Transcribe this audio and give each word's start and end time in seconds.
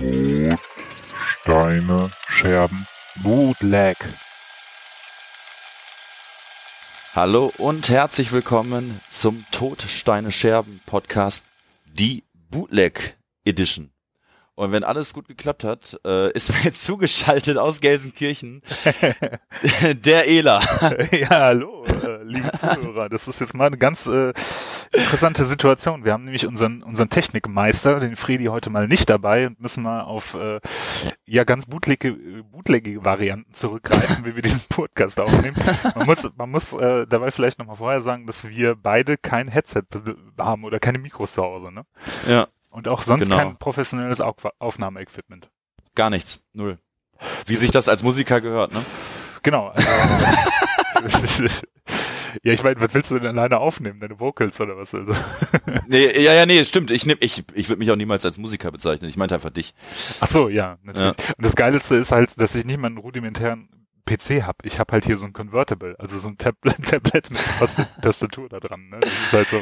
Brot, 0.00 0.58
Steine, 1.42 2.10
Scherben, 2.26 2.86
Bootleg. 3.22 3.98
Hallo 7.14 7.52
und 7.58 7.90
herzlich 7.90 8.32
willkommen 8.32 8.98
zum 9.10 9.44
Todsteine 9.50 10.32
Scherben 10.32 10.80
Podcast, 10.86 11.44
die 11.84 12.24
Bootleg 12.50 13.18
Edition. 13.44 13.90
Und 14.54 14.72
wenn 14.72 14.84
alles 14.84 15.12
gut 15.12 15.28
geklappt 15.28 15.64
hat, 15.64 16.00
äh, 16.06 16.32
ist 16.32 16.50
mir 16.54 16.62
jetzt 16.62 16.82
zugeschaltet 16.82 17.58
aus 17.58 17.82
Gelsenkirchen 17.82 18.62
der 19.82 20.28
Ela. 20.28 20.60
ja, 21.12 21.28
hallo, 21.28 21.84
liebe 22.30 22.52
Zuhörer. 22.52 23.08
Das 23.08 23.28
ist 23.28 23.40
jetzt 23.40 23.54
mal 23.54 23.66
eine 23.66 23.78
ganz 23.78 24.06
äh, 24.06 24.32
interessante 24.92 25.44
Situation. 25.44 26.04
Wir 26.04 26.12
haben 26.12 26.24
nämlich 26.24 26.46
unseren, 26.46 26.82
unseren 26.82 27.10
Technikmeister, 27.10 28.00
den 28.00 28.16
Fredi, 28.16 28.46
heute 28.46 28.70
mal 28.70 28.88
nicht 28.88 29.10
dabei 29.10 29.46
und 29.46 29.60
müssen 29.60 29.82
mal 29.82 30.02
auf 30.02 30.34
äh, 30.34 30.60
ja 31.26 31.44
ganz 31.44 31.66
bootlegige, 31.66 32.44
bootlegige 32.44 33.04
Varianten 33.04 33.52
zurückgreifen, 33.54 34.24
wie 34.24 34.34
wir 34.34 34.42
diesen 34.42 34.62
Podcast 34.68 35.20
aufnehmen. 35.20 35.56
Man 35.94 36.06
muss, 36.06 36.28
man 36.36 36.50
muss 36.50 36.72
äh, 36.72 37.06
dabei 37.06 37.30
vielleicht 37.30 37.58
nochmal 37.58 37.76
vorher 37.76 38.00
sagen, 38.02 38.26
dass 38.26 38.48
wir 38.48 38.76
beide 38.76 39.16
kein 39.16 39.48
Headset 39.48 39.82
haben 40.38 40.64
oder 40.64 40.78
keine 40.80 40.98
Mikros 40.98 41.32
zu 41.32 41.42
Hause. 41.42 41.72
Ne? 41.72 41.84
Ja. 42.28 42.48
Und 42.70 42.86
auch 42.88 43.02
sonst 43.02 43.24
Genau. 43.24 43.36
kein 43.36 43.56
professionelles 43.56 44.20
Auf 44.20 44.36
Aufnahmeequipment. 44.60 45.50
Gar 45.96 46.10
nichts. 46.10 46.44
Null. 46.52 46.78
Wie 47.46 47.56
sich 47.56 47.70
das 47.72 47.88
als 47.88 48.02
Musiker 48.02 48.40
gehört, 48.40 48.72
ne? 48.72 48.84
Genau. 49.42 49.68
Also, 49.68 49.88
ja, 52.42 52.52
ich 52.52 52.62
meine, 52.62 52.80
was 52.80 52.94
willst 52.94 53.10
du 53.10 53.18
denn 53.18 53.28
alleine 53.28 53.58
aufnehmen? 53.58 54.00
Deine 54.00 54.18
Vocals 54.20 54.60
oder 54.60 54.76
was? 54.76 54.94
Also. 54.94 55.12
Nee, 55.86 56.06
ja, 56.22 56.32
ja, 56.34 56.46
nee, 56.46 56.64
stimmt. 56.64 56.90
Ich 56.92 57.04
nehm, 57.04 57.16
ich, 57.20 57.42
ich 57.54 57.68
würde 57.68 57.80
mich 57.80 57.90
auch 57.90 57.96
niemals 57.96 58.24
als 58.24 58.38
Musiker 58.38 58.70
bezeichnen. 58.70 59.08
Ich 59.10 59.16
meinte 59.16 59.34
einfach 59.34 59.50
dich. 59.50 59.74
Ach 60.20 60.26
so, 60.28 60.48
ja, 60.48 60.78
natürlich. 60.84 61.16
Und 61.36 61.44
das 61.44 61.56
Geilste 61.56 61.96
ist 61.96 62.12
halt, 62.12 62.40
dass 62.40 62.54
ich 62.54 62.64
nicht 62.64 62.78
mal 62.78 62.86
einen 62.86 62.98
rudimentären 62.98 63.68
PC 64.06 64.42
habe. 64.44 64.58
Ich 64.64 64.78
habe 64.78 64.92
halt 64.92 65.04
hier 65.04 65.16
so 65.16 65.26
ein 65.26 65.32
Convertible, 65.32 65.96
also 65.98 66.18
so 66.18 66.28
ein 66.28 66.38
Tablet, 66.38 66.76
Tablet 66.86 67.30
mit 67.30 67.40
Tast- 67.58 67.76
Tastatur 68.02 68.48
da 68.48 68.60
dran. 68.60 68.88
Ne? 68.88 69.00
Das 69.00 69.10
ist 69.10 69.32
halt 69.32 69.48
so 69.48 69.56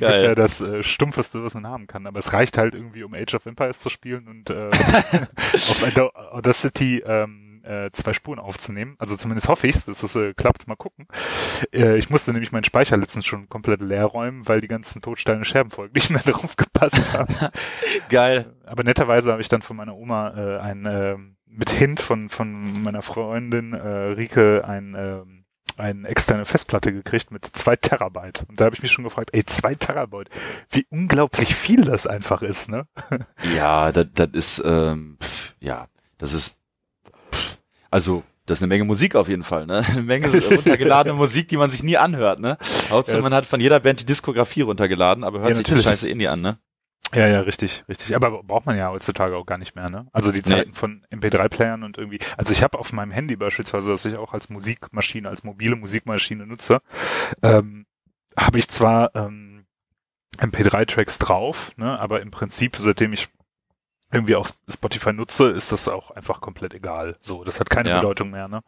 Geil. 0.00 0.12
ungefähr 0.12 0.34
das 0.34 0.60
äh, 0.62 0.82
stumpfeste, 0.82 1.42
was 1.44 1.52
man 1.54 1.66
haben 1.66 1.86
kann. 1.86 2.06
Aber 2.06 2.18
es 2.18 2.32
reicht 2.32 2.56
halt 2.58 2.74
irgendwie, 2.74 3.02
um 3.02 3.12
Age 3.14 3.34
of 3.34 3.44
Empires 3.46 3.78
zu 3.78 3.90
spielen 3.90 4.26
und 4.28 4.50
äh, 4.50 4.68
auf 5.54 5.82
Audacity 6.32 7.02
ähm, 7.06 7.47
äh, 7.68 7.90
zwei 7.92 8.12
Spuren 8.12 8.38
aufzunehmen. 8.38 8.96
Also 8.98 9.16
zumindest 9.16 9.48
hoffe 9.48 9.66
ich 9.66 9.84
dass 9.84 10.02
es 10.02 10.16
äh, 10.16 10.34
klappt. 10.34 10.66
Mal 10.66 10.76
gucken. 10.76 11.06
Äh, 11.72 11.98
ich 11.98 12.10
musste 12.10 12.32
nämlich 12.32 12.52
meinen 12.52 12.64
Speicher 12.64 12.96
letztens 12.96 13.26
schon 13.26 13.48
komplett 13.48 13.80
leer 13.80 14.06
räumen, 14.06 14.48
weil 14.48 14.60
die 14.60 14.68
ganzen 14.68 15.02
Todsteine 15.02 15.44
Scherbenfolgen 15.44 15.92
nicht 15.94 16.10
mehr 16.10 16.22
darauf 16.22 16.56
gepasst 16.56 17.12
haben. 17.12 17.34
Geil. 18.08 18.54
Aber 18.64 18.82
netterweise 18.82 19.30
habe 19.30 19.42
ich 19.42 19.48
dann 19.48 19.62
von 19.62 19.76
meiner 19.76 19.96
Oma 19.96 20.34
äh, 20.36 20.58
ein 20.58 20.86
ähm, 20.86 21.36
mit 21.46 21.70
Hint 21.70 22.00
von 22.00 22.28
von 22.28 22.82
meiner 22.82 23.02
Freundin 23.02 23.72
äh, 23.72 23.78
Rike 23.78 24.64
ein 24.66 24.94
ähm, 24.96 25.38
eine 25.78 26.08
externe 26.08 26.44
Festplatte 26.44 26.92
gekriegt 26.92 27.30
mit 27.30 27.44
zwei 27.44 27.76
Terabyte. 27.76 28.44
Und 28.48 28.60
da 28.60 28.64
habe 28.66 28.74
ich 28.74 28.82
mich 28.82 28.92
schon 28.92 29.04
gefragt, 29.04 29.30
ey, 29.32 29.44
zwei 29.44 29.74
Terabyte, 29.74 30.28
wie 30.70 30.86
unglaublich 30.90 31.54
viel 31.54 31.82
das 31.82 32.06
einfach 32.06 32.42
ist, 32.42 32.68
ne? 32.68 32.86
Ja, 33.54 33.92
das, 33.92 34.06
das 34.14 34.30
ist, 34.32 34.62
ähm, 34.64 35.18
ja, 35.60 35.86
das 36.18 36.32
ist, 36.32 36.57
also, 37.90 38.22
das 38.46 38.58
ist 38.58 38.62
eine 38.62 38.68
Menge 38.68 38.84
Musik 38.84 39.14
auf 39.14 39.28
jeden 39.28 39.42
Fall, 39.42 39.66
ne? 39.66 39.84
Eine 39.90 40.02
Menge 40.02 40.28
runtergeladene 40.44 41.14
Musik, 41.18 41.48
die 41.48 41.56
man 41.56 41.70
sich 41.70 41.82
nie 41.82 41.96
anhört, 41.96 42.40
ne? 42.40 42.56
Hauptsache, 42.90 43.20
man 43.22 43.34
hat 43.34 43.46
von 43.46 43.60
jeder 43.60 43.80
Band 43.80 44.00
die 44.00 44.06
Diskografie 44.06 44.62
runtergeladen, 44.62 45.24
aber 45.24 45.40
hört 45.40 45.50
Ja, 45.50 45.54
sich 45.56 45.66
die. 45.66 45.76
Scheiße 45.76 46.08
eh 46.08 46.14
nie 46.14 46.28
an, 46.28 46.40
ne? 46.40 46.58
Ja, 47.14 47.26
ja, 47.26 47.40
richtig, 47.40 47.84
richtig. 47.88 48.14
Aber 48.14 48.42
braucht 48.42 48.66
man 48.66 48.76
ja 48.76 48.90
heutzutage 48.90 49.34
auch 49.36 49.46
gar 49.46 49.56
nicht 49.56 49.74
mehr, 49.74 49.88
ne? 49.88 50.06
Also 50.12 50.30
die 50.30 50.42
Zeiten 50.42 50.74
von 50.74 51.06
MP3-Playern 51.10 51.82
und 51.82 51.96
irgendwie. 51.96 52.20
Also 52.36 52.52
ich 52.52 52.62
habe 52.62 52.78
auf 52.78 52.92
meinem 52.92 53.12
Handy 53.12 53.34
beispielsweise, 53.36 53.90
das 53.90 54.04
ich 54.04 54.16
auch 54.16 54.34
als 54.34 54.50
Musikmaschine, 54.50 55.28
als 55.28 55.42
mobile 55.42 55.76
Musikmaschine 55.76 56.46
nutze, 56.46 56.80
ähm, 57.42 57.86
habe 58.36 58.58
ich 58.58 58.68
zwar 58.68 59.14
ähm, 59.14 59.64
MP3-Tracks 60.38 61.18
drauf, 61.18 61.72
ne? 61.76 61.98
Aber 61.98 62.20
im 62.20 62.30
Prinzip, 62.30 62.76
seitdem 62.78 63.14
ich 63.14 63.28
irgendwie 64.10 64.36
auch 64.36 64.48
Spotify 64.68 65.12
nutze, 65.12 65.48
ist 65.50 65.72
das 65.72 65.88
auch 65.88 66.10
einfach 66.10 66.40
komplett 66.40 66.74
egal. 66.74 67.16
So, 67.20 67.44
das 67.44 67.60
hat 67.60 67.70
keine 67.70 67.90
Ja. 67.90 67.96
Bedeutung 67.96 68.30
mehr, 68.30 68.48
ne? 68.48 68.62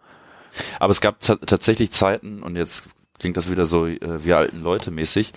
Aber 0.80 0.90
es 0.90 1.00
gab 1.00 1.20
ta- 1.20 1.36
tatsächlich 1.36 1.92
Zeiten, 1.92 2.42
und 2.42 2.56
jetzt 2.56 2.88
klingt 3.18 3.36
das 3.36 3.50
wieder 3.50 3.66
so 3.66 3.86
äh, 3.86 4.24
wie 4.24 4.32
alten 4.34 4.60
Leute 4.62 4.90
mäßig, 4.90 5.32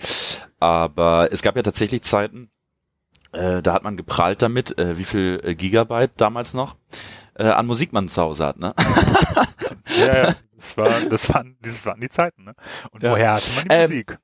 aber 0.60 1.28
es 1.32 1.42
gab 1.42 1.56
ja 1.56 1.62
tatsächlich 1.62 2.02
Zeiten, 2.02 2.50
äh, 3.32 3.62
da 3.62 3.72
hat 3.72 3.82
man 3.84 3.96
geprahlt 3.96 4.42
damit, 4.42 4.78
äh, 4.78 4.98
wie 4.98 5.04
viel 5.04 5.40
äh, 5.44 5.54
Gigabyte 5.54 6.12
damals 6.16 6.54
noch 6.54 6.76
äh, 7.34 7.44
an 7.44 7.66
Musik 7.66 7.92
man 7.92 8.08
zu 8.08 8.22
Hause 8.22 8.46
hat, 8.46 8.58
ne? 8.58 8.74
Ja, 9.98 10.16
ja. 10.28 10.34
Das 10.56 10.76
war, 10.76 11.00
das 11.02 11.32
waren, 11.32 11.56
das 11.62 11.84
waren 11.84 12.00
die 12.00 12.08
Zeiten, 12.08 12.44
ne? 12.44 12.54
Und 12.90 13.02
Ja. 13.02 13.10
woher 13.12 13.32
hatte 13.34 13.50
man 13.54 13.64
die 13.68 13.74
Ähm, 13.74 13.82
Musik? 13.82 14.18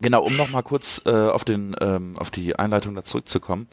Genau, 0.00 0.22
um 0.22 0.36
noch 0.36 0.50
mal 0.50 0.62
kurz 0.62 1.00
äh, 1.06 1.10
auf 1.10 1.44
den 1.44 1.74
ähm, 1.80 2.18
auf 2.18 2.30
die 2.30 2.56
Einleitung 2.56 2.94
da 2.94 3.02
zurückzukommen. 3.02 3.66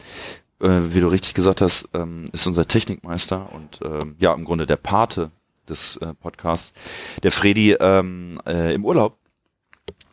Äh, 0.59 0.93
wie 0.93 1.01
du 1.01 1.07
richtig 1.07 1.33
gesagt 1.33 1.61
hast, 1.61 1.89
ähm, 1.93 2.25
ist 2.31 2.47
unser 2.47 2.67
Technikmeister 2.67 3.51
und 3.53 3.79
ähm, 3.83 4.15
ja 4.19 4.33
im 4.33 4.45
Grunde 4.45 4.65
der 4.65 4.77
Pate 4.77 5.31
des 5.67 5.97
äh, 5.97 6.13
Podcasts, 6.13 6.73
der 7.21 7.31
Fredi 7.31 7.73
ähm, 7.79 8.39
äh, 8.45 8.73
im 8.73 8.85
Urlaub 8.85 9.17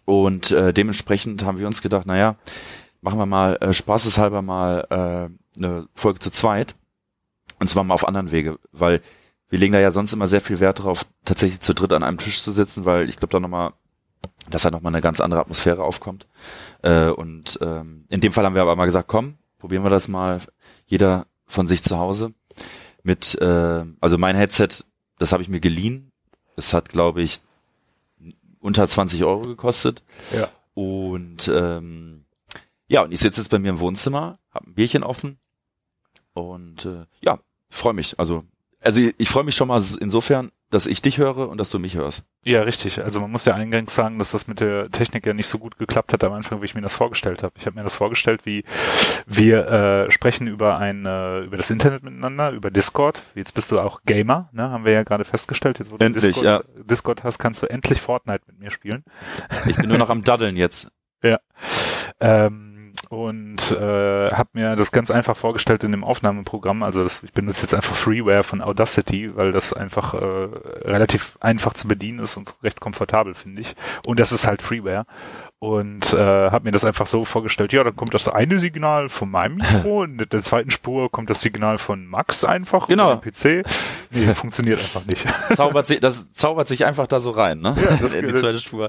und 0.05 0.51
äh, 0.51 0.73
dementsprechend 0.73 1.45
haben 1.45 1.59
wir 1.59 1.67
uns 1.67 1.83
gedacht, 1.83 2.07
naja, 2.07 2.37
machen 3.01 3.19
wir 3.19 3.27
mal 3.27 3.57
äh, 3.61 3.73
spaßeshalber 3.73 4.43
mal 4.43 4.87
äh, 4.91 5.59
eine 5.59 5.89
Folge 5.95 6.21
zu 6.21 6.31
zweit 6.31 6.75
und 7.59 7.69
zwar 7.69 7.85
mal 7.85 7.95
auf 7.95 8.07
anderen 8.07 8.31
Wege, 8.31 8.59
weil 8.73 9.01
wir 9.49 9.59
legen 9.59 9.73
da 9.73 9.81
ja 9.81 9.91
sonst 9.91 10.13
immer 10.13 10.29
sehr 10.29 10.41
viel 10.41 10.61
Wert 10.61 10.79
darauf, 10.79 11.05
tatsächlich 11.25 11.61
zu 11.61 11.75
dritt 11.75 11.93
an 11.93 12.05
einem 12.05 12.19
Tisch 12.19 12.41
zu 12.41 12.53
sitzen, 12.53 12.85
weil 12.85 13.09
ich 13.09 13.17
glaube 13.17 13.33
da 13.33 13.41
nochmal 13.41 13.73
dass 14.49 14.63
da 14.63 14.71
nochmal 14.71 14.93
eine 14.93 15.03
ganz 15.03 15.21
andere 15.21 15.41
Atmosphäre 15.41 15.83
aufkommt. 15.83 16.27
Äh, 16.83 17.11
und 17.11 17.59
ähm, 17.63 18.05
in 18.09 18.21
dem 18.21 18.33
Fall 18.33 18.45
haben 18.45 18.55
wir 18.55 18.63
aber 18.63 18.77
mal 18.77 18.87
gesagt, 18.87 19.09
komm, 19.09 19.35
probieren 19.61 19.85
wir 19.85 19.91
das 19.91 20.09
mal, 20.09 20.41
jeder 20.87 21.27
von 21.47 21.69
sich 21.69 21.83
zu 21.83 21.99
Hause. 21.99 22.33
Mit, 23.03 23.37
äh, 23.41 23.85
also 24.01 24.19
mein 24.19 24.37
Headset, 24.37 24.85
das 25.19 25.33
habe 25.33 25.43
ich 25.43 25.49
mir 25.49 25.61
geliehen. 25.61 26.11
Es 26.57 26.75
hat, 26.75 26.89
glaube 26.89 27.23
ich, 27.23 27.41
unter 28.59 28.87
20 28.87 29.25
Euro 29.25 29.43
gekostet. 29.43 30.03
Ja. 30.33 30.49
Und 30.75 31.49
ähm, 31.49 32.25
ja, 32.89 33.03
und 33.03 33.13
ich 33.13 33.21
sitze 33.21 33.41
jetzt 33.41 33.51
bei 33.51 33.59
mir 33.59 33.71
im 33.71 33.79
Wohnzimmer, 33.79 34.39
habe 34.51 34.71
ein 34.71 34.75
Bierchen 34.75 35.05
offen 35.05 35.39
und 36.33 36.85
äh, 36.87 37.07
ja, 37.21 37.39
freue 37.69 37.95
mich. 37.95 38.19
Also, 38.19 38.45
also 38.81 39.01
ich, 39.01 39.15
ich 39.19 39.29
freue 39.29 39.45
mich 39.45 39.55
schon 39.55 39.69
mal 39.69 39.83
insofern, 40.01 40.51
dass 40.71 40.87
ich 40.87 41.03
dich 41.03 41.19
höre 41.19 41.49
und 41.49 41.59
dass 41.59 41.71
du 41.71 41.79
mich 41.79 41.97
hörst. 41.97 42.25
Ja, 42.45 42.63
richtig. 42.63 43.03
Also 43.03 43.21
man 43.21 43.31
muss 43.31 43.45
ja 43.45 43.55
eingangs 43.55 43.95
sagen, 43.95 44.19
dass 44.19 44.31
das 44.31 44.47
mit 44.47 44.61
der 44.61 44.89
Technik 44.91 45.27
ja 45.27 45.35
nicht 45.35 45.49
so 45.49 45.59
gut 45.59 45.79
geklappt 45.79 46.13
hat 46.13 46.23
am 46.25 46.33
Anfang, 46.33 46.63
wie 46.63 46.65
ich 46.65 46.75
mir 46.75 46.81
das 46.81 46.95
vorgestellt 46.95 47.43
habe. 47.43 47.55
Ich 47.59 47.67
habe 47.67 47.77
mir 47.77 47.83
das 47.83 47.95
vorgestellt, 47.95 48.47
wie 48.47 48.65
wir 49.27 49.67
äh, 49.67 50.11
sprechen 50.11 50.47
über 50.47 50.79
ein 50.79 51.05
äh, 51.05 51.41
über 51.41 51.57
das 51.57 51.71
Internet 51.71 52.03
miteinander, 52.03 52.53
über 52.53 52.71
Discord. 52.71 53.21
Jetzt 53.35 53.53
bist 53.53 53.71
du 53.73 53.81
auch 53.81 54.03
Gamer, 54.05 54.49
ne? 54.53 54.71
Haben 54.71 54.85
wir 54.85 54.93
ja 54.93 55.03
gerade 55.03 55.25
festgestellt. 55.25 55.79
Jetzt 55.81 55.91
wo 55.91 55.97
du 55.97 56.05
Endlich, 56.05 56.35
Discord, 56.35 56.65
Discord 56.89 57.25
hast, 57.25 57.39
kannst 57.39 57.63
du 57.63 57.67
endlich 57.67 58.01
Fortnite 58.01 58.45
mit 58.47 58.61
mir 58.61 58.71
spielen. 58.71 59.05
Ich 59.67 59.77
bin 59.77 59.89
nur 59.89 59.99
noch 59.99 60.11
am 60.11 60.23
Daddeln 60.23 60.57
jetzt. 60.57 60.91
Ähm, 62.23 62.80
und 63.11 63.73
äh, 63.73 64.31
habe 64.31 64.51
mir 64.53 64.77
das 64.77 64.93
ganz 64.93 65.11
einfach 65.11 65.37
vorgestellt 65.37 65.83
in 65.83 65.91
dem 65.91 66.05
Aufnahmeprogramm. 66.05 66.85
Also 66.85 67.03
das, 67.03 67.25
ich 67.25 67.33
benutze 67.33 67.63
jetzt 67.63 67.75
einfach 67.75 67.97
Freeware 67.97 68.45
von 68.45 68.63
Audacity, 68.63 69.35
weil 69.35 69.51
das 69.51 69.73
einfach 69.73 70.15
äh, 70.15 70.19
relativ 70.85 71.37
einfach 71.41 71.75
zu 71.75 71.89
bedienen 71.89 72.21
ist 72.21 72.37
und 72.37 72.55
recht 72.63 72.79
komfortabel, 72.79 73.35
finde 73.35 73.63
ich. 73.63 73.75
Und 74.07 74.21
das 74.21 74.31
ist 74.31 74.47
halt 74.47 74.63
Freeware. 74.63 75.07
Und 75.63 76.15
äh, 76.15 76.17
habe 76.51 76.65
mir 76.65 76.71
das 76.73 76.87
einfach 76.87 77.07
so 77.07 77.27
vorgestellt, 77.27 77.75
ja, 77.75 77.85
dann 77.85 77.95
kommt 77.95 78.15
das 78.15 78.27
eine 78.29 78.59
Signal 78.59 79.11
von 79.11 79.31
meinem 79.31 79.57
Mikro, 79.59 80.01
und 80.05 80.19
in 80.21 80.29
der 80.31 80.43
zweiten 80.43 80.71
Spur 80.71 81.11
kommt 81.11 81.29
das 81.29 81.43
Signal 81.43 81.77
von 81.77 82.07
Max 82.07 82.45
einfach 82.45 82.89
Genau. 82.89 83.15
den 83.15 83.21
PC. 83.31 83.67
Nee, 84.11 84.27
funktioniert 84.35 84.79
einfach 84.81 85.05
nicht. 85.05 85.23
zaubert 85.55 85.87
sich, 85.87 86.01
das 86.01 86.33
zaubert 86.33 86.67
sich 86.67 86.87
einfach 86.87 87.07
da 87.07 87.21
so 87.21 87.31
rein, 87.31 87.61
ne? 87.61 87.77
Ja, 87.79 87.97
das 87.99 88.15
In 88.15 88.27
die 88.27 88.35
zweite 88.35 88.59
Spur. 88.59 88.89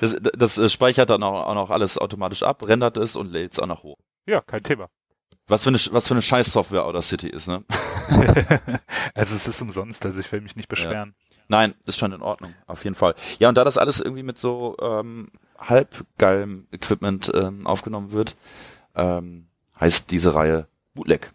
Das, 0.00 0.16
das 0.36 0.58
äh, 0.58 0.68
speichert 0.68 1.08
dann 1.08 1.22
auch, 1.22 1.46
auch 1.46 1.54
noch 1.54 1.70
alles 1.70 1.98
automatisch 1.98 2.42
ab, 2.42 2.66
rendert 2.66 2.96
es 2.96 3.14
und 3.14 3.30
lädt 3.30 3.52
es 3.52 3.60
auch 3.60 3.66
noch 3.68 3.84
hoch. 3.84 3.98
ja, 4.26 4.40
kein 4.40 4.64
Thema. 4.64 4.88
Was 5.46 5.62
für 5.64 5.70
eine, 5.70 5.78
was 5.92 6.08
für 6.08 6.14
eine 6.14 6.20
Scheiß-Software 6.22 6.84
Audacity 6.84 7.28
ist, 7.28 7.46
ne? 7.48 7.62
also 9.14 9.36
es 9.36 9.46
ist 9.46 9.62
umsonst, 9.62 10.04
also 10.04 10.20
ich 10.20 10.30
will 10.30 10.40
mich 10.42 10.56
nicht 10.56 10.68
beschweren. 10.68 11.14
Nein, 11.48 11.74
ist 11.86 11.98
schon 11.98 12.12
in 12.12 12.22
Ordnung, 12.22 12.54
auf 12.66 12.84
jeden 12.84 12.94
Fall. 12.94 13.14
Ja, 13.38 13.48
und 13.48 13.56
da 13.56 13.64
das 13.64 13.78
alles 13.78 14.00
irgendwie 14.00 14.22
mit 14.22 14.38
so 14.38 14.76
ähm, 14.80 15.30
halbgeilem 15.58 16.66
Equipment 16.72 17.30
ähm, 17.34 17.66
aufgenommen 17.66 18.12
wird, 18.12 18.36
ähm, 18.94 19.46
heißt 19.80 20.10
diese 20.10 20.34
Reihe 20.34 20.66
Bootleg, 20.94 21.32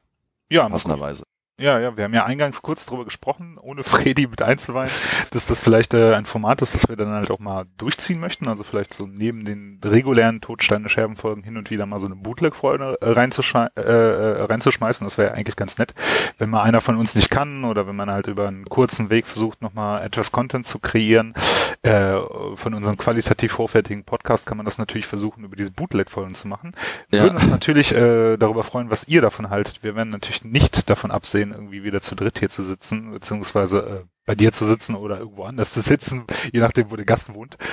Ja, 0.50 0.70
passenderweise. 0.70 1.24
Ja, 1.60 1.80
ja, 1.80 1.96
wir 1.96 2.06
haben 2.06 2.16
ja 2.16 2.26
eingangs 2.26 2.64
kurz 2.64 2.88
drüber 2.88 3.06
gesprochen, 3.06 3.60
ohne 3.62 3.84
Freddy 3.84 4.26
mit 4.26 4.42
einzuweihen, 4.42 4.90
dass 5.30 5.46
das 5.46 5.62
vielleicht 5.62 5.94
äh, 5.94 6.16
ein 6.16 6.26
Format 6.26 6.64
ist, 6.64 6.74
das 6.74 6.90
wir 6.90 6.96
dann 6.96 7.10
halt 7.10 7.30
auch 7.30 7.38
mal 7.38 7.66
durchziehen 7.78 8.20
möchten. 8.20 8.48
Also 8.48 8.64
vielleicht 8.64 8.92
so 8.92 9.06
neben 9.06 9.46
den 9.46 9.80
regulären 9.86 10.42
Todsteine 10.42 10.90
Scherbenfolgen 10.90 11.44
hin 11.44 11.56
und 11.56 11.70
wieder 11.70 11.86
mal 11.86 12.00
so 12.00 12.08
eine 12.08 12.16
Bootleg-Folge 12.16 12.98
äh, 13.02 13.10
reinzuschmeißen. 13.12 13.78
Äh, 13.78 13.82
äh, 13.84 14.42
reinzuschmeißen. 14.46 15.06
Das 15.06 15.20
wäre 15.20 15.34
eigentlich 15.36 15.56
ganz 15.56 15.78
nett, 15.78 15.94
wenn 16.40 16.50
mal 16.50 16.64
einer 16.64 16.82
von 16.82 16.98
uns 16.98 17.14
nicht 17.14 17.30
kann 17.30 17.66
oder 17.66 17.86
wenn 17.88 17.96
man 17.96 18.10
halt 18.10 18.26
über 18.26 18.48
einen 18.48 18.66
kurzen 18.66 19.12
Weg 19.12 19.28
versucht, 19.28 19.62
nochmal 19.62 20.04
etwas 20.04 20.32
Content 20.32 20.66
zu 20.66 20.80
kreieren. 20.80 21.36
Äh, 21.84 22.16
von 22.56 22.74
unserem 22.74 22.98
qualitativ 22.98 23.60
hochwertigen 23.60 24.06
Podcast 24.06 24.48
kann 24.48 24.58
man 24.58 24.66
das 24.66 24.80
natürlich 24.80 25.06
versuchen, 25.06 25.44
über 25.44 25.56
diese 25.56 25.70
Bootleg-Folgen 25.70 26.34
zu 26.34 26.48
machen. 26.48 26.74
Wir 27.10 27.20
Ja. 27.20 27.24
würden 27.26 27.36
uns 27.36 27.50
natürlich 27.50 27.94
äh, 27.94 28.38
darüber 28.38 28.64
freuen, 28.64 28.90
was 28.90 29.08
ihr 29.08 29.22
davon 29.22 29.52
haltet. 29.52 29.84
Wir 29.84 29.96
werden 29.96 30.10
natürlich 30.10 30.44
nicht 30.44 30.90
davon 30.90 31.12
absehen, 31.12 31.43
irgendwie 31.52 31.84
wieder 31.84 32.02
zu 32.02 32.16
dritt 32.16 32.40
hier 32.40 32.50
zu 32.50 32.64
sitzen, 32.64 33.12
beziehungsweise 33.12 33.80
äh, 33.80 34.14
bei 34.26 34.36
dir 34.36 34.54
zu 34.54 34.66
sitzen 34.66 34.96
oder 34.96 35.20
irgendwo 35.20 35.44
anders 35.44 35.74
zu 35.74 35.82
sitzen, 35.82 36.26
je 36.52 36.62
nachdem, 36.62 36.92
wo 36.92 36.96
der 36.96 37.06
Gast 37.06 37.34
wohnt. 37.34 37.58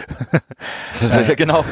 Äh, 1.01 1.35
genau. 1.35 1.65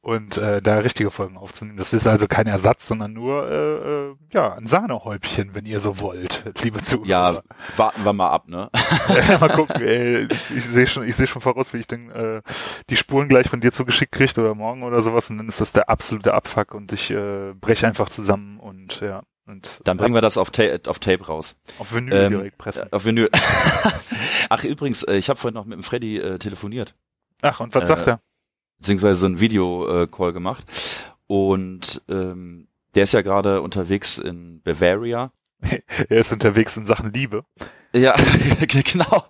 Und 0.00 0.36
äh, 0.36 0.60
da 0.60 0.78
richtige 0.78 1.12
Folgen 1.12 1.36
aufzunehmen. 1.36 1.76
Das 1.76 1.92
ist 1.92 2.08
also 2.08 2.26
kein 2.26 2.48
Ersatz, 2.48 2.88
sondern 2.88 3.12
nur 3.12 3.48
äh, 3.48 4.08
äh, 4.08 4.14
ja 4.32 4.54
ein 4.54 4.66
Sahnehäubchen, 4.66 5.54
wenn 5.54 5.66
ihr 5.66 5.78
so 5.78 6.00
wollt, 6.00 6.42
liebe 6.62 6.82
Zuhörer. 6.82 7.06
Ja, 7.06 7.42
warten 7.76 8.04
wir 8.04 8.12
mal 8.12 8.30
ab, 8.30 8.48
ne? 8.48 8.70
Mal 9.40 9.50
gucken. 9.50 9.82
Ey, 9.82 10.26
ich 10.56 10.64
sehe 10.66 10.88
schon, 10.88 11.06
ich 11.06 11.14
sehe 11.14 11.28
schon 11.28 11.42
voraus, 11.42 11.72
wie 11.72 11.78
ich 11.78 11.86
dann 11.86 12.10
äh, 12.10 12.42
die 12.88 12.96
Spuren 12.96 13.28
gleich 13.28 13.48
von 13.48 13.60
dir 13.60 13.70
zugeschickt 13.70 14.10
kriegt 14.12 14.36
oder 14.36 14.56
morgen 14.56 14.82
oder 14.82 15.00
sowas 15.00 15.30
und 15.30 15.38
dann 15.38 15.46
ist 15.46 15.60
das 15.60 15.70
der 15.70 15.88
absolute 15.88 16.34
Abfuck 16.34 16.74
und 16.74 16.92
ich 16.92 17.12
äh, 17.12 17.52
breche 17.54 17.86
einfach 17.86 18.08
zusammen 18.08 18.58
und 18.58 19.00
ja 19.00 19.22
und 19.46 19.80
Dann 19.84 19.96
bringen 19.96 20.14
wir 20.14 20.20
das 20.20 20.36
auf, 20.38 20.50
Ta 20.50 20.62
auf 20.86 20.98
Tape 20.98 21.24
raus. 21.26 21.56
auf 21.78 21.92
Vinyl 21.92 22.12
Ähm, 22.14 22.30
direkt 22.30 22.58
pressen. 22.58 22.92
Auf 22.92 23.04
Vinyl. 23.04 23.28
Ach, 24.48 24.64
übrigens, 24.64 25.02
äh, 25.04 25.16
ich 25.16 25.28
habe 25.28 25.38
vorhin 25.38 25.54
noch 25.54 25.64
mit 25.64 25.76
dem 25.76 25.82
Freddy 25.82 26.18
äh, 26.18 26.38
telefoniert, 26.38 26.94
Ach 27.42 27.60
und 27.60 27.74
was 27.74 27.84
äh, 27.84 27.86
sagt 27.86 28.06
er? 28.06 28.20
beziehungsweise 28.78 29.20
so 29.20 29.26
ein 29.26 29.40
Video-Call 29.40 30.32
gemacht. 30.32 30.64
Und 31.26 32.02
ähm, 32.08 32.68
der 32.94 33.04
ist 33.04 33.12
ja 33.12 33.22
gerade 33.22 33.60
unterwegs 33.60 34.18
in 34.18 34.62
Bavaria. 34.62 35.32
Er 36.08 36.18
ist 36.18 36.32
unterwegs 36.32 36.76
in 36.78 36.86
Sachen 36.86 37.12
Liebe. 37.12 37.44
Ja, 37.94 38.14
genau. 38.66 39.24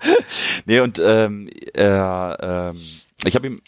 Nee, 0.67 0.79
und 0.81 1.01
ähm, 1.03 1.51
er, 1.75 2.71
ähm, 2.73 2.81
ich 3.25 3.35
habe 3.35 3.49
ihm 3.49 3.63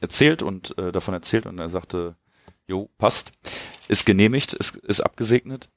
erzählt 0.00 0.42
und 0.42 0.76
äh, 0.78 0.92
davon 0.92 1.14
erzählt 1.14 1.46
und 1.46 1.58
er 1.58 1.70
sagte, 1.70 2.16
jo, 2.66 2.88
passt, 2.98 3.32
ist 3.88 4.06
genehmigt, 4.06 4.52
ist, 4.54 4.76
ist 4.76 5.00
abgesegnet. 5.00 5.68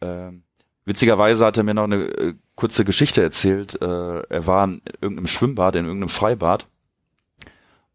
Ähm, 0.00 0.44
witzigerweise 0.84 1.44
hat 1.44 1.56
er 1.56 1.62
mir 1.64 1.74
noch 1.74 1.84
eine 1.84 1.96
äh, 2.04 2.34
kurze 2.54 2.84
Geschichte 2.84 3.22
erzählt. 3.22 3.80
Äh, 3.80 4.20
er 4.20 4.46
war 4.46 4.64
in 4.64 4.82
irgendeinem 5.00 5.26
Schwimmbad, 5.26 5.74
in 5.76 5.84
irgendeinem 5.86 6.08
Freibad 6.08 6.66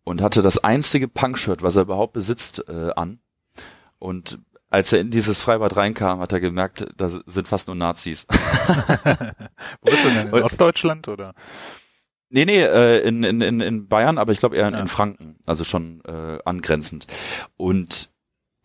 und 0.03 0.21
hatte 0.21 0.41
das 0.41 0.63
einzige 0.63 1.07
Punkshirt, 1.07 1.63
was 1.63 1.75
er 1.75 1.83
überhaupt 1.83 2.13
besitzt, 2.13 2.63
äh, 2.67 2.91
an. 2.95 3.19
Und 3.99 4.39
als 4.69 4.91
er 4.93 4.99
in 4.99 5.09
dieses 5.09 5.41
Freibad 5.41 5.75
reinkam, 5.77 6.19
hat 6.19 6.31
er 6.33 6.39
gemerkt, 6.39 6.85
da 6.97 7.09
sind 7.25 7.47
fast 7.47 7.67
nur 7.67 7.75
Nazis. 7.75 8.27
Wo 9.81 9.89
ist 9.89 10.05
er 10.05 10.11
denn? 10.13 10.27
In 10.27 10.33
Und- 10.33 10.43
Ostdeutschland 10.43 11.07
oder? 11.07 11.33
Nee, 12.29 12.45
nee, 12.45 12.61
äh, 12.61 12.99
in, 13.07 13.23
in, 13.23 13.39
in, 13.41 13.61
in 13.61 13.87
Bayern, 13.87 14.17
aber 14.17 14.31
ich 14.33 14.39
glaube 14.39 14.57
eher 14.57 14.67
in, 14.67 14.73
Ja. 14.73 14.79
in 14.81 14.87
Franken, 14.87 15.37
also 15.45 15.63
schon 15.63 16.03
äh, 16.05 16.39
angrenzend. 16.43 17.07
Und 17.55 18.09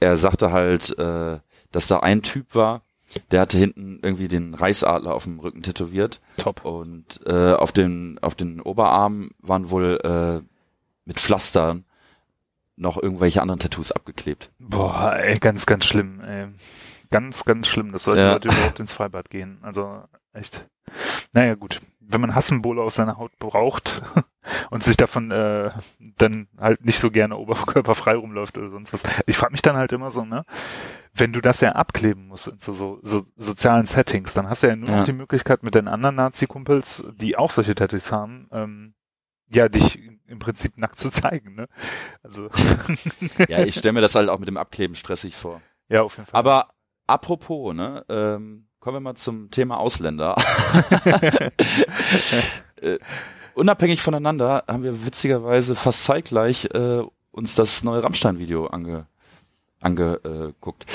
er 0.01 0.17
sagte 0.17 0.53
halt, 0.53 0.99
äh, 0.99 1.39
dass 1.73 1.87
da 1.87 2.01
ein 2.01 2.23
Typ 2.23 2.55
war, 2.55 2.83
der 3.31 3.41
hatte 3.41 3.59
hinten 3.59 3.99
irgendwie 4.03 4.29
den 4.29 4.55
Reichsadler 4.55 5.15
auf 5.15 5.25
dem 5.25 5.39
Rücken 5.41 5.63
tätowiert 5.63 6.21
Top. 6.37 6.65
und 6.65 7.21
äh, 7.27 7.53
auf 7.53 7.73
den 7.73 8.19
auf 8.21 8.35
den 8.35 8.61
Oberarm 8.61 9.31
waren 9.41 9.71
wohl 9.71 9.99
äh, 10.05 10.47
mit 11.05 11.19
Pflastern 11.19 11.85
noch 12.77 12.97
irgendwelche 13.03 13.43
anderen 13.43 13.59
Tattoos 13.61 13.93
abgeklebt. 13.93 14.51
Boah, 14.59 15.17
ey, 15.17 15.39
ganz, 15.39 15.67
ganz 15.67 15.85
schlimm. 15.87 16.21
Ey. 16.21 16.49
Ganz, 17.11 17.45
ganz 17.45 17.67
schlimm, 17.67 17.91
dass 17.93 18.05
solche 18.05 18.23
Ja. 18.23 18.33
Leute 18.35 18.49
überhaupt 18.49 18.79
ins 18.81 18.93
Freibad 18.93 19.29
gehen. 19.31 19.59
Also 19.63 20.03
echt. 20.33 20.65
Naja, 21.33 21.57
gut. 21.57 21.81
Wenn 22.13 22.21
man 22.21 22.35
Hassenbowle 22.35 22.83
aus 22.83 22.95
seiner 22.97 23.17
Haut 23.19 23.39
braucht 23.39 24.03
und 24.71 24.83
sich 24.83 24.97
davon 24.97 25.31
äh, 25.31 25.71
dann 25.99 26.49
halt 26.59 26.85
nicht 26.85 26.99
so 26.99 27.11
gerne 27.11 27.37
oberkörperfrei 27.37 28.15
rumläuft 28.17 28.59
oder 28.59 28.71
sonst 28.71 28.93
was. 28.93 29.03
Ich 29.27 29.37
frage 29.37 29.53
mich 29.53 29.63
dann 29.63 29.77
halt 29.77 29.93
immer 29.93 30.11
so, 30.11 30.25
ne? 30.25 30.45
Wenn 31.13 31.33
du 31.33 31.41
das 31.41 31.61
ja 31.61 31.73
abkleben 31.73 32.29
musst 32.29 32.49
in 32.49 32.59
so, 32.61 32.73
so, 32.73 32.99
so 33.03 33.25
sozialen 33.37 33.85
Settings, 33.87 34.33
dann 34.35 34.49
hast 34.49 34.63
du 34.63 34.69
ja 34.69 34.77
nur 34.77 34.89
Ja. 34.91 34.97
noch 34.99 35.05
die 35.05 35.13
Möglichkeit 35.13 35.63
mit 35.63 35.75
deinen 35.75 35.89
anderen 35.89 36.15
Nazi-Kumpels, 36.17 37.05
die 37.15 37.37
auch 37.37 37.51
solche 37.51 37.75
Tattoos 37.75 38.13
haben, 38.13 38.49
ähm, 38.53 38.95
ja, 39.53 39.69
dich 39.69 39.99
im 40.29 40.39
Prinzip 40.39 40.79
nackt 40.79 40.99
zu 40.99 41.11
zeigen, 41.11 41.57
ne? 41.57 41.69
Also, 42.23 42.49
Ja, 43.49 43.61
ich 43.65 43.75
stelle 43.75 43.93
mir 43.95 44.01
das 44.01 44.15
halt 44.15 44.29
auch 44.29 44.39
mit 44.39 44.47
dem 44.49 44.57
Abkleben 44.57 44.95
stressig 44.95 45.35
vor. 45.37 45.61
ja, 45.89 46.03
auf 46.03 46.17
jeden 46.17 46.27
Fall. 46.27 46.39
Aber 46.39 46.69
apropos, 47.09 47.75
ne, 47.75 48.05
ähm, 48.09 48.69
kommen 48.81 48.97
wir 48.97 49.01
mal 49.01 49.15
zum 49.15 49.51
Thema 49.51 49.79
Ausländer. 49.79 50.37
äh, 52.81 52.99
unabhängig 53.55 54.01
voneinander 54.01 54.65
haben 54.67 54.83
wir 54.83 55.05
witzigerweise 55.05 55.77
fast 55.77 56.05
zeitgleich 56.05 56.67
äh, 56.73 57.03
uns 57.31 57.55
das 57.55 57.85
neue 57.85 58.03
Rammstein-Video 58.03 58.67
ange, 58.67 59.07
angeguckt. 59.81 60.87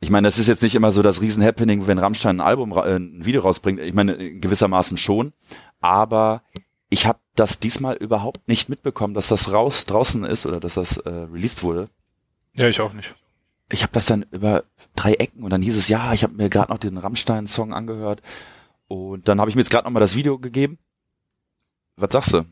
Ich 0.00 0.10
meine, 0.10 0.26
das 0.26 0.38
ist 0.38 0.48
jetzt 0.48 0.62
nicht 0.62 0.74
immer 0.74 0.90
so 0.90 1.02
das 1.02 1.20
Riesen-Happening, 1.22 1.86
wenn 1.86 1.98
Rammstein 1.98 2.40
ein 2.40 2.46
Album, 2.46 2.72
äh, 2.72 2.96
ein 2.96 3.24
Video 3.24 3.42
rausbringt. 3.42 3.78
Ich 3.80 3.94
meine, 3.94 4.14
in 4.14 4.40
gewissermaßen 4.40 4.98
schon. 4.98 5.32
Aber 5.80 6.42
ich 6.90 7.06
habe 7.06 7.20
das 7.36 7.60
diesmal 7.60 7.96
überhaupt 7.96 8.46
nicht 8.48 8.68
mitbekommen, 8.68 9.14
dass 9.14 9.28
das 9.28 9.52
raus 9.52 9.86
draußen 9.86 10.24
ist 10.24 10.44
oder 10.44 10.60
dass 10.60 10.74
das 10.74 10.98
äh, 10.98 11.08
released 11.08 11.62
wurde 11.62 11.88
ja, 12.54 12.68
ich 12.68 12.80
auch 12.80 12.92
nicht. 12.92 13.14
Ich 13.72 13.82
habe 13.82 13.92
das 13.92 14.06
dann 14.06 14.24
über 14.30 14.64
drei 14.94 15.14
Ecken 15.14 15.42
und 15.42 15.50
dann 15.50 15.62
hieß 15.62 15.76
es, 15.76 15.88
ja, 15.88 16.12
ich 16.12 16.22
habe 16.22 16.34
mir 16.34 16.50
gerade 16.50 16.70
noch 16.70 16.78
den 16.78 16.98
Rammstein-Song 16.98 17.72
angehört 17.72 18.22
und 18.88 19.28
dann 19.28 19.40
habe 19.40 19.50
ich 19.50 19.56
mir 19.56 19.62
jetzt 19.62 19.70
gerade 19.70 19.84
noch 19.84 19.92
mal 19.92 20.00
das 20.00 20.14
Video 20.14 20.38
gegeben. 20.38 20.78
Was 21.96 22.12
sagst 22.12 22.34
du? 22.34 22.44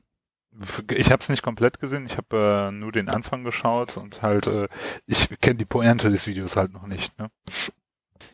Ich 0.89 1.13
habe 1.13 1.23
es 1.23 1.29
nicht 1.29 1.43
komplett 1.43 1.79
gesehen, 1.79 2.07
ich 2.07 2.17
habe 2.17 2.71
äh, 2.71 2.73
nur 2.73 2.93
den 2.93 3.09
Anfang 3.09 3.45
geschaut 3.45 3.97
und 3.97 4.23
halt, 4.23 4.47
äh, 4.47 4.69
ich 5.07 5.29
kenne 5.41 5.57
die 5.57 5.65
Pointe 5.65 6.11
des 6.11 6.27
Videos 6.27 6.57
halt 6.57 6.73
noch 6.73 6.87
nicht. 6.87 7.17
Ne? 7.19 7.31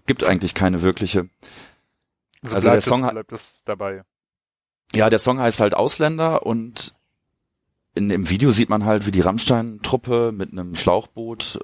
Gibt 0.06 0.24
eigentlich 0.24 0.54
keine 0.54 0.82
wirkliche. 0.82 1.28
Also, 2.42 2.56
Also 2.56 2.70
der 2.70 2.80
Song 2.80 3.04
es, 3.04 3.10
bleibt 3.10 3.32
es 3.32 3.62
dabei. 3.64 4.04
Ja, 4.94 5.10
der 5.10 5.18
Song 5.18 5.38
heißt 5.38 5.60
halt 5.60 5.74
Ausländer 5.74 6.46
und 6.46 6.94
in 7.94 8.08
dem 8.08 8.28
Video 8.30 8.50
sieht 8.50 8.68
man 8.68 8.84
halt, 8.84 9.06
wie 9.06 9.10
die 9.10 9.20
Rammstein-Truppe 9.20 10.32
mit 10.32 10.52
einem 10.52 10.74
Schlauchboot 10.74 11.60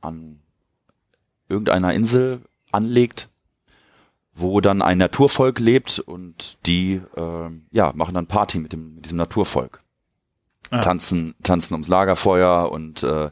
an 0.00 0.40
irgendeiner 1.48 1.94
Insel 1.94 2.40
anlegt, 2.72 3.28
wo 4.34 4.60
dann 4.60 4.82
ein 4.82 4.98
Naturvolk 4.98 5.58
lebt 5.58 5.98
und 5.98 6.58
die 6.66 7.00
ähm, 7.16 7.66
ja 7.70 7.92
machen 7.94 8.14
dann 8.14 8.26
Party 8.26 8.58
mit 8.58 8.72
dem 8.72 8.96
mit 8.96 9.04
diesem 9.04 9.18
Naturvolk. 9.18 9.82
Ah. 10.70 10.80
tanzen, 10.80 11.34
tanzen 11.44 11.74
ums 11.74 11.86
Lagerfeuer 11.86 12.72
und 12.72 13.02
äh, 13.04 13.30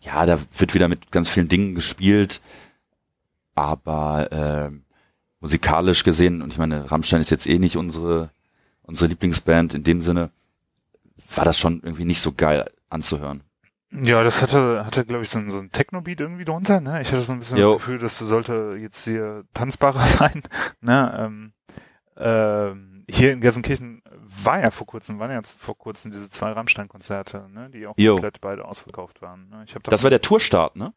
ja, 0.00 0.26
da 0.26 0.38
wird 0.58 0.74
wieder 0.74 0.88
mit 0.88 1.12
ganz 1.12 1.28
vielen 1.28 1.48
Dingen 1.48 1.74
gespielt. 1.74 2.40
Aber 3.54 4.32
äh, 4.32 4.70
musikalisch 5.40 6.02
gesehen, 6.02 6.42
und 6.42 6.52
ich 6.52 6.58
meine, 6.58 6.90
Rammstein 6.90 7.20
ist 7.20 7.30
jetzt 7.30 7.46
eh 7.46 7.58
nicht 7.58 7.76
unsere, 7.76 8.30
unsere 8.82 9.08
Lieblingsband 9.08 9.74
in 9.74 9.84
dem 9.84 10.02
Sinne, 10.02 10.30
war 11.34 11.44
das 11.44 11.58
schon 11.58 11.82
irgendwie 11.82 12.04
nicht 12.04 12.20
so 12.20 12.32
geil 12.32 12.70
anzuhören. 12.88 13.42
Ja, 13.92 14.22
das 14.22 14.40
hatte, 14.40 14.86
hatte 14.86 15.04
glaube 15.04 15.22
ich, 15.22 15.30
so 15.30 15.38
ein, 15.38 15.50
so 15.50 15.58
ein 15.58 15.70
Techno-Beat 15.70 16.20
irgendwie 16.20 16.44
drunter. 16.46 16.80
Ne? 16.80 17.02
Ich 17.02 17.12
hatte 17.12 17.24
so 17.24 17.32
ein 17.34 17.40
bisschen 17.40 17.58
Jo. 17.58 17.72
das 17.74 17.76
Gefühl, 17.78 17.98
das 17.98 18.18
sollte 18.18 18.76
jetzt 18.80 19.04
hier 19.04 19.44
tanzbarer 19.52 20.06
sein. 20.06 20.42
Ne? 20.80 21.14
Ähm, 21.18 21.52
ähm, 22.16 23.04
hier 23.08 23.32
in 23.32 23.40
Gelsenkirchen 23.40 24.02
war 24.44 24.60
ja 24.60 24.70
vor 24.70 24.86
kurzem, 24.86 25.18
waren 25.18 25.30
ja 25.30 25.36
jetzt 25.36 25.60
vor 25.60 25.76
kurzem 25.76 26.10
diese 26.10 26.30
zwei 26.30 26.52
Rammstein-Konzerte, 26.52 27.48
ne? 27.50 27.68
die 27.68 27.86
auch 27.86 27.94
Jo. 27.98 28.14
komplett 28.14 28.40
beide 28.40 28.64
ausverkauft 28.64 29.20
waren. 29.20 29.50
Ne? 29.50 29.64
Ich 29.66 29.74
hab 29.74 29.82
Das 29.84 30.02
war 30.04 30.10
der 30.10 30.22
Tourstart, 30.22 30.76
ne? 30.76 30.94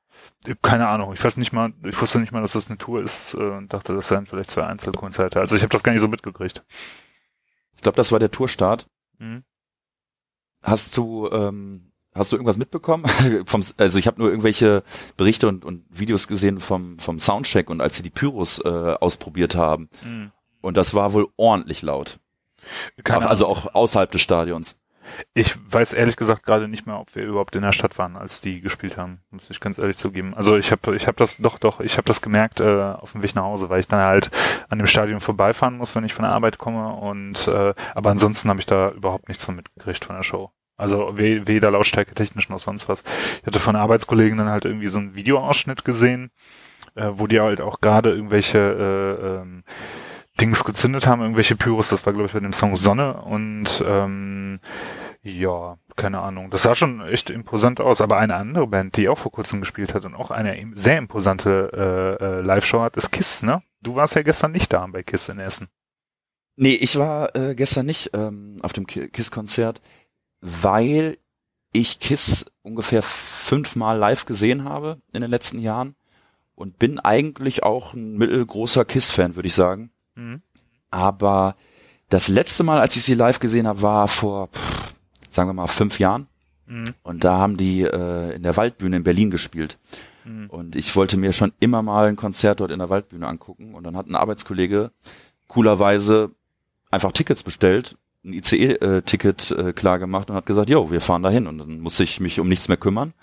keine 0.62 0.88
Ahnung. 0.88 1.12
Ich 1.14 1.24
weiß 1.24 1.36
nicht 1.36 1.52
mal, 1.52 1.74
ich 1.84 2.00
wusste 2.00 2.20
nicht 2.20 2.32
mal, 2.32 2.42
dass 2.42 2.54
das 2.54 2.70
eine 2.70 2.78
Tour 2.78 3.02
ist 3.02 3.34
äh, 3.34 3.38
und 3.38 3.74
dachte, 3.74 3.94
das 3.94 4.08
seien 4.08 4.26
vielleicht 4.26 4.52
zwei 4.52 4.66
Einzelkonzerte. 4.66 5.40
Also 5.42 5.58
ich 5.58 5.64
habe 5.64 5.72
das 5.72 5.84
gar 5.84 5.92
nicht 5.92 6.02
so 6.02 6.08
mitgekriegt. 6.08 6.64
Ich 7.76 7.82
glaube, 7.82 7.98
das 7.98 8.14
war 8.14 8.20
der 8.20 8.32
Tourstart. 8.32 8.88
Mhm. 9.18 9.44
Hast 10.62 10.96
du, 10.96 11.30
ähm, 11.30 11.92
hast 12.16 12.32
du 12.32 12.38
irgendwas 12.38 12.58
mitbekommen? 12.58 13.06
vom, 13.46 13.64
also 13.78 14.00
ich 14.00 14.08
habe 14.08 14.20
nur 14.20 14.30
irgendwelche 14.30 14.84
Berichte 15.18 15.48
und, 15.48 15.66
und 15.66 15.86
Videos 15.90 16.28
gesehen 16.28 16.60
vom, 16.60 16.98
vom 16.98 17.20
Soundcheck 17.20 17.70
und 17.70 17.82
als 17.82 17.98
sie 17.98 18.04
die 18.04 18.10
Pyros 18.10 18.60
äh, 18.64 18.70
ausprobiert 18.70 19.56
haben. 19.56 19.90
Mhm. 20.04 20.32
Und 20.62 20.78
das 20.78 20.94
war 20.94 21.14
wohl 21.14 21.28
ordentlich 21.38 21.82
laut. 21.82 22.20
Keine 23.04 23.30
also 23.30 23.46
Ahnung. 23.46 23.58
auch 23.58 23.76
außerhalb 23.76 24.12
des 24.12 24.22
Stadions. 24.22 24.80
Ich 25.36 25.56
weiß 25.72 25.94
ehrlich 25.94 26.16
gesagt 26.16 26.44
gerade 26.44 26.68
nicht 26.68 26.88
mehr, 26.88 27.00
ob 27.00 27.16
wir 27.16 27.24
überhaupt 27.24 27.56
in 27.56 27.62
der 27.62 27.72
Stadt 27.72 27.98
waren, 28.00 28.16
als 28.16 28.42
die 28.42 28.62
gespielt 28.62 28.98
haben. 28.98 29.22
Muss 29.30 29.50
ich 29.50 29.60
ganz 29.60 29.78
ehrlich 29.78 29.98
zugeben. 29.98 30.34
Also 30.34 30.58
ich 30.58 30.72
habe 30.72 30.96
ich 30.96 31.06
hab 31.08 31.18
das 31.18 31.38
doch 31.38 31.60
doch, 31.60 31.80
ich 31.80 31.98
habe 31.98 32.08
das 32.08 32.22
gemerkt 32.22 32.60
äh, 32.60 32.94
auf 32.94 33.12
dem 33.12 33.22
Weg 33.22 33.36
nach 33.36 33.44
Hause, 33.44 33.70
weil 33.70 33.80
ich 33.80 33.88
dann 33.88 34.00
halt 34.00 34.32
an 34.68 34.80
dem 34.80 34.88
Stadion 34.88 35.20
vorbeifahren 35.20 35.78
muss, 35.78 35.96
wenn 35.96 36.06
ich 36.06 36.14
von 36.14 36.24
der 36.24 36.32
Arbeit 36.32 36.58
komme. 36.58 36.96
Und 36.96 37.48
äh, 37.48 37.76
aber 37.94 38.10
ansonsten 38.10 38.50
habe 38.50 38.60
ich 38.60 38.66
da 38.66 38.90
überhaupt 38.90 39.28
nichts 39.28 39.46
von 39.46 39.56
mitgekriegt 39.56 40.04
von 40.04 40.16
der 40.16 40.24
Show. 40.24 40.52
Also 40.78 41.18
weder 41.18 41.72
Lautstärke 41.72 42.14
technisch 42.14 42.50
noch 42.50 42.60
sonst 42.60 42.90
was. 42.90 43.04
Ich 43.42 43.48
hatte 43.48 43.60
von 43.60 43.76
Arbeitskollegen 43.76 44.38
dann 44.38 44.50
halt 44.50 44.66
irgendwie 44.66 44.90
so 44.90 45.00
einen 45.00 45.16
Videoausschnitt 45.16 45.86
gesehen, 45.86 46.32
äh, 46.96 47.12
wo 47.14 47.28
die 47.28 47.40
halt 47.40 47.62
auch 47.62 47.80
gerade 47.80 48.12
irgendwelche 48.12 48.58
äh, 48.60 49.26
ähm, 49.26 49.64
Dings 50.40 50.66
gezündet 50.66 51.08
haben, 51.08 51.22
irgendwelche 51.22 51.56
Pyros, 51.56 51.90
das 51.90 52.06
war 52.06 52.12
glaube 52.12 52.28
ich 52.28 52.34
bei 52.34 52.42
dem 52.42 52.52
Song 52.52 52.76
Sonne 52.76 53.22
und 53.22 53.82
ähm, 53.88 54.60
ja, 55.24 55.78
keine 55.96 56.20
Ahnung. 56.20 56.52
Das 56.52 56.64
sah 56.64 56.76
schon 56.76 57.02
echt 57.02 57.30
imposant 57.30 57.80
aus, 57.80 58.02
aber 58.02 58.18
eine 58.18 58.36
andere 58.36 58.68
Band, 58.68 58.98
die 58.98 59.10
auch 59.10 59.18
vor 59.18 59.32
kurzem 59.32 59.62
gespielt 59.62 59.94
hat 59.94 60.06
und 60.06 60.14
auch 60.14 60.30
eine 60.30 60.72
sehr 60.76 60.98
imposante 60.98 61.72
äh, 61.74 62.24
äh, 62.24 62.42
Live-Show 62.42 62.82
hat, 62.82 62.96
ist 62.96 63.12
Kiss, 63.12 63.42
ne? 63.42 63.64
Du 63.82 63.96
warst 63.96 64.16
ja 64.16 64.22
gestern 64.24 64.52
nicht 64.52 64.72
da 64.72 64.86
bei 64.86 65.04
Kiss 65.04 65.30
in 65.30 65.40
Essen. 65.40 65.68
Nee, 66.58 66.76
ich 66.76 66.98
war 66.98 67.36
äh, 67.36 67.56
gestern 67.56 67.86
nicht 67.86 68.12
ähm, 68.14 68.58
auf 68.62 68.74
dem 68.74 68.86
Kiss-Konzert 68.86 69.82
weil 70.42 71.18
ich 71.72 72.00
Kiss 72.00 72.46
ungefähr 72.62 73.02
fünfmal 73.02 73.98
live 73.98 74.26
gesehen 74.26 74.64
habe 74.64 75.02
in 75.14 75.22
den 75.22 75.30
letzten 75.30 75.60
Jahren 75.60 75.96
und 76.56 76.80
bin 76.80 77.00
eigentlich 77.00 77.64
auch 77.64 77.94
ein 77.94 78.18
mittelgroßer 78.18 78.86
Kiss-Fan, 78.86 79.36
würde 79.36 79.48
ich 79.48 79.54
sagen. 79.54 79.92
Mhm. 80.16 80.42
Aber 80.90 81.56
das 82.10 82.28
letzte 82.28 82.64
Mal, 82.64 82.80
als 82.80 82.96
ich 82.96 83.04
sie 83.04 83.14
live 83.14 83.40
gesehen 83.40 83.68
habe, 83.68 83.82
war 83.82 84.08
vor, 84.08 84.48
pff, 84.48 84.96
sagen 85.30 85.50
wir 85.50 85.54
mal, 85.54 85.68
fünf 85.68 86.00
Jahren. 86.00 86.28
Mhm. 86.66 86.94
Und 87.04 87.24
da 87.24 87.38
haben 87.38 87.58
die 87.58 87.82
äh, 87.82 88.34
in 88.34 88.44
der 88.44 88.56
Waldbühne 88.56 88.98
in 88.98 89.04
Berlin 89.04 89.32
gespielt. 89.32 89.78
Mhm. 90.24 90.50
Und 90.50 90.76
ich 90.76 90.96
wollte 90.96 91.18
mir 91.18 91.34
schon 91.34 91.52
immer 91.60 91.82
mal 91.82 92.08
ein 92.08 92.16
Konzert 92.16 92.62
dort 92.62 92.72
in 92.72 92.80
der 92.80 92.90
Waldbühne 92.90 93.28
angucken. 93.28 93.76
Und 93.76 93.84
dann 93.84 93.98
hat 93.98 94.08
ein 94.08 94.16
Arbeitskollege 94.16 94.92
coolerweise 95.48 96.32
einfach 96.90 97.12
Tickets 97.12 97.44
bestellt 97.44 97.98
ein 98.26 98.34
ICE-Ticket 98.34 99.52
äh, 99.52 99.74
klar 99.74 100.00
gemacht 100.00 100.30
und 100.30 100.36
hat 100.36 100.46
gesagt, 100.46 100.70
jo, 100.70 100.92
wir 100.92 101.02
fahren 101.02 101.24
dahin. 101.24 101.48
Und 101.48 101.58
dann 101.60 101.80
musste 101.80 102.04
ich 102.04 102.20
mich 102.20 102.40
um 102.40 102.50
nichts 102.50 102.68
mehr 102.68 102.78
kümmern. 102.78 103.14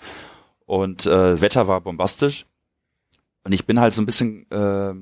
Und 0.65 1.05
äh, 1.05 1.41
Wetter 1.41 1.67
war 1.67 1.81
bombastisch. 1.81 2.45
Und 3.43 3.51
ich 3.51 3.65
bin 3.65 3.79
halt 3.79 3.93
so 3.93 4.01
ein 4.01 4.05
bisschen 4.05 4.49
äh, 4.49 4.93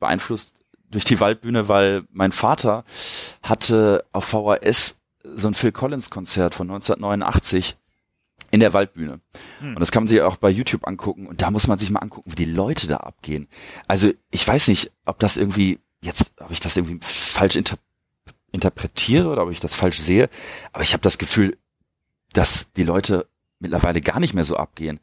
beeinflusst 0.00 0.56
durch 0.90 1.04
die 1.04 1.20
Waldbühne, 1.20 1.68
weil 1.68 2.04
mein 2.10 2.32
Vater 2.32 2.84
hatte 3.42 4.04
auf 4.12 4.24
VHS 4.24 4.98
so 5.22 5.48
ein 5.48 5.54
Phil 5.54 5.72
Collins 5.72 6.10
Konzert 6.10 6.54
von 6.54 6.68
1989 6.68 7.76
in 8.50 8.60
der 8.60 8.72
Waldbühne. 8.72 9.20
Hm. 9.60 9.74
Und 9.74 9.80
das 9.80 9.92
kann 9.92 10.04
man 10.04 10.08
sich 10.08 10.20
auch 10.22 10.36
bei 10.36 10.50
YouTube 10.50 10.86
angucken. 10.86 11.26
Und 11.26 11.42
da 11.42 11.50
muss 11.50 11.68
man 11.68 11.78
sich 11.78 11.90
mal 11.90 12.00
angucken, 12.00 12.32
wie 12.32 12.44
die 12.44 12.50
Leute 12.50 12.88
da 12.88 12.98
abgehen. 12.98 13.46
Also 13.86 14.10
ich 14.30 14.46
weiß 14.46 14.68
nicht, 14.68 14.90
ob 15.04 15.18
das 15.18 15.36
irgendwie 15.36 15.78
jetzt, 16.00 16.32
ob 16.38 16.50
ich 16.50 16.60
das 16.60 16.76
irgendwie 16.76 16.98
falsch 17.02 17.56
interpretiere 17.56 17.87
interpretiere 18.52 19.28
oder 19.28 19.42
ob 19.42 19.50
ich 19.50 19.60
das 19.60 19.74
falsch 19.74 20.00
sehe, 20.00 20.28
aber 20.72 20.82
ich 20.82 20.92
habe 20.92 21.02
das 21.02 21.18
Gefühl, 21.18 21.56
dass 22.32 22.72
die 22.72 22.84
Leute 22.84 23.26
mittlerweile 23.58 24.00
gar 24.00 24.20
nicht 24.20 24.34
mehr 24.34 24.44
so 24.44 24.56
abgehen. 24.56 25.00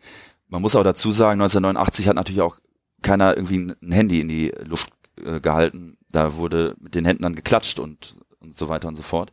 Man 0.48 0.62
muss 0.62 0.76
auch 0.76 0.84
dazu 0.84 1.12
sagen, 1.12 1.42
1989 1.42 2.08
hat 2.08 2.16
natürlich 2.16 2.42
auch 2.42 2.60
keiner 3.02 3.36
irgendwie 3.36 3.74
ein 3.82 3.92
Handy 3.92 4.22
in 4.22 4.28
die 4.28 4.54
Luft 4.66 4.90
äh, 5.24 5.40
gehalten. 5.40 5.98
Da 6.12 6.36
wurde 6.36 6.76
mit 6.80 6.96
den 6.96 7.06
Händen 7.06 7.24
dann 7.24 7.36
geklatscht 7.36 7.80
und, 7.80 8.16
und 8.40 8.56
so 8.56 8.70
weiter 8.70 8.88
und 8.88 8.96
so 8.96 9.04
fort. 9.04 9.32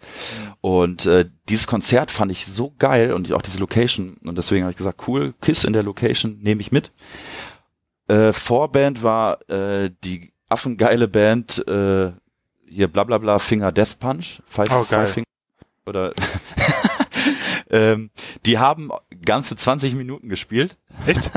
Und 0.61 1.07
äh, 1.07 1.28
dieses 1.49 1.66
Konzert 1.66 2.11
fand 2.11 2.33
ich 2.33 2.47
so 2.47 2.75
geil 2.78 3.12
und 3.12 3.33
auch 3.33 3.42
diese 3.42 3.61
Location. 3.61 4.16
Und 4.25 4.37
deswegen 4.37 4.64
habe 4.64 4.73
ich 4.73 4.78
gesagt, 4.78 5.07
cool, 5.07 5.35
Kiss 5.40 5.64
in 5.64 5.73
der 5.73 5.83
Location, 5.83 6.38
nehme 6.42 6.61
ich 6.61 6.73
mit. 6.73 6.92
Äh, 8.09 8.33
Vorband 8.33 9.02
war 9.02 9.49
äh, 9.49 9.90
die 10.04 10.33
affengeile 10.49 11.09
Band 11.09 11.66
äh, 11.66 12.12
hier 12.72 12.88
bla 12.88 13.04
bla 13.04 13.18
bla 13.18 13.38
Finger 13.38 13.72
Death 13.72 13.98
Punch, 13.98 14.42
Five, 14.46 14.70
oh, 14.72 14.84
Five 14.84 15.12
Finger 15.12 15.26
oder 15.86 16.12
ähm, 17.70 18.10
die 18.46 18.58
haben 18.58 18.90
ganze 19.24 19.56
20 19.56 19.94
Minuten 19.94 20.28
gespielt. 20.28 20.76
Echt? 21.06 21.30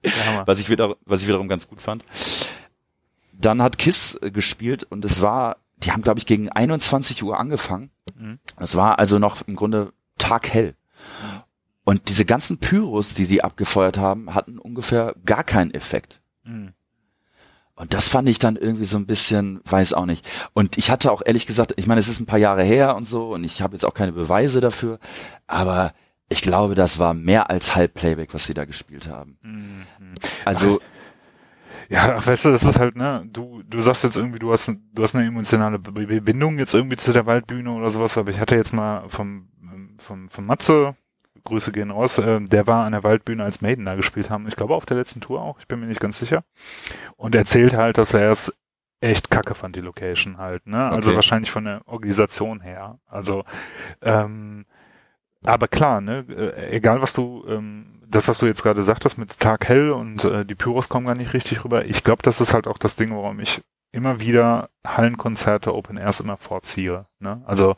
was 0.46 0.60
ich 0.60 0.70
wieder, 0.70 0.96
was 1.04 1.22
ich 1.22 1.28
wiederum 1.28 1.48
ganz 1.48 1.68
gut 1.68 1.80
fand. 1.80 2.04
Dann 3.32 3.62
hat 3.62 3.78
Kiss 3.78 4.18
äh, 4.20 4.30
gespielt 4.30 4.84
und 4.84 5.04
es 5.04 5.20
war, 5.20 5.56
die 5.78 5.92
haben 5.92 6.02
glaube 6.02 6.18
ich 6.18 6.26
gegen 6.26 6.48
21 6.48 7.22
Uhr 7.22 7.38
angefangen. 7.38 7.90
Mhm. 8.14 8.38
Es 8.56 8.76
war 8.76 8.98
also 8.98 9.18
noch 9.18 9.42
im 9.46 9.56
Grunde 9.56 9.92
taghell. 10.16 10.74
Mhm. 11.22 11.42
Und 11.84 12.08
diese 12.08 12.24
ganzen 12.24 12.58
Pyros, 12.58 13.14
die 13.14 13.24
sie 13.24 13.42
abgefeuert 13.42 13.96
haben, 13.96 14.34
hatten 14.34 14.58
ungefähr 14.58 15.14
gar 15.24 15.42
keinen 15.42 15.72
Effekt. 15.72 16.20
Mhm. 16.44 16.74
Und 17.78 17.94
das 17.94 18.08
fand 18.08 18.28
ich 18.28 18.40
dann 18.40 18.56
irgendwie 18.56 18.84
so 18.84 18.96
ein 18.96 19.06
bisschen, 19.06 19.60
weiß 19.64 19.92
auch 19.92 20.04
nicht. 20.04 20.28
Und 20.52 20.76
ich 20.76 20.90
hatte 20.90 21.12
auch 21.12 21.22
ehrlich 21.24 21.46
gesagt, 21.46 21.74
ich 21.76 21.86
meine, 21.86 22.00
es 22.00 22.08
ist 22.08 22.18
ein 22.18 22.26
paar 22.26 22.38
Jahre 22.38 22.64
her 22.64 22.96
und 22.96 23.04
so 23.04 23.32
und 23.34 23.44
ich 23.44 23.62
habe 23.62 23.74
jetzt 23.74 23.84
auch 23.84 23.94
keine 23.94 24.12
Beweise 24.12 24.60
dafür, 24.60 24.98
aber 25.46 25.94
ich 26.28 26.42
glaube, 26.42 26.74
das 26.74 26.98
war 26.98 27.14
mehr 27.14 27.50
als 27.50 27.76
Halbplayback, 27.76 28.34
was 28.34 28.46
sie 28.46 28.54
da 28.54 28.64
gespielt 28.64 29.08
haben. 29.08 29.38
Mhm. 29.42 29.84
Also 30.44 30.80
ja, 31.88 32.16
ach, 32.16 32.26
weißt 32.26 32.46
du, 32.46 32.50
das 32.50 32.64
ist 32.64 32.78
halt, 32.78 32.96
ne, 32.96 33.26
du, 33.32 33.62
du 33.62 33.80
sagst 33.80 34.04
jetzt 34.04 34.16
irgendwie, 34.16 34.40
du 34.40 34.52
hast, 34.52 34.70
du 34.92 35.02
hast 35.02 35.14
eine 35.14 35.26
emotionale 35.26 35.78
Bindung 35.78 36.58
jetzt 36.58 36.74
irgendwie 36.74 36.96
zu 36.96 37.12
der 37.12 37.26
Waldbühne 37.26 37.70
oder 37.70 37.90
sowas, 37.90 38.18
aber 38.18 38.30
ich 38.30 38.40
hatte 38.40 38.56
jetzt 38.56 38.72
mal 38.72 39.08
vom, 39.08 39.48
vom, 39.98 40.28
vom 40.28 40.46
Matze, 40.46 40.96
Grüße 41.44 41.72
gehen 41.72 41.90
raus, 41.90 42.18
äh, 42.18 42.40
der 42.40 42.66
war 42.66 42.84
an 42.84 42.92
der 42.92 43.04
Waldbühne, 43.04 43.44
als 43.44 43.60
Maiden 43.60 43.84
da 43.84 43.94
gespielt 43.94 44.30
haben. 44.30 44.46
Ich 44.48 44.56
glaube 44.56 44.74
auf 44.74 44.86
der 44.86 44.96
letzten 44.96 45.20
Tour 45.20 45.42
auch, 45.42 45.58
ich 45.60 45.68
bin 45.68 45.80
mir 45.80 45.86
nicht 45.86 46.00
ganz 46.00 46.18
sicher. 46.18 46.44
Und 47.16 47.34
erzählt 47.34 47.74
halt, 47.74 47.98
dass 47.98 48.14
er 48.14 48.30
es 48.30 48.56
echt 49.00 49.30
kacke 49.30 49.54
fand, 49.54 49.76
die 49.76 49.80
Location 49.80 50.38
halt, 50.38 50.66
ne? 50.66 50.88
Also 50.88 51.10
okay. 51.10 51.16
wahrscheinlich 51.16 51.50
von 51.50 51.64
der 51.64 51.82
Organisation 51.86 52.60
her. 52.60 52.98
Also, 53.06 53.44
ähm, 54.02 54.66
aber 55.44 55.68
klar, 55.68 56.00
ne, 56.00 56.24
äh, 56.28 56.76
egal 56.76 57.00
was 57.00 57.12
du, 57.12 57.44
ähm, 57.48 58.02
das, 58.08 58.26
was 58.26 58.38
du 58.38 58.46
jetzt 58.46 58.62
gerade 58.62 58.82
sagtest 58.82 59.18
mit 59.18 59.38
Tag 59.38 59.68
hell 59.68 59.90
und 59.90 60.24
äh, 60.24 60.44
die 60.44 60.54
Pyros 60.54 60.88
kommen 60.88 61.06
gar 61.06 61.14
nicht 61.14 61.34
richtig 61.34 61.64
rüber, 61.64 61.84
ich 61.84 62.02
glaube, 62.02 62.22
das 62.22 62.40
ist 62.40 62.54
halt 62.54 62.66
auch 62.66 62.78
das 62.78 62.96
Ding, 62.96 63.14
warum 63.14 63.38
ich 63.40 63.60
immer 63.92 64.20
wieder 64.20 64.70
Hallenkonzerte 64.86 65.74
Open 65.74 65.96
Airs 65.96 66.20
immer 66.20 66.36
vorziehe. 66.36 67.06
Ne? 67.20 67.42
Also 67.46 67.76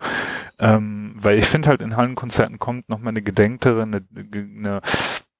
ähm, 0.58 1.12
weil 1.16 1.38
ich 1.38 1.46
finde 1.46 1.68
halt 1.68 1.80
in 1.80 1.96
Hallenkonzerten 1.96 2.58
kommt 2.58 2.88
noch 2.88 2.98
mal 2.98 3.10
eine 3.10 3.22
gedenktere, 3.22 3.82
eine, 3.82 4.04
eine 4.14 4.80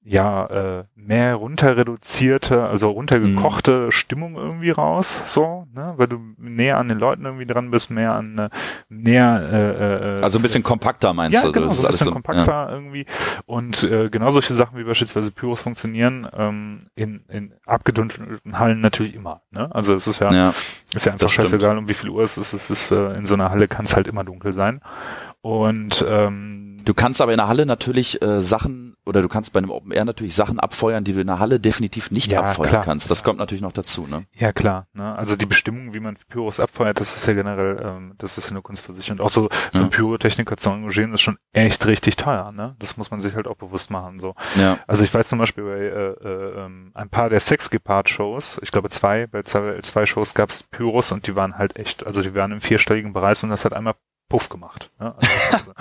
ja, 0.03 0.47
äh, 0.47 0.85
mehr 0.95 1.35
runter 1.35 1.77
reduzierte, 1.77 2.65
also 2.65 2.91
runtergekochte 2.91 3.73
mhm. 3.73 3.91
Stimmung 3.91 4.35
irgendwie 4.37 4.71
raus, 4.71 5.23
so, 5.27 5.67
ne, 5.75 5.93
weil 5.97 6.07
du 6.07 6.19
näher 6.39 6.79
an 6.79 6.89
den 6.89 6.99
Leuten 6.99 7.27
irgendwie 7.27 7.45
dran 7.45 7.71
bist, 7.71 7.91
mehr 7.91 8.15
an 8.15 8.39
äh, 8.39 8.49
näher 8.89 9.49
äh, 9.53 10.17
äh, 10.17 10.23
Also 10.23 10.39
ein 10.39 10.43
bisschen 10.43 10.63
kompakter 10.63 11.13
meinst 11.13 11.35
ja, 11.35 11.47
du? 11.47 11.53
Genau, 11.53 11.69
so 11.69 11.87
ein 11.87 11.91
bisschen 11.91 12.07
so, 12.07 12.13
kompakter 12.13 12.47
ja. 12.47 12.71
irgendwie. 12.71 13.05
Und 13.45 13.83
äh, 13.83 14.09
genau 14.09 14.31
solche 14.31 14.55
Sachen 14.55 14.79
wie 14.79 14.85
beispielsweise 14.85 15.33
Pyros 15.33 15.61
funktionieren 15.61 16.27
ähm, 16.35 16.87
in, 16.95 17.25
in 17.29 17.53
abgedunkelten 17.67 18.59
Hallen 18.59 18.81
natürlich 18.81 19.15
immer. 19.15 19.43
Ne? 19.51 19.69
Also 19.75 19.95
es 19.95 20.07
ist 20.07 20.21
ja, 20.21 20.33
ja 20.33 20.55
ist 20.95 21.05
ja 21.05 21.13
einfach 21.13 21.29
scheißegal, 21.29 21.77
um 21.77 21.89
wie 21.91 21.95
viel 21.95 22.09
Uhr 22.09 22.23
es 22.23 22.39
ist. 22.39 22.55
Es 22.55 22.71
ist 22.71 22.91
äh, 22.91 23.15
in 23.15 23.27
so 23.27 23.35
einer 23.35 23.51
Halle 23.51 23.69
kann 23.69 23.85
es 23.85 23.95
halt 23.95 24.07
immer 24.07 24.25
dunkel 24.25 24.55
sein. 24.55 24.81
Und 25.43 26.05
ähm, 26.09 26.71
Du 26.85 26.95
kannst 26.95 27.21
aber 27.21 27.33
in 27.33 27.39
der 27.39 27.49
Halle 27.49 27.67
natürlich 27.67 28.21
äh, 28.23 28.41
Sachen 28.41 28.95
oder 29.07 29.23
du 29.23 29.29
kannst 29.29 29.53
bei 29.53 29.59
einem 29.59 29.71
Open 29.71 29.93
Air 29.93 30.05
natürlich 30.05 30.35
Sachen 30.35 30.61
abfeuern, 30.61 31.05
die 31.05 31.13
du 31.13 31.21
in 31.21 31.27
der 31.27 31.39
Halle 31.39 31.59
definitiv 31.59 32.11
nicht 32.11 32.33
ja, 32.33 32.41
abfeuern 32.41 32.71
klar. 32.71 32.85
kannst. 32.85 33.11
Das 33.11 33.25
kommt 33.25 33.39
natürlich 33.39 33.63
noch 33.63 33.73
dazu, 33.73 34.07
ne? 34.07 34.27
Ja 34.35 34.53
klar. 34.53 34.87
Ne? 34.93 35.15
Also 35.17 35.37
die 35.37 35.47
Bestimmung, 35.47 35.95
wie 35.95 36.01
man 36.01 36.17
Pyros 36.29 36.61
abfeuert, 36.61 37.01
das 37.01 37.17
ist 37.17 37.27
ja 37.27 37.35
generell, 37.35 37.81
ähm, 37.83 38.15
das 38.19 38.39
ist 38.39 38.51
eine 38.51 38.63
Kunst 38.63 38.85
für 38.85 38.93
sich. 38.93 39.11
Und 39.11 39.21
auch 39.21 39.31
so, 39.31 39.49
so 39.73 39.85
ein 39.85 39.91
Pyrotechniker 39.91 40.57
zu 40.57 40.71
engagieren, 40.71 41.13
ist 41.13 41.23
schon 41.23 41.39
echt 41.53 41.87
richtig 41.87 42.17
teuer. 42.17 42.53
Ne? 42.53 42.77
Das 42.79 42.97
muss 42.97 43.11
man 43.11 43.21
sich 43.21 43.35
halt 43.35 43.47
auch 43.47 43.57
bewusst 43.57 43.91
machen. 43.91 44.21
So. 44.21 44.35
Ja. 44.57 44.79
Also 44.87 45.03
ich 45.03 45.13
weiß 45.13 45.29
zum 45.29 45.39
Beispiel 45.39 45.65
bei 45.65 45.79
äh, 45.79 46.29
äh, 46.29 46.65
ähm, 46.65 46.91
ein 46.95 47.09
paar 47.09 47.31
der 47.31 47.41
Sex 47.41 47.71
Gepard 47.71 48.09
Shows, 48.09 48.61
ich 48.63 48.71
glaube 48.71 48.91
zwei, 48.91 49.27
bei 49.27 49.43
zwei, 49.43 49.79
zwei 49.83 50.07
Shows 50.07 50.35
gab 50.35 50.51
es 50.51 50.63
Pyros 50.63 51.13
und 51.13 51.27
die 51.27 51.37
waren 51.37 51.59
halt 51.59 51.77
echt, 51.77 52.07
also 52.07 52.23
die 52.23 52.35
waren 52.35 52.53
im 52.53 52.61
vierstelligen 52.61 53.13
Bereich 53.13 53.43
und 53.43 53.51
das 53.51 53.65
hat 53.65 53.73
einmal 53.73 53.95
Puff 54.31 54.49
gemacht. 54.49 54.91
Ne? 54.99 55.15
Also, 55.53 55.73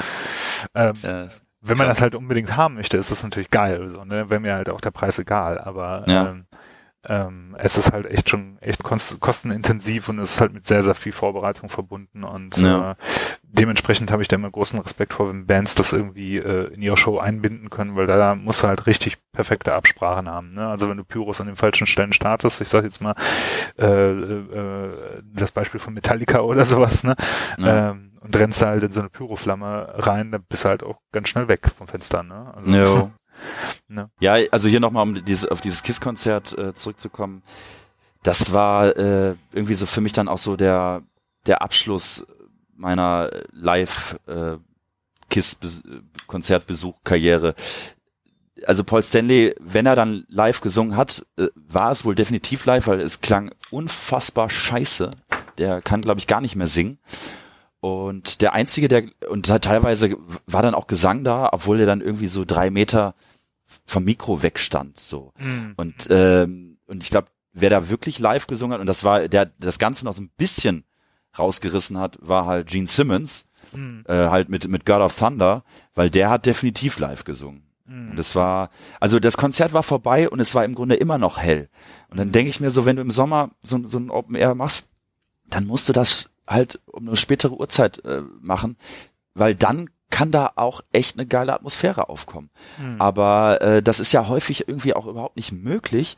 ähm, 0.75 0.94
ja, 1.01 1.27
wenn 1.62 1.77
man 1.77 1.88
das 1.88 2.01
halt 2.01 2.15
unbedingt 2.15 2.58
haben 2.58 2.75
möchte, 2.75 2.98
ist 2.98 3.12
das 3.12 3.24
natürlich 3.24 3.50
geil. 3.50 3.89
So, 3.89 4.03
ne? 4.03 4.29
Wäre 4.29 4.41
mir 4.41 4.56
halt 4.56 4.70
auch 4.70 4.82
der 4.82 4.91
Preis 4.91 5.18
egal. 5.20 5.60
Aber 5.60 6.03
ja. 6.08 6.29
ähm, 6.29 6.46
ähm, 7.08 7.56
es 7.58 7.77
ist 7.77 7.94
halt 7.94 8.06
echt 8.08 8.29
schon 8.29 8.58
echt 8.60 8.84
kostenintensiv 8.84 10.10
und 10.10 10.20
es 10.20 10.34
ist 10.34 10.41
halt 10.41 10.53
mit 10.53 10.68
sehr, 10.68 10.84
sehr 10.84 10.96
viel 10.96 11.13
Vorbereitung 11.13 11.70
verbunden 11.70 12.25
und 12.25 12.58
ja. 12.58 12.91
äh, 12.91 12.96
dementsprechend 13.41 14.12
habe 14.12 14.22
ich 14.22 14.27
da 14.27 14.36
immer 14.36 14.51
großen 14.51 14.77
Respekt 14.82 15.13
vor, 15.13 15.29
wenn 15.29 15.46
Bands 15.46 15.75
das 15.75 15.94
irgendwie 15.94 16.38
äh, 16.38 16.74
in 16.74 16.82
ihre 16.82 16.98
Show 16.98 17.18
einbinden 17.18 17.70
können, 17.70 17.96
weil 17.96 18.06
da 18.06 18.36
musst 18.36 18.63
du 18.63 18.68
halt 18.68 18.86
richtig 18.86 19.18
perfekte 19.32 19.74
Absprachen 19.74 20.27
haben. 20.27 20.53
Ne? 20.53 20.68
Also 20.68 20.89
wenn 20.89 20.98
du 20.98 21.06
Pyros 21.06 21.39
an 21.39 21.48
den 21.48 21.56
falschen 21.56 21.88
Stellen 21.88 22.12
startest, 22.12 22.60
ich 22.60 22.68
sage 22.68 22.88
jetzt 22.88 23.00
mal 23.00 23.15
äh, 23.77 24.12
äh, 24.12 25.24
das 25.34 25.53
Beispiel 25.53 25.79
von 25.79 25.94
Metallica 25.94 26.41
oder 26.41 26.65
sowas, 26.65 27.06
ne? 27.06 27.15
Ja. 27.58 27.91
Ähm, 27.91 28.09
und 28.22 28.36
rennst 28.36 28.62
halt 28.62 28.84
in 28.84 28.92
so 28.92 29.00
eine 29.00 29.10
Pyroflamme 29.10 29.96
rein, 29.98 30.32
dann 30.32 30.44
bist 30.44 30.66
du 30.66 30.70
halt 30.70 30.84
auch 30.84 31.00
ganz 31.12 31.30
schnell 31.30 31.48
weg 31.48 31.72
vom 31.76 31.88
Fenster, 31.88 32.22
ne? 32.24 32.54
Also, 32.56 32.70
no. 32.70 33.12
ne? 33.88 34.10
Ja, 34.20 34.38
also 34.52 34.68
hier 34.68 34.80
nochmal, 34.80 35.04
um 35.04 35.26
dieses, 35.26 35.48
auf 35.50 35.62
dieses 35.62 35.84
KISS-Konzert 35.84 36.58
äh, 36.58 36.74
zurückzukommen, 36.74 37.44
das 38.24 38.54
war 38.54 38.98
äh, 38.98 39.36
irgendwie 39.54 39.76
so 39.76 39.86
für 39.86 40.02
mich 40.02 40.14
dann 40.14 40.28
auch 40.28 40.40
so 40.40 40.56
der, 40.58 41.04
der 41.46 41.62
Abschluss 41.62 42.26
meiner 42.76 43.30
Live 43.52 44.20
äh, 44.28 44.58
KISS-Konzertbesuch-Karriere. 45.30 47.56
Also 48.66 48.84
Paul 48.84 49.04
Stanley, 49.04 49.56
wenn 49.60 49.86
er 49.86 49.96
dann 49.96 50.26
live 50.28 50.60
gesungen 50.60 50.98
hat, 50.98 51.26
äh, 51.38 51.48
war 51.56 51.92
es 51.92 52.04
wohl 52.04 52.16
definitiv 52.16 52.66
live, 52.66 52.88
weil 52.88 53.00
es 53.00 53.22
klang 53.22 53.54
unfassbar 53.72 54.50
scheiße. 54.50 55.12
Der 55.58 55.82
kann, 55.82 56.02
glaube 56.02 56.20
ich, 56.20 56.28
gar 56.28 56.42
nicht 56.42 56.58
mehr 56.58 56.68
singen. 56.68 57.00
Und 57.82 58.42
der 58.42 58.54
einzige, 58.54 58.88
der 58.90 59.04
und 59.30 59.46
teilweise 59.46 60.18
war 60.46 60.62
dann 60.62 60.76
auch 60.76 60.88
Gesang 60.88 61.24
da, 61.24 61.50
obwohl 61.54 61.80
er 61.80 61.86
dann 61.86 62.02
irgendwie 62.02 62.28
so 62.28 62.44
drei 62.46 62.70
Meter 62.70 63.16
vom 63.86 64.04
Mikro 64.04 64.42
wegstand. 64.44 65.00
So 65.00 65.34
Mhm. 65.38 65.74
und 65.78 66.08
ähm, 66.10 66.78
und 66.88 67.04
ich 67.04 67.10
glaube, 67.10 67.28
wer 67.54 67.70
da 67.70 67.90
wirklich 67.90 68.20
live 68.20 68.48
gesungen 68.48 68.74
hat 68.74 68.82
und 68.82 68.88
das 68.88 69.04
war 69.04 69.28
der 69.30 69.46
das 69.60 69.80
Ganze 69.80 70.04
noch 70.06 70.14
so 70.14 70.22
ein 70.22 70.32
bisschen 70.36 70.84
rausgerissen 71.38 71.98
hat, 71.98 72.18
war 72.22 72.46
halt 72.46 72.68
Gene 72.68 72.88
Simmons, 72.88 73.46
Mhm. 73.72 74.04
äh, 74.08 74.14
halt 74.14 74.50
mit 74.50 74.68
mit 74.68 74.86
God 74.86 75.00
of 75.02 75.18
Thunder, 75.18 75.64
weil 75.94 76.10
der 76.10 76.30
hat 76.30 76.46
definitiv 76.46 76.98
live 77.00 77.24
gesungen. 77.24 77.64
Mhm. 77.86 78.12
Und 78.12 78.20
es 78.20 78.36
war, 78.36 78.72
also 79.00 79.20
das 79.20 79.38
Konzert 79.38 79.72
war 79.72 79.84
vorbei 79.84 80.28
und 80.30 80.40
es 80.40 80.54
war 80.56 80.66
im 80.66 80.76
Grunde 80.76 80.96
immer 80.96 81.18
noch 81.18 81.38
hell. 81.38 81.70
Und 82.10 82.18
dann 82.18 82.32
denke 82.32 82.50
ich 82.50 82.60
mir 82.60 82.72
so, 82.72 82.86
wenn 82.86 82.96
du 82.98 83.02
im 83.04 83.12
Sommer 83.12 83.52
so, 83.62 83.80
so 83.86 84.00
ein 84.00 84.10
Open 84.10 84.36
Air 84.36 84.56
machst, 84.56 84.90
dann 85.50 85.66
musst 85.66 85.88
du 85.88 85.94
das 85.94 86.30
halt 86.50 86.79
um 86.86 87.08
eine 87.08 87.18
spätere 87.18 87.53
Uhrzeit 87.53 88.03
äh, 88.03 88.22
machen, 88.41 88.77
weil 89.34 89.56
dann 89.56 89.89
kann 90.10 90.32
da 90.32 90.51
auch 90.56 90.82
echt 90.91 91.18
eine 91.18 91.27
geile 91.27 91.53
Atmosphäre 91.53 92.10
aufkommen. 92.10 92.50
Mhm. 92.79 93.00
Aber 93.00 93.62
äh, 93.62 93.84
das 93.84 94.00
ist 94.00 94.12
ja 94.12 94.27
häufig 94.27 94.68
irgendwie 94.68 94.96
auch 94.96 95.06
überhaupt 95.06 95.36
nicht 95.36 95.51
möglich, 95.51 96.18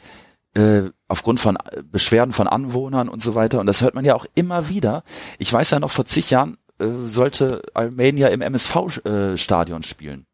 äh, 0.54 0.84
aufgrund 1.08 1.40
von 1.40 1.58
äh, 1.58 1.84
Beschwerden 1.84 2.34
von 2.34 2.48
Anwohnern 2.48 3.10
und 3.10 3.22
so 3.22 3.36
weiter. 3.36 3.60
Und 3.60 3.68
das 3.68 3.82
hört 3.82 3.94
man 3.94 4.06
ja 4.06 4.16
auch 4.16 4.26
immer 4.34 4.70
wieder. 4.70 5.04
Ich 5.38 5.52
weiß 5.52 5.72
ja 5.72 5.80
noch, 5.80 5.92
vor 5.92 6.06
zig 6.06 6.30
Jahren 6.30 6.58
äh, 6.80 7.08
sollte 7.08 7.64
Armenia 7.74 8.30
im 8.30 8.42
MSV-Stadion 8.42 9.84
spielen. 9.84 10.26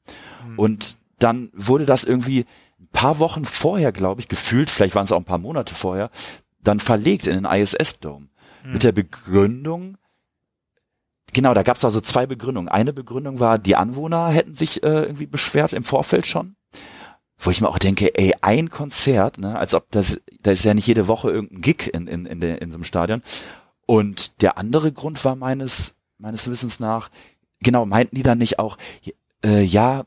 Mhm. 0.48 0.60
Und 0.60 0.98
dann 1.20 1.50
wurde 1.54 1.86
das 1.86 2.04
irgendwie 2.04 2.46
ein 2.80 2.90
paar 2.92 3.20
Wochen 3.20 3.46
vorher, 3.46 3.92
glaube 3.92 4.22
ich, 4.22 4.28
gefühlt, 4.28 4.70
vielleicht 4.70 4.96
waren 4.96 5.06
es 5.06 5.12
auch 5.12 5.18
ein 5.18 5.26
paar 5.26 5.40
Monate 5.40 5.74
vorher, 5.74 6.12
dann 6.62 6.80
verlegt 6.80 7.28
in 7.28 7.44
den 7.44 7.46
ISS-Dome. 7.46 8.28
Mit 8.74 8.84
der 8.84 8.92
Begründung, 8.92 9.98
genau, 11.34 11.54
da 11.54 11.64
gab 11.64 11.78
es 11.78 11.86
also 11.86 12.02
zwei 12.02 12.26
Begründungen. 12.26 12.70
Eine 12.70 12.94
Begründung 12.94 13.40
war, 13.40 13.58
die 13.60 13.76
Anwohner 13.76 14.30
hätten 14.30 14.56
sich 14.56 14.84
äh, 14.84 15.04
irgendwie 15.04 15.28
beschwert 15.28 15.74
im 15.74 15.84
Vorfeld 15.84 16.26
schon. 16.26 16.56
Wo 17.40 17.52
ich 17.52 17.62
mir 17.62 17.70
auch 17.70 17.78
denke, 17.78 18.18
ey, 18.18 18.34
ein 18.42 18.70
Konzert, 18.70 19.38
ne, 19.38 19.58
als 19.58 19.76
ob 19.76 19.92
das, 19.92 20.20
da 20.42 20.52
ist 20.52 20.64
ja 20.64 20.74
nicht 20.74 20.88
jede 20.88 21.08
Woche 21.08 21.30
irgendein 21.30 21.62
Gig 21.62 21.94
in, 21.94 22.08
in, 22.08 22.26
in, 22.26 22.42
der, 22.42 22.62
in 22.62 22.72
so 22.72 22.78
einem 22.78 22.84
Stadion. 22.84 23.22
Und 23.86 24.42
der 24.42 24.58
andere 24.58 24.92
Grund 24.92 25.24
war 25.24 25.36
meines, 25.36 25.96
meines 26.18 26.50
Wissens 26.50 26.80
nach, 26.80 27.10
genau, 27.60 27.86
meinten 27.86 28.16
die 28.16 28.24
dann 28.24 28.40
nicht 28.40 28.58
auch, 28.58 28.78
äh, 29.46 29.62
ja, 29.62 30.06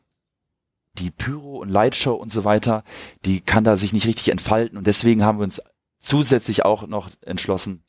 die 0.98 1.10
Pyro 1.12 1.58
und 1.58 1.68
Lightshow 1.68 2.14
und 2.14 2.32
so 2.32 2.44
weiter, 2.44 2.82
die 3.24 3.40
kann 3.40 3.62
da 3.62 3.76
sich 3.76 3.92
nicht 3.92 4.06
richtig 4.06 4.30
entfalten 4.30 4.76
und 4.76 4.86
deswegen 4.86 5.24
haben 5.24 5.38
wir 5.38 5.44
uns 5.44 5.62
zusätzlich 6.00 6.64
auch 6.64 6.86
noch 6.88 7.10
entschlossen, 7.20 7.84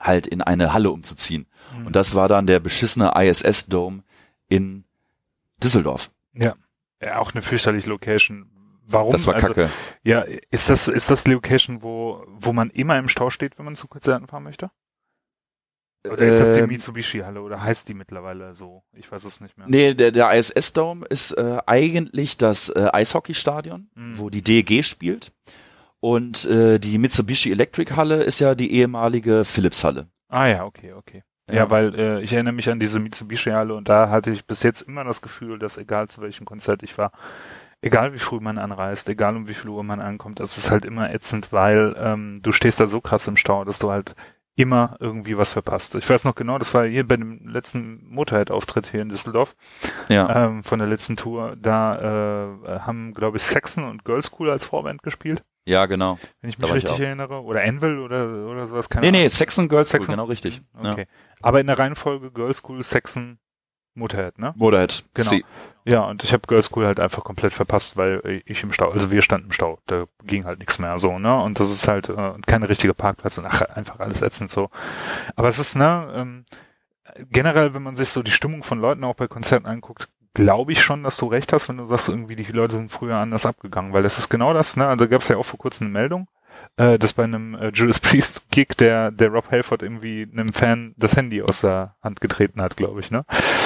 halt 0.00 0.26
in 0.26 0.42
eine 0.42 0.72
Halle 0.72 0.90
umzuziehen. 0.90 1.46
Mhm. 1.76 1.86
Und 1.86 1.96
das 1.96 2.14
war 2.14 2.28
dann 2.28 2.46
der 2.46 2.60
beschissene 2.60 3.12
ISS 3.16 3.66
Dome 3.66 4.02
in 4.48 4.84
Düsseldorf. 5.62 6.10
ja. 6.34 6.54
ja, 7.02 7.18
auch 7.18 7.32
eine 7.32 7.42
fürchterliche 7.42 7.88
Location. 7.88 8.50
Warum? 8.90 9.12
Das 9.12 9.26
war 9.26 9.34
also, 9.34 9.48
kacke. 9.48 9.70
Ja, 10.02 10.20
ist 10.50 10.70
das, 10.70 10.88
ist 10.88 11.10
das 11.10 11.24
die 11.24 11.32
Location, 11.32 11.82
wo, 11.82 12.24
wo 12.28 12.52
man 12.54 12.70
immer 12.70 12.98
im 12.98 13.08
Stau 13.08 13.28
steht, 13.30 13.58
wenn 13.58 13.64
man 13.66 13.76
zu 13.76 13.86
Konzerten 13.86 14.26
fahren 14.28 14.44
möchte? 14.44 14.70
Oder 16.08 16.26
ist 16.28 16.38
das 16.38 16.54
die 16.54 16.60
Ähm, 16.62 16.68
Mitsubishi-Halle 16.68 17.42
oder 17.42 17.62
heißt 17.62 17.88
die 17.88 17.94
mittlerweile 17.94 18.54
so? 18.54 18.82
Ich 18.94 19.10
weiß 19.10 19.24
es 19.24 19.40
nicht 19.40 19.58
mehr. 19.58 19.66
Nee, 19.68 19.94
der, 19.94 20.10
der 20.12 20.32
ISS 20.32 20.72
Dome 20.72 21.04
ist 21.06 21.32
äh, 21.32 21.58
eigentlich 21.66 22.36
das 22.38 22.68
äh, 22.70 22.88
Eishockeystadion, 22.92 23.90
Mhm. 23.94 24.18
wo 24.18 24.30
die 24.30 24.42
DEG 24.42 24.84
spielt. 24.84 25.32
Und 26.00 26.44
äh, 26.46 26.78
die 26.78 26.98
Mitsubishi 26.98 27.50
Electric 27.50 27.94
Halle 27.96 28.22
ist 28.22 28.38
ja 28.40 28.54
die 28.54 28.72
ehemalige 28.72 29.44
Philips 29.44 29.82
Halle. 29.84 30.08
Ah 30.28 30.46
ja, 30.46 30.64
okay, 30.64 30.92
okay. 30.92 31.22
Ja, 31.48 31.54
Ja. 31.54 31.70
weil 31.70 31.94
äh, 31.94 32.20
ich 32.22 32.32
erinnere 32.32 32.52
mich 32.54 32.68
an 32.70 32.78
diese 32.78 33.00
Mitsubishi-Halle 33.00 33.74
und 33.74 33.88
da 33.88 34.10
hatte 34.10 34.30
ich 34.30 34.46
bis 34.46 34.62
jetzt 34.62 34.82
immer 34.82 35.02
das 35.04 35.22
Gefühl, 35.22 35.58
dass 35.58 35.76
egal 35.78 36.08
zu 36.08 36.20
welchem 36.20 36.44
Konzert 36.44 36.82
ich 36.82 36.98
war, 36.98 37.10
egal 37.80 38.12
wie 38.12 38.18
früh 38.18 38.38
man 38.40 38.58
anreist, 38.58 39.08
egal 39.08 39.34
um 39.36 39.48
wie 39.48 39.54
viel 39.54 39.70
Uhr 39.70 39.82
man 39.82 40.00
ankommt, 40.00 40.40
das 40.40 40.58
ist 40.58 40.70
halt 40.70 40.84
immer 40.84 41.12
ätzend, 41.12 41.52
weil 41.52 41.96
ähm, 41.98 42.40
du 42.42 42.52
stehst 42.52 42.78
da 42.80 42.86
so 42.86 43.00
krass 43.00 43.26
im 43.26 43.36
Stau, 43.36 43.64
dass 43.64 43.78
du 43.78 43.90
halt 43.90 44.14
immer 44.56 44.96
irgendwie 45.00 45.38
was 45.38 45.52
verpasst. 45.52 45.94
Ich 45.94 46.10
weiß 46.10 46.24
noch 46.24 46.34
genau, 46.34 46.58
das 46.58 46.74
war 46.74 46.84
hier 46.84 47.06
bei 47.06 47.16
dem 47.16 47.48
letzten 47.48 48.04
Motorhead-Auftritt 48.08 48.88
hier 48.88 49.02
in 49.02 49.08
Düsseldorf 49.08 49.54
Ja. 50.08 50.46
ähm, 50.46 50.64
von 50.64 50.80
der 50.80 50.88
letzten 50.88 51.16
Tour. 51.16 51.56
Da 51.56 51.96
äh, 52.66 52.80
haben, 52.80 53.14
glaube 53.14 53.36
ich, 53.36 53.44
Saxon 53.44 53.84
und 53.84 54.04
Girl 54.04 54.20
School 54.20 54.50
als 54.50 54.64
Vorband 54.64 55.02
gespielt, 55.04 55.44
Ja, 55.68 55.86
genau. 55.86 56.18
wenn 56.40 56.50
ich 56.50 56.58
mich 56.58 56.68
ich 56.68 56.74
richtig 56.74 56.92
auch. 56.92 56.98
erinnere. 57.00 57.42
Oder 57.42 57.62
Anvil 57.62 57.98
oder, 57.98 58.46
oder 58.46 58.66
sowas. 58.66 58.88
Keine 58.88 59.02
Nee, 59.02 59.08
Ahnung. 59.08 59.22
nee, 59.22 59.28
Sex 59.28 59.58
and 59.58 59.68
Girls 59.68 59.90
School, 59.90 60.00
Saxon- 60.00 60.12
genau 60.12 60.24
richtig. 60.24 60.62
Okay. 60.78 61.06
Aber 61.42 61.60
in 61.60 61.66
der 61.66 61.78
Reihenfolge 61.78 62.30
Girl 62.30 62.52
School, 62.52 62.82
Saxon, 62.82 63.38
Motorhead, 63.94 64.38
ne? 64.38 64.46
Ja. 64.46 64.52
Motorhead. 64.56 65.04
Genau. 65.14 65.28
Sie- 65.30 65.44
Ja, 65.84 66.02
und 66.04 66.22
ich 66.22 66.32
habe 66.34 66.42
Girl 66.46 66.60
School 66.62 66.84
halt 66.86 67.00
einfach 67.00 67.24
komplett 67.24 67.52
verpasst, 67.54 67.96
weil 67.96 68.42
ich 68.44 68.62
im 68.62 68.72
Stau, 68.72 68.90
also 68.90 69.10
wir 69.10 69.22
standen 69.22 69.46
im 69.46 69.52
Stau, 69.52 69.78
da 69.86 70.04
ging 70.24 70.44
halt 70.44 70.58
nichts 70.58 70.78
mehr 70.78 70.98
so, 70.98 71.18
ne? 71.18 71.34
Und 71.42 71.58
das 71.60 71.70
ist 71.70 71.88
halt 71.88 72.08
äh, 72.10 72.32
keine 72.46 72.68
richtige 72.68 72.92
Parkplatz 72.94 73.38
und 73.38 73.46
ach, 73.46 73.62
einfach 73.62 73.98
alles 73.98 74.20
ätzend 74.22 74.50
so. 74.50 74.68
Aber 75.34 75.48
es 75.48 75.58
ist, 75.58 75.76
ne, 75.76 76.12
ähm, 76.14 76.44
generell, 77.30 77.74
wenn 77.74 77.82
man 77.82 77.96
sich 77.96 78.10
so 78.10 78.22
die 78.22 78.30
Stimmung 78.32 78.62
von 78.62 78.80
Leuten 78.80 79.02
auch 79.04 79.14
bei 79.14 79.28
Konzerten 79.28 79.66
anguckt, 79.66 80.08
glaube 80.38 80.70
ich 80.70 80.80
schon, 80.82 81.02
dass 81.02 81.16
du 81.16 81.26
recht 81.26 81.52
hast, 81.52 81.68
wenn 81.68 81.78
du 81.78 81.86
sagst, 81.86 82.08
irgendwie 82.08 82.36
die 82.36 82.44
Leute 82.44 82.74
sind 82.74 82.92
früher 82.92 83.16
anders 83.16 83.44
abgegangen, 83.44 83.92
weil 83.92 84.04
das 84.04 84.18
ist 84.18 84.28
genau 84.28 84.54
das, 84.54 84.76
ne? 84.76 84.86
Also 84.86 85.08
gab 85.08 85.22
es 85.22 85.28
ja 85.28 85.36
auch 85.36 85.44
vor 85.44 85.58
kurzem 85.58 85.88
eine 85.88 85.92
Meldung, 85.92 86.28
äh, 86.76 86.96
dass 86.96 87.12
bei 87.12 87.24
einem 87.24 87.56
äh, 87.56 87.70
Judas 87.74 87.98
Priest 88.00 88.48
Gig 88.50 88.68
der 88.78 89.10
der 89.10 89.30
Rob 89.30 89.50
Halford 89.50 89.82
irgendwie 89.82 90.28
einem 90.30 90.52
Fan 90.52 90.94
das 90.96 91.16
Handy 91.16 91.42
aus 91.42 91.62
der 91.62 91.96
Hand 92.02 92.20
getreten 92.20 92.62
hat, 92.62 92.76
glaube 92.76 93.00
ich, 93.00 93.10
ne? 93.10 93.24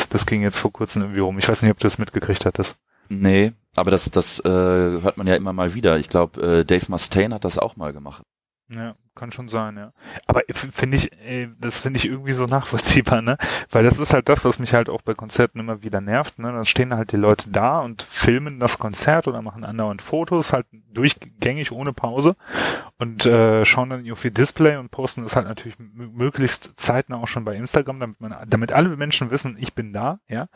Das 0.08 0.24
ging 0.24 0.40
jetzt 0.40 0.56
vor 0.56 0.72
kurzem 0.72 1.02
irgendwie 1.02 1.20
rum. 1.20 1.38
Ich 1.38 1.48
weiß 1.48 1.60
nicht, 1.60 1.70
ob 1.70 1.78
du 1.78 1.84
das 1.84 1.98
mitgekriegt 1.98 2.46
hattest. 2.46 2.78
Nee, 3.10 3.52
aber 3.76 3.90
das, 3.90 4.10
das 4.10 4.40
äh, 4.40 4.48
hört 4.48 5.18
man 5.18 5.26
ja 5.26 5.36
immer 5.36 5.52
mal 5.52 5.74
wieder. 5.74 5.98
Ich 5.98 6.08
glaube, 6.08 6.40
äh, 6.40 6.64
Dave 6.64 6.86
Mustaine 6.88 7.34
hat 7.34 7.44
das 7.44 7.58
auch 7.58 7.76
mal 7.76 7.92
gemacht. 7.92 8.22
Ja, 8.70 8.94
kann 9.14 9.32
schon 9.32 9.48
sein, 9.48 9.76
ja. 9.76 9.92
Aber 10.26 10.42
finde 10.48 10.96
ich, 10.96 11.10
ey, 11.24 11.48
das 11.58 11.78
finde 11.78 11.98
ich 11.98 12.06
irgendwie 12.06 12.32
so 12.32 12.46
nachvollziehbar, 12.46 13.22
ne? 13.22 13.36
Weil 13.70 13.84
das 13.84 13.98
ist 13.98 14.14
halt 14.14 14.28
das, 14.28 14.44
was 14.44 14.58
mich 14.58 14.72
halt 14.74 14.88
auch 14.88 15.02
bei 15.02 15.14
Konzerten 15.14 15.60
immer 15.60 15.82
wieder 15.82 16.00
nervt, 16.00 16.38
ne? 16.38 16.52
Dann 16.52 16.64
stehen 16.64 16.94
halt 16.94 17.12
die 17.12 17.16
Leute 17.16 17.50
da 17.50 17.80
und 17.80 18.02
filmen 18.02 18.60
das 18.60 18.78
Konzert 18.78 19.28
oder 19.28 19.42
machen 19.42 19.64
andauernd 19.64 20.02
Fotos, 20.02 20.52
halt 20.52 20.66
durchgängig 20.92 21.72
ohne 21.72 21.92
Pause 21.92 22.36
und 22.98 23.26
äh, 23.26 23.64
schauen 23.64 23.90
dann 23.90 24.10
auf 24.10 24.24
ihr 24.24 24.30
Display 24.30 24.76
und 24.76 24.90
posten 24.90 25.22
das 25.22 25.36
halt 25.36 25.46
natürlich 25.46 25.78
möglichst 25.78 26.72
zeitnah 26.76 27.16
auch 27.16 27.28
schon 27.28 27.44
bei 27.44 27.56
Instagram, 27.56 28.00
damit 28.00 28.20
man, 28.20 28.34
damit 28.46 28.72
alle 28.72 28.96
Menschen 28.96 29.30
wissen, 29.30 29.56
ich 29.58 29.74
bin 29.74 29.92
da, 29.92 30.20
ja. 30.28 30.48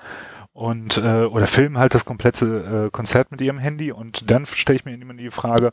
Und 0.53 0.97
äh, 0.97 1.25
oder 1.25 1.47
filmen 1.47 1.79
halt 1.79 1.95
das 1.95 2.07
komplette 2.07 2.87
äh, 2.87 2.91
Konzert 2.91 3.31
mit 3.31 3.43
ihrem 3.43 3.59
Handy 3.59 3.93
und 3.93 4.31
dann 4.31 4.47
stelle 4.47 4.77
ich 4.77 4.85
mir 4.87 4.95
immer 4.95 5.13
die 5.13 5.31
Frage, 5.31 5.71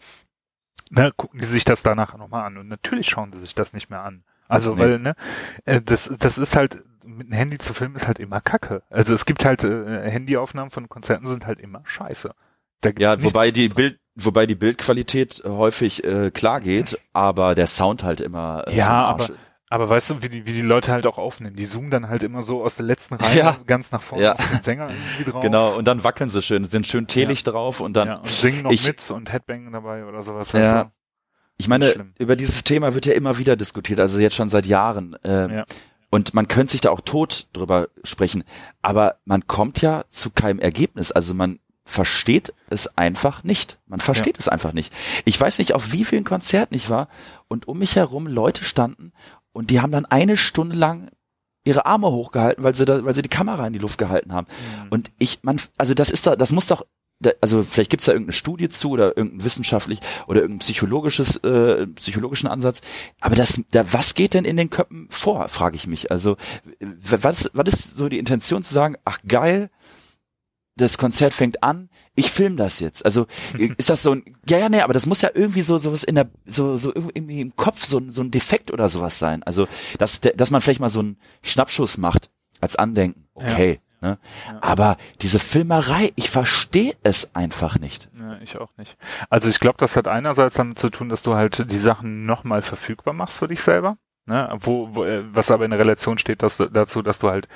ne, 0.96 1.12
gucken 1.16 1.40
die 1.40 1.46
sich 1.46 1.66
das 1.66 1.84
danach 1.84 2.18
nochmal 2.18 2.46
an. 2.46 2.58
Und 2.58 2.68
natürlich 2.68 3.10
schauen 3.10 3.32
die 3.32 3.40
sich 3.40 3.56
das 3.56 3.74
nicht 3.74 3.90
mehr 3.90 4.02
an. 4.02 4.24
Also, 4.48 4.76
Nee. 4.76 4.82
weil, 4.82 5.00
ne, 5.00 5.16
äh, 5.66 5.82
das, 5.82 6.12
das 6.20 6.38
ist 6.38 6.56
halt, 6.56 6.82
mit 7.06 7.28
einem 7.28 7.34
Handy 7.38 7.58
zu 7.58 7.74
filmen 7.74 7.96
ist 7.96 8.08
halt 8.08 8.20
immer 8.20 8.40
Kacke. 8.42 8.84
Also 8.90 9.14
es 9.14 9.26
gibt 9.26 9.44
halt, 9.46 9.64
äh, 9.64 10.10
Handyaufnahmen 10.10 10.72
von 10.72 10.88
Konzerten 10.90 11.26
sind 11.26 11.46
halt 11.46 11.60
immer 11.60 11.82
scheiße. 11.86 12.34
Da 12.82 12.90
gibt's 12.92 13.02
Ja, 13.04 13.22
wobei 13.24 13.52
die. 13.52 13.70
Bild, 13.70 14.00
wobei 14.16 14.46
die 14.46 14.56
Bildqualität 14.56 15.42
äh, 15.44 15.50
häufig 15.50 16.04
äh, 16.04 16.32
klar 16.32 16.60
geht, 16.62 17.00
aber 17.14 17.56
der 17.56 17.68
Sound 17.68 18.04
halt 18.04 18.22
immer 18.22 18.64
äh, 18.68 18.76
Ja, 18.76 19.06
aber-. 19.06 19.30
Aber 19.74 19.90
weißt 19.90 20.12
du, 20.12 20.22
wie 20.22 20.30
die, 20.30 20.46
wie 20.46 20.54
die 20.54 20.62
Leute 20.62 20.92
halt 20.92 21.08
auch 21.08 21.18
aufnehmen? 21.18 21.56
Die 21.56 21.66
zoomen 21.66 21.90
dann 21.90 22.08
halt 22.08 22.22
immer 22.22 22.44
so 22.44 22.64
aus 22.64 22.76
der 22.76 22.86
letzten 22.86 23.16
Reihe 23.16 23.38
Ja. 23.40 23.58
ganz 23.66 23.92
nach 23.92 24.02
vorne 24.04 24.24
Ja. 24.26 24.34
auf 24.36 24.50
den 24.52 24.62
Sänger 24.62 24.88
irgendwie 24.90 25.32
drauf. 25.32 25.42
Genau, 25.42 25.76
und 25.76 25.86
dann 25.86 26.04
wackeln 26.04 26.30
sie 26.30 26.42
schön, 26.44 26.68
sind 26.68 26.86
schön 26.86 27.08
telig 27.08 27.44
drauf 27.44 27.80
und 27.80 27.94
dann 27.94 28.08
ja, 28.08 28.16
und 28.18 28.28
singen 28.28 28.62
noch 28.64 28.72
ich- 28.72 28.86
mit 28.86 29.10
und 29.10 29.32
Headbangen 29.34 29.72
dabei 29.74 30.06
oder 30.06 30.22
sowas. 30.22 30.52
Ja. 30.52 30.92
Ich 31.58 31.68
meine, 31.68 32.12
über 32.20 32.36
dieses 32.36 32.64
Thema 32.64 32.94
wird 32.94 33.06
ja 33.08 33.14
immer 33.14 33.38
wieder 33.38 33.56
diskutiert, 33.56 34.00
also 34.00 34.20
jetzt 34.20 34.36
schon 34.36 34.50
seit 34.50 34.66
Jahren. 34.68 35.16
Ähm, 35.24 35.52
Ja. 35.52 35.66
Und 36.12 36.36
man 36.36 36.48
könnte 36.48 36.74
sich 36.74 36.82
da 36.82 36.92
auch 36.92 37.02
tot 37.02 37.48
drüber 37.54 37.88
sprechen, 38.04 38.44
aber 38.84 39.16
man 39.26 39.48
kommt 39.48 39.82
ja 39.82 40.04
zu 40.12 40.30
keinem 40.30 40.60
Ergebnis. 40.60 41.12
Also 41.12 41.34
man 41.34 41.58
versteht 41.86 42.54
es 42.70 42.96
einfach 42.98 43.44
nicht. 43.44 43.80
Man 43.88 44.00
versteht 44.00 44.38
es 44.38 44.48
einfach 44.48 44.74
nicht. 44.74 44.94
Ich 45.26 45.42
weiß 45.42 45.58
nicht, 45.58 45.74
auf 45.74 45.92
wie 45.92 46.06
vielen 46.06 46.24
Konzerten 46.24 46.76
ich 46.76 46.90
war 46.92 47.08
und 47.48 47.68
um 47.68 47.80
mich 47.80 47.96
herum 47.96 48.28
Leute 48.28 48.64
standen 48.64 49.12
und 49.54 49.70
die 49.70 49.80
haben 49.80 49.92
dann 49.92 50.06
eine 50.06 50.36
Stunde 50.36 50.76
lang 50.76 51.12
ihre 51.64 51.86
Arme 51.86 52.12
hochgehalten, 52.12 52.64
weil 52.64 52.76
sie 52.76 52.86
da, 52.86 53.06
weil 53.06 53.16
sie 53.16 53.22
die 53.22 53.30
Kamera 53.30 53.66
in 53.66 53.74
die 53.74 53.80
Luft 53.80 53.98
gehalten 53.98 54.34
haben. 54.34 54.48
Mhm. 54.48 54.90
Und 54.90 55.12
ich, 55.18 55.40
man, 55.44 55.62
also 55.78 55.94
das 55.94 56.12
ist 56.12 56.28
doch, 56.28 56.36
das 56.36 56.52
muss 56.52 56.68
doch, 56.68 56.86
also 57.40 57.64
vielleicht 57.64 57.90
gibt's 57.90 58.06
da 58.06 58.12
irgendeine 58.12 58.34
Studie 58.34 58.68
zu 58.68 58.90
oder 58.90 59.16
irgendein 59.16 59.46
wissenschaftlich 59.46 60.00
oder 60.28 60.42
irgendein 60.42 60.60
psychologisches, 60.60 61.38
äh, 61.38 61.88
psychologischen 61.88 62.48
Ansatz. 62.48 62.82
Aber 63.22 63.36
das, 63.36 63.62
da, 63.72 63.94
was 63.94 64.14
geht 64.14 64.34
denn 64.34 64.44
in 64.44 64.58
den 64.58 64.70
Köpfen 64.70 65.08
vor, 65.10 65.48
frage 65.48 65.78
ich 65.78 65.88
mich. 65.88 66.12
Also 66.12 66.36
was, 66.82 67.50
was 67.54 67.74
ist 67.74 67.96
so 67.96 68.10
die 68.10 68.20
Intention 68.20 68.64
zu 68.64 68.74
sagen, 68.74 68.98
ach 69.06 69.20
geil, 69.26 69.70
das 70.76 70.98
Konzert 70.98 71.34
fängt 71.34 71.64
an, 71.64 71.90
ich 72.16 72.32
film 72.32 72.58
das 72.58 72.80
jetzt. 72.80 73.06
Also 73.06 73.28
ist 73.78 73.90
das 73.90 74.04
so 74.04 74.12
ein, 74.14 74.24
ja, 74.48 74.58
ja, 74.58 74.70
nee, 74.70 74.82
aber 74.82 74.94
das 74.94 75.06
muss 75.06 75.22
ja 75.22 75.30
irgendwie 75.34 75.62
so 75.62 75.78
sowas 75.78 76.04
in 76.04 76.16
der, 76.16 76.30
so, 76.46 76.78
so 76.78 76.94
irgendwie 76.94 77.42
im 77.42 77.56
Kopf 77.56 77.84
so 77.84 77.98
ein, 77.98 78.12
so 78.12 78.22
ein 78.22 78.32
Defekt 78.32 78.72
oder 78.72 78.90
sowas 78.90 79.20
sein. 79.20 79.44
Also, 79.44 79.68
dass, 79.98 80.22
dass 80.22 80.52
man 80.52 80.62
vielleicht 80.62 80.80
mal 80.80 80.90
so 80.90 81.00
einen 81.00 81.18
Schnappschuss 81.42 81.98
macht 81.98 82.30
als 82.60 82.76
Andenken. 82.76 83.28
Okay. 83.36 83.80
Ne? 84.02 84.18
Ja. 84.46 84.58
Aber 84.62 84.98
diese 85.22 85.40
Filmerei, 85.40 86.12
ich 86.16 86.30
verstehe 86.30 86.94
es 87.04 87.34
einfach 87.36 87.80
nicht. 87.80 88.10
Ja, 88.20 88.38
ich 88.42 88.58
auch 88.58 88.72
nicht. 88.78 88.98
Also 89.30 89.48
ich 89.48 89.62
glaube, 89.62 89.78
das 89.78 89.96
hat 89.96 90.10
einerseits 90.10 90.56
damit 90.56 90.78
zu 90.78 90.90
tun, 90.90 91.08
dass 91.08 91.24
du 91.24 91.36
halt 91.36 91.72
die 91.72 91.78
Sachen 91.78 92.26
nochmal 92.26 92.62
verfügbar 92.62 93.14
machst 93.14 93.40
für 93.40 93.48
dich 93.48 93.62
selber. 93.62 93.98
Ne? 94.26 94.54
Wo, 94.60 94.90
wo, 94.94 95.06
äh, 95.06 95.24
was 95.34 95.52
aber 95.52 95.64
in 95.64 95.72
der 95.72 95.80
Relation 95.80 96.18
steht 96.18 96.44
dass 96.44 96.58
dazu, 96.58 97.02
dass 97.02 97.20
du 97.20 97.30
halt 97.30 97.48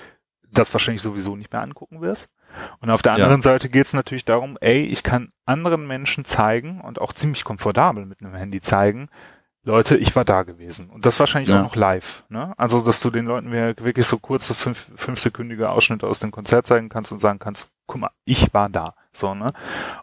das 0.50 0.74
wahrscheinlich 0.74 1.02
sowieso 1.02 1.36
nicht 1.36 1.52
mehr 1.52 1.62
angucken 1.62 2.00
wirst. 2.02 2.30
Und 2.80 2.90
auf 2.90 3.02
der 3.02 3.18
Ja. 3.18 3.24
anderen 3.26 3.42
Seite 3.42 3.70
geht 3.70 3.86
es 3.86 3.94
natürlich 3.94 4.26
darum, 4.26 4.58
ey, 4.62 4.84
ich 4.84 5.04
kann 5.04 5.32
anderen 5.46 5.88
Menschen 5.88 6.26
zeigen 6.26 6.82
und 6.82 7.00
auch 7.00 7.14
ziemlich 7.14 7.44
komfortabel 7.44 8.06
mit 8.06 8.22
einem 8.22 8.34
Handy 8.34 8.62
zeigen, 8.62 9.10
Leute, 9.64 9.98
ich 9.98 10.16
war 10.16 10.24
da 10.24 10.44
gewesen. 10.44 10.90
Und 10.90 11.06
das 11.06 11.20
wahrscheinlich 11.20 11.50
Ja. 11.50 11.60
auch 11.60 11.64
noch 11.64 11.76
live. 11.76 12.24
Ne? 12.30 12.54
Also, 12.58 12.80
dass 12.82 13.02
du 13.02 13.10
den 13.10 13.26
Leuten 13.26 13.52
wirklich 13.52 14.08
so 14.08 14.18
kurze, 14.18 14.54
fünf, 14.56 14.90
fünfsekündige 14.96 15.70
Ausschnitte 15.70 16.08
aus 16.08 16.20
dem 16.20 16.32
Konzert 16.32 16.66
zeigen 16.68 16.88
kannst 16.88 17.12
und 17.12 17.20
sagen 17.20 17.38
kannst, 17.40 17.70
guck 17.86 18.00
mal, 18.00 18.12
ich 18.24 18.54
war 18.54 18.70
da. 18.70 18.96
So, 19.18 19.34
ne? 19.34 19.52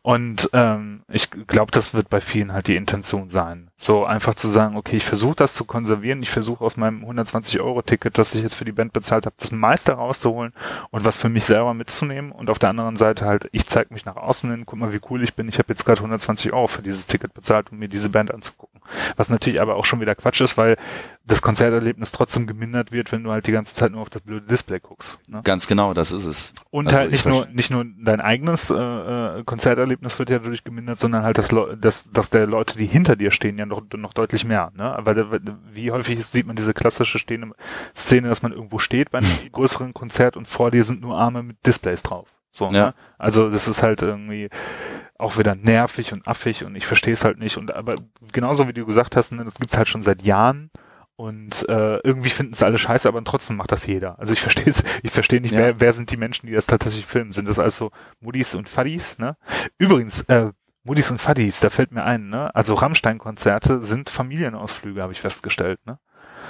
Und 0.02 0.50
ähm, 0.52 1.02
ich 1.08 1.30
glaube, 1.30 1.70
das 1.70 1.94
wird 1.94 2.10
bei 2.10 2.20
vielen 2.20 2.52
halt 2.52 2.66
die 2.66 2.74
Intention 2.74 3.30
sein. 3.30 3.70
So 3.76 4.04
einfach 4.04 4.34
zu 4.34 4.48
sagen, 4.48 4.76
okay, 4.76 4.96
ich 4.96 5.04
versuche 5.04 5.36
das 5.36 5.54
zu 5.54 5.64
konservieren, 5.64 6.20
ich 6.22 6.30
versuche 6.30 6.64
aus 6.64 6.76
meinem 6.76 7.04
120-Euro-Ticket, 7.04 8.18
das 8.18 8.34
ich 8.34 8.42
jetzt 8.42 8.54
für 8.54 8.64
die 8.64 8.72
Band 8.72 8.92
bezahlt 8.92 9.26
habe, 9.26 9.36
das 9.38 9.52
meiste 9.52 9.92
rauszuholen 9.92 10.52
und 10.90 11.04
was 11.04 11.16
für 11.16 11.28
mich 11.28 11.44
selber 11.44 11.74
mitzunehmen. 11.74 12.32
Und 12.32 12.50
auf 12.50 12.58
der 12.58 12.70
anderen 12.70 12.96
Seite 12.96 13.24
halt, 13.24 13.48
ich 13.52 13.68
zeige 13.68 13.94
mich 13.94 14.04
nach 14.04 14.16
außen 14.16 14.50
hin, 14.50 14.66
guck 14.66 14.80
mal, 14.80 14.92
wie 14.92 15.00
cool 15.10 15.22
ich 15.22 15.34
bin. 15.34 15.48
Ich 15.48 15.58
habe 15.58 15.68
jetzt 15.68 15.84
gerade 15.84 16.00
120 16.00 16.52
Euro 16.52 16.66
für 16.66 16.82
dieses 16.82 17.06
Ticket 17.06 17.34
bezahlt, 17.34 17.70
um 17.70 17.78
mir 17.78 17.88
diese 17.88 18.08
Band 18.08 18.34
anzugucken. 18.34 18.80
Was 19.16 19.30
natürlich 19.30 19.60
aber 19.60 19.76
auch 19.76 19.84
schon 19.84 20.00
wieder 20.00 20.16
Quatsch 20.16 20.40
ist, 20.40 20.58
weil 20.58 20.76
das 21.26 21.40
Konzerterlebnis 21.40 22.12
trotzdem 22.12 22.46
gemindert 22.46 22.92
wird, 22.92 23.10
wenn 23.10 23.24
du 23.24 23.30
halt 23.30 23.46
die 23.46 23.52
ganze 23.52 23.74
Zeit 23.74 23.92
nur 23.92 24.02
auf 24.02 24.10
das 24.10 24.20
blöde 24.20 24.46
Display 24.46 24.78
guckst. 24.78 25.18
Ne? 25.26 25.40
Ganz 25.42 25.66
genau, 25.66 25.94
das 25.94 26.12
ist 26.12 26.26
es. 26.26 26.52
Und 26.70 26.88
Also 26.88 26.98
halt 26.98 27.12
ich 27.14 27.24
nicht 27.24 27.34
nur, 27.34 27.46
nicht 27.46 27.70
nur 27.70 27.86
dein 28.04 28.20
eigenes 28.20 28.70
äh, 28.70 28.74
äh, 28.76 29.42
Konzerterlebnis 29.44 30.18
wird 30.18 30.28
ja 30.28 30.38
dadurch 30.38 30.64
gemindert, 30.64 30.98
sondern 30.98 31.22
halt 31.22 31.38
das, 31.38 31.48
das, 31.80 32.10
das 32.12 32.28
der 32.28 32.46
Leute, 32.46 32.76
die 32.76 32.84
hinter 32.86 33.16
dir 33.16 33.30
stehen, 33.30 33.56
ja 33.56 33.64
noch, 33.64 33.82
noch 33.96 34.12
deutlich 34.12 34.44
mehr. 34.44 34.70
Ne? 34.76 34.96
Weil 35.00 35.40
wie 35.72 35.90
häufig 35.90 36.26
sieht 36.26 36.46
man 36.46 36.56
diese 36.56 36.74
klassische 36.74 37.18
stehende 37.18 37.52
Szene, 37.96 38.28
dass 38.28 38.42
man 38.42 38.52
irgendwo 38.52 38.78
steht 38.78 39.10
bei 39.10 39.18
einem 39.18 39.30
größeren 39.52 39.94
Konzert 39.94 40.36
und 40.36 40.46
vor 40.46 40.70
dir 40.70 40.84
sind 40.84 41.00
nur 41.00 41.16
Arme 41.16 41.42
mit 41.42 41.64
Displays 41.64 42.02
drauf. 42.02 42.28
So, 42.50 42.66
Ja. 42.66 42.70
ne? 42.70 42.94
Also 43.16 43.48
das 43.48 43.66
ist 43.66 43.82
halt 43.82 44.02
irgendwie 44.02 44.50
auch 45.18 45.38
wieder 45.38 45.54
nervig 45.54 46.12
und 46.12 46.28
affig 46.28 46.64
und 46.64 46.76
ich 46.76 46.86
verstehe 46.86 47.14
es 47.14 47.24
halt 47.24 47.38
nicht. 47.38 47.56
Und 47.56 47.72
aber 47.74 47.94
genauso 48.32 48.68
wie 48.68 48.72
du 48.74 48.84
gesagt 48.84 49.16
hast, 49.16 49.32
ne, 49.32 49.42
das 49.44 49.54
gibt's 49.54 49.76
halt 49.76 49.88
schon 49.88 50.02
seit 50.02 50.22
Jahren. 50.22 50.70
Und 51.16 51.68
äh, 51.68 51.98
irgendwie 51.98 52.30
finden 52.30 52.54
es 52.54 52.62
alle 52.62 52.76
scheiße, 52.78 53.06
aber 53.08 53.22
trotzdem 53.22 53.56
macht 53.56 53.70
das 53.70 53.86
jeder. 53.86 54.18
Also 54.18 54.32
ich 54.32 54.40
verstehe 54.40 54.66
es, 54.68 54.82
ich 55.02 55.12
verstehe 55.12 55.40
nicht, 55.40 55.52
Ja. 55.52 55.58
wer, 55.60 55.80
wer 55.80 55.92
sind 55.92 56.10
die 56.10 56.16
Menschen, 56.16 56.46
die 56.48 56.52
das 56.52 56.66
tatsächlich 56.66 57.06
filmen? 57.06 57.30
Sind 57.32 57.48
das 57.48 57.58
also 57.60 57.92
Muddis 58.20 58.54
und 58.56 58.68
Faddis, 58.68 59.18
ne? 59.18 59.36
Übrigens, 59.78 60.22
äh, 60.22 60.50
Muddis 60.82 61.10
und 61.10 61.20
Faddis, 61.20 61.60
da 61.60 61.70
fällt 61.70 61.92
mir 61.92 62.02
ein, 62.04 62.28
ne? 62.28 62.52
Also 62.54 62.74
Rammstein-Konzerte 62.74 63.80
sind 63.82 64.10
Familienausflüge, 64.10 65.02
habe 65.02 65.12
ich 65.12 65.20
festgestellt, 65.20 65.78
ne? 65.86 65.98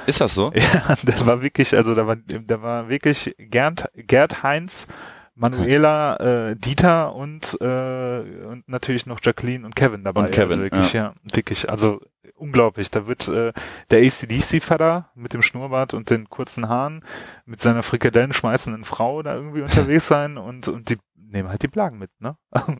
Ist 0.06 0.20
das 0.22 0.34
so? 0.34 0.50
Ja, 0.54 0.96
das 1.02 1.26
war 1.26 1.42
wirklich, 1.42 1.76
also 1.76 1.94
da 1.94 2.06
war, 2.06 2.16
da 2.16 2.62
war 2.62 2.88
wirklich 2.88 3.34
Gerd, 3.38 3.90
Gerd 3.94 4.42
Heinz, 4.42 4.86
Manuela, 5.34 6.50
äh, 6.50 6.56
Dieter 6.56 7.14
und, 7.14 7.58
äh, 7.60 8.20
und 8.46 8.68
natürlich 8.68 9.06
noch 9.06 9.20
Jacqueline 9.22 9.66
und 9.66 9.74
Kevin 9.74 10.04
dabei. 10.04 10.26
Und 10.26 10.32
Kevin, 10.32 10.60
also 10.60 10.62
wirklich, 10.62 10.92
ja. 10.92 11.14
wirklich, 11.24 11.68
also 11.68 12.00
unglaublich. 12.36 12.90
Da 12.90 13.06
wird 13.06 13.28
äh, 13.28 13.52
der 13.90 14.02
ACDC-Vater 14.06 15.10
mit 15.14 15.32
dem 15.32 15.42
Schnurrbart 15.42 15.94
und 15.94 16.10
den 16.10 16.28
kurzen 16.28 16.68
Haaren 16.68 17.04
mit 17.46 17.60
seiner 17.60 17.82
Frikadellen 17.82 18.32
schmeißenden 18.32 18.84
Frau 18.84 19.22
da 19.22 19.34
irgendwie 19.34 19.62
unterwegs 19.62 20.06
sein 20.06 20.38
und, 20.38 20.68
und 20.68 20.88
die 20.88 20.98
nehmen 21.16 21.48
halt 21.48 21.62
die 21.62 21.68
Plagen 21.68 21.98
mit, 21.98 22.10
ne? 22.20 22.36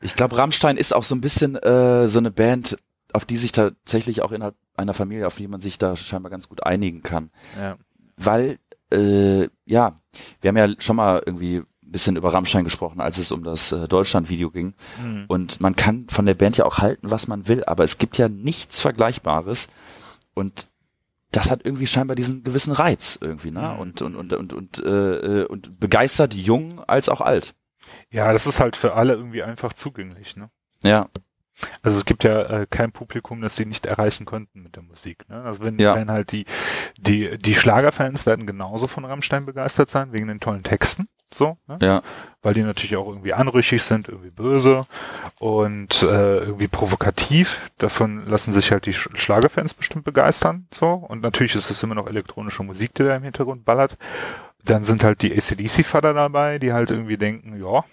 Ich 0.00 0.14
glaube, 0.14 0.38
Rammstein 0.38 0.76
ist 0.76 0.94
auch 0.94 1.04
so 1.04 1.14
ein 1.14 1.20
bisschen 1.20 1.56
äh, 1.56 2.06
so 2.06 2.18
eine 2.18 2.30
Band, 2.30 2.78
auf 3.12 3.24
die 3.24 3.36
sich 3.36 3.50
tatsächlich 3.50 4.22
auch 4.22 4.30
innerhalb 4.30 4.54
einer 4.76 4.94
Familie, 4.94 5.26
auf 5.26 5.36
die 5.36 5.48
man 5.48 5.60
sich 5.60 5.78
da 5.78 5.96
scheinbar 5.96 6.30
ganz 6.30 6.48
gut 6.48 6.64
einigen 6.64 7.02
kann. 7.02 7.30
ja. 7.58 7.76
Weil, 8.22 8.58
äh, 8.92 9.48
ja, 9.64 9.96
wir 10.42 10.48
haben 10.48 10.56
ja 10.58 10.68
schon 10.78 10.96
mal 10.96 11.22
irgendwie 11.24 11.62
bisschen 11.90 12.16
über 12.16 12.32
Rammstein 12.32 12.64
gesprochen, 12.64 13.00
als 13.00 13.18
es 13.18 13.32
um 13.32 13.44
das 13.44 13.72
äh, 13.72 13.88
Deutschland-Video 13.88 14.50
ging. 14.50 14.74
Hm. 15.00 15.24
Und 15.28 15.60
man 15.60 15.76
kann 15.76 16.06
von 16.08 16.26
der 16.26 16.34
Band 16.34 16.56
ja 16.56 16.64
auch 16.64 16.78
halten, 16.78 17.10
was 17.10 17.28
man 17.28 17.48
will, 17.48 17.64
aber 17.64 17.84
es 17.84 17.98
gibt 17.98 18.18
ja 18.18 18.28
nichts 18.28 18.80
Vergleichbares. 18.80 19.68
Und 20.34 20.68
das 21.32 21.50
hat 21.50 21.64
irgendwie 21.64 21.86
scheinbar 21.86 22.16
diesen 22.16 22.42
gewissen 22.42 22.72
Reiz 22.72 23.16
irgendwie, 23.20 23.52
ne? 23.52 23.60
Mhm. 23.74 23.78
Und 23.78 24.02
und 24.02 24.16
und 24.16 24.32
und 24.32 24.52
und, 24.52 24.78
äh, 24.84 25.42
äh, 25.42 25.44
und 25.46 25.78
begeistert 25.78 26.34
jung 26.34 26.82
als 26.88 27.08
auch 27.08 27.20
alt. 27.20 27.54
ja, 28.10 28.32
das 28.32 28.46
ist 28.48 28.58
halt 28.58 28.76
für 28.76 28.94
alle 28.94 29.14
irgendwie 29.14 29.42
einfach 29.44 29.72
zugänglich, 29.72 30.36
ne? 30.36 30.50
Ja, 30.82 31.08
Also 31.82 31.98
es 31.98 32.04
gibt 32.04 32.24
ja 32.24 32.42
äh, 32.62 32.66
kein 32.68 32.90
Publikum, 32.90 33.42
das 33.42 33.54
sie 33.54 33.66
nicht 33.66 33.86
erreichen 33.86 34.24
konnten 34.24 34.62
mit 34.62 34.74
der 34.76 34.82
Musik. 34.82 35.28
Ne? 35.28 35.42
Also 35.42 35.60
wenn, 35.62 35.78
Ja. 35.78 35.94
wenn 35.94 36.10
halt 36.10 36.32
die, 36.32 36.46
die, 36.98 37.36
die 37.38 37.54
Schlagerfans 37.54 38.26
werden 38.26 38.46
genauso 38.46 38.86
von 38.88 39.04
Rammstein 39.04 39.44
begeistert 39.46 39.90
sein, 39.90 40.12
wegen 40.12 40.26
den 40.28 40.40
tollen 40.40 40.62
Texten. 40.64 41.08
So, 41.32 41.56
ne? 41.68 41.78
ja, 41.80 42.02
weil 42.42 42.54
die 42.54 42.62
natürlich 42.62 42.96
auch 42.96 43.06
irgendwie 43.06 43.32
anrüchig 43.32 43.82
sind, 43.82 44.08
irgendwie 44.08 44.30
böse 44.30 44.86
und 45.38 46.02
äh, 46.02 46.38
irgendwie 46.38 46.68
provokativ. 46.68 47.70
Davon 47.78 48.26
lassen 48.26 48.52
sich 48.52 48.72
halt 48.72 48.86
die 48.86 48.94
Sch 48.94 49.08
Schlagerfans 49.14 49.74
bestimmt 49.74 50.04
begeistern. 50.04 50.66
So 50.72 50.92
und 50.92 51.22
natürlich 51.22 51.54
ist 51.54 51.70
es 51.70 51.82
immer 51.82 51.94
noch 51.94 52.06
elektronische 52.06 52.62
Musik, 52.62 52.94
die 52.94 53.04
da 53.04 53.14
im 53.14 53.22
Hintergrund 53.22 53.64
ballert. 53.64 53.96
Dann 54.64 54.84
sind 54.84 55.04
halt 55.04 55.22
die 55.22 55.32
ACDC-Vater 55.32 56.12
dabei, 56.12 56.58
die 56.58 56.72
halt 56.72 56.90
irgendwie 56.90 57.16
denken, 57.16 57.62
ja, 57.62 57.84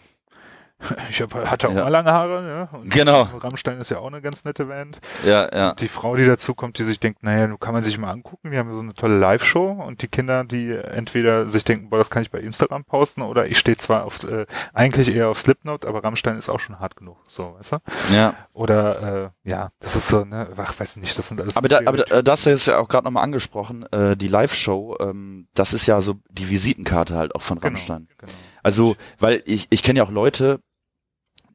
ich 1.09 1.21
hab, 1.21 1.33
hatte 1.33 1.69
auch 1.69 1.73
Ja. 1.73 1.83
mal 1.83 1.89
lange 1.89 2.11
Haare, 2.11 2.41
ne? 2.43 2.69
Und 2.71 2.89
Genau. 2.91 3.23
Rammstein 3.23 3.79
ist 3.79 3.89
ja 3.89 3.97
auch 3.99 4.07
eine 4.07 4.21
ganz 4.21 4.45
nette 4.45 4.65
Band. 4.65 4.99
ja, 5.25 5.49
ja. 5.53 5.73
Die 5.73 5.87
Frau, 5.87 6.15
die 6.15 6.25
dazu 6.25 6.53
kommt, 6.53 6.77
die 6.77 6.83
sich 6.83 6.99
denkt, 6.99 7.23
naja, 7.23 7.47
nun 7.47 7.59
kann 7.59 7.73
man 7.73 7.81
sich 7.83 7.97
mal 7.97 8.11
angucken, 8.11 8.51
die 8.51 8.57
haben 8.57 8.71
so 8.73 8.79
eine 8.79 8.93
tolle 8.93 9.17
Live-Show 9.17 9.71
und 9.71 10.01
die 10.01 10.07
Kinder, 10.07 10.43
die 10.43 10.71
entweder 10.71 11.47
sich 11.47 11.63
denken, 11.63 11.89
boah, 11.89 11.97
das 11.97 12.09
kann 12.09 12.21
ich 12.21 12.31
bei 12.31 12.39
Instagram 12.39 12.83
posten 12.85 13.21
oder 13.23 13.47
ich 13.47 13.57
stehe 13.57 13.77
zwar 13.77 14.05
auf, 14.05 14.23
äh, 14.23 14.45
eigentlich 14.73 15.13
eher 15.13 15.29
auf 15.29 15.39
Slipknot, 15.41 15.85
aber 15.85 16.03
Rammstein 16.03 16.37
ist 16.37 16.49
auch 16.49 16.59
schon 16.59 16.79
hart 16.79 16.95
genug, 16.95 17.17
so, 17.27 17.55
weißt 17.57 17.71
du? 17.73 17.77
ja. 18.13 18.35
Oder, 18.53 19.31
äh, 19.45 19.49
ja, 19.49 19.69
das 19.79 19.95
ist 19.95 20.07
so, 20.07 20.25
ne, 20.25 20.47
ach, 20.57 20.79
weiß 20.79 20.97
nicht, 20.97 21.17
das 21.17 21.27
sind 21.29 21.41
alles 21.41 21.57
Aber, 21.57 21.67
da, 21.67 21.79
aber 21.85 21.97
da, 21.97 22.21
das 22.21 22.45
ist 22.45 22.67
ja 22.67 22.77
auch 22.79 22.87
gerade 22.87 23.05
nochmal 23.05 23.23
angesprochen, 23.23 23.83
äh, 23.91 24.15
die 24.15 24.27
Live-Show, 24.27 24.97
ähm, 24.99 25.47
das 25.53 25.73
ist 25.73 25.85
ja 25.87 26.01
so 26.01 26.15
die 26.29 26.49
Visitenkarte 26.49 27.15
halt 27.15 27.35
auch 27.35 27.41
von 27.41 27.57
Rammstein. 27.57 28.07
Genau, 28.17 28.31
genau. 28.31 28.31
Also, 28.63 28.95
weil 29.19 29.43
ich, 29.45 29.67
ich 29.69 29.81
kenne 29.83 29.99
ja 29.99 30.03
auch 30.05 30.11
Leute, 30.11 30.59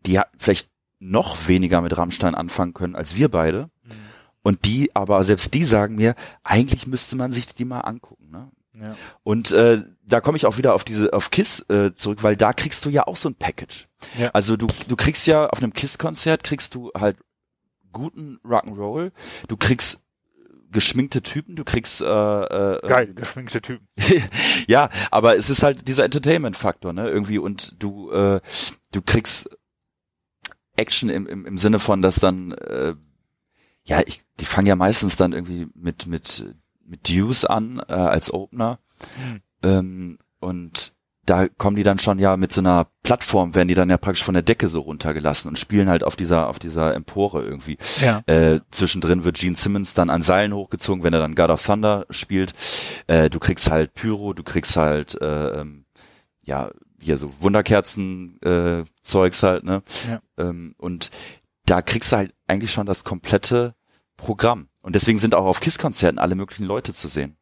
die 0.06 0.20
vielleicht 0.38 0.68
noch 0.98 1.48
weniger 1.48 1.80
mit 1.80 1.96
Rammstein 1.96 2.34
anfangen 2.34 2.74
können 2.74 2.96
als 2.96 3.16
wir 3.16 3.28
beide. 3.28 3.70
Mhm. 3.84 3.92
Und 4.42 4.64
die, 4.64 4.94
aber 4.94 5.22
selbst 5.24 5.54
die 5.54 5.64
sagen 5.64 5.96
mir, 5.96 6.14
eigentlich 6.42 6.86
müsste 6.86 7.16
man 7.16 7.32
sich 7.32 7.46
die 7.54 7.64
mal 7.64 7.80
angucken. 7.80 8.30
Ne? 8.30 8.50
Ja. 8.74 8.96
Und 9.22 9.52
äh, 9.52 9.82
da 10.04 10.20
komme 10.20 10.36
ich 10.36 10.46
auch 10.46 10.58
wieder 10.58 10.74
auf 10.74 10.84
diese 10.84 11.12
auf 11.12 11.30
Kiss 11.30 11.60
äh, 11.68 11.94
zurück, 11.94 12.22
weil 12.22 12.36
da 12.36 12.52
kriegst 12.52 12.84
du 12.84 12.88
ja 12.88 13.06
auch 13.06 13.16
so 13.16 13.28
ein 13.28 13.34
Package. 13.34 13.88
Ja. 14.18 14.30
Also 14.30 14.56
du 14.56 14.66
du 14.88 14.96
kriegst 14.96 15.26
ja 15.26 15.46
auf 15.46 15.62
einem 15.62 15.72
Kiss-Konzert 15.72 16.42
kriegst 16.42 16.74
du 16.74 16.90
halt 16.96 17.18
guten 17.92 18.40
Rock'n'Roll, 18.44 19.12
du 19.48 19.56
kriegst 19.56 20.02
geschminkte 20.70 21.22
Typen, 21.22 21.54
du 21.54 21.64
kriegst 21.64 22.00
äh, 22.00 22.06
äh, 22.06 22.88
Geil, 22.88 23.12
geschminkte 23.14 23.60
Typen. 23.60 23.86
ja, 24.66 24.88
aber 25.10 25.36
es 25.36 25.50
ist 25.50 25.62
halt 25.62 25.86
dieser 25.86 26.04
Entertainment-Faktor, 26.04 26.94
ne? 26.94 27.08
Irgendwie 27.10 27.38
und 27.38 27.74
du 27.78 28.10
äh, 28.10 28.40
du 28.90 29.02
kriegst 29.02 29.50
Action 30.76 31.08
im, 31.10 31.26
im, 31.26 31.46
im 31.46 31.58
Sinne 31.58 31.78
von, 31.78 32.02
dass 32.02 32.16
dann 32.16 32.52
äh, 32.52 32.94
ja, 33.84 34.00
ich, 34.06 34.22
die 34.40 34.44
fangen 34.44 34.66
ja 34.68 34.76
meistens 34.76 35.16
dann 35.16 35.32
irgendwie 35.32 35.66
mit 35.74 36.06
mit 36.06 36.44
mit 36.84 37.08
Deuce 37.08 37.44
an 37.44 37.80
äh, 37.88 37.92
als 37.92 38.32
Opener 38.32 38.78
Mhm. 39.18 39.40
ähm, 39.62 40.18
und 40.40 40.92
da 41.24 41.46
kommen 41.46 41.76
die 41.76 41.84
dann 41.84 41.98
schon 42.00 42.18
ja 42.18 42.36
mit 42.36 42.52
so 42.52 42.60
einer 42.60 42.88
Plattform, 43.04 43.54
werden 43.54 43.68
die 43.68 43.74
dann 43.74 43.90
ja 43.90 43.96
praktisch 43.96 44.24
von 44.24 44.34
der 44.34 44.42
Decke 44.42 44.68
so 44.68 44.80
runtergelassen 44.80 45.48
und 45.48 45.58
spielen 45.58 45.88
halt 45.88 46.02
auf 46.02 46.16
dieser, 46.16 46.48
auf 46.48 46.58
dieser 46.58 46.94
Empore 46.94 47.42
irgendwie. 47.44 47.78
Ja. 48.00 48.22
Äh, 48.26 48.60
zwischendrin 48.72 49.22
wird 49.22 49.38
Gene 49.38 49.56
Simmons 49.56 49.94
dann 49.94 50.10
an 50.10 50.22
Seilen 50.22 50.52
hochgezogen, 50.52 51.04
wenn 51.04 51.12
er 51.12 51.20
dann 51.20 51.36
God 51.36 51.50
of 51.50 51.64
Thunder 51.64 52.06
spielt. 52.10 52.54
Äh, 53.06 53.30
du 53.30 53.38
kriegst 53.38 53.70
halt 53.70 53.94
Pyro, 53.94 54.32
du 54.32 54.42
kriegst 54.42 54.76
halt, 54.76 55.20
äh, 55.20 55.60
ähm, 55.60 55.84
ja, 56.42 56.70
hier 57.02 57.18
so 57.18 57.32
Wunderkerzen, 57.40 58.40
äh, 58.42 58.84
Zeugs 59.02 59.42
halt, 59.42 59.64
ne? 59.64 59.82
Ja. 60.08 60.22
Ähm, 60.38 60.74
und 60.78 61.10
da 61.66 61.82
kriegst 61.82 62.12
du 62.12 62.16
halt 62.16 62.34
eigentlich 62.46 62.72
schon 62.72 62.86
das 62.86 63.04
komplette 63.04 63.74
Programm. 64.16 64.68
Und 64.82 64.94
deswegen 64.94 65.18
sind 65.18 65.34
auch 65.34 65.44
auf 65.44 65.60
KISS-Konzerten 65.60 66.18
alle 66.18 66.34
möglichen 66.34 66.64
Leute 66.64 66.92
zu 66.92 67.08
sehen. 67.08 67.36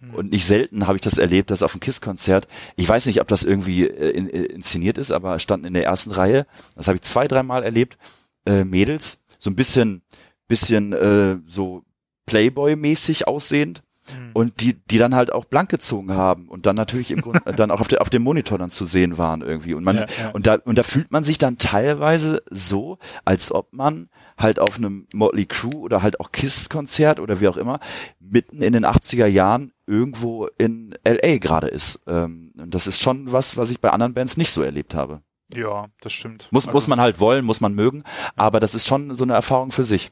Mhm. 0.00 0.14
Und 0.14 0.30
nicht 0.30 0.46
selten 0.46 0.86
habe 0.86 0.96
ich 0.96 1.02
das 1.02 1.18
erlebt, 1.18 1.50
dass 1.50 1.62
auf 1.62 1.72
einem 1.72 1.80
KISS-Konzert, 1.80 2.48
ich 2.76 2.88
weiß 2.88 3.06
nicht, 3.06 3.20
ob 3.20 3.28
das 3.28 3.44
irgendwie 3.44 3.86
äh, 3.86 4.10
in, 4.10 4.28
äh, 4.28 4.44
inszeniert 4.44 4.98
ist, 4.98 5.10
aber 5.10 5.38
standen 5.38 5.66
in 5.66 5.74
der 5.74 5.84
ersten 5.84 6.10
Reihe, 6.10 6.46
das 6.76 6.86
habe 6.86 6.96
ich 6.96 7.02
zwei, 7.02 7.28
dreimal 7.28 7.62
erlebt, 7.62 7.98
äh, 8.46 8.64
Mädels, 8.64 9.20
so 9.38 9.50
ein 9.50 9.56
bisschen, 9.56 10.02
bisschen 10.48 10.92
äh, 10.92 11.38
so 11.46 11.82
Playboy-mäßig 12.26 13.26
aussehend 13.26 13.82
Mhm. 14.12 14.30
und 14.34 14.60
die, 14.60 14.74
die 14.74 14.98
dann 14.98 15.14
halt 15.14 15.32
auch 15.32 15.44
blank 15.44 15.70
gezogen 15.70 16.12
haben 16.12 16.48
und 16.48 16.66
dann 16.66 16.76
natürlich 16.76 17.10
im 17.10 17.20
Grunde 17.22 17.40
dann 17.56 17.70
auch 17.70 17.80
auf, 17.80 17.88
der, 17.88 18.02
auf 18.02 18.10
dem 18.10 18.22
Monitor 18.22 18.58
dann 18.58 18.70
zu 18.70 18.84
sehen 18.84 19.16
waren 19.18 19.40
irgendwie. 19.42 19.74
Und 19.74 19.84
man, 19.84 19.96
Ja, 19.96 20.06
ja. 20.20 20.30
und 20.32 20.46
da, 20.46 20.56
und 20.64 20.76
da 20.76 20.82
fühlt 20.82 21.10
man 21.10 21.24
sich 21.24 21.38
dann 21.38 21.58
teilweise 21.58 22.42
so, 22.50 22.98
als 23.24 23.52
ob 23.52 23.72
man 23.72 24.08
halt 24.36 24.58
auf 24.58 24.76
einem 24.78 25.06
Motley 25.14 25.46
Crue 25.46 25.76
oder 25.76 26.02
halt 26.02 26.20
auch 26.20 26.32
Kiss-Konzert 26.32 27.20
oder 27.20 27.40
wie 27.40 27.48
auch 27.48 27.56
immer, 27.56 27.80
mitten 28.20 28.62
in 28.62 28.72
den 28.72 28.84
80er 28.84 29.26
Jahren 29.26 29.72
irgendwo 29.86 30.48
in 30.58 30.94
LA 31.06 31.38
gerade 31.38 31.68
ist. 31.68 32.00
Ähm, 32.06 32.52
und 32.58 32.74
das 32.74 32.86
ist 32.86 33.00
schon 33.00 33.32
was, 33.32 33.56
was 33.56 33.70
ich 33.70 33.80
bei 33.80 33.90
anderen 33.90 34.14
Bands 34.14 34.36
nicht 34.36 34.50
so 34.50 34.62
erlebt 34.62 34.94
habe. 34.94 35.22
ja, 35.54 35.86
das 36.00 36.12
stimmt. 36.12 36.48
Muss, 36.50 36.66
Also- 36.66 36.74
muss 36.76 36.88
man 36.88 37.00
halt 37.00 37.20
wollen, 37.20 37.44
muss 37.44 37.60
man 37.60 37.74
mögen, 37.74 38.02
aber 38.34 38.60
das 38.60 38.74
ist 38.74 38.86
schon 38.86 39.14
so 39.14 39.24
eine 39.24 39.34
Erfahrung 39.34 39.70
für 39.70 39.84
sich. 39.84 40.10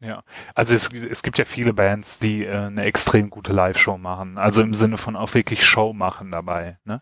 Ja, 0.00 0.24
also 0.54 0.74
es, 0.74 0.92
es 0.92 1.22
gibt 1.22 1.38
ja 1.38 1.46
viele 1.46 1.72
Bands, 1.72 2.18
die 2.18 2.44
äh, 2.44 2.54
eine 2.54 2.84
extrem 2.84 3.30
gute 3.30 3.52
Live-Show 3.52 3.96
machen. 3.96 4.36
Also 4.36 4.60
im 4.60 4.74
Sinne 4.74 4.98
von 4.98 5.16
auch 5.16 5.32
wirklich 5.32 5.64
Show 5.64 5.94
machen 5.94 6.30
dabei. 6.30 6.78
Ne? 6.84 7.00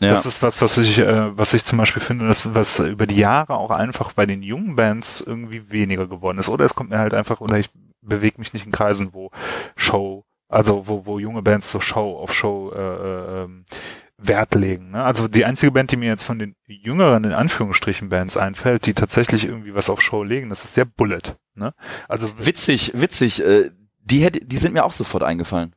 Ja. 0.00 0.10
Das 0.10 0.26
ist 0.26 0.42
was, 0.42 0.60
was 0.60 0.76
ich, 0.76 0.98
äh, 0.98 1.36
was 1.36 1.54
ich 1.54 1.64
zum 1.64 1.78
Beispiel 1.78 2.02
finde, 2.02 2.28
dass 2.28 2.54
was 2.54 2.80
über 2.80 3.06
die 3.06 3.16
Jahre 3.16 3.56
auch 3.56 3.70
einfach 3.70 4.12
bei 4.12 4.26
den 4.26 4.42
jungen 4.42 4.76
Bands 4.76 5.22
irgendwie 5.22 5.70
weniger 5.70 6.06
geworden 6.06 6.36
ist. 6.36 6.50
Oder 6.50 6.66
es 6.66 6.74
kommt 6.74 6.90
mir 6.90 6.98
halt 6.98 7.14
einfach, 7.14 7.40
oder 7.40 7.58
ich 7.58 7.70
bewege 8.02 8.38
mich 8.38 8.52
nicht 8.52 8.66
in 8.66 8.72
Kreisen, 8.72 9.14
wo 9.14 9.30
Show, 9.74 10.26
also 10.48 10.86
wo, 10.86 11.06
wo 11.06 11.18
junge 11.18 11.40
Bands 11.40 11.70
so 11.70 11.80
Show 11.80 12.18
auf 12.18 12.34
Show 12.34 12.72
äh, 12.74 12.78
äh, 12.78 13.44
ähm, 13.44 13.64
Wert 14.16 14.54
legen. 14.54 14.92
Ne? 14.92 15.02
Also 15.02 15.28
die 15.28 15.44
einzige 15.44 15.72
Band, 15.72 15.90
die 15.90 15.96
mir 15.96 16.08
jetzt 16.08 16.24
von 16.24 16.38
den 16.38 16.54
jüngeren, 16.66 17.24
in 17.24 17.32
Anführungsstrichen, 17.32 18.08
Bands 18.08 18.36
einfällt, 18.36 18.86
die 18.86 18.94
tatsächlich 18.94 19.44
irgendwie 19.44 19.74
was 19.74 19.90
auf 19.90 20.00
Show 20.00 20.22
legen, 20.22 20.48
das 20.48 20.64
ist 20.64 20.76
ja 20.76 20.84
Bullet. 20.84 21.36
Ne? 21.54 21.74
Also 22.08 22.28
Witzig, 22.38 22.92
witzig. 22.94 23.44
Äh, 23.44 23.70
die, 24.00 24.20
hätte, 24.20 24.44
die 24.44 24.56
sind 24.56 24.74
mir 24.74 24.84
auch 24.84 24.92
sofort 24.92 25.24
eingefallen. 25.24 25.74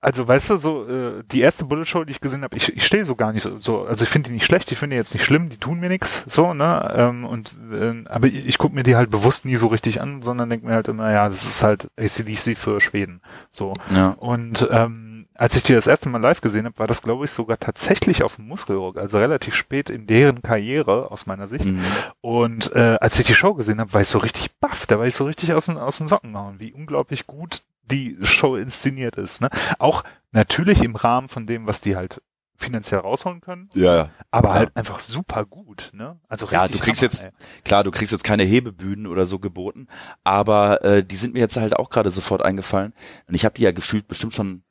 Also 0.00 0.28
weißt 0.28 0.50
du, 0.50 0.56
so 0.58 0.86
äh, 0.86 1.24
die 1.32 1.40
erste 1.40 1.64
Bullet 1.64 1.84
Show, 1.84 2.04
die 2.04 2.12
ich 2.12 2.20
gesehen 2.20 2.44
habe, 2.44 2.56
ich, 2.56 2.76
ich 2.76 2.86
stehe 2.86 3.04
so 3.04 3.16
gar 3.16 3.32
nicht 3.32 3.42
so, 3.42 3.58
so 3.58 3.82
also 3.82 4.04
ich 4.04 4.10
finde 4.10 4.28
die 4.28 4.34
nicht 4.34 4.46
schlecht, 4.46 4.70
ich 4.70 4.78
finde 4.78 4.94
die 4.94 4.98
jetzt 4.98 5.12
nicht 5.12 5.24
schlimm, 5.24 5.48
die 5.48 5.56
tun 5.56 5.80
mir 5.80 5.88
nichts, 5.88 6.24
so, 6.28 6.54
ne? 6.54 6.94
Ähm, 6.94 7.24
und 7.24 7.56
äh, 7.72 8.04
aber 8.08 8.28
ich, 8.28 8.46
ich 8.46 8.58
gucke 8.58 8.76
mir 8.76 8.84
die 8.84 8.94
halt 8.94 9.10
bewusst 9.10 9.44
nie 9.44 9.56
so 9.56 9.66
richtig 9.66 10.00
an, 10.00 10.22
sondern 10.22 10.50
denke 10.50 10.66
mir 10.66 10.74
halt 10.74 10.86
immer, 10.86 11.10
ja, 11.10 11.28
das 11.28 11.42
ist 11.42 11.64
halt 11.64 11.90
ACDC 11.96 12.56
für 12.56 12.80
Schweden. 12.80 13.22
So. 13.50 13.74
Ja. 13.92 14.10
Und 14.10 14.68
ähm, 14.70 15.07
als 15.38 15.56
ich 15.56 15.62
die 15.62 15.72
das 15.72 15.86
erste 15.86 16.08
Mal 16.10 16.20
live 16.20 16.40
gesehen 16.42 16.66
habe, 16.66 16.78
war 16.78 16.86
das, 16.86 17.00
glaube 17.00 17.24
ich, 17.24 17.30
sogar 17.30 17.58
tatsächlich 17.58 18.22
auf 18.22 18.36
dem 18.36 18.48
Muskelrock, 18.48 18.98
also 18.98 19.16
relativ 19.18 19.54
spät 19.54 19.88
in 19.88 20.06
deren 20.06 20.42
Karriere 20.42 21.10
aus 21.10 21.24
meiner 21.26 21.46
Sicht. 21.46 21.64
Mhm. 21.64 21.82
Und 22.20 22.72
äh, 22.74 22.98
als 23.00 23.18
ich 23.18 23.24
die 23.26 23.34
Show 23.34 23.54
gesehen 23.54 23.80
habe, 23.80 23.94
war 23.94 24.00
ich 24.02 24.08
so 24.08 24.18
richtig 24.18 24.50
baff, 24.60 24.86
da 24.86 24.98
war 24.98 25.06
ich 25.06 25.14
so 25.14 25.24
richtig 25.24 25.54
aus 25.54 25.66
den, 25.66 25.78
aus 25.78 25.98
den 25.98 26.08
Socken 26.08 26.32
gehauen, 26.34 26.56
wie 26.60 26.72
unglaublich 26.72 27.26
gut 27.26 27.62
die 27.84 28.18
Show 28.22 28.56
inszeniert 28.56 29.16
ist. 29.16 29.40
Ne? 29.40 29.48
Auch 29.78 30.04
natürlich 30.32 30.82
im 30.82 30.94
Rahmen 30.96 31.28
von 31.28 31.46
dem, 31.46 31.66
was 31.66 31.80
die 31.80 31.96
halt 31.96 32.20
finanziell 32.60 32.98
rausholen 33.00 33.40
können, 33.40 33.70
Ja, 33.74 33.94
ja. 33.96 34.10
aber 34.32 34.48
Ja. 34.48 34.54
halt 34.54 34.76
einfach 34.76 34.98
super 34.98 35.44
gut. 35.44 35.90
Ne? 35.94 36.18
Also 36.28 36.48
Ja, 36.50 36.62
richtig 36.62 36.80
du 36.80 36.84
kriegst 36.84 37.02
Hammer, 37.02 37.12
jetzt- 37.12 37.22
ey. 37.22 37.30
Klar, 37.64 37.84
du 37.84 37.92
kriegst 37.92 38.10
jetzt 38.10 38.24
keine 38.24 38.42
Hebebühnen 38.42 39.06
oder 39.06 39.26
so 39.26 39.38
geboten, 39.38 39.86
aber 40.24 40.82
äh, 40.84 41.04
die 41.04 41.14
sind 41.14 41.34
mir 41.34 41.38
jetzt 41.40 41.56
halt 41.56 41.76
auch 41.76 41.88
gerade 41.88 42.10
sofort 42.10 42.42
eingefallen. 42.42 42.92
Und 43.28 43.36
ich 43.36 43.44
habe 43.44 43.54
die 43.54 43.62
ja 43.62 43.70
gefühlt 43.70 44.08
bestimmt 44.08 44.32
schon 44.34 44.64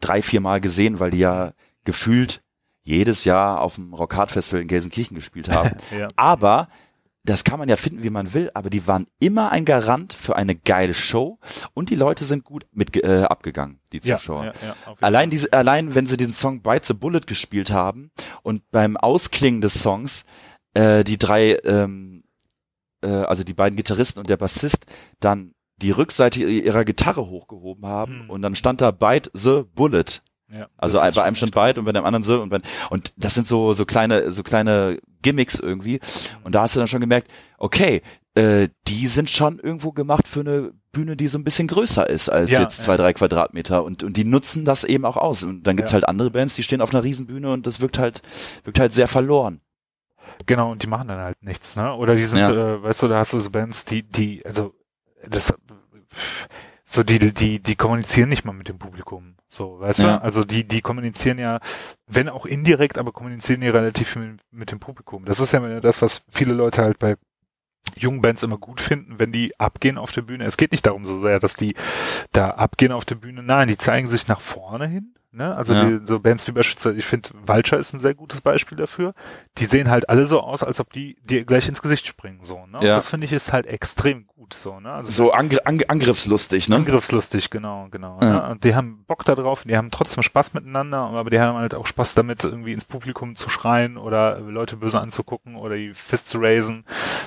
drei, 0.00 0.22
vier 0.22 0.40
Mal 0.40 0.60
gesehen, 0.60 0.98
weil 1.00 1.10
die 1.10 1.18
ja 1.18 1.52
gefühlt 1.84 2.42
jedes 2.82 3.24
Jahr 3.24 3.60
auf 3.60 3.74
dem 3.76 3.94
Rock 3.94 4.16
Hard 4.16 4.30
Festival 4.32 4.62
in 4.62 4.68
Gelsenkirchen 4.68 5.14
gespielt 5.14 5.48
haben. 5.54 5.76
ja. 5.96 6.08
aber 6.16 6.68
das 7.22 7.44
kann 7.44 7.58
man 7.58 7.68
ja 7.68 7.76
finden, 7.76 8.02
wie 8.02 8.08
man 8.08 8.32
will, 8.32 8.50
aber 8.54 8.70
die 8.70 8.86
waren 8.86 9.06
immer 9.18 9.52
ein 9.52 9.66
Garant 9.66 10.14
für 10.14 10.36
eine 10.36 10.54
geile 10.56 10.94
Show 10.94 11.38
und 11.74 11.90
die 11.90 11.94
Leute 11.94 12.24
sind 12.24 12.44
gut 12.44 12.66
mit 12.72 12.96
äh, 12.96 13.24
abgegangen, 13.24 13.78
die 13.92 14.00
Ja, 14.02 14.16
Zuschauer. 14.16 14.46
ja, 14.46 14.52
ja, 14.62 14.74
jeden 14.88 15.04
Allein 15.04 15.28
diese, 15.28 15.52
allein 15.52 15.94
wenn 15.94 16.06
sie 16.06 16.16
den 16.16 16.32
Song 16.32 16.62
Bite 16.62 16.86
the 16.86 16.94
Bullet 16.94 17.20
gespielt 17.26 17.70
haben 17.70 18.10
und 18.42 18.68
beim 18.70 18.96
Ausklingen 18.96 19.60
des 19.60 19.74
Songs 19.82 20.24
äh, 20.72 21.04
die 21.04 21.18
drei, 21.18 21.58
ähm, 21.64 22.24
äh, 23.02 23.08
also 23.08 23.44
die 23.44 23.54
beiden 23.54 23.76
Gitarristen 23.76 24.18
und 24.18 24.30
der 24.30 24.38
Bassist 24.38 24.86
dann 25.20 25.52
die 25.82 25.90
Rückseite 25.90 26.40
ihrer 26.44 26.84
Gitarre 26.84 27.26
hochgehoben 27.26 27.86
haben 27.86 28.20
Hm. 28.22 28.30
und 28.30 28.42
dann 28.42 28.54
stand 28.54 28.80
da 28.80 28.90
Bite 28.90 29.30
the 29.34 29.62
Bullet. 29.74 30.22
ja, 30.52 30.68
Also 30.76 30.98
bei 30.98 31.22
einem 31.22 31.34
schon 31.36 31.48
stand 31.48 31.54
Bite 31.54 31.80
und 31.80 31.86
bei 31.86 31.92
dem 31.92 32.04
anderen 32.04 32.22
so 32.22 32.40
und 32.42 32.48
bei, 32.50 32.60
und 32.90 33.12
das 33.16 33.34
sind 33.34 33.46
so 33.46 33.72
so 33.72 33.84
kleine 33.84 34.30
so 34.32 34.42
kleine 34.42 34.98
Gimmicks 35.22 35.58
irgendwie 35.58 36.00
und 36.44 36.54
da 36.54 36.62
hast 36.62 36.74
du 36.74 36.78
dann 36.80 36.88
schon 36.88 37.00
gemerkt, 37.00 37.28
okay, 37.58 38.02
äh, 38.34 38.68
die 38.88 39.06
sind 39.08 39.28
schon 39.28 39.58
irgendwo 39.58 39.92
gemacht 39.92 40.28
für 40.28 40.40
eine 40.40 40.72
Bühne, 40.92 41.16
die 41.16 41.28
so 41.28 41.38
ein 41.38 41.44
bisschen 41.44 41.68
größer 41.68 42.08
ist 42.08 42.28
als 42.28 42.50
Ja, 42.50 42.60
jetzt 42.62 42.78
ja. 42.78 42.84
zwei, 42.84 42.96
drei 42.96 43.12
Quadratmeter 43.12 43.84
und, 43.84 44.02
und 44.02 44.16
die 44.16 44.24
nutzen 44.24 44.64
das 44.64 44.82
eben 44.84 45.04
auch 45.04 45.16
aus. 45.16 45.42
Und 45.44 45.62
dann 45.64 45.76
gibt's 45.76 45.92
Ja. 45.92 45.94
halt 45.96 46.08
andere 46.08 46.30
Bands, 46.30 46.54
die 46.56 46.62
stehen 46.64 46.80
auf 46.80 46.92
einer 46.92 47.04
Riesenbühne 47.04 47.52
und 47.52 47.66
das 47.66 47.80
wirkt 47.80 47.98
halt, 47.98 48.22
wirkt 48.64 48.80
halt 48.80 48.92
sehr 48.92 49.06
verloren. 49.08 49.60
Genau, 50.46 50.70
und 50.72 50.82
die 50.82 50.86
machen 50.88 51.08
dann 51.08 51.18
halt 51.20 51.42
nichts, 51.42 51.76
ne? 51.76 51.94
Oder 51.94 52.14
die 52.16 52.24
sind, 52.24 52.38
Ja. 52.40 52.50
äh, 52.50 52.82
weißt 52.82 53.02
du, 53.02 53.08
da 53.08 53.18
hast 53.18 53.32
du 53.34 53.40
so 53.40 53.50
Bands, 53.50 53.84
die, 53.84 54.02
die, 54.02 54.44
also 54.46 54.74
das 55.28 55.52
so 56.84 57.04
die, 57.04 57.32
die, 57.32 57.60
die 57.60 57.76
kommunizieren 57.76 58.28
nicht 58.30 58.44
mal 58.44 58.52
mit 58.52 58.68
dem 58.68 58.78
Publikum. 58.78 59.36
So, 59.48 59.78
weißt 59.78 60.00
Ja. 60.00 60.16
du? 60.16 60.22
Also 60.24 60.44
die, 60.44 60.66
die 60.66 60.80
kommunizieren 60.80 61.38
ja, 61.38 61.60
wenn 62.08 62.28
auch 62.28 62.46
indirekt, 62.46 62.98
aber 62.98 63.12
kommunizieren 63.12 63.62
ja 63.62 63.70
relativ 63.70 64.08
viel 64.08 64.22
mit, 64.22 64.40
mit 64.50 64.70
dem 64.72 64.80
Publikum. 64.80 65.24
Das 65.24 65.38
ist 65.38 65.52
ja 65.52 65.80
das, 65.80 66.02
was 66.02 66.22
viele 66.28 66.52
Leute 66.52 66.82
halt 66.82 66.98
bei 66.98 67.16
jungen 67.96 68.20
Bands 68.22 68.42
immer 68.42 68.58
gut 68.58 68.80
finden, 68.80 69.18
wenn 69.18 69.30
die 69.30 69.58
abgehen 69.58 69.98
auf 69.98 70.10
der 70.10 70.22
Bühne. 70.22 70.44
Es 70.44 70.56
geht 70.56 70.72
nicht 70.72 70.84
darum 70.84 71.06
so 71.06 71.20
sehr, 71.20 71.38
dass 71.38 71.54
die 71.54 71.74
da 72.32 72.50
abgehen 72.50 72.92
auf 72.92 73.04
der 73.04 73.14
Bühne. 73.14 73.42
Nein, 73.42 73.68
die 73.68 73.76
zeigen 73.78 74.06
sich 74.06 74.26
nach 74.26 74.40
vorne 74.40 74.86
hin. 74.88 75.14
Ne? 75.32 75.54
Also 75.54 75.74
Ja. 75.74 75.84
die, 75.84 76.06
so 76.06 76.18
Bands 76.18 76.46
wie 76.48 76.52
beispielsweise, 76.52 76.96
ich 76.96 77.04
finde, 77.06 77.30
Vulture 77.46 77.78
ist 77.80 77.92
ein 77.92 78.00
sehr 78.00 78.14
gutes 78.14 78.40
Beispiel 78.40 78.76
dafür. 78.76 79.14
Die 79.58 79.64
sehen 79.66 79.88
halt 79.88 80.08
alle 80.08 80.26
so 80.26 80.40
aus, 80.40 80.62
als 80.64 80.80
ob 80.80 80.92
die 80.92 81.16
dir 81.22 81.44
gleich 81.44 81.68
ins 81.68 81.82
Gesicht 81.82 82.06
springen. 82.06 82.40
So, 82.42 82.66
ne? 82.66 82.78
Und 82.78 82.84
Ja. 82.84 82.96
das 82.96 83.08
finde 83.08 83.26
ich 83.26 83.32
ist 83.32 83.52
halt 83.52 83.66
extrem 83.66 84.26
gut. 84.26 84.54
So, 84.54 84.80
ne? 84.80 84.90
Also 84.92 85.10
So 85.12 85.32
angr 85.32 85.58
ang 85.64 85.82
angriffslustig, 85.86 86.68
ne? 86.68 86.76
Angriffslustig, 86.76 87.50
genau, 87.50 87.86
genau. 87.90 88.18
Ja. 88.22 88.30
Ne? 88.30 88.48
Und 88.50 88.64
die 88.64 88.74
haben 88.74 89.04
Bock 89.06 89.24
da 89.24 89.34
drauf, 89.36 89.62
die 89.64 89.76
haben 89.76 89.90
trotzdem 89.92 90.22
Spaß 90.24 90.54
miteinander, 90.54 90.98
aber 90.98 91.30
die 91.30 91.38
haben 91.38 91.56
halt 91.56 91.74
auch 91.74 91.86
Spaß 91.86 92.14
damit, 92.16 92.42
irgendwie 92.42 92.72
ins 92.72 92.84
Publikum 92.84 93.36
zu 93.36 93.48
schreien 93.48 93.96
oder 93.98 94.40
Leute 94.40 94.76
böse 94.76 95.00
anzugucken 95.00 95.54
oder 95.54 95.76
die 95.76 95.94
Fist 95.94 96.28
zu 96.28 96.38
raisen 96.40 96.84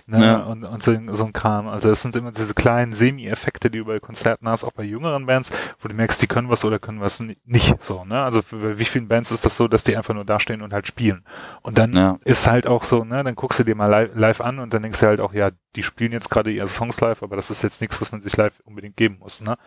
ne? 0.08 0.46
Und, 0.46 0.66
und 0.66 0.84
so, 0.84 0.94
so 1.12 1.26
ein 1.26 1.34
Kram. 1.34 1.68
Also 1.68 1.88
das 1.90 2.02
sind 2.02 2.16
immer 2.16 2.32
diese 2.32 2.54
kleinen 2.54 2.92
Semi-Effekte, 2.92 3.70
die 3.72 3.78
du 3.80 3.86
bei 3.86 4.00
Konzerten 4.00 4.50
hast, 4.50 4.64
auch 4.64 4.72
bei 4.74 4.84
jüngeren 4.84 5.26
Bands, 5.26 5.52
wo 5.82 5.88
du 5.88 5.94
merkst, 5.94 6.22
die 6.22 6.28
können 6.28 6.50
was 6.50 6.66
oder 6.66 6.80
können 6.80 7.00
was 7.00 7.20
ni- 7.20 7.38
nicht. 7.46 7.76
So, 7.84 7.93
ne? 8.04 8.22
Also 8.24 8.42
bei 8.52 8.80
wie 8.80 8.86
vielen 8.86 9.08
Bands 9.08 9.32
ist 9.32 9.46
das 9.46 9.56
so, 9.56 9.68
dass 9.68 9.84
die 9.84 9.96
einfach 9.96 10.14
nur 10.14 10.26
dastehen 10.26 10.62
und 10.62 10.74
halt 10.74 10.88
spielen. 10.88 11.24
Und 11.62 11.78
dann 11.78 11.94
Ja. 11.94 12.20
ist 12.26 12.48
halt 12.48 12.66
auch 12.68 12.84
so, 12.84 13.04
ne, 13.04 13.24
dann 13.24 13.36
guckst 13.36 13.60
du 13.60 13.64
dir 13.64 13.76
mal 13.76 13.88
live, 13.88 14.10
live 14.16 14.42
an 14.42 14.60
und 14.60 14.74
dann 14.74 14.82
denkst 14.82 15.00
du 15.00 15.06
halt 15.08 15.22
auch, 15.22 15.34
ja, 15.34 15.52
die 15.76 15.84
spielen 15.84 16.12
jetzt 16.12 16.30
gerade 16.30 16.52
ihre 16.52 16.68
Songs 16.68 17.00
live, 17.02 17.22
aber 17.24 17.36
das 17.36 17.52
ist 17.52 17.62
jetzt 17.64 17.80
nichts, 17.82 18.02
was 18.02 18.12
man 18.12 18.22
sich 18.22 18.36
live 18.36 18.54
unbedingt 18.66 18.98
geben 18.98 19.18
muss, 19.20 19.42
ne? 19.42 19.58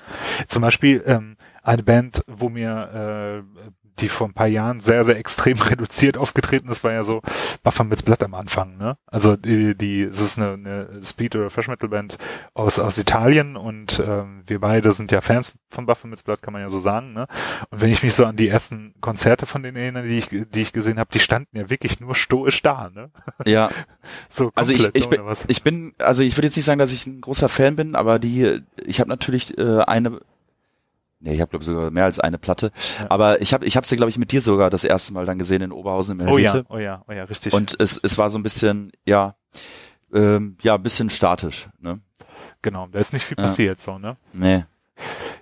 Zum 0.49 0.62
Beispiel 0.62 1.03
ähm, 1.07 1.37
eine 1.62 1.83
Band, 1.83 2.23
wo 2.27 2.49
mir 2.49 3.45
äh, 3.57 3.67
die 3.98 4.09
vor 4.09 4.28
ein 4.28 4.35
paar 4.35 4.46
Jahren 4.46 4.80
sehr, 4.80 5.04
sehr 5.04 5.16
extrem 5.16 5.59
reduziert 5.62 6.16
aufgetreten 6.16 6.68
ist, 6.68 6.85
war 6.85 6.92
ja 6.92 7.04
so 7.04 7.22
Baphomets 7.62 8.02
Blatt 8.02 8.22
am 8.22 8.35
Anfang, 8.35 8.76
ne? 8.76 8.96
Also 9.06 9.37
die, 9.37 9.74
die 9.74 10.02
es 10.02 10.20
ist 10.20 10.38
eine, 10.38 10.52
eine 10.52 11.04
Speed- 11.04 11.37
oder 11.37 11.50
Fresh-Metal-Band 11.50 12.18
aus, 12.54 12.78
aus 12.78 12.98
Italien 12.98 13.56
und 13.56 14.02
ähm, 14.06 14.42
wir 14.46 14.61
beide 14.61 14.92
sind 14.92 15.12
ja 15.12 15.20
Fans 15.20 15.52
von 15.70 15.87
Baphomets 15.87 16.22
Blatt, 16.22 16.42
kann 16.42 16.52
man 16.52 16.62
ja 16.62 16.70
so 16.70 16.80
sagen, 16.80 17.12
ne? 17.12 17.26
Und 17.70 17.80
wenn 17.80 17.90
ich 17.90 18.02
mich 18.02 18.14
so 18.14 18.24
an 18.24 18.37
die 18.37 18.48
ersten 18.48 18.94
Konzerte 19.00 19.46
von 19.46 19.62
denen 19.62 19.76
erinnere, 19.76 20.06
die 20.06 20.18
ich, 20.18 20.28
die 20.28 20.61
ich 20.61 20.72
gesehen 20.72 20.98
habe, 20.98 21.11
die 21.12 21.20
standen 21.20 21.56
ja 21.56 21.70
wirklich 21.70 22.00
nur 22.00 22.14
stoisch 22.14 22.62
da, 22.62 22.90
ne? 22.94 23.11
Ja. 23.44 23.70
So 24.28 24.52
Also 24.54 24.72
ich, 24.72 24.88
ich, 24.94 25.09
bin, 25.09 25.20
ich 25.48 25.62
bin, 25.62 25.94
also 25.98 26.22
ich 26.22 26.37
würde 26.37 26.46
jetzt 26.46 26.56
nicht 26.56 26.64
sagen, 26.64 26.78
dass 26.78 26.92
ich 26.92 27.06
ein 27.06 27.20
großer 27.20 27.48
Fan 27.48 27.76
bin, 27.76 27.94
aber 27.94 28.18
die, 28.18 28.62
ich 28.85 29.00
habe 29.00 29.09
natürlich 29.09 29.56
äh, 29.59 29.80
eine 29.80 30.20
Nee, 31.20 31.35
ich 31.35 31.40
habe 31.40 31.50
glaube 31.50 31.64
sogar 31.64 31.90
mehr 31.90 32.05
als 32.05 32.20
eine 32.20 32.38
Platte. 32.38 32.72
Ja. 32.98 33.07
Aber 33.11 33.40
ich 33.40 33.55
habe 33.55 33.64
ich 33.64 33.76
habe 33.76 33.87
sie 33.87 33.96
glaube 33.96 34.11
ich 34.11 34.18
mit 34.18 34.33
dir 34.33 34.40
sogar 34.40 34.68
das 34.70 34.85
erste 34.85 35.12
Mal 35.14 35.24
dann 35.26 35.38
gesehen 35.38 35.62
in 35.62 35.72
Oberhausen 35.72 36.20
im 36.20 36.29
Oh 36.29 36.38
ja, 36.38 36.52
Helvete. 36.52 36.72
oh 36.72 36.79
ja, 36.79 37.02
oh 37.09 37.12
ja, 37.12 37.24
richtig. 37.24 37.52
Und 37.52 37.74
es 37.81 37.98
es 38.02 38.18
war 38.18 38.29
so 38.31 38.38
ein 38.38 38.42
bisschen 38.42 38.92
ja 39.07 39.35
ähm, 40.12 40.57
ja 40.62 40.74
ein 40.74 40.83
bisschen 40.83 41.11
statisch, 41.11 41.68
ne? 41.81 42.00
genau, 42.62 42.87
da 42.88 42.98
ist 42.98 43.12
nicht 43.12 43.24
viel 43.24 43.37
Ja. 43.38 43.44
passiert, 43.44 43.81
so, 43.81 43.98
ne? 43.98 44.16
Nee. 44.33 44.64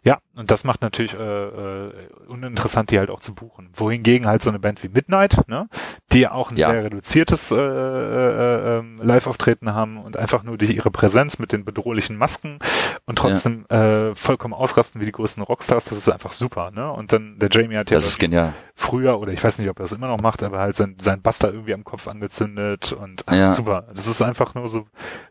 Ja, 0.04 0.18
und 0.36 0.50
das 0.50 0.64
macht 0.64 0.82
natürlich 0.82 1.14
äh, 1.14 1.16
äh, 1.18 1.92
uninteressant, 2.28 2.90
die 2.90 2.98
halt 2.98 3.08
auch 3.08 3.20
zu 3.20 3.34
buchen. 3.34 3.70
Wohingegen 3.74 4.26
halt 4.26 4.42
so 4.42 4.50
eine 4.50 4.58
Band 4.58 4.82
wie 4.82 4.88
Midnight, 4.90 5.48
ne, 5.48 5.68
die 6.12 6.20
ja 6.20 6.32
auch 6.32 6.50
ein 6.50 6.58
Ja. 6.58 6.70
sehr 6.70 6.84
reduziertes 6.84 7.50
äh, 7.50 7.56
äh, 7.56 8.78
ähm, 8.80 8.98
Live-Auftreten 9.02 9.72
haben 9.72 9.96
und 9.96 10.16
einfach 10.18 10.42
nur 10.42 10.58
durch 10.58 10.70
ihre 10.70 10.90
Präsenz 10.90 11.38
mit 11.38 11.52
den 11.52 11.64
bedrohlichen 11.64 12.16
Masken 12.18 12.58
und 13.06 13.16
trotzdem 13.16 13.64
äh, 13.70 14.14
vollkommen 14.14 14.52
ausrasten 14.52 15.00
wie 15.00 15.06
die 15.06 15.12
größten 15.12 15.42
Rockstars, 15.42 15.86
das 15.86 15.96
ist 15.96 16.08
einfach 16.10 16.34
super, 16.34 16.70
ne? 16.70 16.90
Und 16.92 17.12
dann 17.14 17.38
der 17.38 17.48
Jamie 17.50 17.76
hat 17.76 17.90
ja 17.90 17.96
Das 17.96 18.06
ist 18.06 18.18
genial. 18.18 18.52
früher, 18.74 19.18
oder 19.18 19.32
ich 19.32 19.42
weiß 19.42 19.58
nicht, 19.58 19.70
ob 19.70 19.78
er 19.78 19.84
das 19.84 19.92
immer 19.92 20.08
noch 20.08 20.20
macht, 20.20 20.42
aber 20.42 20.58
halt 20.58 20.76
sein, 20.76 20.96
sein 20.98 21.22
Buster 21.22 21.50
irgendwie 21.50 21.72
am 21.72 21.84
Kopf 21.84 22.08
angezündet 22.08 22.92
und 22.92 23.22
ach, 23.26 23.34
Ja. 23.34 23.54
super. 23.54 23.86
Das 23.94 24.06
ist 24.06 24.20
einfach 24.20 24.54
nur 24.54 24.68
so 24.68 24.86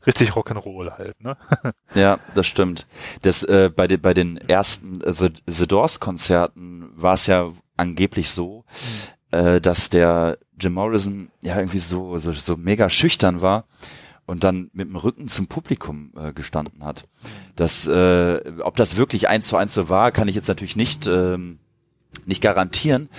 richtig 0.08 0.32
Rock'n'Roll 0.32 0.98
halt, 0.98 1.22
ne? 1.22 1.38
Ja, 1.94 2.18
das 2.34 2.48
stimmt. 2.48 2.88
Das 3.22 3.44
äh, 3.44 3.70
bei 3.70 3.88
den 3.88 4.02
bei 4.02 4.16
den 4.16 4.38
ersten 4.38 4.63
äh, 5.04 5.14
The, 5.14 5.30
The 5.48 5.68
Doors 5.68 6.00
Konzerten 6.00 6.90
war 6.96 7.14
es 7.14 7.28
ja 7.28 7.52
angeblich 7.78 8.30
so, 8.30 8.66
äh, 9.32 9.60
dass 9.62 9.90
der 9.90 10.38
Jim 10.60 10.74
Morrison 10.74 11.30
ja 11.42 11.58
irgendwie 11.58 11.80
so 11.80 12.18
so 12.18 12.32
so 12.32 12.58
mega 12.58 12.90
schüchtern 12.90 13.42
war 13.42 13.66
und 14.26 14.44
dann 14.44 14.70
mit 14.74 14.88
dem 14.88 14.96
Rücken 14.96 15.28
zum 15.28 15.48
Publikum 15.48 16.14
äh, 16.16 16.34
gestanden 16.34 16.84
hat. 16.84 17.08
Das 17.56 17.88
äh, 17.88 18.42
ob 18.62 18.76
das 18.78 18.98
wirklich 18.98 19.28
eins 19.28 19.48
zu 19.48 19.58
eins 19.58 19.74
so 19.74 19.90
war, 19.90 20.12
kann 20.12 20.28
ich 20.28 20.36
jetzt 20.36 20.48
natürlich 20.48 20.76
nicht 20.76 21.08
ähm, 21.08 21.60
nicht 22.26 22.42
garantieren, 22.42 23.10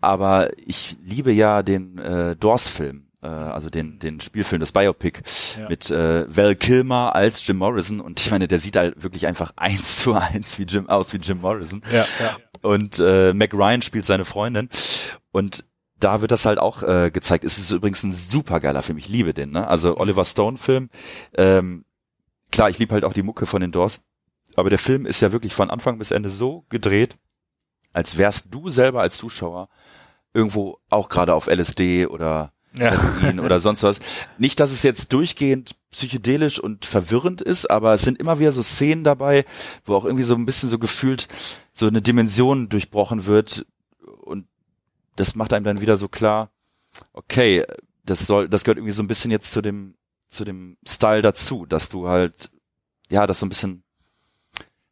aber 0.00 0.50
ich 0.58 0.96
liebe 1.02 1.32
ja 1.32 1.62
den 1.62 1.98
äh, 1.98 2.36
Doors-Film, 2.36 3.06
äh, 3.22 3.26
also 3.26 3.70
den, 3.70 3.98
den 3.98 4.20
Spielfilm, 4.20 4.60
das 4.60 4.72
Biopic 4.72 5.22
Ja. 5.58 5.68
mit 5.68 5.90
äh, 5.90 6.24
Val 6.34 6.56
Kilmer 6.56 7.14
als 7.14 7.46
Jim 7.46 7.58
Morrison 7.58 8.00
und 8.00 8.20
ich 8.20 8.30
meine, 8.30 8.48
der 8.48 8.58
sieht 8.58 8.76
halt 8.76 9.02
wirklich 9.02 9.26
einfach 9.26 9.52
eins 9.56 9.98
zu 9.98 10.14
eins 10.14 10.58
wie 10.58 10.64
Jim 10.64 10.88
aus 10.88 11.12
wie 11.12 11.18
Jim 11.18 11.40
Morrison 11.40 11.82
Ja, 11.92 12.04
ja. 12.20 12.36
und 12.62 12.98
äh, 12.98 13.32
Mac 13.32 13.52
Ryan 13.54 13.82
spielt 13.82 14.06
seine 14.06 14.24
Freundin 14.24 14.68
und 15.32 15.64
da 15.98 16.22
wird 16.22 16.30
das 16.30 16.46
halt 16.46 16.58
auch 16.58 16.82
äh, 16.82 17.10
gezeigt. 17.12 17.44
Es 17.44 17.58
ist 17.58 17.70
übrigens 17.70 18.02
ein 18.04 18.12
super 18.12 18.58
geiler 18.58 18.80
Film. 18.80 18.96
Ich 18.96 19.08
liebe 19.08 19.34
den. 19.34 19.50
Ne? 19.50 19.68
Also 19.68 19.98
Oliver 19.98 20.24
Stone 20.24 20.56
Film. 20.56 20.88
Ähm, 21.34 21.84
klar, 22.50 22.70
ich 22.70 22.78
liebe 22.78 22.94
halt 22.94 23.04
auch 23.04 23.12
die 23.12 23.22
Mucke 23.22 23.44
von 23.44 23.60
den 23.60 23.70
Doors. 23.70 24.02
Aber 24.56 24.70
der 24.70 24.78
Film 24.78 25.04
ist 25.04 25.20
ja 25.20 25.30
wirklich 25.30 25.54
von 25.54 25.68
Anfang 25.68 25.98
bis 25.98 26.10
Ende 26.10 26.30
so 26.30 26.64
gedreht, 26.70 27.18
als 27.92 28.16
wärst 28.16 28.46
du 28.50 28.70
selber 28.70 29.02
als 29.02 29.18
Zuschauer 29.18 29.68
irgendwo 30.32 30.78
auch 30.88 31.10
gerade 31.10 31.34
auf 31.34 31.48
LSD 31.48 32.06
oder 32.06 32.54
ja. 32.76 32.90
Heroin 32.90 33.40
oder 33.40 33.60
sonst 33.60 33.82
was. 33.82 34.00
Nicht, 34.38 34.60
dass 34.60 34.72
es 34.72 34.82
jetzt 34.82 35.12
durchgehend 35.12 35.76
psychedelisch 35.90 36.58
und 36.58 36.84
verwirrend 36.84 37.40
ist, 37.42 37.70
aber 37.70 37.94
es 37.94 38.02
sind 38.02 38.18
immer 38.18 38.38
wieder 38.38 38.52
so 38.52 38.62
Szenen 38.62 39.04
dabei, 39.04 39.44
wo 39.84 39.94
auch 39.94 40.04
irgendwie 40.04 40.24
so 40.24 40.34
ein 40.34 40.46
bisschen 40.46 40.68
so 40.68 40.78
gefühlt 40.78 41.28
so 41.72 41.86
eine 41.86 42.02
Dimension 42.02 42.68
durchbrochen 42.68 43.26
wird 43.26 43.66
und 44.22 44.46
das 45.16 45.34
macht 45.34 45.52
einem 45.52 45.64
dann 45.64 45.80
wieder 45.80 45.96
so 45.96 46.08
klar, 46.08 46.50
okay, 47.12 47.64
das 48.04 48.26
soll, 48.26 48.48
das 48.48 48.64
gehört 48.64 48.78
irgendwie 48.78 48.92
so 48.92 49.02
ein 49.02 49.08
bisschen 49.08 49.30
jetzt 49.30 49.52
zu 49.52 49.62
dem, 49.62 49.94
zu 50.28 50.44
dem 50.44 50.76
Style 50.86 51.22
dazu, 51.22 51.66
dass 51.66 51.88
du 51.88 52.08
halt, 52.08 52.50
ja, 53.10 53.26
das 53.26 53.40
so 53.40 53.46
ein 53.46 53.48
bisschen, 53.48 53.82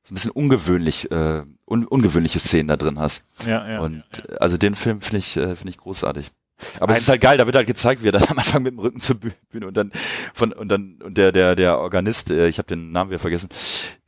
so 0.03 0.13
ein 0.13 0.15
bisschen 0.15 0.31
ungewöhnlich, 0.33 1.11
äh, 1.11 1.45
un, 1.67 1.87
ungewöhnliche 1.87 2.41
Szenen 2.41 2.69
da 2.69 2.77
drin 2.77 2.99
hast. 2.99 3.25
ja, 3.47 3.69
ja. 3.69 3.81
und 3.81 4.03
äh, 4.29 4.37
also 4.39 4.57
den 4.57 4.75
Film 4.75 5.01
finde 5.01 5.19
ich, 5.19 5.37
äh, 5.37 5.55
finde 5.57 5.71
ich 5.71 5.79
großartig. 5.79 6.33
Aber 6.81 6.91
Ein- 6.93 6.97
es 6.97 7.03
ist 7.03 7.09
halt 7.09 7.21
geil, 7.21 7.39
da 7.39 7.47
wird 7.47 7.57
halt 7.57 7.67
gezeigt, 7.67 8.03
wie 8.03 8.09
er 8.09 8.13
dann 8.13 8.25
am 8.29 8.39
Anfang 8.39 8.63
mit 8.63 8.73
dem 8.73 8.79
Rücken 8.79 9.01
zur 9.01 9.17
Büh- 9.17 9.33
Bühne 9.51 9.67
und 9.69 9.77
dann 9.77 9.93
von 10.35 10.53
und 10.53 10.69
dann 10.69 11.01
und 11.03 11.17
der 11.17 11.33
der 11.33 11.55
der 11.57 11.79
Organist, 11.79 12.31
äh, 12.31 12.49
ich 12.49 12.59
habe 12.59 12.69
den 12.69 12.91
Namen 12.93 13.11
wieder 13.11 13.21
vergessen, 13.21 13.49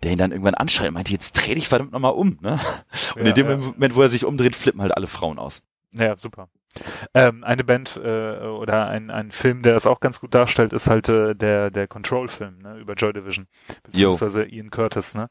der 0.02 0.12
ihn 0.12 0.18
dann 0.18 0.32
irgendwann 0.32 0.54
anschreit 0.54 0.88
und 0.88 0.94
meinte, 0.94 1.12
jetzt 1.12 1.32
dreh 1.32 1.54
dich 1.54 1.68
verdammt 1.68 1.92
nochmal 1.92 2.12
um, 2.12 2.38
ne? 2.40 2.58
Und 3.14 3.22
Ja, 3.22 3.28
in 3.28 3.34
dem 3.34 3.48
ja. 3.48 3.56
Moment, 3.56 3.94
wo 3.94 4.02
er 4.02 4.08
sich 4.10 4.24
umdreht, 4.24 4.56
flippen 4.56 4.82
halt 4.82 4.96
alle 4.96 5.06
Frauen 5.06 5.38
aus. 5.38 5.62
Ja, 5.92 6.16
super. 6.16 6.48
Ähm, 7.14 7.42
eine 7.44 7.64
Band 7.64 7.96
äh, 8.02 8.38
oder 8.46 8.86
ein, 8.88 9.10
ein 9.10 9.30
Film, 9.30 9.62
der 9.62 9.72
das 9.74 9.86
auch 9.86 10.00
ganz 10.00 10.20
gut 10.20 10.34
darstellt, 10.34 10.72
ist 10.72 10.88
halt 10.88 11.08
äh, 11.08 11.34
der 11.34 11.70
der 11.70 11.88
Control-Film 11.88 12.58
ne, 12.62 12.78
über 12.78 12.94
Joy 12.94 13.12
Division 13.12 13.46
beziehungsweise 13.82 14.44
Ian 14.44 14.70
Curtis. 14.70 15.14
Ne, 15.14 15.28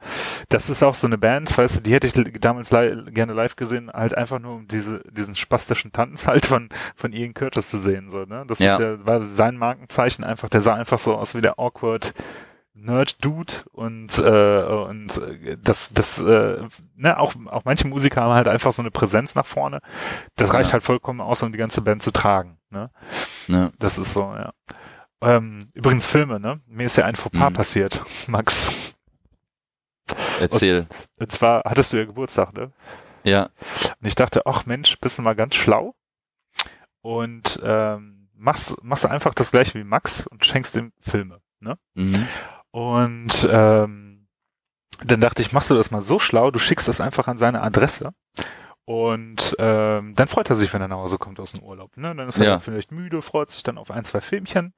das 0.49 0.69
ist 0.69 0.83
auch 0.83 0.95
so 0.95 1.07
eine 1.07 1.17
Band, 1.17 1.57
weißt 1.57 1.77
du, 1.77 1.81
die 1.81 1.93
hätte 1.93 2.07
ich 2.07 2.13
damals 2.41 2.71
li 2.71 3.11
gerne 3.11 3.33
live 3.33 3.55
gesehen, 3.55 3.89
halt 3.91 4.15
einfach 4.15 4.39
nur 4.39 4.55
um 4.55 4.67
diese 4.67 5.01
diesen 5.11 5.35
spastischen 5.35 5.91
Tanz 5.91 6.27
halt 6.27 6.45
von 6.45 6.69
von 6.95 7.13
Ian 7.13 7.33
Curtis 7.33 7.69
zu 7.69 7.77
sehen. 7.77 8.09
So, 8.09 8.25
ne, 8.25 8.43
das 8.47 8.59
Ja. 8.59 8.73
ist 8.75 8.79
ja 8.81 9.05
war 9.05 9.21
sein 9.21 9.57
Markenzeichen 9.57 10.23
einfach. 10.23 10.49
Der 10.49 10.61
sah 10.61 10.75
einfach 10.75 10.99
so 10.99 11.15
aus 11.15 11.35
wie 11.35 11.41
der 11.41 11.57
awkward 11.59 12.13
Nerd-Dude 12.81 13.53
und 13.71 14.17
äh, 14.19 14.63
und 14.63 15.17
äh, 15.17 15.57
das 15.61 15.91
das 15.93 16.19
äh, 16.19 16.61
ne 16.95 17.17
auch 17.17 17.33
auch 17.47 17.65
manche 17.65 17.87
Musiker 17.87 18.21
haben 18.21 18.33
halt 18.33 18.47
einfach 18.47 18.71
so 18.73 18.81
eine 18.81 18.91
Präsenz 18.91 19.35
nach 19.35 19.45
vorne. 19.45 19.81
Das 20.35 20.53
reicht 20.53 20.69
Ja. 20.69 20.73
halt 20.73 20.83
vollkommen 20.83 21.21
aus, 21.21 21.43
um 21.43 21.51
die 21.51 21.57
ganze 21.57 21.81
Band 21.81 22.01
zu 22.01 22.11
tragen. 22.11 22.57
Ne, 22.71 22.91
Ne? 23.47 23.71
das 23.79 23.97
ist 23.97 24.13
so 24.13 24.21
ja. 24.21 24.53
Ähm, 25.21 25.69
übrigens 25.73 26.05
Filme, 26.05 26.39
ne? 26.39 26.61
Mir 26.67 26.85
ist 26.85 26.95
ja 26.95 27.05
ein 27.05 27.15
Fauxpas 27.15 27.49
Mhm. 27.49 27.53
passiert, 27.53 28.01
Max. 28.27 28.71
Erzähl. 30.39 30.87
Und 31.17 31.31
zwar 31.31 31.63
hattest 31.65 31.93
du 31.93 31.97
ja 31.97 32.05
Geburtstag, 32.05 32.53
ne? 32.53 32.71
Ja. 33.23 33.49
Und 33.99 34.07
ich 34.07 34.15
dachte, 34.15 34.45
ach 34.45 34.65
Mensch, 34.65 34.97
bist 34.99 35.17
du 35.17 35.21
mal 35.21 35.35
ganz 35.35 35.55
schlau 35.55 35.93
und 37.01 37.59
ähm, 37.63 38.29
machst 38.33 38.81
machst 38.83 39.05
einfach 39.05 39.33
das 39.33 39.51
gleiche 39.51 39.77
wie 39.77 39.83
Max 39.83 40.25
und 40.27 40.45
schenkst 40.45 40.75
ihm 40.77 40.93
Filme, 41.01 41.41
ne? 41.59 41.77
Mhm. 41.95 42.27
Und 42.71 43.47
ähm, 43.51 44.27
dann 45.03 45.19
dachte 45.21 45.41
ich, 45.41 45.51
machst 45.53 45.69
du 45.69 45.75
das 45.75 45.91
mal 45.91 46.01
so 46.01 46.19
schlau, 46.19 46.51
du 46.51 46.59
schickst 46.59 46.87
das 46.87 47.01
einfach 47.01 47.27
an 47.27 47.37
seine 47.37 47.61
Adresse. 47.61 48.11
Und 48.85 49.55
ähm, 49.59 50.15
dann 50.15 50.27
freut 50.27 50.49
er 50.49 50.55
sich, 50.55 50.73
wenn 50.73 50.81
er 50.81 50.87
nach 50.87 50.97
Hause 50.97 51.17
kommt 51.19 51.39
aus 51.39 51.51
dem 51.51 51.61
Urlaub. 51.63 51.95
Ne? 51.95 52.15
Dann 52.15 52.27
ist 52.27 52.37
er 52.39 52.45
Ja. 52.45 52.59
vielleicht 52.59 52.91
müde, 52.91 53.21
freut 53.21 53.51
sich 53.51 53.61
dann 53.63 53.77
auf 53.77 53.91
ein, 53.91 54.03
zwei 54.03 54.19
Filmchen. 54.21 54.73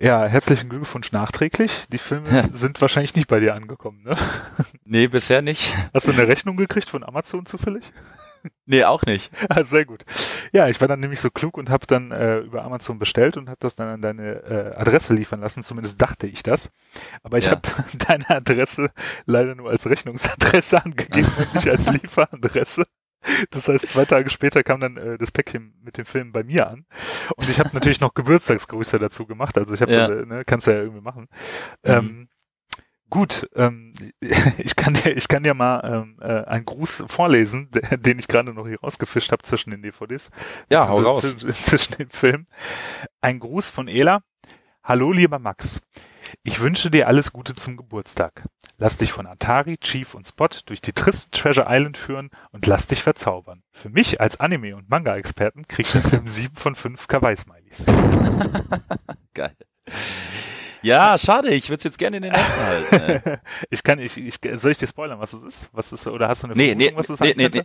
Ja, 0.00 0.24
herzlichen 0.24 0.68
Glückwunsch 0.68 1.12
nachträglich. 1.12 1.84
Die 1.92 1.98
Filme 1.98 2.28
Ja. 2.30 2.44
sind 2.52 2.80
wahrscheinlich 2.80 3.14
nicht 3.14 3.28
bei 3.28 3.40
dir 3.40 3.54
angekommen. 3.54 4.02
Ne? 4.04 4.16
Nee, 4.84 5.06
bisher 5.08 5.42
nicht. 5.42 5.74
Hast 5.92 6.08
du 6.08 6.12
eine 6.12 6.26
Rechnung 6.26 6.56
gekriegt 6.56 6.88
von 6.88 7.02
Amazon 7.04 7.44
zufällig? 7.46 7.92
Nee, 8.66 8.84
auch 8.84 9.02
nicht. 9.04 9.30
Ah, 9.48 9.64
sehr 9.64 9.84
gut. 9.84 10.04
Ja, 10.52 10.68
ich 10.68 10.80
war 10.80 10.88
dann 10.88 11.00
nämlich 11.00 11.20
so 11.20 11.30
klug 11.30 11.58
und 11.58 11.68
habe 11.70 11.86
dann 11.86 12.10
äh, 12.10 12.38
über 12.38 12.64
Amazon 12.64 12.98
bestellt 12.98 13.36
und 13.36 13.48
habe 13.48 13.58
das 13.60 13.74
dann 13.74 13.88
an 13.88 14.02
deine 14.02 14.42
äh, 14.44 14.74
Adresse 14.76 15.14
liefern 15.14 15.40
lassen. 15.40 15.62
Zumindest 15.62 16.00
dachte 16.00 16.26
ich 16.26 16.42
das. 16.42 16.70
Aber 17.22 17.38
ich 17.38 17.46
Ja. 17.46 17.52
habe 17.52 17.62
deine 18.08 18.28
Adresse 18.30 18.90
leider 19.26 19.54
nur 19.54 19.70
als 19.70 19.88
Rechnungsadresse 19.88 20.84
angegeben 20.84 21.30
und 21.38 21.54
nicht 21.54 21.68
als 21.68 21.86
Lieferadresse. 21.86 22.84
Das 23.50 23.68
heißt, 23.68 23.88
zwei 23.88 24.04
Tage 24.04 24.30
später 24.30 24.64
kam 24.64 24.80
dann 24.80 24.96
äh, 24.96 25.16
das 25.18 25.30
Päckchen 25.30 25.74
mit 25.84 25.96
dem 25.96 26.04
Film 26.04 26.32
bei 26.32 26.42
mir 26.42 26.68
an. 26.68 26.86
Und 27.36 27.48
ich 27.48 27.60
habe 27.60 27.70
natürlich 27.72 28.00
noch 28.00 28.14
Geburtstagsgrüße 28.14 28.98
dazu 28.98 29.26
gemacht. 29.26 29.56
Also 29.58 29.74
ich 29.74 29.80
habe, 29.80 29.92
Ja. 29.92 30.08
äh, 30.08 30.26
ne, 30.26 30.44
kannst 30.44 30.66
du 30.66 30.72
ja 30.72 30.78
irgendwie 30.78 31.02
machen. 31.02 31.28
Ähm, 31.84 32.28
gut, 33.12 33.46
ähm, 33.54 33.92
ich 34.58 34.74
kann 34.74 34.94
dir, 34.94 35.14
ich 35.14 35.28
kann 35.28 35.42
dir 35.42 35.52
mal 35.54 35.80
ähm, 35.84 36.16
äh, 36.20 36.44
einen 36.48 36.64
Gruß 36.64 37.04
vorlesen, 37.06 37.68
den 37.90 38.18
ich 38.18 38.26
gerade 38.26 38.54
noch 38.54 38.66
hier 38.66 38.80
rausgefischt 38.80 39.30
habe 39.30 39.42
zwischen 39.42 39.70
den 39.70 39.82
DVDs. 39.82 40.30
Ja, 40.70 40.88
hau 40.88 40.98
raus. 41.00 41.22
zw- 41.24 41.52
Zwischen 41.62 41.92
den 41.98 42.08
Filmen. 42.08 42.46
Ein 43.20 43.38
Gruß 43.38 43.68
von 43.70 43.86
Ela. 43.86 44.22
Hallo, 44.82 45.12
lieber 45.12 45.38
Max. 45.38 45.80
Ich 46.42 46.60
wünsche 46.60 46.90
dir 46.90 47.06
alles 47.06 47.32
Gute 47.32 47.54
zum 47.54 47.76
Geburtstag. 47.76 48.44
Lass 48.78 48.96
dich 48.96 49.12
von 49.12 49.26
Atari, 49.26 49.76
Chief 49.76 50.14
und 50.14 50.26
Spot 50.26 50.48
durch 50.64 50.80
die 50.80 50.94
tristen 50.94 51.30
Treasure 51.32 51.66
Island 51.68 51.98
führen 51.98 52.30
und 52.50 52.66
lass 52.66 52.86
dich 52.86 53.02
verzaubern. 53.02 53.62
Für 53.72 53.90
mich 53.90 54.20
als 54.22 54.40
Anime- 54.40 54.74
und 54.74 54.88
Manga-Experten 54.88 55.68
kriegt 55.68 55.92
der 55.94 56.00
Film 56.02 56.26
7 56.28 56.56
von 56.56 56.74
5 56.74 57.06
Kawaii-Smileys. 57.06 57.84
Geil. 59.34 59.54
Ja, 60.82 61.16
schade, 61.18 61.50
ich 61.50 61.68
würde 61.68 61.78
es 61.78 61.84
jetzt 61.84 61.98
gerne 61.98 62.16
in 62.18 62.22
den 62.24 62.32
Händen 62.34 62.90
halten. 62.90 63.40
ich 63.70 63.82
kann, 63.82 63.98
ich, 63.98 64.16
ich, 64.16 64.38
soll 64.54 64.72
ich 64.72 64.78
dir 64.78 64.86
spoilern, 64.86 65.20
was 65.20 65.32
es 65.32 65.42
ist? 65.42 65.68
Was 65.72 65.92
ist, 65.92 66.06
oder 66.06 66.28
hast 66.28 66.42
du 66.42 66.48
eine 66.48 66.56
Nee, 66.56 66.74
nee, 66.74 66.86
Vermutung, 66.86 66.98
was 66.98 67.08
es 67.10 67.20
nee, 67.20 67.34
nee, 67.36 67.48
nee. 67.52 67.62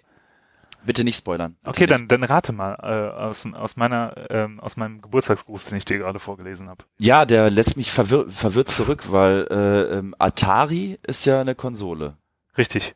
Bitte 0.85 1.03
nicht 1.03 1.17
spoilern. 1.17 1.55
Bitte 1.59 1.69
Okay, 1.69 1.81
nicht. 1.81 1.91
dann, 1.91 2.07
dann 2.07 2.23
rate 2.23 2.53
mal 2.53 2.75
äh, 2.81 3.19
aus, 3.19 3.45
aus 3.53 3.75
meiner, 3.75 4.13
ähm, 4.29 4.59
aus 4.59 4.77
meinem 4.77 5.01
Geburtstagsgruß, 5.01 5.65
den 5.65 5.77
ich 5.79 5.85
dir 5.85 5.97
gerade 5.97 6.19
vorgelesen 6.19 6.69
habe. 6.69 6.85
Ja, 6.99 7.25
der 7.25 7.49
lässt 7.49 7.75
mich 7.75 7.91
verwirr 7.91 8.29
verwirrt 8.29 8.69
zurück, 8.69 9.11
weil 9.11 9.47
äh, 9.49 9.97
ähm, 9.97 10.15
Atari 10.17 10.99
ist 11.03 11.25
ja 11.25 11.41
eine 11.41 11.55
Konsole. 11.55 12.15
Richtig. 12.57 12.95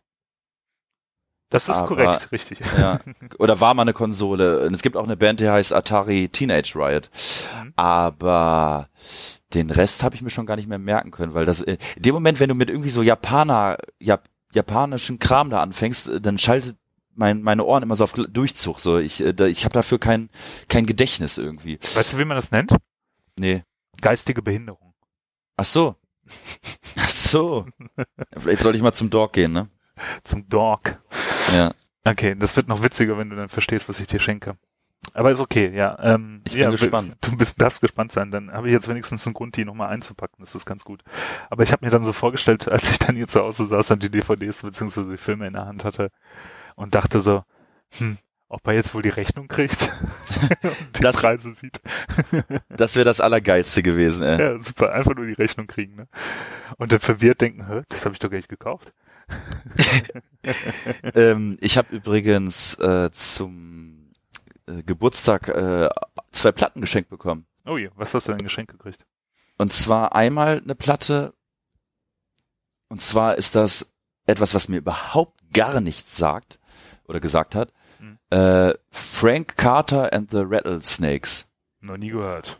Das 1.51 1.67
ist 1.69 1.75
Aber- 1.75 1.87
korrekt, 1.87 2.31
richtig. 2.31 2.59
Ja. 2.77 2.99
Oder 3.39 3.59
war 3.59 3.73
mal 3.73 3.83
eine 3.83 3.93
Konsole. 3.93 4.65
Und 4.65 4.73
es 4.73 4.81
gibt 4.81 4.97
auch 4.97 5.03
eine 5.03 5.17
Band, 5.17 5.39
die 5.41 5.49
heißt 5.49 5.73
Atari 5.73 6.29
Teenage 6.29 6.73
Riot. 6.75 7.09
Mhm. 7.63 7.73
Aber 7.75 8.87
den 9.53 9.69
Rest 9.69 10.01
habe 10.01 10.15
ich 10.15 10.21
mir 10.21 10.29
schon 10.29 10.45
gar 10.45 10.55
nicht 10.55 10.69
mehr 10.69 10.79
merken 10.79 11.11
können, 11.11 11.33
weil 11.33 11.45
das 11.45 11.59
äh, 11.61 11.77
in 11.97 12.01
dem 12.03 12.13
Moment, 12.15 12.39
wenn 12.39 12.47
du 12.49 12.55
mit 12.55 12.69
irgendwie 12.69 12.89
so 12.89 13.03
Japaner, 13.03 13.77
Jap 13.99 14.23
japanischen 14.53 15.19
Kram 15.19 15.49
da 15.49 15.61
anfängst, 15.61 16.07
äh, 16.07 16.21
dann 16.21 16.37
schaltet 16.37 16.77
mein, 17.15 17.41
meine 17.41 17.65
Ohren 17.65 17.83
immer 17.83 17.95
so 17.97 18.05
auf 18.05 18.13
Durchzug. 18.13 18.79
So, 18.79 18.97
ich, 18.99 19.21
äh, 19.23 19.47
ich 19.47 19.65
habe 19.65 19.73
dafür 19.73 19.99
kein, 19.99 20.29
kein 20.69 20.85
Gedächtnis 20.85 21.37
irgendwie. 21.37 21.79
Weißt 21.95 22.13
du, 22.13 22.17
wie 22.17 22.25
man 22.25 22.35
das 22.37 22.51
nennt? 22.51 22.73
Nee. 23.37 23.63
Geistige 23.99 24.41
Behinderung. 24.41 24.93
Ach 25.57 25.65
so. 25.65 25.95
Ach 26.95 27.09
so. 27.09 27.65
Vielleicht 28.37 28.61
sollte 28.61 28.77
ich 28.77 28.83
mal 28.83 28.93
zum 28.93 29.09
Dog 29.09 29.33
gehen, 29.33 29.51
ne? 29.51 29.67
Zum 30.23 30.47
Dog. 30.47 30.97
Ja. 31.53 31.71
Okay, 32.03 32.35
das 32.37 32.55
wird 32.55 32.67
noch 32.67 32.83
witziger, 32.83 33.17
wenn 33.17 33.29
du 33.29 33.35
dann 33.35 33.49
verstehst, 33.49 33.87
was 33.89 33.99
ich 33.99 34.07
dir 34.07 34.19
schenke. 34.19 34.55
Aber 35.13 35.31
ist 35.31 35.39
okay, 35.39 35.71
ja. 35.75 35.97
Ähm, 36.01 36.41
Ich 36.45 36.53
bin 36.53 36.61
ja, 36.61 36.69
gespannt. 36.71 37.15
Du 37.21 37.35
bist, 37.35 37.59
darfst 37.59 37.81
gespannt 37.81 38.11
sein. 38.11 38.29
Dann 38.31 38.51
habe 38.51 38.67
ich 38.67 38.73
jetzt 38.73 38.87
wenigstens 38.87 39.25
einen 39.25 39.33
Grund, 39.33 39.55
die 39.55 39.65
nochmal 39.65 39.89
einzupacken. 39.89 40.37
Das 40.39 40.53
ist 40.53 40.65
ganz 40.65 40.83
gut. 40.83 41.03
Aber 41.49 41.63
ich 41.63 41.71
habe 41.71 41.83
mir 41.85 41.91
dann 41.91 42.03
so 42.03 42.13
vorgestellt, 42.13 42.67
als 42.67 42.89
ich 42.89 42.99
dann 42.99 43.15
hier 43.15 43.27
zu 43.27 43.41
Hause 43.41 43.65
saß 43.67 43.91
und 43.91 44.03
die 44.03 44.09
DVDs 44.11 44.61
bzw. 44.61 45.11
die 45.11 45.17
Filme 45.17 45.47
in 45.47 45.53
der 45.53 45.65
Hand 45.65 45.85
hatte 45.85 46.11
und 46.75 46.93
dachte 46.93 47.19
so, 47.19 47.43
hm, 47.97 48.17
ob 48.47 48.65
er 48.67 48.73
jetzt 48.73 48.93
wohl 48.93 49.01
die 49.01 49.09
Rechnung 49.09 49.47
kriegt 49.47 49.91
und 50.63 50.97
die 50.97 51.01
Das- 51.01 51.15
Preise 51.17 51.51
sieht. 51.51 51.81
Das 52.69 52.95
wäre 52.95 53.05
das 53.05 53.21
Allergeilste 53.21 53.81
gewesen, 53.81 54.21
ey. 54.23 54.39
Ja, 54.39 54.59
super. 54.59 54.93
Einfach 54.93 55.15
nur 55.15 55.25
die 55.25 55.33
Rechnung 55.33 55.65
kriegen. 55.67 55.95
Ne? 55.95 56.07
Und 56.77 56.91
dann 56.91 56.99
verwirrt 56.99 57.41
denken, 57.41 57.67
Hä, 57.67 57.81
das 57.89 58.05
habe 58.05 58.13
ich 58.13 58.19
doch 58.19 58.29
gar 58.29 58.37
nicht 58.37 58.49
gekauft. 58.49 58.93
ähm, 61.15 61.57
ich 61.61 61.77
habe 61.77 61.95
übrigens 61.95 62.75
äh, 62.75 63.09
zum 63.11 64.11
äh, 64.67 64.83
Geburtstag 64.83 65.47
äh, 65.49 65.89
zwei 66.31 66.51
Platten 66.51 66.81
geschenkt 66.81 67.09
bekommen. 67.09 67.45
Oh 67.65 67.77
je, 67.77 67.89
was 67.95 68.13
hast 68.13 68.27
du 68.27 68.33
denn 68.33 68.43
geschenkt 68.43 68.71
gekriegt? 68.71 69.05
Und 69.57 69.71
zwar 69.73 70.15
einmal 70.15 70.61
eine 70.63 70.75
Platte. 70.75 71.33
Und 72.89 73.01
zwar 73.01 73.37
ist 73.37 73.55
das 73.55 73.91
etwas, 74.25 74.53
was 74.53 74.67
mir 74.67 74.77
überhaupt 74.77 75.39
gar 75.53 75.81
nichts 75.81 76.17
sagt 76.17 76.59
oder 77.05 77.19
gesagt 77.19 77.55
hat. 77.55 77.71
Mhm. 77.99 78.17
Äh, 78.29 78.73
Frank 78.89 79.55
Carter 79.57 80.11
and 80.13 80.31
the 80.31 80.41
Rattlesnakes. 80.43 81.47
Noch 81.79 81.97
nie 81.97 82.09
gehört. 82.09 82.59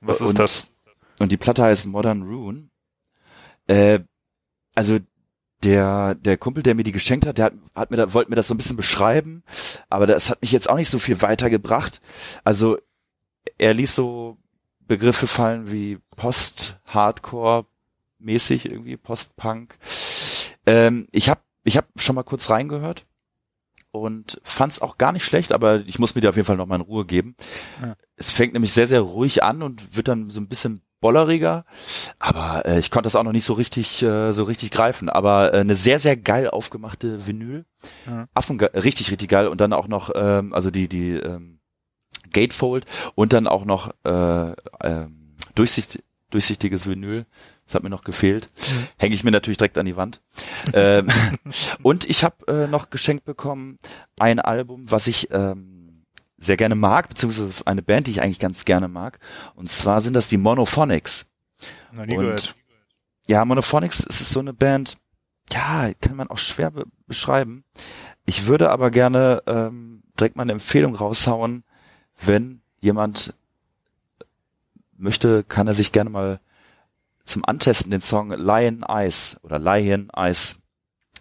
Was 0.00 0.20
Und- 0.20 0.28
ist 0.28 0.38
das? 0.38 0.72
Und 1.18 1.32
die 1.32 1.36
Platte 1.36 1.64
heißt 1.64 1.86
Modern 1.86 2.22
Rune. 2.22 2.70
Äh, 3.66 4.00
also 4.74 4.98
der 5.64 6.14
der 6.14 6.36
Kumpel, 6.36 6.62
der 6.62 6.74
mir 6.74 6.84
die 6.84 6.92
geschenkt 6.92 7.26
hat, 7.26 7.38
der 7.38 7.46
hat, 7.46 7.54
hat 7.74 7.90
mir 7.90 7.96
da, 7.96 8.12
wollte 8.12 8.30
mir 8.30 8.36
das 8.36 8.48
so 8.48 8.54
ein 8.54 8.58
bisschen 8.58 8.76
beschreiben, 8.76 9.42
aber 9.88 10.06
das 10.06 10.30
hat 10.30 10.40
mich 10.40 10.52
jetzt 10.52 10.68
auch 10.68 10.76
nicht 10.76 10.90
so 10.90 10.98
viel 10.98 11.20
weitergebracht. 11.22 12.00
Also 12.44 12.78
er 13.56 13.74
ließ 13.74 13.94
so 13.94 14.38
Begriffe 14.86 15.26
fallen 15.26 15.70
wie 15.70 15.98
Post-Hardcore 16.16 17.66
mäßig 18.18 18.66
irgendwie 18.66 18.96
Post-Punk. 18.96 19.78
Ähm, 20.66 21.08
ich 21.12 21.28
habe 21.28 21.40
ich 21.64 21.76
hab 21.76 21.86
schon 21.96 22.14
mal 22.14 22.22
kurz 22.22 22.50
reingehört 22.50 23.06
und 23.90 24.40
fand 24.44 24.72
es 24.72 24.82
auch 24.82 24.98
gar 24.98 25.12
nicht 25.12 25.24
schlecht, 25.24 25.52
aber 25.52 25.80
ich 25.86 25.98
muss 25.98 26.14
mir 26.14 26.20
die 26.20 26.28
auf 26.28 26.36
jeden 26.36 26.46
Fall 26.46 26.56
noch 26.56 26.66
mal 26.66 26.76
in 26.76 26.82
Ruhe 26.82 27.04
geben. 27.04 27.36
Ja. 27.80 27.96
Es 28.16 28.30
fängt 28.30 28.52
nämlich 28.52 28.72
sehr 28.72 28.86
sehr 28.86 29.00
ruhig 29.00 29.42
an 29.42 29.62
und 29.62 29.96
wird 29.96 30.08
dann 30.08 30.30
so 30.30 30.40
ein 30.40 30.48
bisschen 30.48 30.82
bolleriger, 31.00 31.64
aber 32.18 32.66
äh, 32.66 32.78
ich 32.78 32.90
konnte 32.90 33.06
das 33.06 33.16
auch 33.16 33.22
noch 33.22 33.32
nicht 33.32 33.44
so 33.44 33.52
richtig 33.54 34.02
äh, 34.02 34.32
so 34.32 34.42
richtig 34.44 34.70
greifen. 34.70 35.08
Aber 35.08 35.54
äh, 35.54 35.58
eine 35.58 35.74
sehr 35.74 35.98
sehr 35.98 36.16
geil 36.16 36.48
aufgemachte 36.48 37.26
Vinyl, 37.26 37.64
Ja. 38.06 38.28
Affen 38.34 38.60
richtig 38.60 39.10
richtig 39.10 39.28
geil 39.28 39.46
und 39.48 39.60
dann 39.60 39.72
auch 39.72 39.88
noch 39.88 40.10
ähm, 40.14 40.52
also 40.52 40.70
die 40.70 40.88
die 40.88 41.12
ähm, 41.14 41.60
Gatefold 42.32 42.86
und 43.14 43.32
dann 43.32 43.46
auch 43.46 43.64
noch 43.64 43.92
äh, 44.04 44.52
ähm, 44.82 45.36
durchsicht, 45.54 46.02
durchsichtiges 46.30 46.86
Vinyl. 46.86 47.26
Das 47.66 47.74
hat 47.74 47.82
mir 47.82 47.90
noch 47.90 48.04
gefehlt. 48.04 48.48
Mhm. 48.56 48.88
Hänge 48.96 49.14
ich 49.14 49.24
mir 49.24 49.30
natürlich 49.30 49.58
direkt 49.58 49.76
an 49.76 49.86
die 49.86 49.96
Wand. 49.96 50.20
ähm, 50.72 51.08
und 51.82 52.08
ich 52.08 52.24
habe 52.24 52.46
äh, 52.46 52.66
noch 52.66 52.90
geschenkt 52.90 53.24
bekommen 53.24 53.78
ein 54.18 54.40
Album, 54.40 54.90
was 54.90 55.06
ich 55.06 55.28
ähm, 55.32 55.77
sehr 56.38 56.56
gerne 56.56 56.74
mag, 56.74 57.08
beziehungsweise 57.08 57.66
eine 57.66 57.82
Band, 57.82 58.06
die 58.06 58.12
ich 58.12 58.22
eigentlich 58.22 58.38
ganz 58.38 58.64
gerne 58.64 58.88
mag. 58.88 59.18
Und 59.54 59.68
zwar 59.68 60.00
sind 60.00 60.14
das 60.14 60.28
die 60.28 60.38
Monophonics. 60.38 61.26
Noch 61.92 62.06
nie 62.06 62.16
Und 62.16 62.24
gehört. 62.24 62.54
ja, 63.26 63.44
Monophonics 63.44 64.00
ist 64.00 64.30
so 64.30 64.40
eine 64.40 64.52
Band, 64.54 64.98
ja, 65.52 65.90
kann 66.00 66.16
man 66.16 66.28
auch 66.28 66.38
schwer 66.38 66.70
be 66.70 66.84
beschreiben. 67.06 67.64
Ich 68.26 68.46
würde 68.46 68.70
aber 68.70 68.90
gerne 68.90 69.42
ähm, 69.46 70.02
direkt 70.18 70.36
mal 70.36 70.42
eine 70.42 70.52
Empfehlung 70.52 70.94
raushauen, 70.94 71.64
wenn 72.22 72.60
jemand 72.80 73.34
möchte, 74.96 75.44
kann 75.44 75.66
er 75.66 75.74
sich 75.74 75.92
gerne 75.92 76.10
mal 76.10 76.40
zum 77.24 77.44
Antesten 77.44 77.90
den 77.90 78.00
Song 78.00 78.30
Lion 78.30 78.82
Eyes 78.86 79.38
oder 79.42 79.58
Lion 79.58 80.10
Eyes, 80.14 80.58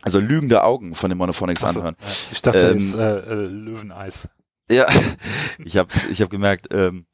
also 0.01 0.19
lügende 0.19 0.63
Augen 0.63 0.95
von 0.95 1.09
den 1.09 1.17
Monophonics 1.17 1.61
so, 1.61 1.67
anhören. 1.67 1.95
Ich 2.31 2.41
dachte 2.41 2.69
Ähm, 2.69 2.79
jetzt 2.79 2.95
äh, 2.95 3.19
äh, 3.19 3.33
Löweneis. 3.33 4.27
Ja, 4.69 4.87
ich 5.63 5.77
hab's, 5.77 6.05
ich 6.05 6.21
hab 6.21 6.29
gemerkt. 6.29 6.67
Ähm, 6.71 7.05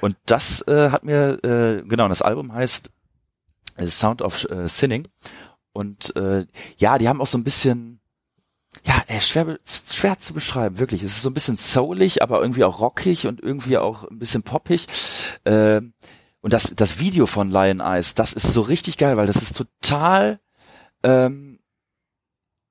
und 0.00 0.16
das 0.26 0.62
äh, 0.66 0.90
hat 0.90 1.04
mir, 1.04 1.38
äh, 1.44 1.82
genau, 1.86 2.08
das 2.08 2.22
Album 2.22 2.52
heißt 2.52 2.90
äh, 3.76 3.86
Sound 3.86 4.22
of 4.22 4.44
äh, 4.50 4.68
Sinning. 4.68 5.08
Und 5.72 6.14
äh, 6.16 6.46
ja, 6.76 6.98
die 6.98 7.08
haben 7.08 7.20
auch 7.20 7.26
so 7.26 7.38
ein 7.38 7.44
bisschen, 7.44 8.00
ja, 8.84 9.02
äh, 9.06 9.20
schwer, 9.20 9.58
schwer 9.64 10.18
zu 10.18 10.34
beschreiben, 10.34 10.78
wirklich. 10.78 11.02
Es 11.02 11.12
ist 11.12 11.22
so 11.22 11.30
ein 11.30 11.34
bisschen 11.34 11.56
soulig, 11.56 12.22
aber 12.22 12.40
irgendwie 12.40 12.64
auch 12.64 12.80
rockig 12.80 13.26
und 13.26 13.40
irgendwie 13.40 13.78
auch 13.78 14.04
ein 14.04 14.18
bisschen 14.18 14.42
poppig. 14.42 14.86
Ähm, 15.44 15.94
und 16.40 16.52
das, 16.52 16.72
das 16.74 16.98
Video 16.98 17.26
von 17.26 17.50
Lion 17.50 17.80
Eyes, 17.80 18.14
das 18.14 18.32
ist 18.32 18.52
so 18.52 18.62
richtig 18.62 18.98
geil, 18.98 19.16
weil 19.16 19.28
das 19.28 19.36
ist 19.36 19.56
total, 19.56 20.40
ähm, 21.04 21.60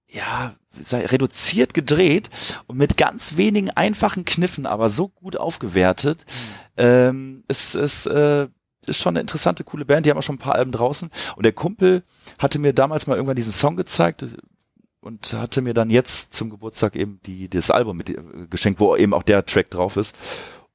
ja, 0.07 0.55
reduziert 0.91 1.73
gedreht 1.73 2.29
und 2.67 2.77
mit 2.77 2.97
ganz 2.97 3.37
wenigen 3.37 3.69
einfachen 3.71 4.25
Kniffen, 4.25 4.65
aber 4.65 4.89
so 4.89 5.09
gut 5.09 5.37
aufgewertet. 5.37 6.25
Ähm, 6.77 7.43
es 7.47 7.75
ist, 7.75 8.05
äh, 8.05 8.47
ist 8.85 8.97
schon 8.99 9.13
eine 9.13 9.21
interessante, 9.21 9.63
coole 9.63 9.85
Band. 9.85 10.05
Die 10.05 10.09
haben 10.09 10.17
auch 10.17 10.23
schon 10.23 10.35
ein 10.35 10.39
paar 10.39 10.55
Alben 10.55 10.71
draußen. 10.71 11.11
Und 11.35 11.43
der 11.43 11.53
Kumpel 11.53 12.03
hatte 12.39 12.59
mir 12.59 12.73
damals 12.73 13.07
mal 13.07 13.15
irgendwann 13.15 13.35
diesen 13.35 13.51
Song 13.51 13.75
gezeigt 13.75 14.25
und 15.01 15.33
hatte 15.33 15.61
mir 15.61 15.73
dann 15.73 15.89
jetzt 15.89 16.33
zum 16.33 16.49
Geburtstag 16.49 16.95
eben 16.95 17.19
die, 17.25 17.49
das 17.49 17.69
Album 17.69 17.97
mit, 17.97 18.09
äh, 18.09 18.21
geschenkt, 18.49 18.79
wo 18.79 18.95
eben 18.95 19.13
auch 19.13 19.23
der 19.23 19.45
Track 19.45 19.69
drauf 19.69 19.97
ist. 19.97 20.15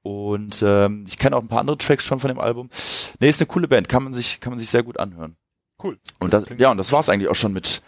Und 0.02 0.62
ähm, 0.64 1.04
ich 1.08 1.18
kenne 1.18 1.36
auch 1.36 1.42
ein 1.42 1.48
paar 1.48 1.60
andere 1.60 1.78
Tracks 1.78 2.04
schon 2.04 2.20
von 2.20 2.28
dem 2.28 2.38
Album. 2.38 2.70
Nee, 3.18 3.28
ist 3.28 3.40
eine 3.40 3.48
coole 3.48 3.66
Band, 3.66 3.88
kann 3.88 4.04
man 4.04 4.14
sich, 4.14 4.38
kann 4.40 4.52
man 4.52 4.60
sich 4.60 4.70
sehr 4.70 4.84
gut 4.84 5.00
anhören. 5.00 5.36
Cool. 5.82 5.98
Und 6.20 6.32
Das 6.32 6.44
das, 6.44 6.58
ja, 6.58 6.70
und 6.70 6.76
das 6.76 6.92
war's 6.92 7.08
eigentlich 7.08 7.28
auch 7.28 7.34
schon 7.34 7.52
mit 7.52 7.82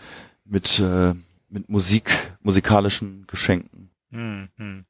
mit 0.48 0.78
äh, 0.80 1.14
mit 1.48 1.68
Musik, 1.68 2.36
musikalischen 2.40 3.26
Geschenken. 3.26 3.90
Hm, 4.10 4.48
hm. 4.56 4.84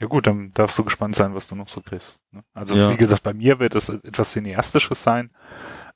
Ja 0.00 0.06
gut, 0.06 0.26
dann 0.26 0.52
darfst 0.54 0.78
du 0.78 0.84
gespannt 0.84 1.14
sein, 1.14 1.34
was 1.34 1.46
du 1.46 1.54
noch 1.54 1.68
so 1.68 1.80
kriegst. 1.80 2.18
Ne? 2.32 2.42
Also 2.54 2.74
Ja. 2.74 2.90
wie 2.90 2.96
gesagt, 2.96 3.22
bei 3.22 3.32
mir 3.34 3.58
wird 3.58 3.74
es 3.74 3.88
etwas 3.88 4.32
Cineastisches 4.32 5.02
sein. 5.02 5.30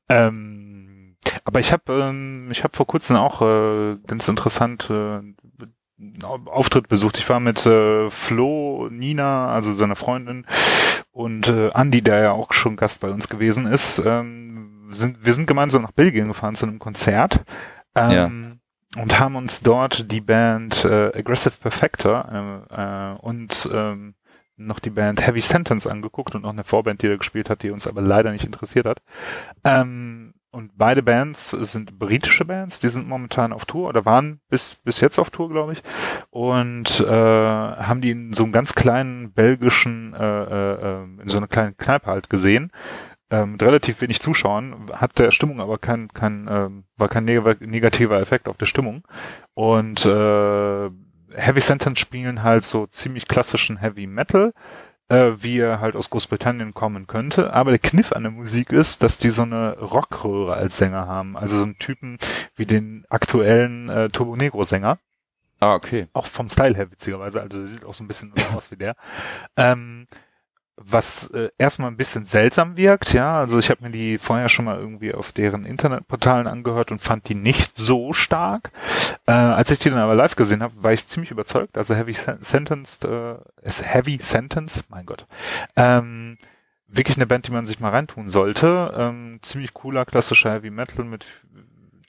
Ähm, 0.08 1.16
aber 1.44 1.60
ich 1.60 1.72
habe 1.72 1.92
ähm, 1.92 2.48
ich 2.50 2.62
habe 2.62 2.76
vor 2.76 2.86
kurzem 2.86 3.16
auch 3.16 3.42
äh, 3.42 3.96
ganz 4.06 4.28
interessant 4.28 4.88
äh, 4.90 5.20
Auftritt 6.22 6.88
besucht. 6.88 7.18
Ich 7.18 7.28
war 7.28 7.40
mit 7.40 7.64
äh, 7.66 8.10
Flo, 8.10 8.88
Nina, 8.90 9.48
also 9.48 9.72
seiner 9.74 9.96
Freundin 9.96 10.46
und 11.10 11.48
äh, 11.48 11.70
Andy, 11.74 12.02
der 12.02 12.20
ja 12.20 12.32
auch 12.32 12.52
schon 12.52 12.76
Gast 12.76 13.00
bei 13.00 13.10
uns 13.10 13.28
gewesen 13.28 13.66
ist. 13.66 14.00
Ähm, 14.04 14.88
sind, 14.90 15.24
wir 15.24 15.32
sind 15.32 15.46
gemeinsam 15.46 15.82
nach 15.82 15.92
Belgien 15.92 16.28
gefahren 16.28 16.54
zu 16.54 16.66
einem 16.66 16.78
Konzert. 16.78 17.44
Ähm, 17.94 18.55
und 18.94 19.18
haben 19.18 19.36
uns 19.36 19.60
dort 19.60 20.10
die 20.12 20.20
Band 20.20 20.84
äh, 20.84 21.12
Aggressive 21.16 21.56
Perfector 21.60 22.66
äh, 22.70 23.14
äh, 23.14 23.18
und 23.18 23.68
ähm, 23.72 24.14
noch 24.56 24.78
die 24.80 24.90
Band 24.90 25.26
Heavy 25.26 25.40
Sentence 25.40 25.86
angeguckt 25.86 26.34
und 26.34 26.42
noch 26.42 26.50
eine 26.50 26.64
Vorband, 26.64 27.02
die 27.02 27.08
da 27.08 27.16
gespielt 27.16 27.50
hat, 27.50 27.62
die 27.62 27.70
uns 27.70 27.86
aber 27.86 28.00
leider 28.00 28.32
nicht 28.32 28.44
interessiert 28.44 28.86
hat. 28.86 29.02
Ähm, 29.64 30.34
und 30.50 30.78
beide 30.78 31.02
Bands 31.02 31.50
sind 31.50 31.98
britische 31.98 32.46
Bands, 32.46 32.80
die 32.80 32.88
sind 32.88 33.06
momentan 33.06 33.52
auf 33.52 33.66
Tour 33.66 33.90
oder 33.90 34.06
waren 34.06 34.40
bis 34.48 34.76
bis 34.76 35.00
jetzt 35.00 35.18
auf 35.18 35.28
Tour, 35.28 35.50
glaube 35.50 35.74
ich, 35.74 35.82
und 36.30 37.00
äh, 37.00 37.06
haben 37.06 38.00
die 38.00 38.12
in 38.12 38.32
so 38.32 38.44
einem 38.44 38.52
ganz 38.52 38.74
kleinen 38.74 39.32
belgischen, 39.32 40.14
äh, 40.14 40.24
äh, 40.24 41.02
äh, 41.02 41.22
in 41.22 41.28
so 41.28 41.36
einer 41.36 41.48
kleinen 41.48 41.76
Kneipe 41.76 42.06
halt 42.06 42.30
gesehen 42.30 42.72
ähm, 43.30 43.52
mit 43.52 43.62
relativ 43.62 44.00
wenig 44.00 44.20
Zuschauern, 44.20 44.90
hat 44.92 45.18
der 45.18 45.30
Stimmung 45.30 45.60
aber 45.60 45.78
kein, 45.78 46.08
kein 46.08 46.46
ähm, 46.50 46.84
war 46.96 47.08
kein 47.08 47.24
neg 47.24 47.60
negativer 47.60 48.20
Effekt 48.20 48.48
auf 48.48 48.56
der 48.56 48.66
Stimmung. 48.66 49.06
Und 49.54 50.04
äh, 50.06 50.90
Heavy 51.34 51.60
Sentence 51.60 51.98
spielen 51.98 52.42
halt 52.42 52.64
so 52.64 52.86
ziemlich 52.86 53.28
klassischen 53.28 53.78
Heavy 53.78 54.06
Metal, 54.06 54.54
äh, 55.08 55.32
wie 55.38 55.58
er 55.58 55.80
halt 55.80 55.96
aus 55.96 56.10
Großbritannien 56.10 56.72
kommen 56.74 57.06
könnte. 57.06 57.52
Aber 57.52 57.70
der 57.70 57.80
Kniff 57.80 58.12
an 58.12 58.22
der 58.22 58.32
Musik 58.32 58.70
ist, 58.70 59.02
dass 59.02 59.18
die 59.18 59.30
so 59.30 59.42
eine 59.42 59.78
Rockröhre 59.78 60.54
als 60.54 60.76
Sänger 60.76 61.06
haben. 61.06 61.36
Also 61.36 61.58
so 61.58 61.64
einen 61.64 61.78
Typen 61.78 62.18
wie 62.54 62.66
den 62.66 63.04
aktuellen 63.08 63.88
äh, 63.88 64.08
Turbo 64.08 64.36
Negro 64.36 64.64
Sänger 64.64 64.98
Ah, 65.58 65.74
okay. 65.74 66.06
auch 66.12 66.26
vom 66.26 66.50
Style 66.50 66.76
her 66.76 66.90
witzigerweise, 66.90 67.40
also 67.40 67.58
der 67.58 67.66
sieht 67.66 67.84
auch 67.84 67.94
so 67.94 68.04
ein 68.04 68.08
bisschen 68.08 68.32
aus 68.54 68.70
wie 68.70 68.76
der. 68.76 68.94
Ähm, 69.56 70.06
was 70.76 71.28
äh, 71.28 71.48
erstmal 71.56 71.90
ein 71.90 71.96
bisschen 71.96 72.26
seltsam 72.26 72.76
wirkt, 72.76 73.14
ja, 73.14 73.38
also 73.38 73.58
ich 73.58 73.70
habe 73.70 73.82
mir 73.84 73.90
die 73.90 74.18
vorher 74.18 74.48
schon 74.48 74.66
mal 74.66 74.78
irgendwie 74.78 75.14
auf 75.14 75.32
deren 75.32 75.64
Internetportalen 75.64 76.46
angehört 76.46 76.92
und 76.92 77.00
fand 77.00 77.28
die 77.28 77.34
nicht 77.34 77.76
so 77.76 78.12
stark. 78.12 78.70
Äh, 79.26 79.32
als 79.32 79.70
ich 79.70 79.78
die 79.78 79.88
dann 79.88 79.98
aber 79.98 80.14
live 80.14 80.36
gesehen 80.36 80.62
habe, 80.62 80.74
war 80.82 80.92
ich 80.92 81.06
ziemlich 81.06 81.30
überzeugt. 81.30 81.78
Also 81.78 81.94
Heavy 81.94 82.16
Sentenced, 82.40 83.04
äh, 83.04 83.36
ist 83.62 83.84
Heavy 83.84 84.18
Sentence, 84.20 84.84
mein 84.88 85.06
Gott. 85.06 85.26
Ähm, 85.76 86.36
wirklich 86.88 87.16
eine 87.16 87.26
Band, 87.26 87.46
die 87.46 87.52
man 87.52 87.66
sich 87.66 87.80
mal 87.80 87.90
reintun 87.90 88.28
sollte. 88.28 88.92
Ähm, 88.96 89.38
ziemlich 89.42 89.72
cooler, 89.72 90.04
klassischer 90.04 90.52
Heavy 90.52 90.70
Metal 90.70 91.04
mit 91.04 91.26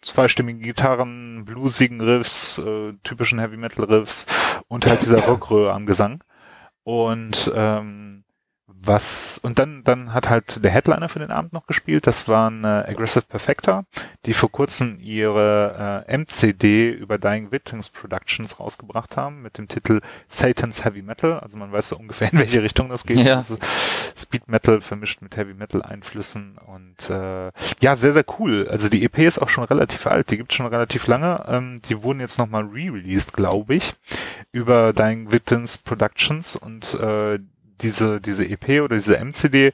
zweistimmigen 0.01 0.61
Gitarren, 0.61 1.45
bluesigen 1.45 2.01
Riffs, 2.01 2.57
äh, 2.59 2.93
typischen 3.03 3.39
Heavy 3.39 3.57
Metal 3.57 3.86
Riffs 3.86 4.26
und 4.68 4.86
halt 4.86 5.01
dieser 5.01 5.22
Rockröhre 5.26 5.74
am 5.74 5.86
Gesang. 5.86 6.24
Und 6.84 7.51
ähm, 7.55 8.24
was 8.80 9.39
und 9.41 9.59
dann 9.59 9.84
dann 9.84 10.13
hat 10.13 10.30
halt 10.30 10.63
der 10.63 10.71
Headliner 10.71 11.09
für 11.09 11.19
den 11.19 11.32
Abend 11.32 11.53
noch 11.53 11.67
gespielt. 11.67 12.07
Das 12.07 12.28
waren 12.28 12.63
äh, 12.63 12.86
Aggressive 12.88 13.25
Perfecta, 13.28 13.84
die 14.25 14.34
vor 14.34 14.51
kurzem 14.51 14.99
ihre 14.99 16.03
äh, 16.07 16.17
MCD 16.17 16.91
über 16.91 17.17
Dying 17.17 17.51
Victims 17.51 17.89
Productions 17.89 18.59
rausgebracht 18.59 19.17
haben 19.17 19.41
mit 19.41 19.57
dem 19.57 19.67
Titel 19.67 20.01
Satan's 20.28 20.84
Heavy 20.86 21.01
Metal. 21.01 21.39
Also 21.39 21.57
man 21.57 21.71
weiß 21.71 21.89
so 21.89 21.97
ungefähr 21.97 22.32
in 22.32 22.39
welche 22.39 22.61
Richtung 22.61 22.89
das 22.89 23.05
geht. 23.05 23.17
Ja. 23.17 23.36
Das 23.36 23.57
Speed 24.15 24.47
Metal 24.47 24.82
vermischt 24.82 25.21
mit 25.21 25.36
Heavy 25.36 25.53
Metal 25.53 25.82
Einflüssen 25.82 26.57
und 26.65 27.09
äh, 27.09 27.51
ja 27.82 27.95
sehr 27.95 28.13
sehr 28.13 28.25
cool. 28.39 28.67
Also 28.69 28.89
die 28.89 29.03
EP 29.03 29.19
ist 29.19 29.39
auch 29.39 29.49
schon 29.49 29.63
relativ 29.63 30.07
alt. 30.07 30.32
Die 30.32 30.38
gibt's 30.38 30.55
schon 30.55 30.67
relativ 30.67 31.07
lange. 31.07 31.45
Ähm, 31.47 31.82
die 31.88 32.03
wurden 32.03 32.19
jetzt 32.19 32.38
nochmal 32.38 32.63
re-released, 32.63 33.34
glaube 33.34 33.75
ich, 33.75 33.93
über 34.51 34.93
Dying 34.93 35.32
Victims 35.32 35.78
Productions 35.78 36.55
und 36.55 36.93
äh, 36.95 37.39
diese, 37.82 38.21
diese 38.21 38.45
EP 38.47 38.82
oder 38.82 38.95
diese 38.95 39.17
MCD 39.17 39.71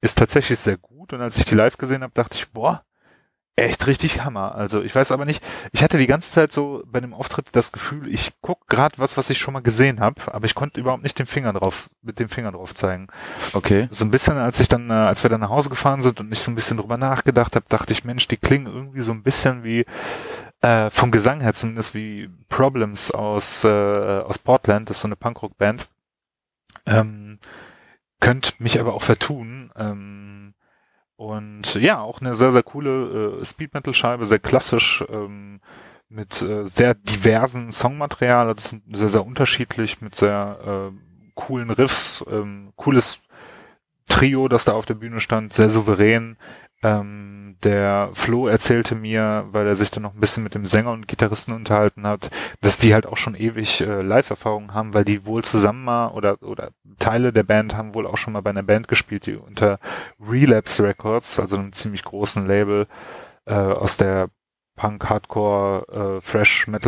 ist 0.00 0.18
tatsächlich 0.18 0.58
sehr 0.58 0.76
gut. 0.76 1.12
Und 1.12 1.20
als 1.20 1.36
ich 1.38 1.44
die 1.44 1.54
live 1.54 1.78
gesehen 1.78 2.02
habe, 2.02 2.12
dachte 2.14 2.38
ich, 2.38 2.50
boah, 2.50 2.84
echt 3.56 3.86
richtig 3.86 4.22
Hammer. 4.22 4.54
Also 4.54 4.82
ich 4.82 4.94
weiß 4.94 5.12
aber 5.12 5.24
nicht, 5.24 5.42
ich 5.72 5.82
hatte 5.82 5.96
die 5.96 6.06
ganze 6.06 6.30
Zeit 6.30 6.52
so 6.52 6.82
bei 6.86 7.00
dem 7.00 7.14
Auftritt 7.14 7.48
das 7.52 7.72
Gefühl, 7.72 8.12
ich 8.12 8.32
guck 8.42 8.68
gerade 8.68 8.98
was, 8.98 9.16
was 9.16 9.30
ich 9.30 9.38
schon 9.38 9.54
mal 9.54 9.62
gesehen 9.62 9.98
habe, 9.98 10.32
aber 10.32 10.44
ich 10.44 10.54
konnte 10.54 10.78
überhaupt 10.78 11.02
nicht 11.02 11.18
den 11.18 11.26
Finger 11.26 11.54
drauf, 11.54 11.88
mit 12.02 12.18
dem 12.18 12.28
Finger 12.28 12.52
drauf 12.52 12.74
zeigen. 12.74 13.08
Okay. 13.54 13.88
So 13.90 14.04
ein 14.04 14.10
bisschen, 14.10 14.36
als 14.36 14.60
ich 14.60 14.68
dann, 14.68 14.90
äh, 14.90 14.92
als 14.92 15.22
wir 15.22 15.30
dann 15.30 15.40
nach 15.40 15.48
Hause 15.48 15.70
gefahren 15.70 16.02
sind 16.02 16.20
und 16.20 16.30
ich 16.30 16.40
so 16.40 16.50
ein 16.50 16.54
bisschen 16.54 16.76
drüber 16.76 16.98
nachgedacht 16.98 17.56
habe, 17.56 17.64
dachte 17.68 17.94
ich, 17.94 18.04
Mensch, 18.04 18.28
die 18.28 18.36
klingen 18.36 18.66
irgendwie 18.66 19.00
so 19.00 19.12
ein 19.12 19.22
bisschen 19.22 19.64
wie 19.64 19.86
äh, 20.60 20.90
vom 20.90 21.10
Gesang 21.10 21.40
her 21.40 21.54
zumindest 21.54 21.94
wie 21.94 22.28
Problems 22.48 23.10
aus 23.10 23.64
äh, 23.64 23.68
aus 23.68 24.38
Portland, 24.38 24.90
das 24.90 24.98
ist 24.98 25.00
so 25.02 25.08
eine 25.08 25.16
Punkrock-Band. 25.16 25.88
Ähm, 26.84 27.38
könnt 28.20 28.60
mich 28.60 28.80
aber 28.80 28.94
auch 28.94 29.02
vertun. 29.02 29.72
Ähm, 29.76 30.54
und 31.16 31.74
ja, 31.76 32.00
auch 32.00 32.20
eine 32.20 32.34
sehr, 32.34 32.52
sehr 32.52 32.62
coole 32.62 33.38
äh, 33.40 33.44
Speed 33.44 33.72
Metal 33.72 33.94
Scheibe, 33.94 34.26
sehr 34.26 34.38
klassisch, 34.38 35.02
ähm, 35.08 35.60
mit 36.08 36.42
äh, 36.42 36.68
sehr 36.68 36.94
diversen 36.94 37.72
Songmaterial, 37.72 38.48
also 38.48 38.76
sehr, 38.92 39.08
sehr 39.08 39.26
unterschiedlich, 39.26 40.00
mit 40.00 40.14
sehr 40.14 40.92
äh, 40.92 41.30
coolen 41.34 41.70
Riffs, 41.70 42.24
ähm, 42.30 42.72
cooles 42.76 43.22
Trio, 44.08 44.48
das 44.48 44.64
da 44.64 44.72
auf 44.72 44.86
der 44.86 44.94
Bühne 44.94 45.20
stand, 45.20 45.52
sehr 45.52 45.70
souverän. 45.70 46.36
Ähm, 46.86 47.56
der 47.64 48.10
Flo 48.12 48.46
erzählte 48.46 48.94
mir, 48.94 49.46
weil 49.50 49.66
er 49.66 49.74
sich 49.76 49.90
dann 49.90 50.04
noch 50.04 50.14
ein 50.14 50.20
bisschen 50.20 50.44
mit 50.44 50.54
dem 50.54 50.66
Sänger 50.66 50.92
und 50.92 51.08
Gitarristen 51.08 51.52
unterhalten 51.52 52.06
hat, 52.06 52.30
dass 52.60 52.78
die 52.78 52.94
halt 52.94 53.06
auch 53.06 53.16
schon 53.16 53.34
ewig 53.34 53.80
äh, 53.80 54.02
Live-Erfahrungen 54.02 54.72
haben, 54.72 54.94
weil 54.94 55.04
die 55.04 55.26
wohl 55.26 55.42
zusammen 55.42 55.82
mal 55.84 56.08
oder 56.08 56.40
oder 56.42 56.70
Teile 56.98 57.32
der 57.32 57.42
Band 57.42 57.76
haben 57.76 57.94
wohl 57.94 58.06
auch 58.06 58.18
schon 58.18 58.34
mal 58.34 58.42
bei 58.42 58.50
einer 58.50 58.62
Band 58.62 58.86
gespielt, 58.88 59.26
die 59.26 59.34
unter 59.34 59.80
Relapse 60.20 60.84
Records, 60.84 61.40
also 61.40 61.56
einem 61.56 61.72
ziemlich 61.72 62.04
großen 62.04 62.46
Label 62.46 62.86
äh, 63.46 63.54
aus 63.54 63.96
der 63.96 64.28
Punk, 64.76 65.08
Hardcore, 65.08 66.20
äh, 66.22 66.86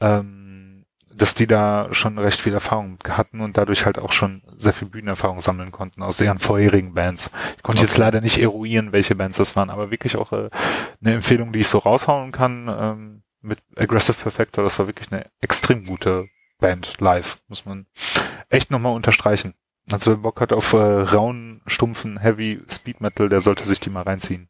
ähm, 0.00 0.43
dass 1.16 1.34
die 1.34 1.46
da 1.46 1.88
schon 1.92 2.18
recht 2.18 2.40
viel 2.40 2.54
Erfahrung 2.54 2.98
hatten 3.08 3.40
und 3.40 3.56
dadurch 3.56 3.86
halt 3.86 3.98
auch 3.98 4.12
schon 4.12 4.42
sehr 4.58 4.72
viel 4.72 4.88
Bühnenerfahrung 4.88 5.40
sammeln 5.40 5.70
konnten 5.72 6.02
aus 6.02 6.20
ihren 6.20 6.38
vorherigen 6.38 6.94
Bands. 6.94 7.30
Ich 7.56 7.62
konnte 7.62 7.80
Okay. 7.80 7.86
jetzt 7.86 7.98
leider 7.98 8.20
nicht 8.20 8.38
eruieren, 8.38 8.92
welche 8.92 9.14
Bands 9.14 9.36
das 9.36 9.54
waren, 9.56 9.70
aber 9.70 9.90
wirklich 9.90 10.16
auch 10.16 10.32
äh, 10.32 10.50
eine 11.00 11.14
Empfehlung, 11.14 11.52
die 11.52 11.60
ich 11.60 11.68
so 11.68 11.78
raushauen 11.78 12.32
kann 12.32 12.68
ähm, 12.68 13.22
mit 13.42 13.60
Aggressive 13.76 14.16
Perfector. 14.20 14.64
Das 14.64 14.78
war 14.78 14.86
wirklich 14.86 15.12
eine 15.12 15.26
extrem 15.40 15.84
gute 15.86 16.28
Band 16.58 17.00
live, 17.00 17.42
muss 17.48 17.66
man 17.66 17.86
echt 18.48 18.70
nochmal 18.70 18.94
unterstreichen. 18.94 19.54
Also 19.92 20.12
wer 20.12 20.16
Bock 20.16 20.40
hat 20.40 20.52
auf 20.52 20.72
äh, 20.72 20.76
rauen, 20.76 21.60
stumpfen, 21.66 22.18
heavy 22.18 22.62
Speed 22.70 23.00
Metal, 23.00 23.28
der 23.28 23.40
sollte 23.40 23.64
sich 23.64 23.80
die 23.80 23.90
mal 23.90 24.02
reinziehen. 24.02 24.48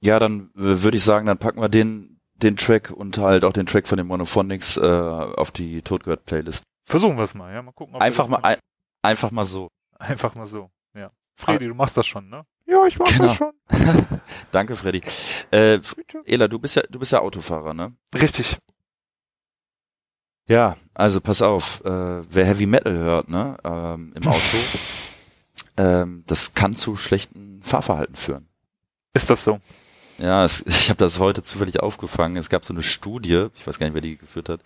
Ja, 0.00 0.18
dann 0.18 0.50
äh, 0.56 0.82
würde 0.82 0.96
ich 0.96 1.04
sagen, 1.04 1.26
dann 1.26 1.38
packen 1.38 1.60
wir 1.60 1.68
den 1.68 2.11
den 2.42 2.56
Track 2.56 2.90
und 2.90 3.18
halt 3.18 3.44
auch 3.44 3.52
den 3.52 3.66
Track 3.66 3.86
von 3.86 3.96
den 3.98 4.06
Monophonics 4.06 4.76
äh, 4.76 4.80
auf 4.82 5.50
die 5.50 5.82
Totgehört 5.82 6.24
Playlist. 6.26 6.64
Versuchen 6.84 7.16
wir 7.16 7.24
es 7.24 7.34
mal, 7.34 7.52
ja, 7.52 7.62
mal 7.62 7.72
gucken. 7.72 7.94
ob 7.94 8.00
wir 8.00 8.04
Einfach 8.04 8.24
das 8.24 8.30
mal 8.30 8.38
ein, 8.42 8.56
einfach 9.02 9.30
mal 9.30 9.44
so. 9.44 9.68
Einfach 9.98 10.34
mal 10.34 10.46
so, 10.46 10.70
ja. 10.94 11.10
Fredi, 11.36 11.68
du 11.68 11.74
machst 11.74 11.96
das 11.96 12.06
schon, 12.06 12.28
ne? 12.28 12.44
Ja, 12.66 12.84
ich 12.86 12.98
mach 12.98 13.06
Genau. 13.06 13.24
das 13.26 13.36
schon. 13.36 13.52
Danke, 14.52 14.74
Freddy. 14.76 15.00
Äh, 15.50 15.78
Bitte. 15.78 16.22
Ela, 16.26 16.48
du 16.48 16.58
bist 16.58 16.76
ja 16.76 16.82
du 16.90 16.98
bist 16.98 17.12
ja 17.12 17.20
Autofahrer, 17.20 17.74
ne? 17.74 17.94
Richtig. 18.14 18.58
Ja, 20.48 20.76
also 20.94 21.20
pass 21.20 21.40
auf, 21.40 21.82
äh, 21.84 21.88
wer 21.88 22.44
Heavy 22.44 22.66
Metal 22.66 22.96
hört, 22.96 23.28
ne, 23.28 23.56
ähm, 23.62 24.12
im 24.16 24.26
Auto, 24.26 24.56
ähm, 25.76 26.24
das 26.26 26.52
kann 26.54 26.74
zu 26.74 26.96
schlechten 26.96 27.62
Fahrverhalten 27.62 28.16
führen. 28.16 28.48
Ist 29.14 29.30
das 29.30 29.44
so? 29.44 29.60
Ja, 30.22 30.44
es, 30.44 30.62
ich 30.66 30.88
habe 30.88 30.98
das 30.98 31.18
heute 31.18 31.42
zufällig 31.42 31.80
aufgefangen. 31.80 32.36
Es 32.36 32.48
gab 32.48 32.64
so 32.64 32.72
eine 32.72 32.82
Studie, 32.82 33.48
ich 33.56 33.66
weiß 33.66 33.78
gar 33.78 33.86
nicht, 33.86 33.94
wer 33.94 34.00
die 34.00 34.16
geführt 34.16 34.48
hat, 34.48 34.60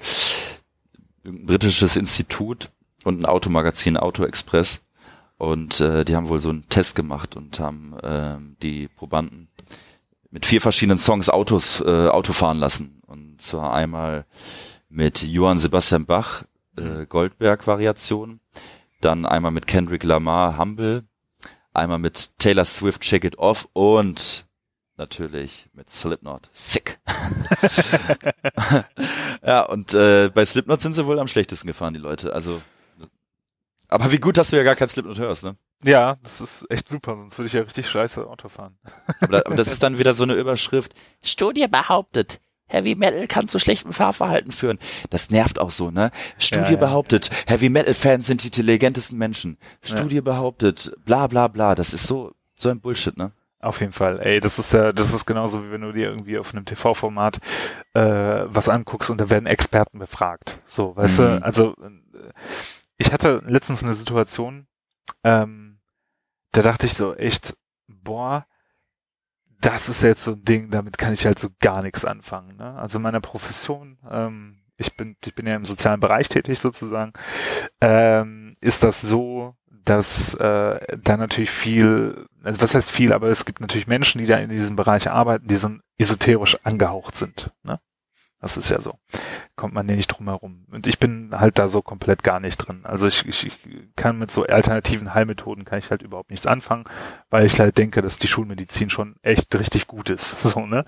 ein 1.24 1.46
britisches 1.46 1.96
Institut 1.96 2.70
und 3.04 3.20
ein 3.20 3.26
Automagazin 3.26 3.96
Auto 3.96 4.24
Express. 4.24 4.82
Und 5.38 5.80
äh, 5.80 6.04
die 6.04 6.16
haben 6.16 6.28
wohl 6.28 6.40
so 6.40 6.48
einen 6.48 6.68
Test 6.68 6.94
gemacht 6.94 7.36
und 7.36 7.58
haben 7.60 7.94
ähm, 8.02 8.56
die 8.62 8.88
Probanden 8.88 9.48
mit 10.30 10.46
vier 10.46 10.60
verschiedenen 10.60 10.98
Songs 10.98 11.28
Autos 11.28 11.80
äh, 11.80 12.08
Auto 12.08 12.32
fahren 12.32 12.58
lassen. 12.58 13.02
Und 13.06 13.40
zwar 13.40 13.74
einmal 13.74 14.24
mit 14.88 15.22
Johann 15.22 15.58
Sebastian 15.58 16.06
Bach, 16.06 16.44
äh, 16.76 17.04
Goldberg-Variation, 17.06 18.40
dann 19.02 19.26
einmal 19.26 19.50
mit 19.50 19.66
Kendrick 19.66 20.04
Lamar, 20.04 20.58
Humble, 20.58 21.04
einmal 21.74 21.98
mit 21.98 22.38
Taylor 22.38 22.64
Swift, 22.64 23.04
Shake 23.04 23.24
It 23.24 23.38
Off 23.38 23.68
und 23.74 24.45
natürlich 24.96 25.68
mit 25.74 25.90
Slipknot, 25.90 26.48
Sick. 26.52 26.98
ja, 29.42 29.62
und 29.62 29.94
äh, 29.94 30.30
bei 30.34 30.44
Slipknot 30.44 30.80
sind 30.80 30.94
sie 30.94 31.06
wohl 31.06 31.18
am 31.18 31.28
schlechtesten 31.28 31.66
gefahren, 31.66 31.94
die 31.94 32.00
Leute. 32.00 32.32
Also, 32.32 32.62
aber 33.88 34.12
wie 34.12 34.18
gut, 34.18 34.36
dass 34.36 34.50
du 34.50 34.56
ja 34.56 34.62
gar 34.62 34.76
kein 34.76 34.88
Slipknot 34.88 35.18
hörst, 35.18 35.44
ne? 35.44 35.56
Ja, 35.84 36.16
das 36.22 36.40
ist 36.40 36.70
echt 36.70 36.88
super, 36.88 37.16
sonst 37.16 37.38
würde 37.38 37.46
ich 37.46 37.52
ja 37.52 37.62
richtig 37.62 37.88
scheiße 37.88 38.26
Auto 38.26 38.48
fahren. 38.48 38.78
Aber, 39.20 39.46
aber 39.46 39.56
das 39.56 39.68
ist 39.68 39.82
dann 39.82 39.98
wieder 39.98 40.14
so 40.14 40.24
eine 40.24 40.34
Überschrift. 40.34 40.94
Studie 41.22 41.68
behauptet, 41.68 42.40
Heavy 42.66 42.94
Metal 42.94 43.26
kann 43.28 43.46
zu 43.48 43.58
schlechtem 43.58 43.92
Fahrverhalten 43.92 44.52
führen. 44.52 44.78
Das 45.10 45.30
nervt 45.30 45.58
auch 45.60 45.70
so, 45.70 45.90
ne? 45.90 46.10
Studie 46.38 46.64
Ja, 46.64 46.70
ja. 46.72 46.76
behauptet, 46.78 47.30
Heavy 47.46 47.68
Metal 47.68 47.94
Fans 47.94 48.26
sind 48.26 48.42
die 48.42 48.48
intelligentesten 48.48 49.16
Menschen. 49.18 49.58
Studie 49.82 50.20
behauptet, 50.20 50.92
bla 51.04 51.26
bla 51.28 51.48
bla. 51.48 51.74
Das 51.74 51.94
ist 51.94 52.06
so 52.06 52.32
so 52.56 52.70
ein 52.70 52.80
Bullshit, 52.80 53.16
ne? 53.16 53.32
Auf 53.60 53.80
jeden 53.80 53.92
Fall. 53.92 54.20
Ey, 54.20 54.38
das 54.40 54.58
ist 54.58 54.72
ja, 54.72 54.92
das 54.92 55.12
ist 55.12 55.24
genauso 55.26 55.64
wie 55.64 55.70
wenn 55.70 55.80
du 55.80 55.92
dir 55.92 56.08
irgendwie 56.10 56.38
auf 56.38 56.52
einem 56.54 56.66
TV-Format 56.66 57.38
äh, 57.94 58.00
was 58.46 58.68
anguckst 58.68 59.08
und 59.10 59.18
da 59.20 59.30
werden 59.30 59.46
Experten 59.46 59.98
befragt. 59.98 60.60
So, 60.64 60.94
weißt 60.94 61.18
Mhm. 61.20 61.22
du, 61.22 61.42
also 61.42 61.74
äh, 61.82 62.30
ich 62.98 63.12
hatte 63.12 63.42
letztens 63.46 63.82
eine 63.82 63.94
Situation, 63.94 64.66
ähm, 65.24 65.78
da 66.52 66.62
dachte 66.62 66.86
ich 66.86 66.94
so 66.94 67.14
echt, 67.14 67.56
boah, 67.88 68.46
das 69.60 69.88
ist 69.88 70.02
jetzt 70.02 70.24
so 70.24 70.32
ein 70.32 70.44
Ding, 70.44 70.70
damit 70.70 70.98
kann 70.98 71.12
ich 71.12 71.26
halt 71.26 71.38
so 71.38 71.48
gar 71.60 71.82
nichts 71.82 72.04
anfangen. 72.04 72.56
Ne? 72.56 72.74
Also 72.78 72.98
in 72.98 73.02
meiner 73.02 73.20
Profession, 73.20 73.98
ähm, 74.08 74.58
ich 74.76 74.96
bin, 74.96 75.16
ich 75.24 75.34
bin 75.34 75.46
ja 75.46 75.56
im 75.56 75.64
sozialen 75.64 76.00
Bereich 76.00 76.28
tätig 76.28 76.58
sozusagen, 76.58 77.14
ähm, 77.80 78.54
ist 78.60 78.82
das 78.82 79.00
so, 79.00 79.54
dass 79.70 80.34
äh, 80.34 80.98
da 80.98 81.16
natürlich 81.16 81.50
viel, 81.50 82.26
also 82.46 82.60
was 82.60 82.74
heißt 82.74 82.90
viel, 82.90 83.12
aber 83.12 83.28
es 83.28 83.44
gibt 83.44 83.60
natürlich 83.60 83.88
Menschen, 83.88 84.20
die 84.20 84.26
da 84.26 84.36
in 84.36 84.50
diesem 84.50 84.76
Bereich 84.76 85.10
arbeiten, 85.10 85.48
die 85.48 85.56
so 85.56 85.70
esoterisch 85.98 86.56
angehaucht 86.64 87.16
sind. 87.16 87.50
Ne? 87.64 87.80
Das 88.40 88.56
ist 88.56 88.68
ja 88.68 88.80
so. 88.80 88.98
Kommt 89.56 89.74
man 89.74 89.86
nicht 89.86 90.06
drum 90.06 90.28
herum. 90.28 90.66
Und 90.70 90.86
ich 90.86 91.00
bin 91.00 91.30
halt 91.32 91.58
da 91.58 91.66
so 91.66 91.82
komplett 91.82 92.22
gar 92.22 92.38
nicht 92.38 92.58
drin. 92.58 92.82
Also 92.84 93.08
ich, 93.08 93.26
ich, 93.26 93.46
ich 93.46 93.58
kann 93.96 94.18
mit 94.18 94.30
so 94.30 94.44
alternativen 94.44 95.12
Heilmethoden 95.12 95.64
kann 95.64 95.80
ich 95.80 95.90
halt 95.90 96.02
überhaupt 96.02 96.30
nichts 96.30 96.46
anfangen, 96.46 96.84
weil 97.30 97.46
ich 97.46 97.58
halt 97.58 97.78
denke, 97.78 98.02
dass 98.02 98.18
die 98.18 98.28
Schulmedizin 98.28 98.90
schon 98.90 99.16
echt 99.22 99.52
richtig 99.58 99.86
gut 99.86 100.10
ist. 100.10 100.42
So, 100.46 100.64
ne? 100.64 100.84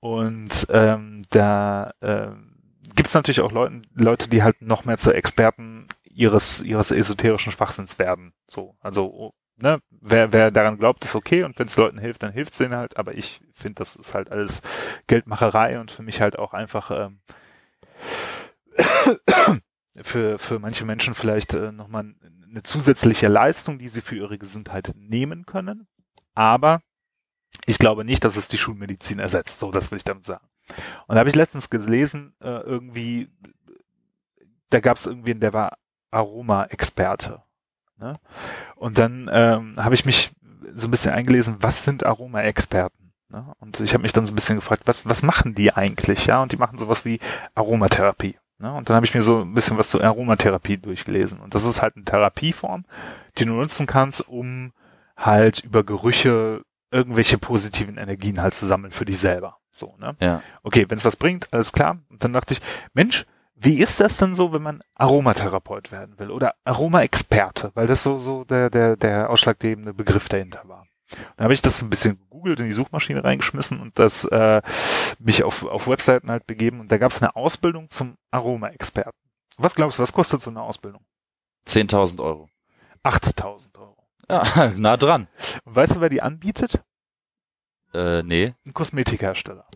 Und 0.00 0.66
ähm, 0.68 1.22
da 1.30 1.92
ähm, 2.02 2.58
gibt 2.94 3.08
es 3.08 3.14
natürlich 3.14 3.40
auch 3.40 3.52
Leute, 3.52 3.80
Leute, 3.94 4.28
die 4.28 4.42
halt 4.42 4.60
noch 4.60 4.84
mehr 4.84 4.98
zu 4.98 5.14
Experten 5.14 5.86
ihres, 6.04 6.60
ihres 6.60 6.90
esoterischen 6.90 7.52
Schwachsinns 7.52 7.98
werden. 7.98 8.34
So, 8.46 8.76
also 8.80 9.06
oh, 9.06 9.32
ne, 9.60 9.80
wer, 9.90 10.32
wer 10.32 10.50
daran 10.50 10.78
glaubt, 10.78 11.04
ist 11.04 11.14
okay 11.14 11.44
und 11.44 11.58
wenn 11.58 11.66
es 11.66 11.76
Leuten 11.76 11.98
hilft, 11.98 12.22
dann 12.22 12.32
hilft 12.32 12.52
es 12.52 12.58
denen 12.58 12.74
halt, 12.74 12.96
aber 12.96 13.14
ich 13.14 13.40
finde, 13.54 13.76
das 13.76 13.96
ist 13.96 14.14
halt 14.14 14.30
alles 14.30 14.62
Geldmacherei 15.06 15.78
und 15.80 15.90
für 15.90 16.02
mich 16.02 16.20
halt 16.20 16.38
auch 16.38 16.52
einfach 16.52 16.90
ähm, 16.90 17.20
für, 20.00 20.38
für 20.38 20.58
manche 20.58 20.84
Menschen 20.84 21.14
vielleicht 21.14 21.54
äh, 21.54 21.72
nochmal 21.72 22.14
eine 22.48 22.62
zusätzliche 22.62 23.28
Leistung, 23.28 23.78
die 23.78 23.88
sie 23.88 24.00
für 24.00 24.16
ihre 24.16 24.38
Gesundheit 24.38 24.92
nehmen 24.96 25.46
können. 25.46 25.86
Aber 26.34 26.82
ich 27.66 27.78
glaube 27.78 28.04
nicht, 28.04 28.24
dass 28.24 28.36
es 28.36 28.48
die 28.48 28.58
Schulmedizin 28.58 29.18
ersetzt. 29.18 29.58
So, 29.58 29.70
das 29.70 29.90
will 29.90 29.98
ich 29.98 30.04
damit 30.04 30.26
sagen. 30.26 30.46
Und 31.06 31.14
da 31.14 31.20
habe 31.20 31.28
ich 31.28 31.36
letztens 31.36 31.70
gelesen, 31.70 32.34
äh, 32.40 32.60
irgendwie, 32.60 33.28
da 34.70 34.80
gab 34.80 34.96
es 34.96 35.06
irgendwie, 35.06 35.34
der 35.34 35.52
war 35.52 35.78
Aroma-Experte. 36.10 37.42
Ne? 38.00 38.14
Und 38.76 38.98
dann 38.98 39.28
ähm, 39.32 39.74
habe 39.76 39.94
ich 39.94 40.04
mich 40.04 40.30
so 40.74 40.88
ein 40.88 40.90
bisschen 40.90 41.12
eingelesen, 41.12 41.56
was 41.60 41.84
sind 41.84 42.04
Aroma-Experten? 42.04 43.12
Ne? 43.28 43.52
Und 43.60 43.80
ich 43.80 43.92
habe 43.92 44.02
mich 44.02 44.12
dann 44.12 44.26
so 44.26 44.32
ein 44.32 44.34
bisschen 44.34 44.56
gefragt, 44.56 44.82
was, 44.86 45.06
was 45.08 45.22
machen 45.22 45.54
die 45.54 45.72
eigentlich? 45.72 46.26
Ja, 46.26 46.42
und 46.42 46.52
die 46.52 46.56
machen 46.56 46.78
sowas 46.78 47.04
wie 47.04 47.20
Aromatherapie. 47.54 48.36
Ne? 48.58 48.72
Und 48.72 48.88
dann 48.88 48.96
habe 48.96 49.06
ich 49.06 49.14
mir 49.14 49.22
so 49.22 49.40
ein 49.40 49.54
bisschen 49.54 49.78
was 49.78 49.88
zur 49.88 50.02
Aromatherapie 50.02 50.78
durchgelesen. 50.78 51.40
Und 51.40 51.54
das 51.54 51.64
ist 51.64 51.82
halt 51.82 51.96
eine 51.96 52.04
Therapieform, 52.04 52.84
die 53.38 53.44
du 53.44 53.52
nutzen 53.52 53.86
kannst, 53.86 54.28
um 54.28 54.72
halt 55.16 55.60
über 55.60 55.84
Gerüche 55.84 56.62
irgendwelche 56.90 57.38
positiven 57.38 57.98
Energien 57.98 58.42
halt 58.42 58.54
zu 58.54 58.66
sammeln 58.66 58.90
für 58.90 59.04
dich 59.04 59.18
selber. 59.18 59.58
So, 59.70 59.94
ne? 59.98 60.16
Ja. 60.20 60.42
Okay, 60.62 60.86
wenn 60.88 60.98
es 60.98 61.04
was 61.04 61.16
bringt, 61.16 61.52
alles 61.52 61.72
klar. 61.72 61.98
Und 62.08 62.24
dann 62.24 62.32
dachte 62.32 62.54
ich, 62.54 62.60
Mensch, 62.92 63.26
wie 63.62 63.80
ist 63.80 64.00
das 64.00 64.16
denn 64.16 64.34
so, 64.34 64.52
wenn 64.52 64.62
man 64.62 64.82
Aromatherapeut 64.94 65.92
werden 65.92 66.18
will 66.18 66.30
oder 66.30 66.54
Aromaexperte, 66.64 67.72
weil 67.74 67.86
das 67.86 68.02
so 68.02 68.18
so 68.18 68.44
der 68.44 68.70
der 68.70 68.96
der 68.96 69.28
ausschlaggebende 69.28 69.92
Begriff 69.92 70.28
dahinter 70.28 70.62
war. 70.66 70.86
Dann 71.36 71.44
habe 71.44 71.54
ich 71.54 71.60
das 71.60 71.82
ein 71.82 71.90
bisschen 71.90 72.18
gegoogelt, 72.18 72.60
in 72.60 72.66
die 72.66 72.72
Suchmaschine 72.72 73.22
reingeschmissen 73.22 73.80
und 73.80 73.98
das 73.98 74.24
äh, 74.24 74.62
mich 75.18 75.44
auf 75.44 75.64
auf 75.66 75.88
Webseiten 75.88 76.30
halt 76.30 76.46
begeben 76.46 76.80
und 76.80 76.90
da 76.90 76.96
gab 76.98 77.10
es 77.10 77.20
eine 77.20 77.36
Ausbildung 77.36 77.90
zum 77.90 78.16
Aromaexperten. 78.30 79.12
Was 79.58 79.74
glaubst 79.74 79.98
du, 79.98 80.02
was 80.02 80.14
kostet 80.14 80.40
so 80.40 80.50
eine 80.50 80.62
Ausbildung? 80.62 81.04
10.000 81.66 82.22
Euro. 82.22 82.48
8000 83.02 83.76
Euro. 83.76 84.06
Ja, 84.30 84.72
nah 84.76 84.96
dran. 84.96 85.28
Und 85.64 85.76
weißt 85.76 85.96
du, 85.96 86.00
wer 86.00 86.08
die 86.08 86.22
anbietet? 86.22 86.82
Äh, 87.92 88.22
nee. 88.22 88.54
Ein 88.64 88.74
Kosmetikhersteller. 88.74 89.66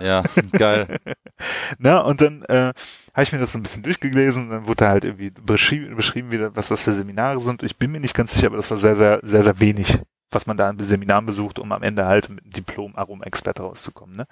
Ja, 0.00 0.24
geil. 0.52 0.98
Na, 1.78 2.00
und 2.00 2.20
dann 2.20 2.42
äh, 2.42 2.72
habe 3.12 3.22
ich 3.22 3.32
mir 3.32 3.38
das 3.38 3.52
so 3.52 3.58
ein 3.58 3.62
bisschen 3.62 3.82
durchgelesen, 3.82 4.50
dann 4.50 4.66
wurde 4.66 4.84
da 4.84 4.88
halt 4.88 5.04
irgendwie 5.04 5.30
beschrieben, 5.30 5.94
beschrieben 5.94 6.30
wieder, 6.30 6.56
was 6.56 6.68
das 6.68 6.82
für 6.82 6.92
Seminare 6.92 7.38
sind. 7.40 7.62
Ich 7.62 7.76
bin 7.76 7.92
mir 7.92 8.00
nicht 8.00 8.14
ganz 8.14 8.32
sicher, 8.34 8.48
aber 8.48 8.56
das 8.56 8.70
war 8.70 8.78
sehr, 8.78 8.96
sehr, 8.96 9.20
sehr, 9.22 9.42
sehr 9.42 9.60
wenig, 9.60 9.98
was 10.30 10.46
man 10.46 10.56
da 10.56 10.68
an 10.68 10.78
Seminaren 10.78 11.26
besucht, 11.26 11.58
um 11.58 11.70
am 11.72 11.82
Ende 11.82 12.06
halt 12.06 12.30
mit 12.30 12.42
einem 12.42 12.52
Diplom 12.52 12.96
Aroma-Experte 12.96 13.62
rauszukommen. 13.62 14.16
Ne? 14.16 14.26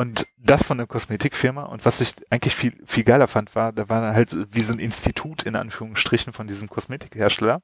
Und 0.00 0.26
das 0.38 0.62
von 0.62 0.78
der 0.78 0.86
Kosmetikfirma 0.86 1.64
und 1.64 1.84
was 1.84 2.00
ich 2.00 2.14
eigentlich 2.30 2.56
viel, 2.56 2.74
viel 2.86 3.04
geiler 3.04 3.28
fand, 3.28 3.54
war, 3.54 3.70
da 3.70 3.90
war 3.90 4.14
halt 4.14 4.34
wie 4.50 4.62
so 4.62 4.72
ein 4.72 4.78
Institut 4.78 5.42
in 5.42 5.56
Anführungsstrichen 5.56 6.32
von 6.32 6.46
diesem 6.46 6.70
Kosmetikhersteller 6.70 7.60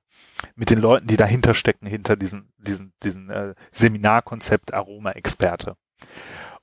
mit 0.55 0.69
den 0.69 0.79
Leuten, 0.79 1.07
die 1.07 1.17
dahinter 1.17 1.55
stecken, 1.55 1.87
hinter 1.87 2.15
diesem, 2.15 2.53
diesen, 2.59 2.93
diesen 3.03 3.31
äh, 3.31 3.55
Seminarkonzept 3.73 4.75
Aroma-Experte. 4.75 5.79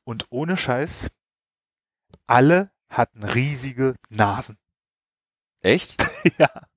Und 0.04 0.28
ohne 0.30 0.58
Scheiß, 0.58 1.10
alle 2.28 2.70
hatten 2.88 3.24
riesige 3.24 3.96
Nasen. 4.10 4.60
Echt? 5.62 6.06
ja. 6.38 6.68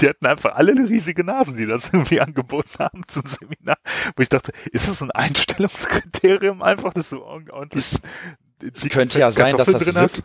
Die 0.00 0.08
hatten 0.08 0.26
einfach 0.26 0.54
alle 0.54 0.72
eine 0.72 0.88
riesige 0.88 1.24
Nasen, 1.24 1.56
die 1.56 1.66
das 1.66 1.88
irgendwie 1.92 2.20
angeboten 2.20 2.78
haben 2.78 3.02
zum 3.08 3.24
Seminar. 3.26 3.78
Wo 4.16 4.22
ich 4.22 4.28
dachte, 4.28 4.52
ist 4.72 4.88
das 4.88 5.02
ein 5.02 5.10
Einstellungskriterium 5.10 6.62
einfach, 6.62 6.92
dass 6.94 7.10
du 7.10 7.22
ordentlich. 7.22 7.84
Es, 7.84 8.02
es 8.84 8.88
könnte 8.88 9.18
ja 9.18 9.30
sein, 9.30 9.56
dass 9.56 9.68
das 9.68 9.86
wirklich, 9.86 10.24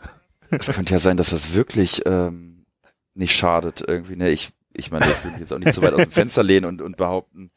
es 0.50 0.68
könnte 0.68 0.94
ja 0.94 1.00
sein, 1.00 1.18
dass 1.18 1.32
das 1.32 1.54
wirklich 1.54 2.04
ähm, 2.06 2.66
nicht 3.14 3.36
schadet 3.36 3.84
irgendwie. 3.86 4.16
Ne? 4.16 4.30
Ich, 4.30 4.52
ich 4.74 4.92
meine, 4.92 5.10
ich 5.12 5.24
will 5.24 5.32
mich 5.32 5.42
jetzt 5.42 5.54
auch 5.54 5.60
nicht 5.60 5.74
so 5.74 5.82
weit 5.82 5.94
aus 5.94 6.04
dem 6.04 6.12
Fenster 6.12 6.44
lehnen 6.44 6.66
und, 6.66 6.82
und 6.82 6.98
behaupten. 6.98 7.52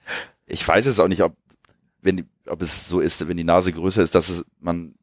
Ich 0.47 0.67
weiß 0.67 0.87
jetzt 0.87 1.01
auch 1.01 1.09
nicht, 1.09 1.23
ob 1.23 1.37
wenn 2.05 2.19
die, 2.19 2.25
ob 2.47 2.61
es 2.63 2.89
so 2.89 3.01
ist, 3.01 3.27
wenn 3.27 3.37
die 3.37 3.45
Nase 3.45 3.73
größer 3.73 4.03
ist, 4.03 4.15
dass 4.15 4.29
es, 4.29 4.45
man 4.61 4.95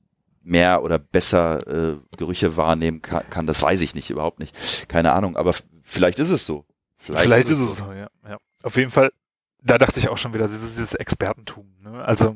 mehr 0.43 0.83
oder 0.83 0.99
besser 0.99 1.67
äh, 1.67 1.97
Gerüche 2.17 2.57
wahrnehmen 2.57 3.01
kann, 3.01 3.29
kann, 3.29 3.47
das 3.47 3.61
weiß 3.61 3.81
ich 3.81 3.95
nicht, 3.95 4.09
überhaupt 4.09 4.39
nicht. 4.39 4.87
Keine 4.87 5.13
Ahnung, 5.13 5.35
aber 5.35 5.53
vielleicht 5.83 6.19
ist 6.19 6.29
es 6.29 6.45
so. 6.45 6.65
Vielleicht, 7.01 7.23
vielleicht 7.23 7.49
ist, 7.49 7.59
es 7.59 7.77
so, 7.77 7.85
so 7.85 7.91
ja, 7.93 8.07
ja. 8.27 8.37
Auf 8.63 8.75
jeden 8.75 8.91
Fall, 8.91 9.11
da 9.61 9.77
dachte 9.77 9.99
ich 9.99 10.09
auch 10.09 10.17
schon 10.17 10.33
wieder, 10.33 10.45
dieses, 10.45 10.75
dieses 10.75 10.93
Expertentum. 10.93 11.73
Ne? 11.81 12.03
Also 12.03 12.35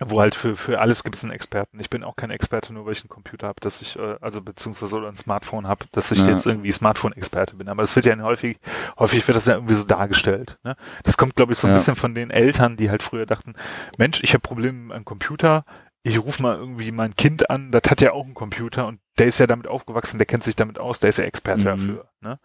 wo 0.00 0.20
halt 0.20 0.34
für, 0.34 0.56
für 0.56 0.80
alles 0.80 1.04
gibt 1.04 1.14
es 1.14 1.22
einen 1.22 1.32
Experten. 1.32 1.78
Ich 1.78 1.88
bin 1.88 2.02
auch 2.02 2.16
kein 2.16 2.30
Experte, 2.30 2.72
nur 2.72 2.84
weil 2.84 2.92
ich 2.92 3.02
einen 3.02 3.08
Computer 3.08 3.46
habe, 3.46 3.60
dass 3.60 3.80
ich, 3.80 3.96
äh, 3.96 4.16
also 4.20 4.40
beziehungsweise 4.40 4.96
oder 4.96 5.08
ein 5.08 5.16
Smartphone 5.16 5.68
habe, 5.68 5.86
dass 5.92 6.10
ich 6.10 6.20
ja. 6.20 6.30
jetzt 6.30 6.46
irgendwie 6.46 6.72
Smartphone-Experte 6.72 7.54
bin. 7.56 7.68
Aber 7.68 7.82
das 7.82 7.94
wird 7.94 8.06
ja 8.06 8.18
häufig, 8.18 8.58
häufig 8.98 9.26
wird 9.26 9.36
das 9.36 9.46
ja 9.46 9.54
irgendwie 9.54 9.74
so 9.74 9.84
dargestellt. 9.84 10.58
Ne? 10.64 10.76
Das 11.04 11.16
kommt, 11.16 11.36
glaube 11.36 11.52
ich, 11.52 11.58
so 11.58 11.68
ein 11.68 11.72
ja. 11.72 11.76
bisschen 11.76 11.94
von 11.94 12.14
den 12.14 12.30
Eltern, 12.30 12.76
die 12.76 12.90
halt 12.90 13.02
früher 13.02 13.26
dachten, 13.26 13.54
Mensch, 13.96 14.20
ich 14.24 14.34
habe 14.34 14.40
Probleme 14.40 14.78
mit 14.78 14.96
einem 14.96 15.04
Computer, 15.04 15.64
ich 16.02 16.18
rufe 16.18 16.42
mal 16.42 16.56
irgendwie 16.56 16.90
mein 16.90 17.14
Kind 17.14 17.48
an, 17.48 17.70
das 17.70 17.82
hat 17.88 18.00
ja 18.00 18.12
auch 18.12 18.24
einen 18.24 18.34
Computer 18.34 18.86
und 18.86 18.98
der 19.18 19.26
ist 19.26 19.38
ja 19.38 19.46
damit 19.46 19.66
aufgewachsen, 19.66 20.18
der 20.18 20.26
kennt 20.26 20.44
sich 20.44 20.56
damit 20.56 20.78
aus, 20.78 21.00
der 21.00 21.10
ist 21.10 21.18
ja 21.18 21.24
Experte 21.24 21.60
mhm. 21.60 21.64
dafür. 21.64 22.08
Ne? 22.20 22.38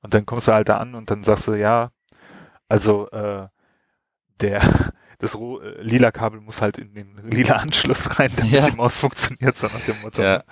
Und 0.00 0.14
dann 0.14 0.26
kommst 0.26 0.48
du 0.48 0.52
halt 0.52 0.68
da 0.68 0.78
an 0.78 0.94
und 0.94 1.10
dann 1.10 1.22
sagst 1.22 1.48
du, 1.48 1.54
ja, 1.54 1.90
also 2.68 3.10
äh, 3.10 3.46
der 4.40 4.60
das 5.18 5.36
Ro 5.36 5.60
äh, 5.60 5.80
lila 5.82 6.10
Kabel 6.10 6.40
muss 6.40 6.60
halt 6.60 6.78
in 6.78 6.94
den 6.94 7.16
lila 7.30 7.56
Anschluss 7.56 8.18
rein, 8.18 8.32
damit 8.36 8.52
ja. 8.52 8.68
die 8.68 8.76
Maus 8.76 8.96
funktioniert, 8.96 9.56
so 9.56 9.66
nach 9.66 9.84
dem 9.84 10.00
Motto. 10.02 10.22
Ja. 10.22 10.44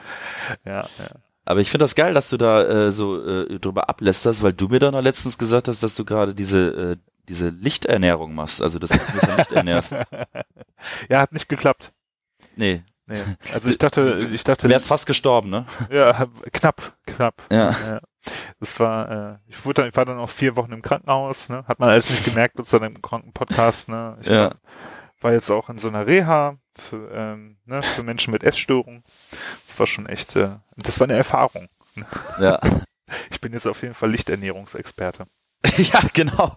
ja, 0.65 0.83
ja. 0.99 1.11
Aber 1.47 1.61
ich 1.61 1.71
finde 1.71 1.85
das 1.85 1.95
geil, 1.95 2.15
dass 2.15 2.31
du 2.31 2.39
da 2.39 2.87
äh, 2.87 2.91
so 2.91 3.23
äh, 3.23 3.59
drüber 3.59 3.91
ablästerst, 3.91 4.43
weil 4.43 4.55
du 4.55 4.69
mir 4.69 4.79
dann 4.79 4.95
noch 4.95 5.03
letztens 5.03 5.37
gesagt 5.37 5.69
hast, 5.69 5.83
dass 5.83 5.95
du 5.95 6.05
gerade 6.05 6.35
diese 6.35 6.93
äh, 6.93 6.97
diese 7.29 7.49
Lichternährung 7.49 8.35
machst, 8.35 8.63
also 8.63 8.79
dass 8.79 8.91
du 8.91 8.99
dich 8.99 9.21
von 9.21 9.37
Licht 9.37 9.53
ernährst. 9.53 9.93
ja, 11.09 11.21
hat 11.21 11.33
nicht 11.33 11.49
geklappt. 11.49 11.93
Nee. 12.57 12.83
Nee. 13.07 13.23
Also 13.53 13.69
ich 13.69 13.79
dachte, 13.79 14.29
ich 14.33 14.45
dachte. 14.45 14.67
Du 14.67 14.73
wärst 14.73 14.89
fast 14.89 15.07
gestorben, 15.07 15.51
ne? 15.51 15.67
Ja, 15.91 16.27
knapp, 16.53 16.97
knapp. 17.07 17.43
Ja. 17.51 17.71
ja. 17.71 18.01
Das 18.61 18.81
war, 18.81 19.11
äh, 19.11 19.39
ich 19.47 19.65
wurde 19.65 19.83
dann, 19.83 19.89
ich 19.89 19.97
war 19.97 20.07
dann 20.07 20.19
auch 20.19 20.31
vier 20.31 20.57
Wochen 20.57 20.73
im 20.73 20.83
Krankenhaus, 20.83 21.49
ne? 21.49 21.65
Hat 21.69 21.79
man 21.79 21.91
alles 21.91 22.09
nicht 22.09 22.25
gemerkt 22.25 22.57
mit 22.57 22.67
seinem 22.67 23.03
Krankenpodcast, 23.03 23.91
ne? 23.91 24.17
Ich 24.21 24.27
ja. 24.27 24.45
war, 24.45 24.57
war 25.21 25.33
jetzt 25.33 25.51
auch 25.51 25.69
in 25.69 25.79
so 25.79 25.89
einer 25.89 26.07
Reha 26.07 26.57
für, 26.75 27.11
ähm, 27.13 27.57
ne, 27.65 27.83
für 27.83 28.03
Menschen 28.03 28.31
mit 28.31 28.43
Essstörungen. 28.43 29.03
Das 29.67 29.79
war 29.79 29.87
schon 29.87 30.07
echt, 30.07 30.37
äh, 30.37 30.57
das 30.77 30.99
war 31.01 31.07
eine 31.07 31.17
Erfahrung. 31.17 31.69
Ne? 31.95 32.07
Ja. 32.41 32.61
Ich 33.31 33.41
bin 33.41 33.53
jetzt 33.53 33.67
auf 33.67 33.83
jeden 33.83 33.95
Fall 33.95 34.11
Lichternährungsexperte. 34.11 35.27
ja, 35.77 36.01
genau. 36.15 36.57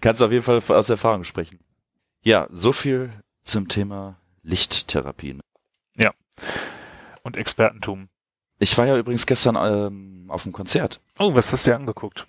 Kannst 0.00 0.22
auf 0.22 0.30
jeden 0.30 0.44
Fall 0.44 0.62
aus 0.68 0.88
Erfahrung 0.88 1.24
sprechen. 1.24 1.58
Ja, 2.22 2.46
so 2.50 2.72
viel 2.72 3.12
zum 3.42 3.68
Thema 3.68 4.16
Lichttherapien. 4.42 5.42
Und 7.22 7.36
Expertentum. 7.36 8.08
Ich 8.58 8.76
war 8.78 8.86
ja 8.86 8.96
übrigens 8.96 9.26
gestern 9.26 9.56
ähm, 9.56 10.26
auf 10.28 10.44
einem 10.44 10.52
Konzert. 10.52 11.00
Oh, 11.18 11.34
was 11.34 11.52
hast 11.52 11.66
du 11.66 11.70
dir 11.70 11.76
angeguckt? 11.76 12.26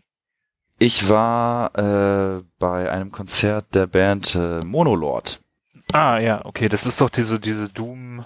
Ich 0.80 1.10
war 1.10 1.76
äh, 1.78 2.44
bei 2.58 2.92
einem 2.92 3.12
Konzert 3.12 3.76
der 3.76 3.88
Band 3.88 4.36
äh, 4.36 4.62
Monolord. 4.62 5.42
Ah 5.94 6.20
ja, 6.20 6.44
okay, 6.46 6.70
das 6.70 6.86
ist 6.86 7.02
doch 7.02 7.10
diese 7.10 7.40
diese 7.40 7.70
Doom 7.70 8.26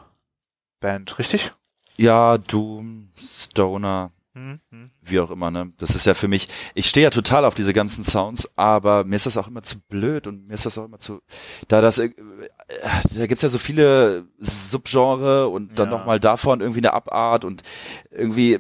Band, 0.80 1.18
richtig? 1.20 1.54
Ja, 1.98 2.38
Doom, 2.38 3.10
Stoner. 3.18 4.12
Wie 5.02 5.20
auch 5.20 5.32
immer, 5.32 5.50
ne? 5.50 5.72
Das 5.78 5.96
ist 5.96 6.06
ja 6.06 6.14
für 6.14 6.28
mich, 6.28 6.50
ich 6.74 6.88
stehe 6.88 7.06
ja 7.06 7.10
total 7.10 7.46
auf 7.46 7.56
diese 7.56 7.74
ganzen 7.74 8.04
Sounds, 8.04 8.52
aber 8.58 9.06
mir 9.06 9.16
ist 9.16 9.26
das 9.26 9.38
auch 9.38 9.48
immer 9.48 9.64
zu 9.64 9.80
blöd 9.80 10.28
und 10.28 10.48
mir 10.48 10.56
ist 10.56 10.66
das 10.66 10.78
auch 10.78 10.86
immer 10.86 11.00
zu, 11.00 11.22
da 11.70 11.80
das, 11.80 12.00
äh, 12.00 12.12
da 13.16 13.28
gibt's 13.28 13.44
ja 13.44 13.50
so 13.50 13.58
viele 13.58 14.28
Subgenre 14.40 15.48
und 15.48 15.80
dann 15.80 15.90
ja. 15.90 15.98
nochmal 15.98 16.20
davon 16.20 16.60
irgendwie 16.60 16.82
eine 16.82 16.92
Abart 16.92 17.46
und 17.46 17.64
irgendwie, 18.12 18.60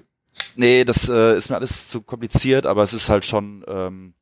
nee, 0.55 0.85
das 0.85 1.09
äh, 1.09 1.35
ist 1.35 1.49
mir 1.49 1.57
alles 1.57 1.89
zu 1.89 2.01
kompliziert, 2.01 2.65
aber 2.65 2.81
es 2.81 2.93
ist 2.93 3.09
halt 3.09 3.25
schon, 3.25 3.65
ähm, 3.67 4.13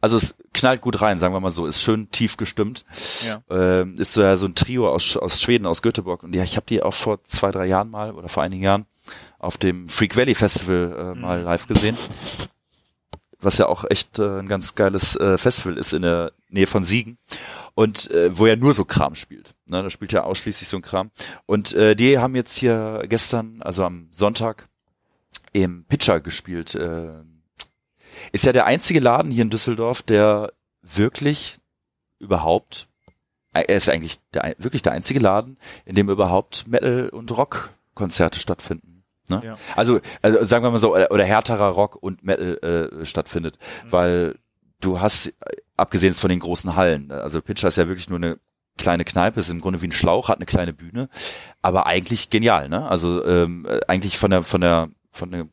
also 0.00 0.16
es 0.16 0.36
knallt 0.54 0.80
gut 0.80 1.02
rein, 1.02 1.18
sagen 1.18 1.34
wir 1.34 1.40
mal 1.40 1.50
so, 1.50 1.66
ist 1.66 1.82
schön 1.82 2.10
tief 2.10 2.36
gestimmt. 2.36 2.86
Ja. 3.26 3.42
Ähm, 3.50 3.96
ist 3.96 4.12
so 4.12 4.22
ja 4.22 4.36
so 4.36 4.46
ein 4.46 4.54
Trio 4.54 4.88
aus, 4.88 5.16
aus 5.16 5.42
Schweden, 5.42 5.66
aus 5.66 5.82
Göteborg 5.82 6.22
und 6.22 6.34
ja, 6.34 6.44
ich 6.44 6.56
habe 6.56 6.66
die 6.66 6.82
auch 6.82 6.94
vor 6.94 7.22
zwei, 7.24 7.50
drei 7.50 7.66
Jahren 7.66 7.90
mal 7.90 8.14
oder 8.14 8.28
vor 8.28 8.44
einigen 8.44 8.62
Jahren 8.62 8.86
auf 9.40 9.56
dem 9.56 9.88
Freak 9.88 10.16
Valley 10.16 10.34
Festival 10.34 10.96
äh, 10.96 11.14
mhm. 11.14 11.20
mal 11.22 11.40
live 11.40 11.66
gesehen. 11.66 11.96
Was 13.40 13.56
ja 13.56 13.66
auch 13.66 13.84
echt 13.88 14.18
äh, 14.18 14.38
ein 14.38 14.48
ganz 14.48 14.74
geiles 14.74 15.16
äh, 15.16 15.38
Festival 15.38 15.78
ist 15.78 15.94
in 15.94 16.02
der 16.02 16.32
Nähe 16.50 16.66
von 16.66 16.84
Siegen. 16.84 17.16
Und 17.74 18.10
äh, 18.10 18.36
wo 18.36 18.44
er 18.44 18.56
nur 18.56 18.74
so 18.74 18.84
Kram 18.84 19.14
spielt. 19.14 19.54
Ne, 19.66 19.82
da 19.82 19.88
spielt 19.88 20.12
er 20.12 20.26
ausschließlich 20.26 20.68
so 20.68 20.76
ein 20.76 20.82
Kram. 20.82 21.10
Und 21.46 21.72
äh, 21.72 21.96
die 21.96 22.18
haben 22.18 22.36
jetzt 22.36 22.56
hier 22.56 23.04
gestern, 23.08 23.62
also 23.62 23.84
am 23.84 24.08
Sonntag, 24.12 24.68
im 25.52 25.84
Pitcher 25.84 26.20
gespielt. 26.20 26.74
Äh, 26.74 27.22
ist 28.32 28.44
ja 28.44 28.52
der 28.52 28.66
einzige 28.66 29.00
Laden 29.00 29.32
hier 29.32 29.42
in 29.42 29.50
Düsseldorf, 29.50 30.02
der 30.02 30.52
wirklich 30.82 31.58
überhaupt, 32.18 32.88
er 33.52 33.68
ist 33.70 33.88
eigentlich 33.88 34.20
der, 34.34 34.54
wirklich 34.58 34.82
der 34.82 34.92
einzige 34.92 35.20
Laden, 35.20 35.56
in 35.86 35.94
dem 35.94 36.10
überhaupt 36.10 36.66
Metal- 36.68 37.08
und 37.08 37.34
Rock-Konzerte 37.34 38.38
stattfinden. 38.38 38.89
Ne? 39.30 39.42
Ja. 39.44 39.56
Also, 39.76 40.00
also 40.22 40.44
sagen 40.44 40.64
wir 40.64 40.70
mal 40.70 40.78
so, 40.78 40.94
oder, 40.94 41.10
oder 41.10 41.24
härterer 41.24 41.68
Rock 41.68 41.96
und 41.96 42.24
Metal 42.24 42.90
äh, 43.02 43.06
stattfindet, 43.06 43.58
mhm. 43.84 43.92
weil 43.92 44.34
du 44.80 45.00
hast, 45.00 45.32
abgesehen 45.76 46.14
von 46.14 46.30
den 46.30 46.40
großen 46.40 46.76
Hallen, 46.76 47.10
also 47.10 47.40
Pitcher 47.40 47.68
ist 47.68 47.76
ja 47.76 47.88
wirklich 47.88 48.08
nur 48.08 48.18
eine 48.18 48.38
kleine 48.76 49.04
Kneipe, 49.04 49.40
ist 49.40 49.50
im 49.50 49.60
Grunde 49.60 49.82
wie 49.82 49.88
ein 49.88 49.92
Schlauch, 49.92 50.28
hat 50.28 50.38
eine 50.38 50.46
kleine 50.46 50.72
Bühne, 50.72 51.08
aber 51.62 51.86
eigentlich 51.86 52.30
genial, 52.30 52.68
ne? 52.68 52.88
Also 52.88 53.24
ähm, 53.24 53.66
eigentlich 53.88 54.18
von 54.18 54.30
der 54.30 54.42
von 54.42 54.60
der 54.60 54.88
von 55.12 55.30
der 55.30 55.46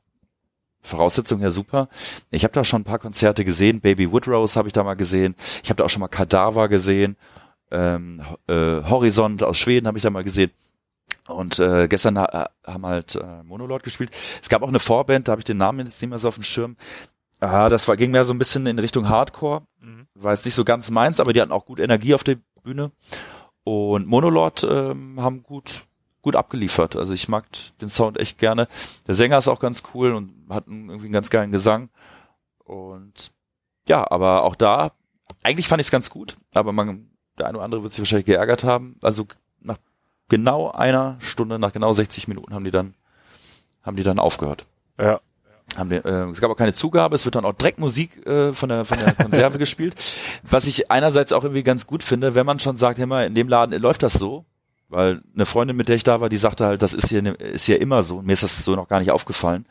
Voraussetzung 0.82 1.40
her 1.40 1.52
super. 1.52 1.90
Ich 2.32 2.44
habe 2.44 2.54
da 2.54 2.64
schon 2.64 2.82
ein 2.82 2.86
paar 2.86 3.00
Konzerte 3.00 3.44
gesehen, 3.44 3.82
Baby 3.82 4.12
Woodrose 4.12 4.58
habe 4.58 4.70
ich 4.70 4.74
da 4.74 4.84
mal 4.84 4.96
gesehen, 4.96 5.36
ich 5.62 5.70
habe 5.70 5.78
da 5.78 5.84
auch 5.84 5.90
schon 5.90 6.00
mal 6.00 6.08
Kadaver 6.08 6.70
gesehen, 6.70 7.18
ähm, 7.72 8.22
äh, 8.48 8.54
Horizont 8.84 9.44
aus 9.44 9.58
Schweden 9.58 9.88
habe 9.88 9.98
ich 9.98 10.04
da 10.04 10.10
mal 10.10 10.24
gesehen. 10.24 10.52
Und 11.28 11.60
äh, 11.60 11.88
gestern 11.88 12.18
ha 12.18 12.50
haben 12.66 12.86
halt 12.86 13.16
äh, 13.16 13.44
Monolord 13.44 13.84
gespielt. 13.84 14.12
Es 14.42 14.50
gab 14.50 14.62
auch 14.62 14.68
eine 14.68 14.80
Vorband, 14.80 15.28
da 15.28 15.32
habe 15.32 15.42
ich 15.42 15.46
den 15.46 15.58
Namen 15.58 15.86
jetzt 15.86 16.02
nicht 16.02 16.10
mehr 16.10 16.20
so 16.20 16.28
auf 16.28 16.36
dem 16.36 16.44
Schirm. 16.44 16.78
Ah, 17.40 17.70
das 17.70 17.88
war, 17.88 17.98
ging 17.98 18.12
mehr 18.12 18.26
so 18.26 18.34
ein 18.34 18.40
bisschen 18.40 18.66
in 18.66 18.80
Richtung 18.80 19.10
Hardcore. 19.10 19.62
Mhm. 19.80 20.08
War 20.16 20.34
jetzt 20.34 20.46
nicht 20.46 20.56
so 20.56 20.66
ganz 20.66 20.90
meins, 20.90 21.20
aber 21.20 21.34
die 21.34 21.42
hatten 21.42 21.52
auch 21.52 21.66
gut 21.66 21.80
Energie 21.80 22.16
auf 22.16 22.24
der 22.24 22.38
Bühne. 22.64 22.92
Und 23.64 24.08
Monolord 24.08 24.66
ähm, 24.70 25.22
haben 25.22 25.44
gut, 25.44 25.86
gut 26.22 26.36
abgeliefert. 26.36 26.96
Also 26.96 27.14
ich 27.14 27.28
mag 27.28 27.46
den 27.82 27.90
Sound 27.90 28.18
echt 28.18 28.38
gerne. 28.40 28.68
Der 29.08 29.16
Sänger 29.16 29.38
ist 29.38 29.48
auch 29.48 29.60
ganz 29.60 29.84
cool 29.94 30.14
und 30.14 30.34
hat 30.50 30.68
einen, 30.68 30.90
irgendwie 30.90 31.08
einen 31.08 31.14
ganz 31.14 31.30
geilen 31.30 31.52
Gesang. 31.52 31.90
Und 32.64 33.32
ja, 33.88 34.10
aber 34.10 34.44
auch 34.44 34.56
da, 34.56 34.92
eigentlich 35.44 35.68
fand 35.68 35.80
ich 35.80 35.88
es 35.88 35.92
ganz 35.92 36.10
gut, 36.10 36.38
aber 36.54 36.72
man, 36.74 37.10
der 37.38 37.48
eine 37.48 37.58
oder 37.58 37.66
andere 37.66 37.84
wird 37.84 37.94
sich 37.94 38.02
wahrscheinlich 38.02 38.26
geärgert 38.26 38.64
haben. 38.64 38.98
Also 39.02 39.28
genau 40.30 40.72
einer 40.72 41.18
Stunde, 41.20 41.60
nach 41.60 41.74
genau 41.74 41.94
60 41.94 42.28
Minuten 42.28 42.54
haben 42.54 42.64
die 42.64 42.72
dann, 42.72 42.94
haben 43.84 43.98
die 43.98 44.04
dann 44.04 44.20
aufgehört. 44.20 44.66
Ja. 45.00 45.20
Haben 45.76 45.90
wir, 45.90 46.06
äh, 46.06 46.30
es 46.32 46.40
gab 46.40 46.50
auch 46.50 46.56
keine 46.56 46.74
Zugabe, 46.74 47.16
es 47.16 47.26
wird 47.26 47.36
dann 47.36 47.44
auch 47.44 47.54
direkt 47.54 47.78
Musik 47.78 48.26
äh, 48.26 48.54
von 48.54 48.70
der 48.70 48.86
von 48.86 49.00
der 49.00 49.14
Konserve 49.14 49.58
gespielt. 49.60 49.96
Was 50.50 50.66
ich 50.66 50.90
einerseits 50.90 51.34
auch 51.34 51.44
irgendwie 51.44 51.64
ganz 51.64 51.88
gut 51.88 52.04
finde, 52.04 52.36
wenn 52.36 52.46
man 52.46 52.60
schon 52.60 52.78
sagt, 52.78 53.00
immer 53.00 53.26
in 53.26 53.36
dem 53.36 53.50
Laden 53.50 53.80
läuft 53.82 54.02
das 54.02 54.14
so, 54.14 54.46
weil 54.88 55.22
eine 55.36 55.46
Freundin, 55.46 55.76
mit 55.76 55.90
der 55.90 55.96
ich 55.96 56.04
da 56.04 56.22
war, 56.22 56.30
die 56.30 56.38
sagte 56.38 56.66
halt, 56.66 56.82
das 56.82 56.94
ist 56.94 57.10
hier 57.10 57.38
ist 57.40 57.66
hier 57.66 57.82
immer 57.82 58.02
so. 58.02 58.22
Mir 58.22 58.32
ist 58.34 58.44
das 58.44 58.64
so 58.64 58.76
noch 58.76 58.88
gar 58.88 59.00
nicht 59.00 59.12
aufgefallen, 59.12 59.66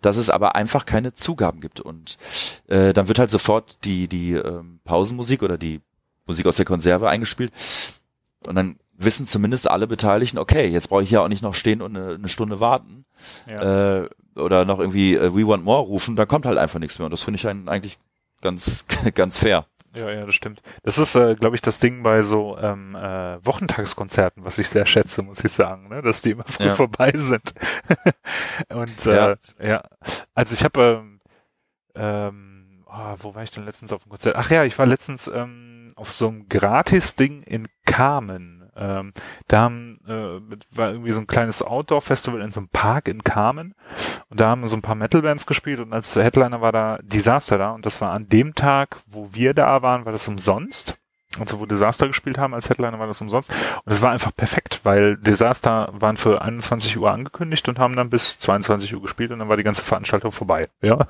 dass 0.00 0.16
es 0.16 0.30
aber 0.30 0.54
einfach 0.54 0.86
keine 0.86 1.12
Zugaben 1.12 1.60
gibt 1.60 1.80
und 1.80 2.16
äh, 2.68 2.94
dann 2.94 3.08
wird 3.08 3.18
halt 3.18 3.30
sofort 3.30 3.84
die 3.84 4.08
die 4.08 4.32
ähm, 4.32 4.80
Pausenmusik 4.84 5.42
oder 5.42 5.58
die 5.58 5.82
Musik 6.26 6.46
aus 6.46 6.56
der 6.56 6.64
Konserve 6.64 7.10
eingespielt 7.10 7.52
und 8.46 8.54
dann 8.54 8.76
wissen 8.98 9.26
zumindest 9.26 9.70
alle 9.70 9.86
Beteiligten, 9.86 10.38
okay, 10.38 10.66
jetzt 10.66 10.88
brauche 10.88 11.02
ich 11.02 11.10
ja 11.10 11.20
auch 11.20 11.28
nicht 11.28 11.42
noch 11.42 11.54
stehen 11.54 11.80
und 11.80 11.96
eine, 11.96 12.14
eine 12.14 12.28
Stunde 12.28 12.60
warten. 12.60 13.04
Ja. 13.46 14.02
Äh, 14.02 14.08
oder 14.36 14.64
noch 14.64 14.78
irgendwie 14.78 15.14
äh, 15.14 15.34
We 15.34 15.46
Want 15.46 15.64
More 15.64 15.82
rufen, 15.82 16.16
da 16.16 16.26
kommt 16.26 16.46
halt 16.46 16.58
einfach 16.58 16.78
nichts 16.78 16.98
mehr. 16.98 17.06
Und 17.06 17.12
das 17.12 17.22
finde 17.22 17.38
ich 17.38 17.46
eigentlich 17.46 17.98
ganz, 18.40 18.86
ganz 19.14 19.38
fair. 19.38 19.66
Ja, 19.94 20.10
ja, 20.10 20.26
das 20.26 20.34
stimmt. 20.34 20.62
Das 20.82 20.98
ist, 20.98 21.14
äh, 21.14 21.34
glaube 21.34 21.56
ich, 21.56 21.62
das 21.62 21.78
Ding 21.78 22.02
bei 22.02 22.22
so 22.22 22.58
ähm, 22.58 22.94
äh, 22.94 23.44
Wochentagskonzerten, 23.44 24.44
was 24.44 24.58
ich 24.58 24.68
sehr 24.68 24.84
schätze, 24.84 25.22
muss 25.22 25.42
ich 25.42 25.52
sagen, 25.52 25.88
ne? 25.88 26.02
dass 26.02 26.20
die 26.22 26.32
immer 26.32 26.44
früh 26.44 26.66
ja. 26.66 26.74
vorbei 26.74 27.12
sind. 27.14 27.54
Und 28.68 29.06
äh, 29.06 29.16
ja. 29.16 29.36
ja, 29.60 29.82
also 30.34 30.54
ich 30.54 30.62
habe, 30.62 31.02
ähm, 31.02 31.20
ähm, 31.94 32.84
oh, 32.86 33.14
wo 33.18 33.34
war 33.34 33.42
ich 33.42 33.50
denn 33.50 33.64
letztens 33.64 33.92
auf 33.92 34.02
dem 34.02 34.10
Konzert? 34.10 34.36
Ach 34.36 34.50
ja, 34.50 34.64
ich 34.64 34.78
war 34.78 34.86
letztens 34.86 35.26
ähm, 35.26 35.94
auf 35.96 36.12
so 36.12 36.28
einem 36.28 36.48
Gratis-Ding 36.48 37.42
in 37.42 37.66
Carmen 37.86 38.57
ähm, 38.78 39.12
da 39.48 39.62
haben, 39.62 40.00
äh, 40.06 40.76
war 40.76 40.90
irgendwie 40.90 41.12
so 41.12 41.20
ein 41.20 41.26
kleines 41.26 41.62
Outdoor-Festival 41.62 42.40
in 42.40 42.50
so 42.50 42.60
einem 42.60 42.68
Park 42.68 43.08
in 43.08 43.22
Carmen 43.22 43.74
und 44.28 44.40
da 44.40 44.48
haben 44.48 44.66
so 44.66 44.76
ein 44.76 44.82
paar 44.82 44.94
Metal-Bands 44.94 45.46
gespielt 45.46 45.80
und 45.80 45.92
als 45.92 46.14
Headliner 46.16 46.60
war 46.60 46.72
da 46.72 46.98
Disaster 47.02 47.58
da 47.58 47.70
und 47.72 47.86
das 47.86 48.00
war 48.00 48.12
an 48.12 48.28
dem 48.28 48.54
Tag, 48.54 48.98
wo 49.06 49.30
wir 49.32 49.54
da 49.54 49.82
waren, 49.82 50.04
war 50.04 50.12
das 50.12 50.28
umsonst. 50.28 50.98
Also 51.38 51.60
wo 51.60 51.66
Disaster 51.66 52.06
gespielt 52.06 52.38
haben 52.38 52.54
als 52.54 52.70
Headliner 52.70 52.98
war 52.98 53.06
das 53.06 53.20
umsonst. 53.20 53.50
Und 53.84 53.92
es 53.92 54.00
war 54.00 54.10
einfach 54.10 54.34
perfekt, 54.34 54.80
weil 54.84 55.16
Disaster 55.18 55.90
waren 55.92 56.16
für 56.16 56.40
21 56.40 56.96
Uhr 56.98 57.10
angekündigt 57.10 57.68
und 57.68 57.78
haben 57.78 57.94
dann 57.94 58.08
bis 58.08 58.38
22 58.38 58.94
Uhr 58.94 59.02
gespielt 59.02 59.30
und 59.30 59.38
dann 59.38 59.48
war 59.48 59.58
die 59.58 59.62
ganze 59.62 59.84
Veranstaltung 59.84 60.32
vorbei. 60.32 60.68
Ja. 60.80 61.06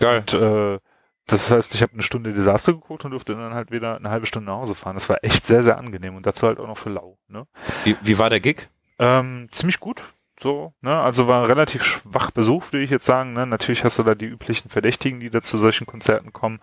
Geil. 0.00 0.18
Und 0.18 0.34
äh, 0.34 0.78
das 1.26 1.50
heißt, 1.50 1.74
ich 1.74 1.82
habe 1.82 1.94
eine 1.94 2.02
Stunde 2.02 2.32
Desaster 2.32 2.74
geguckt 2.74 3.04
und 3.04 3.12
durfte 3.12 3.34
dann 3.34 3.54
halt 3.54 3.70
wieder 3.70 3.96
eine 3.96 4.10
halbe 4.10 4.26
Stunde 4.26 4.50
nach 4.50 4.58
Hause 4.58 4.74
fahren. 4.74 4.94
Das 4.94 5.08
war 5.08 5.18
echt 5.22 5.44
sehr, 5.46 5.62
sehr 5.62 5.78
angenehm 5.78 6.16
und 6.16 6.26
dazu 6.26 6.46
halt 6.46 6.58
auch 6.58 6.66
noch 6.66 6.78
für 6.78 6.90
lau. 6.90 7.18
Ne? 7.28 7.46
Wie, 7.84 7.96
wie 8.02 8.18
war 8.18 8.28
der 8.28 8.40
Gig? 8.40 8.68
Ähm, 8.98 9.48
ziemlich 9.50 9.80
gut. 9.80 10.02
So, 10.40 10.74
ne, 10.80 11.00
also 11.00 11.28
war 11.28 11.48
relativ 11.48 11.84
schwach 11.84 12.32
besucht, 12.32 12.72
würde 12.72 12.84
ich 12.84 12.90
jetzt 12.90 13.06
sagen. 13.06 13.32
Ne? 13.34 13.46
Natürlich 13.46 13.84
hast 13.84 13.98
du 13.98 14.02
da 14.02 14.14
die 14.14 14.26
üblichen 14.26 14.68
Verdächtigen, 14.68 15.20
die 15.20 15.30
da 15.30 15.40
zu 15.42 15.58
solchen 15.58 15.86
Konzerten 15.86 16.32
kommen. 16.32 16.60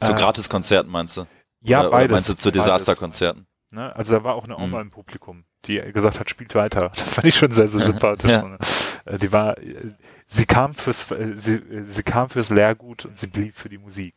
Zu 0.00 0.12
äh, 0.12 0.14
Gratiskonzerten 0.14 0.90
meinst 0.90 1.18
du? 1.18 1.26
Ja, 1.60 1.80
oder, 1.80 1.90
beides. 1.90 2.04
Oder 2.04 2.14
meinst 2.14 2.28
du 2.30 2.34
zu 2.34 2.50
Desasterkonzerten? 2.50 3.46
Ne? 3.70 3.94
Also 3.94 4.14
da 4.14 4.24
war 4.24 4.34
auch 4.34 4.44
eine 4.44 4.56
Oma 4.56 4.78
hm. 4.78 4.82
im 4.82 4.90
Publikum, 4.90 5.44
die 5.66 5.78
gesagt 5.92 6.20
hat, 6.20 6.28
spielt 6.28 6.54
weiter. 6.54 6.90
Das 6.94 7.02
fand 7.02 7.26
ich 7.26 7.36
schon 7.36 7.52
sehr, 7.52 7.68
sehr 7.68 7.80
sympathisch. 7.80 8.30
ja. 8.30 8.42
Ne? 8.42 8.58
Äh, 9.04 9.18
die 9.18 9.32
war, 9.32 9.56
sie 10.26 10.46
kam 10.46 10.74
fürs 10.74 11.10
äh, 11.10 11.32
sie, 11.34 11.62
sie 11.82 12.02
kam 12.02 12.30
fürs 12.30 12.50
Lehrgut 12.50 13.04
und 13.04 13.18
sie 13.18 13.26
blieb 13.26 13.56
für 13.56 13.68
die 13.68 13.78
Musik. 13.78 14.14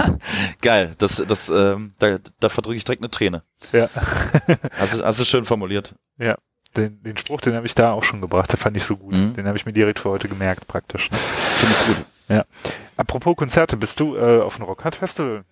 Geil, 0.62 0.94
das 0.98 1.24
das 1.26 1.48
ähm, 1.48 1.94
da, 1.98 2.18
da 2.40 2.48
verdrücke 2.48 2.76
ich 2.76 2.84
direkt 2.84 3.02
eine 3.02 3.10
Träne. 3.10 3.42
Ja. 3.72 3.88
hast, 4.72 4.98
du, 4.98 5.04
hast 5.04 5.20
du 5.20 5.24
schön 5.24 5.44
formuliert. 5.44 5.94
Ja. 6.18 6.36
Den, 6.76 7.02
den 7.02 7.16
Spruch, 7.16 7.40
den 7.40 7.54
habe 7.54 7.66
ich 7.66 7.74
da 7.74 7.92
auch 7.92 8.04
schon 8.04 8.20
gebracht, 8.20 8.52
der 8.52 8.58
fand 8.58 8.76
ich 8.76 8.84
so 8.84 8.98
gut. 8.98 9.14
Mhm. 9.14 9.34
Den 9.34 9.46
habe 9.46 9.56
ich 9.56 9.64
mir 9.64 9.72
direkt 9.72 9.98
für 9.98 10.10
heute 10.10 10.28
gemerkt, 10.28 10.68
praktisch. 10.68 11.08
Finde 11.08 11.74
ich 11.74 11.86
gut. 11.86 12.04
Ja. 12.28 12.44
Apropos 12.98 13.36
Konzerte, 13.36 13.78
bist 13.78 13.98
du 14.00 14.14
äh, 14.16 14.40
auf 14.40 14.56
dem 14.56 14.64
Rockhard 14.64 14.96
Festival? 14.96 15.44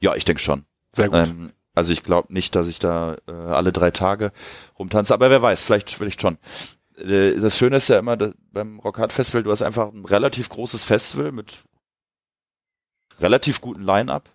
Ja, 0.00 0.14
ich 0.14 0.26
denke 0.26 0.42
schon. 0.42 0.66
Sehr 0.92 1.08
gut. 1.08 1.16
Ähm, 1.16 1.52
also 1.74 1.92
ich 1.92 2.02
glaube 2.02 2.32
nicht, 2.32 2.54
dass 2.54 2.68
ich 2.68 2.78
da 2.78 3.16
äh, 3.26 3.32
alle 3.32 3.72
drei 3.72 3.90
Tage 3.90 4.32
rumtanze, 4.78 5.14
aber 5.14 5.30
wer 5.30 5.40
weiß, 5.40 5.64
vielleicht 5.64 5.90
vielleicht 5.90 6.20
schon. 6.20 6.36
Äh, 7.02 7.38
das 7.38 7.56
Schöne 7.56 7.76
ist 7.76 7.88
ja 7.88 7.98
immer 7.98 8.16
beim 8.52 8.78
Rockhard 8.78 9.12
Festival, 9.12 9.42
du 9.42 9.50
hast 9.50 9.62
einfach 9.62 9.92
ein 9.92 10.04
relativ 10.04 10.48
großes 10.48 10.84
Festival 10.84 11.32
mit 11.32 11.64
relativ 13.20 13.60
guten 13.60 13.82
Line-Up. 13.82 14.28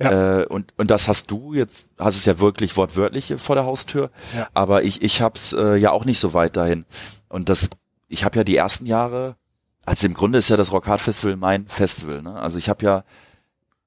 Ja. 0.00 0.40
Äh, 0.40 0.46
und, 0.46 0.72
und 0.76 0.90
das 0.90 1.08
hast 1.08 1.30
du 1.30 1.54
jetzt, 1.54 1.88
hast 1.98 2.16
es 2.16 2.24
ja 2.24 2.38
wirklich 2.40 2.76
wortwörtlich 2.76 3.34
vor 3.38 3.56
der 3.56 3.64
Haustür, 3.64 4.10
ja. 4.34 4.48
aber 4.54 4.82
ich, 4.82 5.02
ich 5.02 5.22
hab's 5.22 5.52
äh, 5.52 5.76
ja 5.76 5.90
auch 5.90 6.04
nicht 6.04 6.18
so 6.18 6.34
weit 6.34 6.56
dahin. 6.56 6.86
Und 7.28 7.48
das, 7.48 7.70
ich 8.08 8.24
habe 8.24 8.36
ja 8.38 8.44
die 8.44 8.56
ersten 8.56 8.86
Jahre, 8.86 9.36
also 9.84 10.06
im 10.06 10.14
Grunde 10.14 10.38
ist 10.38 10.48
ja 10.48 10.56
das 10.56 10.72
Rockhard 10.72 11.00
Festival 11.00 11.36
mein 11.36 11.68
Festival. 11.68 12.22
Ne? 12.22 12.34
Also 12.34 12.58
ich 12.58 12.68
habe 12.68 12.84
ja 12.84 13.04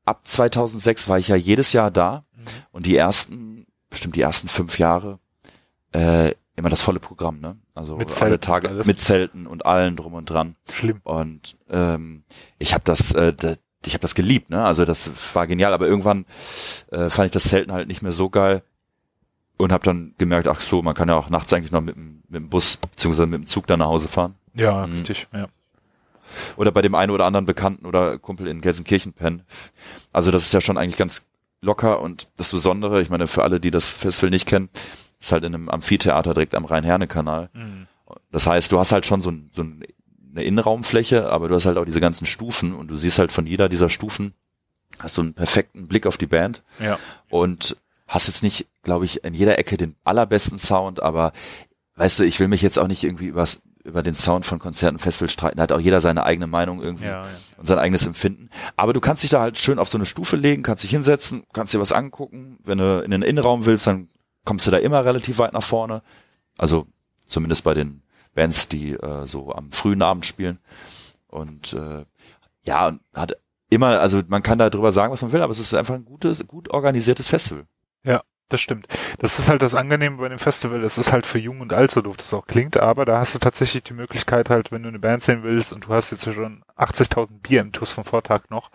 ab 0.06 0.22
2006 0.24 1.10
war 1.10 1.20
ich 1.20 1.28
ja 1.28 1.36
jedes 1.36 1.74
Jahr 1.74 1.91
da 1.91 2.24
mhm. 2.36 2.45
und 2.72 2.86
die 2.86 2.95
ersten, 2.95 3.66
bestimmt 3.89 4.16
die 4.16 4.22
ersten 4.22 4.47
fünf 4.47 4.80
Jahre, 4.80 5.20
äh, 5.91 6.32
immer 6.56 6.70
das 6.70 6.82
volle 6.82 6.99
Programm, 6.99 7.39
ne? 7.39 7.58
Also 7.74 7.97
mit 7.97 8.22
alle 8.22 8.39
Tage 8.39 8.70
mit 8.86 8.99
Zelten 8.99 9.47
und 9.47 9.66
allen 9.66 9.95
drum 9.95 10.14
und 10.14 10.30
dran. 10.30 10.56
Schlimm. 10.72 11.01
Und 11.03 11.58
ähm, 11.70 12.24
ich 12.60 12.74
habe 12.74 12.84
das, 12.86 13.12
äh, 13.14 13.34
ich 13.86 13.93
habe 13.93 14.01
das 14.01 14.16
geliebt, 14.16 14.49
ne? 14.49 14.64
Also 14.64 14.86
das 14.86 15.12
war 15.36 15.47
genial, 15.47 15.74
aber 15.74 15.88
irgendwann 15.88 16.26
äh, 16.91 17.10
fand 17.10 17.28
ich 17.28 17.32
das 17.32 17.43
Zelten 17.43 17.72
halt 17.72 17.88
nicht 17.88 18.01
mehr 18.01 18.12
so 18.12 18.30
geil 18.30 18.64
und 19.58 19.72
habe 19.72 19.84
dann 19.84 20.14
gemerkt, 20.18 20.47
ach 20.47 20.62
so, 20.62 20.82
man 20.82 20.95
kann 20.95 21.10
ja 21.10 21.16
auch 21.16 21.30
nachts 21.30 21.53
eigentlich 21.53 21.72
noch 21.72 21.82
mit, 21.82 21.95
dem, 21.95 22.24
mit 22.28 22.41
dem 22.41 22.49
Bus 22.49 22.78
beziehungsweise 22.78 23.28
mit 23.28 23.41
dem 23.41 23.45
Zug 23.47 23.68
dann 23.68 23.80
nach 23.80 23.88
Hause 23.88 24.08
fahren. 24.08 24.36
Ja, 24.53 24.86
mhm. 24.88 24.99
richtig, 24.99 25.28
ja. 25.34 25.47
Oder 26.58 26.72
bei 26.72 26.82
dem 26.82 26.95
einen 26.95 27.12
oder 27.12 27.26
anderen 27.26 27.45
Bekannten 27.45 27.86
oder 27.86 28.18
Kumpel 28.18 28.47
in 28.47 28.62
Gelsenkirchen 28.62 29.14
pennen. 29.14 29.43
Also 30.12 30.32
das 30.32 30.45
ist 30.45 30.53
ja 30.53 30.62
schon 30.62 30.78
eigentlich 30.78 30.97
ganz 30.97 31.26
locker 31.62 32.01
und 32.01 32.28
das 32.38 32.51
Besondere, 32.51 33.01
ich 33.01 33.10
meine, 33.10 33.28
für 33.28 33.43
alle, 33.43 33.60
die 33.60 33.72
das 33.72 33.95
Festival 33.95 34.30
nicht 34.30 34.47
kennen, 34.47 34.70
ist 35.26 35.32
halt 35.32 35.43
in 35.43 35.53
einem 35.53 35.69
Amphitheater 35.69 36.34
direkt 36.34 36.55
am 36.55 36.65
Rhein-Herne-Kanal. 36.65 37.49
Mhm. 37.53 37.88
Das 38.32 38.47
heißt, 38.47 38.71
du 38.71 38.80
hast 38.80 38.91
halt 38.91 39.05
schon 39.05 39.21
so, 39.21 39.32
ein, 39.32 39.49
so 39.53 39.61
eine 39.61 40.43
Innenraumfläche, 40.43 41.30
aber 41.30 41.47
du 41.47 41.55
hast 41.55 41.65
halt 41.65 41.78
auch 41.78 41.86
diese 41.86 42.01
ganzen 42.01 42.26
Stufen 42.26 42.73
und 42.73 42.89
du 42.89 42.97
siehst 42.97 43.19
halt 43.19 43.32
von 43.32 43.45
jeder 43.45 43.69
dieser 43.69 43.89
Stufen, 43.89 44.34
hast 44.99 45.17
du 45.17 45.21
einen 45.21 45.34
perfekten 45.34 45.88
Blick 45.88 46.05
auf 46.05 46.17
die 46.17 46.28
Band. 46.28 46.63
Ja. 46.80 46.99
Und 47.30 47.78
hast 48.07 48.28
jetzt 48.28 48.43
nicht, 48.43 48.67
glaube 48.84 49.05
ich, 49.05 49.23
in 49.23 49.34
jeder 49.34 49.57
Ecke 49.57 49.78
den 49.78 49.95
allerbesten 50.03 50.59
Sound, 50.59 51.01
aber 51.01 51.34
weißt 51.95 52.19
du, 52.19 52.23
ich 52.23 52.39
will 52.39 52.47
mich 52.47 52.61
jetzt 52.61 52.78
auch 52.78 52.88
nicht 52.88 53.03
irgendwie 53.03 53.28
übers, 53.28 53.61
über 53.84 54.03
den 54.03 54.15
Sound 54.15 54.45
von 54.45 54.59
Konzerten, 54.59 54.99
Festivals 54.99 55.34
streiten. 55.34 55.57
Da 55.57 55.63
hat 55.63 55.71
auch 55.71 55.80
jeder 55.80 56.01
seine 56.01 56.23
eigene 56.23 56.47
Meinung 56.47 56.82
irgendwie 56.82 57.05
ja, 57.05 57.26
ja. 57.26 57.30
und 57.57 57.67
sein 57.67 57.80
eigenes 57.80 58.05
Empfinden. 58.05 58.49
Aber 58.76 58.93
du 58.93 58.99
kannst 58.99 59.23
dich 59.23 59.30
da 59.32 59.41
halt 59.41 59.57
schön 59.57 59.80
auf 59.80 59.89
so 59.89 59.97
eine 59.97 60.05
Stufe 60.05 60.36
legen, 60.36 60.63
kannst 60.63 60.84
dich 60.84 60.91
hinsetzen, 60.91 61.45
kannst 61.53 61.73
dir 61.73 61.80
was 61.80 61.91
angucken. 61.91 62.57
Wenn 62.63 62.80
du 62.80 63.01
in 63.03 63.11
den 63.11 63.21
Innenraum 63.21 63.65
willst, 63.65 63.88
dann 63.88 64.09
kommst 64.46 64.68
du 64.68 64.72
da 64.72 64.78
immer 64.78 65.04
relativ 65.04 65.38
weit 65.39 65.54
nach 65.54 65.64
vorne. 65.64 66.02
Also 66.58 66.88
zumindest 67.26 67.64
bei 67.64 67.74
den 67.74 68.02
Bands, 68.34 68.70
die 68.70 68.91
äh, 68.91 69.26
so 69.26 69.54
am 69.54 69.72
frühen 69.72 70.02
Abend 70.02 70.26
spielen. 70.26 70.60
Und 71.28 71.74
äh, 71.74 72.06
ja, 72.64 72.98
hat 73.14 73.38
immer, 73.70 74.00
also 74.00 74.22
man 74.28 74.43
kann 74.43 74.60
da 74.60 74.70
drüber 74.70 74.91
sagen, 74.91 75.12
was 75.12 75.22
man 75.22 75.32
will, 75.32 75.41
aber 75.41 75.52
es 75.52 75.60
ist 75.60 75.74
einfach 75.74 75.96
ein 75.96 76.06
gutes, 76.06 76.46
gut 76.48 76.70
organisiertes 76.70 77.28
Festival. 77.28 77.66
Ja, 78.04 78.24
das 78.50 78.62
stimmt. 78.62 78.88
Das 79.20 79.39
ist 79.39 79.50
halt 79.50 79.62
das 79.62 79.74
Angenehme 79.74 80.18
bei 80.18 80.30
dem 80.30 80.38
Festival. 80.38 80.84
Es 80.84 80.98
ist 80.98 81.12
halt 81.12 81.26
für 81.26 81.39
jung 81.39 81.62
und 81.62 81.74
alt, 81.74 81.91
so 81.91 82.02
doof 82.02 82.18
das 82.18 82.34
auch 82.34 82.46
klingt, 82.46 82.78
aber 82.78 83.06
da 83.06 83.20
hast 83.20 83.34
du 83.34 83.39
tatsächlich 83.39 83.84
die 83.84 83.93
Möglichkeit 83.93 84.50
halt, 84.50 84.72
wenn 84.72 84.84
du 84.84 84.89
eine 84.89 85.00
Band 85.00 85.24
sehen 85.24 85.43
willst 85.43 85.74
und 85.74 85.86
du 85.86 85.89
hast 85.89 86.12
jetzt 86.12 86.26
schon 86.26 86.64
80.000 86.78 87.41
Bier 87.41 87.62
im 87.62 87.72
TUS 87.72 87.91
vom 87.91 88.04
Vortag 88.04 88.50
noch, 88.50 88.70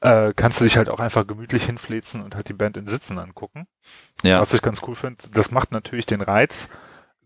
äh, 0.00 0.32
kannst 0.34 0.60
du 0.60 0.64
dich 0.64 0.76
halt 0.76 0.88
auch 0.88 1.00
einfach 1.00 1.26
gemütlich 1.26 1.64
hinflezen 1.64 2.22
und 2.22 2.34
halt 2.34 2.48
die 2.48 2.54
Band 2.54 2.76
in 2.76 2.86
Sitzen 2.86 3.18
angucken. 3.18 3.66
Ja. 4.22 4.40
Was 4.40 4.54
ich 4.54 4.62
ganz 4.62 4.80
cool 4.86 4.94
finde. 4.94 5.24
Das 5.32 5.50
macht 5.50 5.72
natürlich 5.72 6.06
den 6.06 6.22
Reiz, 6.22 6.68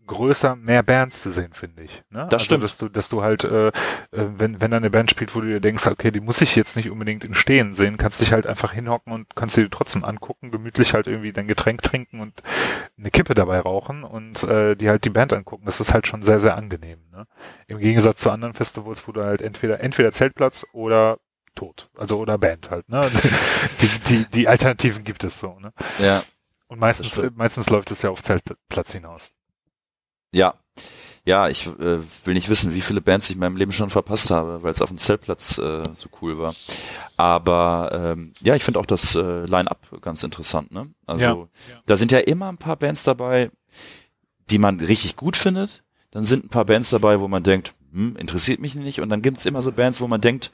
größer, 0.05 0.55
mehr 0.55 0.83
Bands 0.83 1.21
zu 1.21 1.31
sehen, 1.31 1.53
finde 1.53 1.83
ich. 1.83 2.03
Ne? 2.09 2.27
Das 2.29 2.33
also, 2.33 2.45
stimmt. 2.45 2.63
Dass 2.63 2.77
du, 2.77 2.89
dass 2.89 3.09
du 3.09 3.21
halt, 3.21 3.43
äh, 3.43 3.67
äh, 3.67 3.71
wenn, 4.11 4.61
wenn 4.61 4.71
da 4.71 4.77
eine 4.77 4.89
Band 4.89 5.11
spielt, 5.11 5.35
wo 5.35 5.41
du 5.41 5.47
dir 5.47 5.59
denkst, 5.59 5.87
okay, 5.87 6.11
die 6.11 6.19
muss 6.19 6.41
ich 6.41 6.55
jetzt 6.55 6.75
nicht 6.75 6.89
unbedingt 6.89 7.23
in 7.23 7.33
Stehen 7.33 7.73
sehen, 7.73 7.97
kannst 7.97 8.21
dich 8.21 8.31
halt 8.31 8.47
einfach 8.47 8.73
hinhocken 8.73 9.13
und 9.13 9.35
kannst 9.35 9.57
dir 9.57 9.69
trotzdem 9.69 10.03
angucken, 10.03 10.51
gemütlich 10.51 10.93
halt 10.93 11.07
irgendwie 11.07 11.33
dein 11.33 11.47
Getränk 11.47 11.81
trinken 11.81 12.19
und 12.19 12.41
eine 12.97 13.11
Kippe 13.11 13.35
dabei 13.35 13.59
rauchen 13.59 14.03
und 14.03 14.43
äh, 14.43 14.75
die 14.75 14.89
halt 14.89 15.05
die 15.05 15.09
Band 15.09 15.33
angucken. 15.33 15.65
Das 15.65 15.79
ist 15.79 15.93
halt 15.93 16.07
schon 16.07 16.23
sehr, 16.23 16.39
sehr 16.39 16.55
angenehm. 16.55 16.99
Ne? 17.11 17.27
Im 17.67 17.79
Gegensatz 17.79 18.19
zu 18.19 18.31
anderen 18.31 18.53
Festivals, 18.53 19.07
wo 19.07 19.11
du 19.11 19.23
halt 19.23 19.41
entweder, 19.41 19.79
entweder 19.79 20.11
Zeltplatz 20.11 20.65
oder 20.73 21.19
tot. 21.55 21.89
Also 21.97 22.19
oder 22.19 22.37
Band 22.37 22.69
halt, 22.69 22.87
ne? 22.89 23.09
Die, 23.81 23.99
die, 24.07 24.25
die 24.25 24.47
Alternativen 24.47 25.03
gibt 25.03 25.23
es 25.23 25.39
so, 25.39 25.59
ne? 25.59 25.71
Ja. 25.99 26.21
Und 26.67 26.79
meistens, 26.79 27.19
meistens 27.35 27.69
läuft 27.69 27.91
es 27.91 28.01
ja 28.01 28.09
auf 28.09 28.21
Zeltplatz 28.21 28.91
hinaus. 28.91 29.31
Ja. 30.35 30.55
Ja, 31.27 31.49
ich 31.49 31.65
äh, 31.65 31.99
will 32.23 32.33
nicht 32.35 32.49
wissen, 32.49 32.75
wie 32.75 32.81
viele 32.81 33.01
Bands 33.01 33.27
ich 33.29 33.35
in 33.35 33.39
meinem 33.39 33.57
Leben 33.57 33.71
schon 33.71 33.89
verpasst 33.89 34.29
habe, 34.29 34.61
weil 34.61 34.71
es 34.71 34.81
auf 34.81 34.89
dem 34.89 34.99
Zeltplatz 34.99 35.57
äh, 35.57 35.83
so 35.93 36.07
cool 36.21 36.37
war. 36.37 36.53
Aber 37.17 37.89
ähm, 38.15 38.33
ja, 38.41 38.55
ich 38.55 38.63
finde 38.63 38.79
auch 38.79 38.85
das 38.85 39.15
äh, 39.15 39.45
Line-Up 39.45 40.01
ganz 40.01 40.21
interessant. 40.23 40.71
Ne? 40.71 40.87
Also 41.07 41.23
Ja, 41.23 41.31
ja. 41.33 41.81
da 41.87 41.95
sind 41.95 42.11
ja 42.11 42.19
immer 42.19 42.47
ein 42.49 42.57
paar 42.57 42.75
Bands 42.75 43.01
dabei, 43.03 43.49
die 44.51 44.59
man 44.59 44.79
richtig 44.79 45.15
gut 45.15 45.35
findet. 45.35 45.81
Dann 46.11 46.25
sind 46.25 46.45
ein 46.45 46.49
paar 46.49 46.65
Bands 46.65 46.91
dabei, 46.91 47.19
wo 47.19 47.27
man 47.27 47.41
denkt, 47.41 47.73
hm, 47.91 48.15
interessiert 48.17 48.59
mich 48.59 48.75
nicht. 48.75 49.01
Und 49.01 49.09
dann 49.09 49.23
gibt 49.23 49.39
es 49.39 49.47
immer 49.47 49.63
so 49.63 49.71
Bands, 49.71 50.01
wo 50.01 50.07
man 50.07 50.21
denkt, 50.21 50.51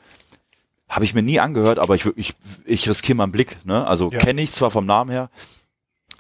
habe 0.88 1.04
ich 1.04 1.14
mir 1.14 1.22
nie 1.24 1.40
angehört, 1.42 1.80
aber 1.80 1.96
ich, 1.96 2.06
ich, 2.16 2.34
ich 2.64 2.88
riskiere 2.88 3.16
mal 3.18 3.24
einen 3.24 3.32
Blick. 3.34 3.58
Ne? 3.66 3.86
Also 3.86 4.10
Ja. 4.12 4.20
kenne 4.20 4.42
ich 4.42 4.52
zwar 4.54 4.72
vom 4.72 4.86
Namen 4.86 5.10
her. 5.12 5.30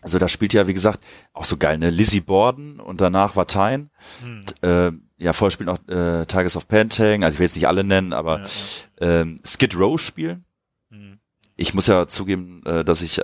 Also 0.01 0.17
da 0.17 0.27
spielt 0.27 0.53
ja, 0.53 0.67
wie 0.67 0.73
gesagt, 0.73 1.05
auch 1.33 1.45
so 1.45 1.57
geil, 1.57 1.77
ne? 1.77 1.89
Lizzie 1.89 2.21
Borden 2.21 2.79
und 2.79 3.01
danach 3.01 3.35
Vatein. 3.35 3.89
Hm. 4.21 4.43
Äh, 4.61 4.91
ja, 5.23 5.33
vorher 5.33 5.51
spielt 5.51 5.67
noch 5.67 5.87
äh, 5.87 6.25
Tigers 6.25 6.57
of 6.57 6.67
Pantang, 6.67 7.23
also 7.23 7.35
ich 7.35 7.39
will 7.39 7.45
jetzt 7.45 7.55
nicht 7.55 7.67
alle 7.67 7.83
nennen, 7.83 8.11
aber 8.11 8.41
Ja, 8.41 9.21
ähm, 9.21 9.39
Skid 9.45 9.75
Row 9.77 9.99
spielen. 10.01 10.45
Hm. 10.89 11.19
Ich 11.55 11.75
muss 11.75 11.87
ja 11.87 12.07
zugeben, 12.07 12.63
äh, 12.65 12.83
dass 12.83 13.03
ich 13.03 13.21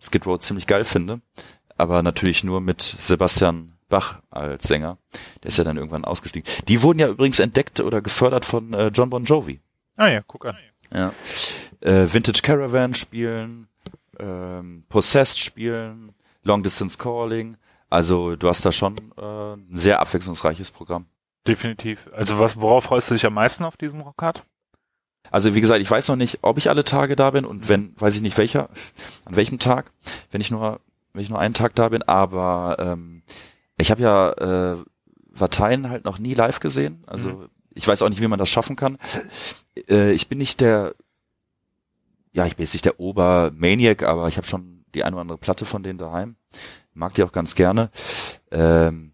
Skid 0.00 0.26
Row 0.26 0.38
ziemlich 0.38 0.66
geil 0.66 0.84
finde, 0.84 1.20
aber 1.76 2.02
natürlich 2.02 2.42
nur 2.42 2.60
mit 2.60 2.82
Sebastian 2.82 3.74
Bach 3.88 4.22
als 4.30 4.66
Sänger. 4.66 4.98
Der 5.42 5.48
ist 5.48 5.58
ja 5.58 5.64
dann 5.64 5.76
irgendwann 5.76 6.04
ausgestiegen. 6.04 6.50
Die 6.68 6.82
wurden 6.82 6.98
ja 6.98 7.08
übrigens 7.08 7.38
entdeckt 7.38 7.80
oder 7.80 8.00
gefördert 8.00 8.44
von 8.44 8.72
äh, 8.72 8.88
John 8.88 9.10
Bon 9.10 9.24
Jovi. 9.24 9.60
Ah 9.96 10.08
ja, 10.08 10.22
guck 10.26 10.46
an. 10.46 10.56
Ja. 10.92 11.12
Äh, 11.80 12.12
Vintage 12.12 12.42
Caravan 12.42 12.94
spielen, 12.94 13.68
ähm, 14.20 14.84
Possessed 14.88 15.38
spielen, 15.38 16.12
Long 16.42 16.62
Distance 16.62 16.98
Calling. 16.98 17.56
Also 17.88 18.36
du 18.36 18.48
hast 18.48 18.64
da 18.64 18.72
schon 18.72 18.96
äh, 19.16 19.54
ein 19.54 19.68
sehr 19.76 20.00
abwechslungsreiches 20.00 20.70
Programm. 20.70 21.06
Definitiv. 21.46 22.08
Also 22.12 22.38
was, 22.38 22.60
worauf 22.60 22.84
freust 22.84 23.10
du 23.10 23.14
dich 23.14 23.26
am 23.26 23.34
meisten 23.34 23.64
auf 23.64 23.76
diesem 23.76 24.00
Rockhard? 24.00 24.44
Also 25.30 25.54
wie 25.54 25.60
gesagt, 25.60 25.80
ich 25.80 25.90
weiß 25.90 26.08
noch 26.08 26.16
nicht, 26.16 26.40
ob 26.42 26.58
ich 26.58 26.68
alle 26.68 26.84
Tage 26.84 27.16
da 27.16 27.30
bin 27.30 27.44
und 27.44 27.68
wenn, 27.68 27.94
weiß 28.00 28.16
ich 28.16 28.22
nicht 28.22 28.36
welcher, 28.38 28.68
an 29.24 29.36
welchem 29.36 29.58
Tag, 29.58 29.92
wenn 30.30 30.40
ich 30.40 30.50
nur, 30.50 30.80
wenn 31.12 31.22
ich 31.22 31.30
nur 31.30 31.38
einen 31.38 31.54
Tag 31.54 31.74
da 31.74 31.88
bin, 31.88 32.02
aber 32.02 32.76
ähm, 32.78 33.22
ich 33.78 33.90
habe 33.90 34.02
ja 34.02 34.32
äh, 34.74 34.76
Vateien 35.32 35.88
halt 35.88 36.04
noch 36.04 36.18
nie 36.18 36.34
live 36.34 36.60
gesehen. 36.60 37.04
Also 37.06 37.30
Mhm. 37.30 37.48
ich 37.74 37.86
weiß 37.86 38.02
auch 38.02 38.08
nicht, 38.08 38.20
wie 38.20 38.28
man 38.28 38.38
das 38.38 38.48
schaffen 38.48 38.76
kann. 38.76 38.98
Äh, 39.88 40.12
ich 40.12 40.28
bin 40.28 40.38
nicht 40.38 40.60
der, 40.60 40.94
ja, 42.32 42.46
ich 42.46 42.56
bin 42.56 42.64
jetzt 42.64 42.74
nicht 42.74 42.84
der 42.84 43.00
Obermaniac, 43.00 44.02
aber 44.02 44.28
ich 44.28 44.36
habe 44.36 44.46
schon 44.46 44.84
die 44.94 45.04
eine 45.04 45.14
oder 45.16 45.22
andere 45.22 45.38
Platte 45.38 45.64
von 45.64 45.82
denen 45.82 45.98
daheim. 45.98 46.36
Mag 46.94 47.14
die 47.14 47.22
auch 47.22 47.32
ganz 47.32 47.54
gerne. 47.54 47.90
Ähm, 48.50 49.12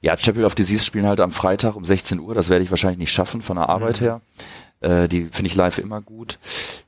ja, 0.00 0.16
Chapel 0.16 0.44
of 0.44 0.54
Disease 0.54 0.84
spielen 0.84 1.06
halt 1.06 1.20
am 1.20 1.30
Freitag 1.32 1.76
um 1.76 1.84
16 1.84 2.20
Uhr. 2.20 2.34
Das 2.34 2.48
werde 2.48 2.64
ich 2.64 2.70
wahrscheinlich 2.70 2.98
nicht 2.98 3.12
schaffen 3.12 3.42
von 3.42 3.56
der 3.56 3.68
Arbeit 3.68 4.00
Mhm. 4.00 4.04
her. 4.04 4.20
Äh, 4.80 5.08
die 5.08 5.24
finde 5.24 5.48
ich 5.48 5.54
live 5.54 5.78
immer 5.78 6.00
gut. 6.00 6.38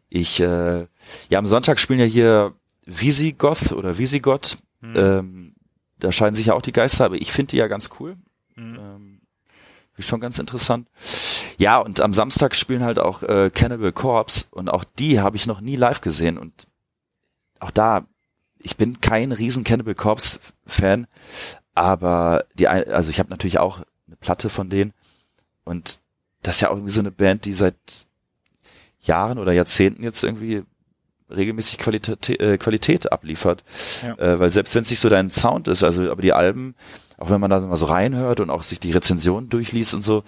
Ich, 0.09 0.41
äh, 0.41 0.87
ja, 1.29 1.39
am 1.39 1.47
Sonntag 1.47 1.79
spielen 1.79 2.01
ja 2.01 2.07
hier 2.07 2.55
Visigoth 2.87 3.73
oder 3.73 3.99
Visigoth. 3.99 4.59
Hm. 4.81 4.95
Ähm, 4.97 5.55
da 5.99 6.11
scheiden 6.11 6.35
sich 6.35 6.47
ja 6.47 6.55
auch 6.55 6.63
die 6.63 6.73
Geister, 6.73 7.05
aber 7.05 7.17
ich 7.17 7.33
finde 7.33 7.51
die 7.51 7.57
ja 7.59 7.69
ganz 7.69 7.91
cool. 8.01 8.17
Hm. 8.55 8.79
Ähm, 8.79 9.12
schon 9.99 10.21
ganz 10.21 10.39
interessant. 10.39 10.89
Ja, 11.59 11.79
und 11.79 12.01
am 12.01 12.15
Samstag 12.15 12.55
spielen 12.57 12.83
halt 12.83 12.99
auch 12.99 13.23
äh, 13.23 13.51
Cannibal 13.55 13.93
Corpse 13.93 14.47
und 14.51 14.69
auch 14.69 14.85
die 14.85 15.21
habe 15.21 15.37
ich 15.37 15.47
noch 15.47 15.61
nie 15.61 15.77
live 15.77 16.01
gesehen 16.01 16.39
und 16.39 16.67
auch 17.61 17.71
da, 17.71 18.07
ich 18.59 18.77
bin 18.77 19.01
kein 19.01 19.33
riesen 19.33 19.65
Cannibal 19.65 19.95
Corpse 19.95 20.41
Fan, 20.67 21.07
aber 21.75 22.45
die, 22.55 22.69
ein- 22.69 22.91
also 22.91 23.11
ich 23.11 23.19
habe 23.19 23.31
natürlich 23.31 23.59
auch 23.59 23.83
eine 24.07 24.17
Platte 24.17 24.51
von 24.51 24.71
denen 24.71 24.93
und 25.65 25.99
das 26.43 26.57
ist 26.57 26.61
ja 26.63 26.71
auch 26.71 26.75
irgendwie 26.77 26.93
so 26.93 27.01
eine 27.01 27.13
Band, 27.13 27.45
die 27.45 27.55
seit 27.55 28.07
Jahren 29.01 29.39
oder 29.39 29.53
Jahrzehnten 29.53 30.03
jetzt 30.03 30.25
irgendwie 30.25 30.63
regelmäßig 31.31 31.79
Qualität, 31.79 32.29
äh, 32.41 32.59
Qualität 32.59 33.11
abliefert. 33.13 33.65
Ja. 34.03 34.19
Äh, 34.19 34.39
weil 34.41 34.51
selbst 34.51 34.75
wenn 34.75 34.83
es 34.83 34.91
nicht 34.91 35.01
so 35.01 35.09
dein 35.09 35.31
Sound 35.31 35.69
ist, 35.69 35.83
also 35.83 36.11
aber 36.11 36.21
die 36.23 36.33
Alben, 36.33 36.75
auch 37.23 37.31
wenn 37.31 37.41
man 37.41 37.51
da 37.51 37.61
mal 37.61 37.77
so 37.77 37.87
reinhört 37.87 38.41
und 38.41 38.51
auch 38.51 38.63
sich 38.65 38.81
die 38.81 38.91
Rezensionen 38.91 39.49
durchliest 39.49 39.95
und 39.95 40.03
so, 40.03 40.25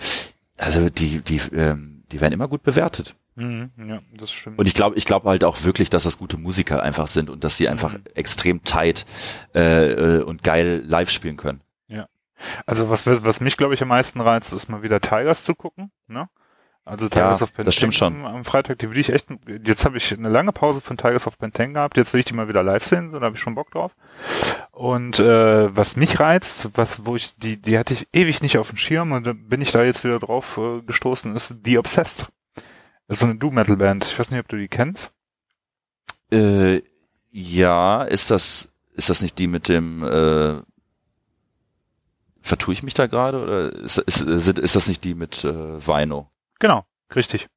also 0.57 0.89
die, 0.89 1.21
die, 1.21 1.41
ähm, 1.53 2.05
die 2.13 2.21
werden 2.21 2.33
immer 2.33 2.47
gut 2.49 2.63
bewertet. 2.63 3.17
Mhm, 3.35 3.73
ja, 3.89 4.01
das 4.17 4.31
stimmt. 4.31 4.59
Und 4.61 4.67
ich 4.67 4.75
glaube, 4.75 4.97
ich 4.97 5.05
glaube 5.05 5.29
halt 5.29 5.43
auch 5.43 5.65
wirklich, 5.65 5.91
dass 5.91 6.05
das 6.05 6.19
gute 6.19 6.37
Musiker 6.37 6.83
einfach 6.85 7.09
sind 7.09 7.31
und 7.31 7.43
dass 7.43 7.57
sie 7.57 7.69
einfach 7.69 7.95
Mhm. 7.95 8.05
extrem 8.15 8.63
tight 8.63 9.07
äh, 9.55 10.19
und 10.21 10.45
geil 10.45 10.83
live 10.87 11.11
spielen 11.11 11.37
können. 11.37 11.61
also 12.67 12.91
was, 12.91 13.07
was 13.07 13.41
mich, 13.41 13.57
glaube 13.57 13.75
ich, 13.75 13.81
am 13.83 13.89
meisten 13.89 14.21
reizt, 14.21 14.53
ist 14.53 14.69
mal 14.69 14.83
wieder 14.83 15.01
Tigers 15.01 15.45
zu 15.45 15.55
gucken. 15.55 15.91
Ne? 16.09 16.29
Also 16.87 17.09
Tigers 17.09 17.41
Ja, 17.41 17.45
of 17.45 17.55
Pantang 17.55 17.65
das 17.65 17.75
stimmt 17.77 17.95
schon. 17.95 18.27
am 18.27 18.45
Freitag, 18.45 18.79
die 18.79 18.91
will 18.91 18.99
ich 18.99 19.09
echt, 19.09 19.27
jetzt 19.65 19.87
habe 19.87 19.97
ich 19.97 20.13
eine 20.13 20.29
lange 20.29 20.53
Pause 20.53 20.83
von 20.83 20.99
Tigers 20.99 21.27
of 21.27 21.39
Pantang 21.39 21.73
gehabt, 21.75 21.97
jetzt 21.97 22.13
will 22.13 22.21
ich 22.21 22.27
die 22.27 22.35
mal 22.35 22.49
wieder 22.49 22.63
live 22.63 22.85
sehen, 22.85 23.11
so 23.11 23.19
da 23.19 23.27
habe 23.27 23.37
ich 23.37 23.41
schon 23.43 23.55
Bock 23.55 23.71
drauf. 23.71 23.93
Und 24.71 25.19
äh, 25.19 25.75
was 25.75 25.97
mich 25.97 26.21
reizt, 26.21 26.69
was, 26.75 27.07
wo 27.07 27.17
ich, 27.17 27.37
die, 27.37 27.57
die 27.57 27.79
hatte 27.79 27.95
ich 27.95 28.09
ewig 28.13 28.43
nicht 28.43 28.59
auf 28.59 28.69
dem 28.69 28.77
Schirm 28.77 29.13
und 29.13 29.25
da 29.27 29.33
bin 29.33 29.63
ich 29.63 29.73
da 29.73 29.83
jetzt 29.83 30.05
wieder 30.05 30.19
drauf 30.19 30.59
äh, 30.59 30.83
gestoßen, 30.83 31.35
ist 31.35 31.55
The 31.65 31.79
Obsessed. 31.79 32.27
Das 33.09 33.17
ist 33.17 33.21
so 33.21 33.27
eine 33.27 33.37
Doom-Metal-Band. 33.37 34.05
Ich 34.05 34.19
weiß 34.19 34.31
nicht, 34.31 34.41
ob 34.41 34.49
du 34.49 34.57
die 34.57 34.69
kennst. 34.69 35.11
Äh, 36.31 36.83
ja, 37.31 38.03
ist 38.03 38.31
das, 38.31 38.69
ist 38.95 39.09
das 39.09 39.23
nicht 39.23 39.39
die 39.39 39.47
mit 39.47 39.69
dem, 39.69 40.03
äh, 40.03 40.61
vertue 42.43 42.75
ich 42.75 42.83
mich 42.83 42.95
da 42.95 43.07
gerade 43.07 43.43
oder 43.43 43.73
ist, 43.73 43.99
ist, 43.99 44.21
ist, 44.21 44.49
ist 44.59 44.77
das 44.77 44.87
nicht 44.89 45.03
die 45.05 45.15
mit 45.15 45.45
äh, 45.45 45.87
Vino? 45.87 46.31
Genau, 46.65 46.87
richtig. 47.15 47.51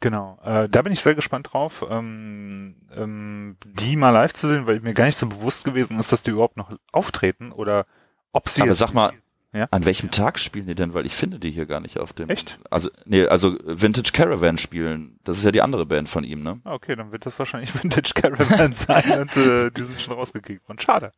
Genau, 0.00 0.38
äh, 0.42 0.66
da 0.70 0.80
bin 0.80 0.94
ich 0.94 1.00
sehr 1.02 1.14
gespannt 1.14 1.52
drauf, 1.52 1.84
ähm, 1.90 2.74
ähm, 2.96 3.58
die 3.66 3.96
mal 3.96 4.08
live 4.12 4.32
zu 4.32 4.48
sehen, 4.48 4.66
weil 4.66 4.80
mir 4.80 4.94
gar 4.94 5.04
nicht 5.04 5.18
so 5.18 5.26
bewusst 5.26 5.64
gewesen 5.64 5.98
ist, 5.98 6.10
dass 6.10 6.22
die 6.22 6.30
überhaupt 6.30 6.56
noch 6.56 6.74
auftreten 6.90 7.52
oder 7.52 7.84
ob 8.32 8.48
sie. 8.48 8.62
Aber 8.62 8.72
sag 8.72 8.94
mal, 8.94 9.12
Ja? 9.52 9.68
an 9.70 9.84
welchem 9.84 10.10
Tag 10.10 10.38
spielen 10.38 10.66
die 10.66 10.74
denn? 10.74 10.94
Weil 10.94 11.04
ich 11.04 11.14
finde 11.14 11.38
die 11.38 11.50
hier 11.50 11.66
gar 11.66 11.80
nicht 11.80 11.98
auf 11.98 12.14
dem. 12.14 12.30
Echt? 12.30 12.58
Also, 12.70 12.88
nee, 13.04 13.26
also 13.26 13.58
Vintage 13.62 14.12
Caravan 14.14 14.56
spielen. 14.56 15.20
Das 15.24 15.36
ist 15.36 15.44
ja 15.44 15.52
die 15.52 15.60
andere 15.60 15.84
Band 15.84 16.08
von 16.08 16.24
ihm, 16.24 16.42
ne? 16.42 16.62
Ah, 16.64 16.72
Okay, 16.72 16.96
dann 16.96 17.12
wird 17.12 17.26
das 17.26 17.38
wahrscheinlich 17.38 17.74
Vintage 17.82 18.12
Caravan 18.14 18.72
sein 18.72 19.20
und 19.20 19.36
äh, 19.36 19.70
die 19.70 19.82
sind 19.82 20.00
schon 20.00 20.14
rausgekickt 20.14 20.66
worden. 20.66 20.78
Schade. 20.78 21.12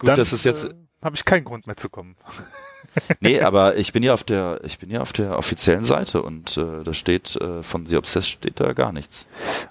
Gut, 0.00 0.08
dann, 0.08 0.16
das 0.16 0.32
ist 0.32 0.42
jetzt, 0.42 0.64
Äh, 0.64 0.74
Habe 1.02 1.14
ich 1.14 1.24
keinen 1.24 1.44
Grund 1.44 1.68
mehr 1.68 1.76
zu 1.76 1.88
kommen. 1.88 2.16
Nee, 3.20 3.40
aber 3.40 3.76
ich 3.76 3.92
bin 3.92 4.02
ja 4.02 4.12
auf 4.12 4.24
der, 4.24 4.60
ich 4.64 4.78
bin 4.78 4.90
ja 4.90 5.00
auf 5.00 5.12
der 5.12 5.38
offiziellen 5.38 5.84
Seite 5.84 6.22
und 6.22 6.56
äh, 6.56 6.82
da 6.84 6.92
steht, 6.92 7.36
äh, 7.36 7.62
von 7.62 7.86
The 7.86 7.96
Obsessed 7.96 8.30
steht 8.30 8.60
da 8.60 8.72
gar 8.72 8.92
nichts. 8.92 9.26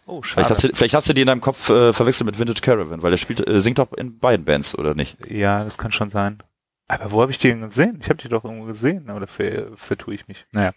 Oh, 0.06 0.24
schade. 0.24 0.34
Vielleicht 0.34 0.50
hast, 0.50 0.64
du, 0.64 0.76
vielleicht 0.76 0.94
hast 0.94 1.10
du 1.10 1.14
die 1.14 1.22
in 1.22 1.28
deinem 1.28 1.42
Kopf 1.42 1.70
äh, 1.70 1.94
verwechselt 1.94 2.26
mit 2.26 2.40
Vintage 2.40 2.62
Caravan, 2.62 3.02
weil 3.02 3.12
der 3.12 3.18
spielt, 3.18 3.48
äh, 3.48 3.62
singt 3.62 3.80
doch 3.80 3.94
in 3.94 4.20
beiden 4.20 4.46
Bands, 4.46 4.78
oder 4.78 4.96
nicht? 4.96 5.18
Ja, 5.30 5.64
das 5.64 5.78
kann 5.78 5.92
schon 5.92 6.10
sein. 6.10 6.42
Aber 6.88 7.12
wo 7.12 7.22
habe 7.22 7.32
ich 7.32 7.38
die 7.38 7.48
denn 7.48 7.62
gesehen? 7.62 8.00
Ich 8.02 8.10
habe 8.10 8.22
die 8.22 8.28
doch 8.28 8.44
irgendwo 8.44 8.66
gesehen, 8.66 9.10
aber 9.10 9.22
dafür 9.22 9.72
vertue 9.76 10.14
ich 10.14 10.28
mich. 10.28 10.46
Naja, 10.52 10.74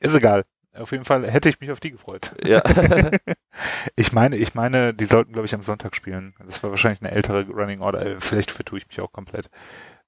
ist 0.00 0.14
egal. 0.14 0.44
Auf 0.74 0.92
jeden 0.92 1.04
Fall 1.04 1.30
hätte 1.30 1.48
ich 1.48 1.60
mich 1.60 1.70
auf 1.70 1.80
die 1.80 1.90
gefreut. 1.90 2.32
Ja. 2.44 2.62
Ich 3.96 4.12
meine, 4.12 4.36
ich 4.36 4.54
meine, 4.54 4.94
die 4.94 5.04
sollten, 5.04 5.32
glaube 5.32 5.46
ich, 5.46 5.54
am 5.54 5.62
Sonntag 5.62 5.94
spielen. 5.94 6.34
Das 6.46 6.62
war 6.62 6.70
wahrscheinlich 6.70 7.02
eine 7.02 7.10
ältere 7.10 7.46
Running 7.48 7.80
Order. 7.82 8.20
Vielleicht 8.20 8.50
vertue 8.50 8.78
ich 8.78 8.88
mich 8.88 9.00
auch 9.00 9.12
komplett. 9.12 9.50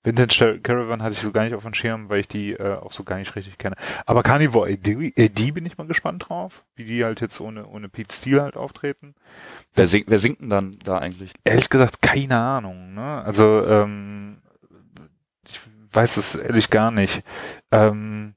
Vintage 0.04 0.60
Caravan 0.62 1.02
hatte 1.02 1.14
ich 1.14 1.22
so 1.22 1.32
gar 1.32 1.44
nicht 1.44 1.54
auf 1.54 1.62
dem 1.62 1.72
Schirm, 1.72 2.10
weil 2.10 2.20
ich 2.20 2.28
die 2.28 2.52
äh, 2.52 2.74
auch 2.76 2.92
so 2.92 3.04
gar 3.04 3.16
nicht 3.16 3.34
richtig 3.34 3.56
kenne. 3.56 3.74
Aber 4.04 4.22
Carnivore 4.22 4.70
AD, 4.70 5.14
AD 5.18 5.50
bin 5.52 5.64
ich 5.64 5.78
mal 5.78 5.86
gespannt 5.86 6.28
drauf, 6.28 6.62
wie 6.76 6.84
die 6.84 7.04
halt 7.04 7.22
jetzt 7.22 7.40
ohne, 7.40 7.66
ohne 7.66 7.88
Pete 7.88 8.14
Steele 8.14 8.42
halt 8.42 8.56
auftreten. 8.56 9.14
Wer, 9.72 9.86
sing, 9.86 10.04
wer 10.06 10.18
singt 10.18 10.42
denn 10.42 10.50
dann 10.50 10.76
da 10.84 10.98
eigentlich? 10.98 11.32
Ehrlich 11.42 11.70
gesagt, 11.70 12.02
keine 12.02 12.38
Ahnung. 12.38 12.94
Ne? 12.94 13.22
Also 13.24 13.64
ähm, 13.66 14.42
ich 15.48 15.58
weiß 15.90 16.18
es 16.18 16.34
ehrlich 16.34 16.68
gar 16.68 16.90
nicht. 16.90 17.24
Ähm, 17.72 18.34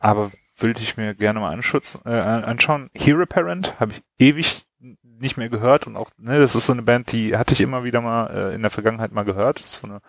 aber 0.00 0.32
würde 0.58 0.80
ich 0.80 0.96
mir 0.96 1.14
gerne 1.14 1.38
mal 1.38 1.56
äh, 1.56 2.08
anschauen. 2.10 2.90
Hero 2.92 3.24
Parent 3.26 3.78
habe 3.78 3.92
ich 3.92 4.02
ewig 4.18 4.66
nicht 4.80 5.36
mehr 5.36 5.48
gehört 5.48 5.86
und 5.86 5.96
auch, 5.96 6.10
ne, 6.18 6.38
das 6.38 6.54
ist 6.54 6.66
so 6.66 6.72
eine 6.72 6.82
Band, 6.82 7.10
die 7.12 7.36
hatte 7.36 7.52
ich 7.52 7.60
immer 7.60 7.84
wieder 7.84 8.00
mal 8.00 8.26
äh, 8.30 8.54
in 8.54 8.62
der 8.62 8.70
Vergangenheit 8.70 9.12
mal 9.12 9.24
gehört. 9.24 9.60
Das 9.60 9.74
ist 9.74 9.80
so 9.80 9.88
eine 9.88 10.00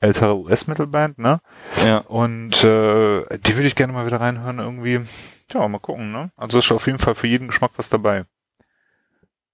ältere 0.00 0.36
US-Metal-Band, 0.36 1.18
ne? 1.18 1.40
Ja. 1.84 1.98
Und 1.98 2.64
äh, 2.64 3.38
die 3.38 3.54
würde 3.54 3.66
ich 3.66 3.74
gerne 3.74 3.92
mal 3.92 4.06
wieder 4.06 4.20
reinhören, 4.20 4.58
irgendwie. 4.58 5.00
Ja, 5.52 5.66
mal 5.68 5.78
gucken, 5.78 6.12
ne? 6.12 6.30
Also 6.36 6.58
ist 6.58 6.72
auf 6.72 6.86
jeden 6.86 6.98
Fall 6.98 7.14
für 7.14 7.26
jeden 7.26 7.48
Geschmack 7.48 7.72
was 7.76 7.88
dabei. 7.88 8.24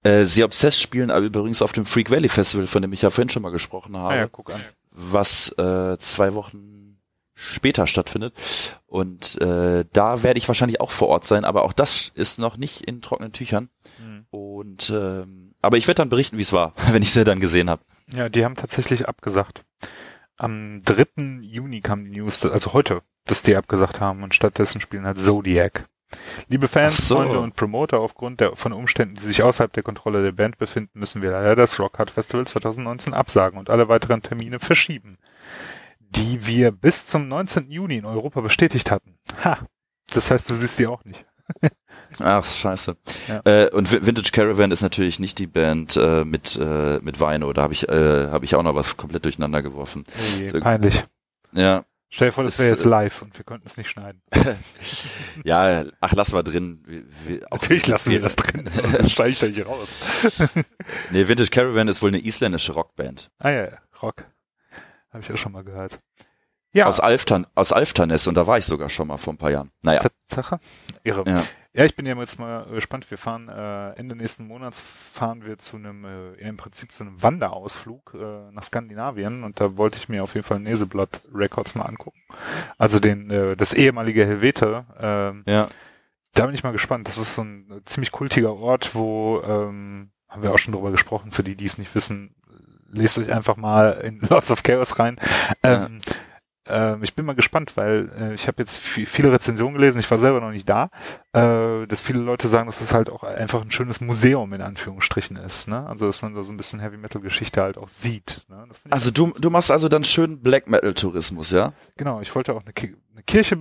Äh, 0.02 0.24
Sie 0.24 0.44
Obsessed 0.44 0.80
spielen 0.80 1.10
aber 1.10 1.26
übrigens 1.26 1.62
auf 1.62 1.72
dem 1.72 1.86
Freak 1.86 2.10
Valley 2.10 2.28
Festival, 2.28 2.66
von 2.66 2.82
dem 2.82 2.92
ich 2.92 3.02
ja 3.02 3.10
vorhin 3.10 3.28
schon 3.28 3.42
mal 3.42 3.50
gesprochen 3.50 3.96
habe. 3.96 4.14
Ah, 4.14 4.16
ja, 4.16 4.28
guck 4.28 4.54
an. 4.54 4.60
Was 4.92 5.50
äh, 5.58 5.98
zwei 5.98 6.34
Wochen 6.34 6.98
später 7.34 7.86
stattfindet. 7.86 8.34
Und 8.86 9.40
äh, 9.40 9.84
da 9.92 10.22
werde 10.22 10.38
ich 10.38 10.48
wahrscheinlich 10.48 10.80
auch 10.80 10.90
vor 10.90 11.08
Ort 11.08 11.26
sein, 11.26 11.44
aber 11.44 11.64
auch 11.64 11.72
das 11.72 12.10
ist 12.14 12.38
noch 12.38 12.56
nicht 12.56 12.82
in 12.82 13.02
trockenen 13.02 13.32
Tüchern. 13.32 13.68
Hm. 13.98 14.26
Und 14.30 14.90
ähm, 14.90 15.54
aber 15.60 15.76
ich 15.76 15.86
werde 15.86 15.98
dann 15.98 16.08
berichten, 16.08 16.38
wie 16.38 16.42
es 16.42 16.52
war, 16.52 16.72
wenn 16.92 17.02
ich 17.02 17.12
sie 17.12 17.24
dann 17.24 17.40
gesehen 17.40 17.68
habe. 17.68 17.82
Ja, 18.12 18.28
die 18.28 18.44
haben 18.44 18.56
tatsächlich 18.56 19.08
abgesagt. 19.08 19.64
Am 20.36 20.82
3. 20.84 21.40
Juni 21.42 21.80
kam 21.80 22.04
die 22.04 22.18
News, 22.18 22.44
also 22.44 22.72
heute, 22.72 23.02
dass 23.24 23.42
die 23.42 23.56
abgesagt 23.56 24.00
haben 24.00 24.22
und 24.22 24.34
stattdessen 24.34 24.80
spielen 24.80 25.06
halt 25.06 25.18
Zodiac. 25.18 25.88
Liebe 26.48 26.68
Fans, 26.68 27.08
so. 27.08 27.16
Freunde 27.16 27.40
und 27.40 27.56
Promoter, 27.56 27.98
aufgrund 27.98 28.40
der, 28.40 28.54
von 28.54 28.72
Umständen, 28.72 29.16
die 29.16 29.22
sich 29.22 29.42
außerhalb 29.42 29.72
der 29.72 29.82
Kontrolle 29.82 30.22
der 30.22 30.32
Band 30.32 30.58
befinden, 30.58 30.98
müssen 30.98 31.22
wir 31.22 31.30
leider 31.30 31.56
das 31.56 31.80
Rock 31.80 31.98
Hard 31.98 32.10
Festival 32.10 32.46
2019 32.46 33.14
absagen 33.14 33.58
und 33.58 33.70
alle 33.70 33.88
weiteren 33.88 34.22
Termine 34.22 34.60
verschieben, 34.60 35.18
die 36.00 36.46
wir 36.46 36.70
bis 36.70 37.06
zum 37.06 37.28
19. 37.28 37.70
Juni 37.70 37.96
in 37.96 38.04
Europa 38.04 38.40
bestätigt 38.40 38.90
hatten. 38.90 39.18
Ha! 39.42 39.58
Das 40.12 40.30
heißt, 40.30 40.48
du 40.48 40.54
siehst 40.54 40.78
die 40.78 40.86
auch 40.86 41.04
nicht. 41.04 41.24
Ach, 42.20 42.44
scheiße. 42.44 42.96
Ja. 43.28 43.40
Äh, 43.44 43.70
und 43.70 43.88
Vi- 43.88 44.04
Vintage 44.06 44.30
Caravan 44.32 44.70
ist 44.70 44.82
natürlich 44.82 45.18
nicht 45.18 45.38
die 45.38 45.46
Band 45.46 45.96
äh, 45.96 46.24
mit 46.24 46.56
äh, 46.60 46.98
mit 47.02 47.20
Weino. 47.20 47.52
Da 47.52 47.62
habe 47.62 47.72
ich 47.74 47.88
äh, 47.88 48.28
habe 48.30 48.44
ich 48.44 48.54
auch 48.54 48.62
noch 48.62 48.74
was 48.74 48.96
komplett 48.96 49.24
durcheinander 49.24 49.62
geworfen. 49.62 50.04
So- 50.46 50.60
peinlich. 50.60 51.02
Ja, 51.52 51.84
Stell 52.08 52.28
dir 52.28 52.32
vor, 52.32 52.44
das 52.44 52.58
wäre 52.60 52.70
jetzt 52.70 52.86
äh, 52.86 52.88
live 52.88 53.20
und 53.22 53.36
wir 53.36 53.44
konnten 53.44 53.66
es 53.66 53.76
nicht 53.76 53.90
schneiden. 53.90 54.22
ja. 55.44 55.84
Ach, 56.00 56.12
lass 56.12 56.32
mal 56.32 56.42
drin. 56.44 56.82
Wir, 56.86 57.02
wir, 57.26 57.46
Natürlich 57.50 57.86
lassen 57.88 58.10
wir 58.10 58.20
das 58.20 58.36
drin. 58.36 58.70
Das 58.92 59.10
steige 59.12 59.30
ich 59.30 59.38
da 59.40 59.46
hier 59.46 59.66
raus. 59.66 59.88
Nee, 61.10 61.26
Vintage 61.26 61.50
Caravan 61.50 61.88
ist 61.88 62.00
wohl 62.00 62.10
eine 62.10 62.24
isländische 62.24 62.72
Rockband 62.72 63.30
Ah 63.38 63.50
ja, 63.50 63.64
ja, 63.64 63.78
Rock. 64.02 64.24
Habe 65.12 65.24
ich 65.24 65.32
auch 65.32 65.36
schon 65.36 65.50
mal 65.52 65.64
gehört. 65.64 65.98
Ja, 66.72 66.86
aus 66.86 67.00
Alftan 67.00 67.46
aus 67.56 67.72
Alftanes 67.72 68.26
und 68.28 68.34
da 68.36 68.46
war 68.46 68.58
ich 68.58 68.66
sogar 68.66 68.88
schon 68.88 69.08
mal 69.08 69.16
vor 69.18 69.32
ein 69.32 69.38
paar 69.38 69.50
Jahren. 69.50 69.72
Naja, 69.82 70.00
Tatsache. 70.28 70.60
Irre. 71.02 71.24
Ja. 71.26 71.44
Ja. 71.76 71.84
ich 71.84 71.96
bin 71.96 72.06
ja 72.06 72.16
jetzt 72.16 72.38
mal 72.38 72.66
gespannt. 72.66 73.10
Wir 73.10 73.18
fahren 73.18 73.48
äh, 73.48 73.90
Ende 73.98 74.16
nächsten 74.16 74.46
Monats 74.46 74.80
fahren 74.80 75.44
wir 75.44 75.58
zu 75.58 75.76
einem, 75.76 76.04
äh, 76.04 76.32
im 76.34 76.56
Prinzip 76.56 76.92
zu 76.92 77.04
einem 77.04 77.22
Wanderausflug 77.22 78.14
äh, 78.14 78.52
nach 78.52 78.64
Skandinavien 78.64 79.44
und 79.44 79.60
da 79.60 79.76
wollte 79.76 79.98
ich 79.98 80.08
mir 80.08 80.22
auf 80.22 80.34
jeden 80.34 80.46
Fall 80.46 80.60
Neseblatt 80.60 81.20
Records 81.34 81.74
mal 81.74 81.84
angucken. 81.84 82.20
Also 82.78 83.00
den, 83.00 83.30
äh, 83.30 83.56
das 83.56 83.72
ehemalige 83.74 84.26
Helvete. 84.26 84.84
ähm, 84.98 85.44
ja. 85.46 85.68
da 86.34 86.46
bin 86.46 86.54
ich 86.54 86.64
mal 86.64 86.72
gespannt. 86.72 87.08
Das 87.08 87.18
ist 87.18 87.34
so 87.34 87.42
ein 87.42 87.82
ziemlich 87.84 88.12
kultiger 88.12 88.54
Ort, 88.54 88.94
wo, 88.94 89.40
ähm, 89.42 90.10
haben 90.28 90.42
wir 90.42 90.52
auch 90.52 90.58
schon 90.58 90.74
drüber 90.74 90.90
gesprochen, 90.90 91.30
für 91.30 91.42
die, 91.42 91.56
die 91.56 91.64
es 91.64 91.78
nicht 91.78 91.94
wissen, 91.94 92.34
lest 92.90 93.18
euch 93.18 93.32
einfach 93.32 93.56
mal 93.56 93.92
in 94.04 94.20
Lots 94.28 94.50
of 94.50 94.62
Chaos 94.62 94.98
rein. 94.98 95.18
Ähm, 95.62 96.00
ähm, 96.68 97.02
ich 97.02 97.14
bin 97.14 97.24
mal 97.24 97.34
gespannt, 97.34 97.76
weil 97.76 98.10
äh, 98.18 98.34
ich 98.34 98.46
habe 98.48 98.56
jetzt 98.62 98.78
vi- 98.78 99.06
viele 99.06 99.32
Rezensionen 99.32 99.74
gelesen, 99.74 99.98
ich 99.98 100.10
war 100.10 100.18
selber 100.18 100.40
noch 100.40 100.50
nicht 100.50 100.68
da, 100.68 100.90
äh, 101.32 101.86
dass 101.86 102.00
viele 102.00 102.20
Leute 102.20 102.48
sagen, 102.48 102.66
dass 102.66 102.80
es 102.80 102.92
halt 102.92 103.10
auch 103.10 103.22
einfach 103.22 103.60
ein 103.62 103.70
schönes 103.70 104.00
Museum 104.00 104.52
in 104.52 104.62
Anführungsstrichen 104.62 105.36
ist. 105.36 105.68
Ne? 105.68 105.86
Also 105.86 106.06
dass 106.06 106.22
man 106.22 106.34
da 106.34 106.42
so 106.44 106.52
ein 106.52 106.56
bisschen 106.56 106.80
Heavy 106.80 106.96
Metal 106.96 107.20
Geschichte 107.20 107.62
halt 107.62 107.78
auch 107.78 107.88
sieht. 107.88 108.42
Ne? 108.48 108.66
Ich 108.84 108.92
Also 108.92 109.10
du 109.10 109.32
du 109.38 109.50
machst 109.50 109.70
also 109.70 109.88
dann 109.88 110.04
schön 110.04 110.40
Black 110.42 110.68
Metal 110.68 110.94
Tourismus, 110.94 111.50
ja? 111.50 111.72
Genau, 111.96 112.20
ich 112.20 112.34
wollte 112.34 112.54
auch 112.54 112.62
eine, 112.62 112.72
Ki 112.72 112.96
eine 113.12 113.22
Kirche, 113.22 113.58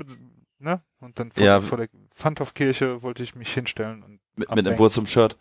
ne? 0.60 0.82
Und 1.00 1.20
dann 1.20 1.32
vor, 1.32 1.44
Ja. 1.44 1.62
vor 1.62 1.78
der 1.78 1.90
Pfandhof-Kirche 2.14 3.02
wollte 3.04 3.22
ich 3.24 3.36
mich 3.36 3.54
hinstellen 3.54 4.02
und 4.04 4.20
Mit, 4.36 4.50
mit 4.56 4.68
einem 4.68 4.76
Burzum 4.76 5.06
Shirt. 5.06 5.38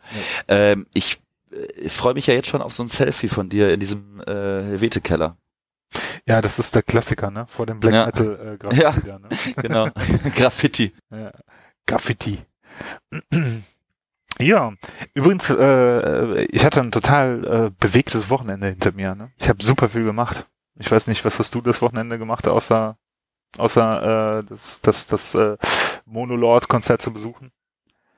Ähm, 0.49 0.87
ich 0.93 1.21
äh, 1.53 1.89
freue 1.89 2.15
mich 2.15 2.27
ja 2.27 2.35
jetzt 2.35 2.49
schon 2.49 2.61
auf 2.62 2.73
so 2.73 2.83
ein 2.83 2.89
Selfie 2.89 3.29
von 3.29 3.49
dir 3.49 3.73
in 3.73 3.81
diesem 3.81 4.21
äh, 4.21 4.25
Helvete 4.33 5.01
Keller. 5.01 5.37
Ja, 6.27 6.41
das 6.41 6.59
ist 6.59 6.75
der 6.75 6.83
Klassiker, 6.83 7.31
ne? 7.31 7.47
Vor 7.49 7.66
dem 7.66 7.81
Black 7.81 7.93
Ja. 7.93 8.07
Metal 8.07 8.55
äh, 8.55 8.57
Graffiti. 8.59 8.83
Ja. 8.83 8.95
Ja. 9.07 9.18
Ne? 9.18 9.29
Genau. 9.57 9.89
Graffiti. 10.35 10.95
ja. 11.11 11.33
Graffiti. 11.87 12.43
ja, 14.39 14.72
übrigens, 15.12 15.51
äh, 15.51 16.45
ich 16.45 16.64
hatte 16.64 16.81
ein 16.81 16.93
total 16.93 17.45
äh, 17.66 17.70
bewegtes 17.79 18.31
Wochenende 18.31 18.68
hinter 18.68 18.93
mir. 18.93 19.14
Ne? 19.14 19.31
Ich 19.39 19.49
habe 19.49 19.62
super 19.62 19.91
viel 19.91 20.05
gemacht. 20.05 20.47
Ich 20.77 20.91
weiß 20.91 21.07
nicht, 21.09 21.25
was 21.25 21.39
hast 21.39 21.55
du 21.55 21.61
das 21.61 21.83
Wochenende 21.83 22.18
gemacht, 22.18 22.49
außer 22.49 22.97
außer 23.59 24.39
äh, 24.41 24.45
das 24.49 24.81
das 24.81 25.07
das 25.07 25.35
äh, 25.35 25.57
Monolord-Konzert 26.07 27.01
zu 27.03 27.12
besuchen? 27.12 27.53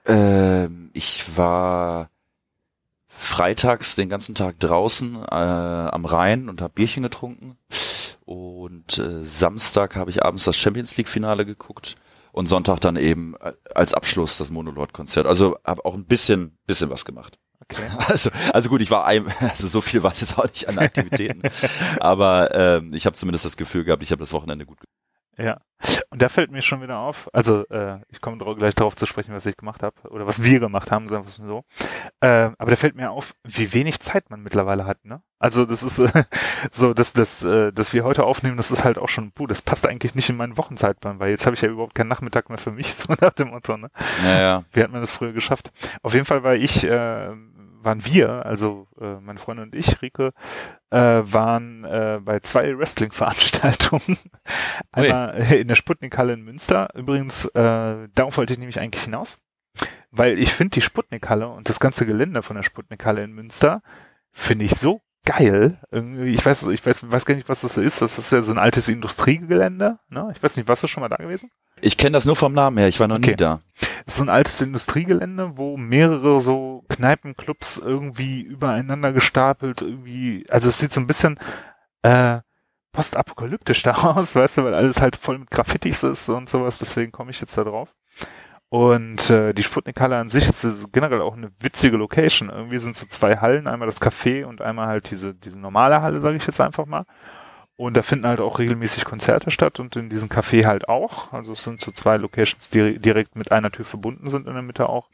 Ähm, 0.06 0.90
ich 0.94 1.36
war 1.36 2.08
freitags 3.08 3.96
den 3.96 4.08
ganzen 4.08 4.34
Tag 4.34 4.58
draußen 4.60 5.16
äh, 5.16 5.34
am 5.34 6.04
Rhein 6.04 6.48
und 6.48 6.62
habe 6.62 6.72
Bierchen 6.74 7.02
getrunken. 7.02 7.56
Und 8.26 8.98
äh, 8.98 9.24
Samstag 9.24 9.94
habe 9.94 10.10
ich 10.10 10.24
abends 10.24 10.44
das 10.44 10.56
Champions 10.56 10.96
League 10.96 11.08
Finale 11.08 11.46
geguckt 11.46 11.96
und 12.32 12.48
Sonntag 12.48 12.80
dann 12.80 12.96
eben 12.96 13.34
äh, 13.36 13.52
als 13.72 13.94
Abschluss 13.94 14.36
das 14.36 14.50
Monolord 14.50 14.92
Konzert. 14.92 15.26
Also 15.26 15.56
habe 15.64 15.84
auch 15.84 15.94
ein 15.94 16.06
bisschen 16.06 16.58
bisschen 16.66 16.90
was 16.90 17.04
gemacht. 17.04 17.38
Okay. 17.60 17.88
Also 18.08 18.30
also 18.52 18.68
gut, 18.68 18.82
ich 18.82 18.90
war 18.90 19.06
ein, 19.06 19.32
also 19.40 19.68
so 19.68 19.80
viel 19.80 20.02
war 20.02 20.10
es 20.10 20.20
jetzt 20.20 20.38
auch 20.38 20.44
nicht 20.44 20.68
an 20.68 20.78
Aktivitäten, 20.78 21.42
aber 22.00 22.54
ähm, 22.54 22.92
ich 22.92 23.06
habe 23.06 23.14
zumindest 23.14 23.44
das 23.44 23.56
Gefühl 23.56 23.84
gehabt, 23.84 24.02
ich 24.02 24.10
habe 24.10 24.20
das 24.20 24.32
Wochenende 24.32 24.66
gut. 24.66 24.78
Ja, 25.38 25.60
und 26.10 26.22
da 26.22 26.28
fällt 26.28 26.50
mir 26.50 26.62
schon 26.62 26.80
wieder 26.80 26.98
auf, 26.98 27.28
also 27.34 27.66
äh, 27.68 27.98
ich 28.08 28.20
komme 28.20 28.38
gleich 28.56 28.74
darauf 28.74 28.96
zu 28.96 29.04
sprechen, 29.04 29.34
was 29.34 29.44
ich 29.44 29.56
gemacht 29.56 29.82
habe 29.82 29.94
oder 30.08 30.26
was 30.26 30.42
wir 30.42 30.58
gemacht 30.60 30.90
haben, 30.90 31.08
sagen 31.08 31.24
wir 31.24 31.28
es 31.28 31.38
mal 31.38 31.46
so. 31.46 31.64
Äh, 32.20 32.50
aber 32.58 32.70
da 32.70 32.76
fällt 32.76 32.96
mir 32.96 33.10
auf, 33.10 33.34
wie 33.44 33.72
wenig 33.74 34.00
Zeit 34.00 34.30
man 34.30 34.42
mittlerweile 34.42 34.86
hat, 34.86 35.04
ne? 35.04 35.20
Also 35.38 35.66
das 35.66 35.82
ist 35.82 35.98
äh, 35.98 36.24
so, 36.72 36.94
dass 36.94 37.12
das, 37.12 37.42
äh, 37.42 37.72
dass 37.72 37.92
wir 37.92 38.04
heute 38.04 38.24
aufnehmen, 38.24 38.56
das 38.56 38.70
ist 38.70 38.84
halt 38.84 38.96
auch 38.96 39.08
schon, 39.10 39.32
puh, 39.32 39.46
das 39.46 39.60
passt 39.60 39.86
eigentlich 39.86 40.14
nicht 40.14 40.30
in 40.30 40.36
meinen 40.36 40.56
Wochenzeitplan, 40.56 41.20
weil 41.20 41.30
jetzt 41.30 41.44
habe 41.44 41.54
ich 41.54 41.60
ja 41.60 41.68
überhaupt 41.68 41.94
keinen 41.94 42.08
Nachmittag 42.08 42.48
mehr 42.48 42.58
für 42.58 42.72
mich, 42.72 42.94
so 42.94 43.14
nach 43.20 43.32
dem 43.32 43.48
Motto, 43.48 43.76
ne? 43.76 43.90
Naja, 44.22 44.64
Wie 44.72 44.82
hat 44.82 44.90
man 44.90 45.02
das 45.02 45.10
früher 45.10 45.32
geschafft? 45.32 45.70
Auf 46.02 46.14
jeden 46.14 46.26
Fall 46.26 46.42
war 46.42 46.54
ich, 46.54 46.84
äh, 46.84 47.30
waren 47.86 48.04
wir, 48.04 48.44
also 48.44 48.86
äh, 49.00 49.18
meine 49.20 49.38
Freundin 49.38 49.66
und 49.66 49.74
ich, 49.74 50.02
Rike, 50.02 50.32
äh, 50.90 50.98
waren 50.98 51.84
äh, 51.84 52.20
bei 52.22 52.40
zwei 52.40 52.76
Wrestling-Veranstaltungen. 52.76 54.18
Einmal 54.92 55.36
äh, 55.40 55.60
in 55.60 55.68
der 55.68 55.76
Sputnik-Halle 55.76 56.34
in 56.34 56.42
Münster. 56.42 56.90
Übrigens, 56.94 57.46
äh, 57.46 58.08
darauf 58.14 58.36
wollte 58.36 58.52
ich 58.52 58.58
nämlich 58.58 58.80
eigentlich 58.80 59.04
hinaus, 59.04 59.38
weil 60.10 60.38
ich 60.38 60.52
finde 60.52 60.74
die 60.74 60.82
Sputnik-Halle 60.82 61.48
und 61.48 61.70
das 61.70 61.80
ganze 61.80 62.04
Gelände 62.04 62.42
von 62.42 62.56
der 62.56 62.62
Sputnik-Halle 62.62 63.24
in 63.24 63.32
Münster 63.32 63.82
finde 64.32 64.66
ich 64.66 64.74
so 64.74 65.00
geil. 65.26 65.78
Ich 66.24 66.46
weiß, 66.46 66.68
ich 66.68 66.86
weiß, 66.86 67.10
weiß 67.10 67.26
gar 67.26 67.34
nicht, 67.34 67.50
was 67.50 67.60
das 67.60 67.76
ist. 67.76 68.00
Das 68.00 68.18
ist 68.18 68.32
ja 68.32 68.40
so 68.40 68.52
ein 68.52 68.58
altes 68.58 68.88
Industriegelände. 68.88 69.98
Ne? 70.08 70.32
Ich 70.34 70.42
weiß 70.42 70.56
nicht, 70.56 70.66
warst 70.68 70.82
du 70.82 70.86
schon 70.86 71.02
mal 71.02 71.08
da 71.10 71.16
gewesen? 71.16 71.50
ich 71.82 71.98
kenne 71.98 72.14
das 72.14 72.24
nur 72.24 72.36
vom 72.36 72.54
Namen 72.54 72.78
her, 72.78 72.88
ich 72.88 73.00
war 73.00 73.06
noch 73.08 73.16
Okay. 73.18 73.32
nie 73.32 73.36
da. 73.36 73.60
Das 74.06 74.14
ist 74.14 74.16
so 74.16 74.24
ein 74.24 74.30
altes 74.30 74.62
Industriegelände, 74.62 75.58
wo 75.58 75.76
mehrere 75.76 76.40
so 76.40 76.84
Kneipenclubs 76.88 77.76
irgendwie 77.76 78.40
übereinander 78.40 79.12
gestapelt, 79.12 79.82
irgendwie, 79.82 80.46
also 80.48 80.70
es 80.70 80.78
sieht 80.78 80.94
so 80.94 81.00
ein 81.02 81.06
bisschen 81.06 81.38
äh, 82.00 82.38
postapokalyptisch 82.92 83.82
da 83.84 83.92
aus, 83.92 84.34
weißt 84.34 84.56
du, 84.56 84.64
weil 84.64 84.72
alles 84.74 85.02
halt 85.02 85.16
voll 85.16 85.38
mit 85.38 85.50
Graffitis 85.50 86.02
ist 86.02 86.30
und 86.30 86.48
sowas, 86.48 86.78
deswegen 86.78 87.12
komme 87.12 87.30
ich 87.30 87.42
jetzt 87.42 87.58
da 87.58 87.64
drauf. 87.64 87.94
Und 88.76 89.30
äh, 89.30 89.54
die 89.54 89.62
Sputnik-Halle 89.62 90.18
an 90.18 90.28
sich 90.28 90.46
ist 90.50 90.92
generell 90.92 91.22
auch 91.22 91.34
eine 91.34 91.50
witzige 91.60 91.96
Location. 91.96 92.50
Irgendwie 92.50 92.76
sind 92.76 92.94
so 92.94 93.06
zwei 93.06 93.38
Hallen, 93.38 93.68
einmal 93.68 93.88
das 93.88 94.02
Café 94.02 94.44
und 94.44 94.60
einmal 94.60 94.86
halt 94.86 95.10
diese, 95.10 95.32
diese 95.32 95.58
normale 95.58 96.02
Halle, 96.02 96.20
sage 96.20 96.36
ich 96.36 96.46
jetzt 96.46 96.60
einfach 96.60 96.84
mal. 96.84 97.06
Und 97.78 97.96
da 97.96 98.02
finden 98.02 98.26
halt 98.26 98.38
auch 98.38 98.58
regelmäßig 98.58 99.06
Konzerte 99.06 99.50
statt 99.50 99.80
und 99.80 99.96
in 99.96 100.10
diesem 100.10 100.28
Café 100.28 100.66
halt 100.66 100.90
auch. 100.90 101.32
Also 101.32 101.52
es 101.52 101.64
sind 101.64 101.80
so 101.80 101.90
zwei 101.90 102.18
Locations, 102.18 102.68
die 102.68 102.98
direkt 102.98 103.34
mit 103.34 103.50
einer 103.50 103.70
Tür 103.70 103.86
verbunden 103.86 104.28
sind 104.28 104.46
in 104.46 104.52
der 104.52 104.62
Mitte 104.62 104.90
auch. 104.90 105.08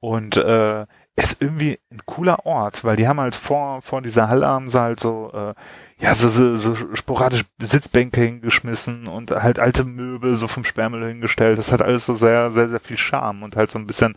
Und 0.00 0.36
äh, 0.36 0.82
es 1.16 1.32
ist 1.32 1.40
irgendwie 1.40 1.80
ein 1.90 2.02
cooler 2.04 2.44
Ort, 2.44 2.84
weil 2.84 2.96
die 2.96 3.08
haben 3.08 3.20
halt 3.20 3.34
vor, 3.34 3.80
vor 3.80 4.02
dieser 4.02 4.28
Halle 4.28 4.46
haben 4.46 4.68
sie 4.68 4.78
halt 4.78 5.00
so 5.00 5.32
äh, 5.32 5.54
ja, 6.00 6.14
so, 6.14 6.28
so, 6.30 6.56
so 6.56 6.94
sporadisch 6.94 7.44
Sitzbänke 7.60 8.22
hingeschmissen 8.22 9.06
und 9.06 9.30
halt 9.30 9.58
alte 9.58 9.84
Möbel 9.84 10.34
so 10.34 10.48
vom 10.48 10.64
Sperrmüll 10.64 11.06
hingestellt. 11.06 11.58
Das 11.58 11.72
hat 11.72 11.82
alles 11.82 12.06
so 12.06 12.14
sehr, 12.14 12.50
sehr, 12.50 12.68
sehr 12.70 12.80
viel 12.80 12.96
Charme 12.96 13.42
und 13.42 13.54
halt 13.54 13.70
so 13.70 13.78
ein 13.78 13.86
bisschen, 13.86 14.16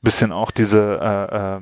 bisschen 0.00 0.30
auch 0.30 0.52
diese, 0.52 0.78
äh, 0.80 1.56
äh, 1.56 1.60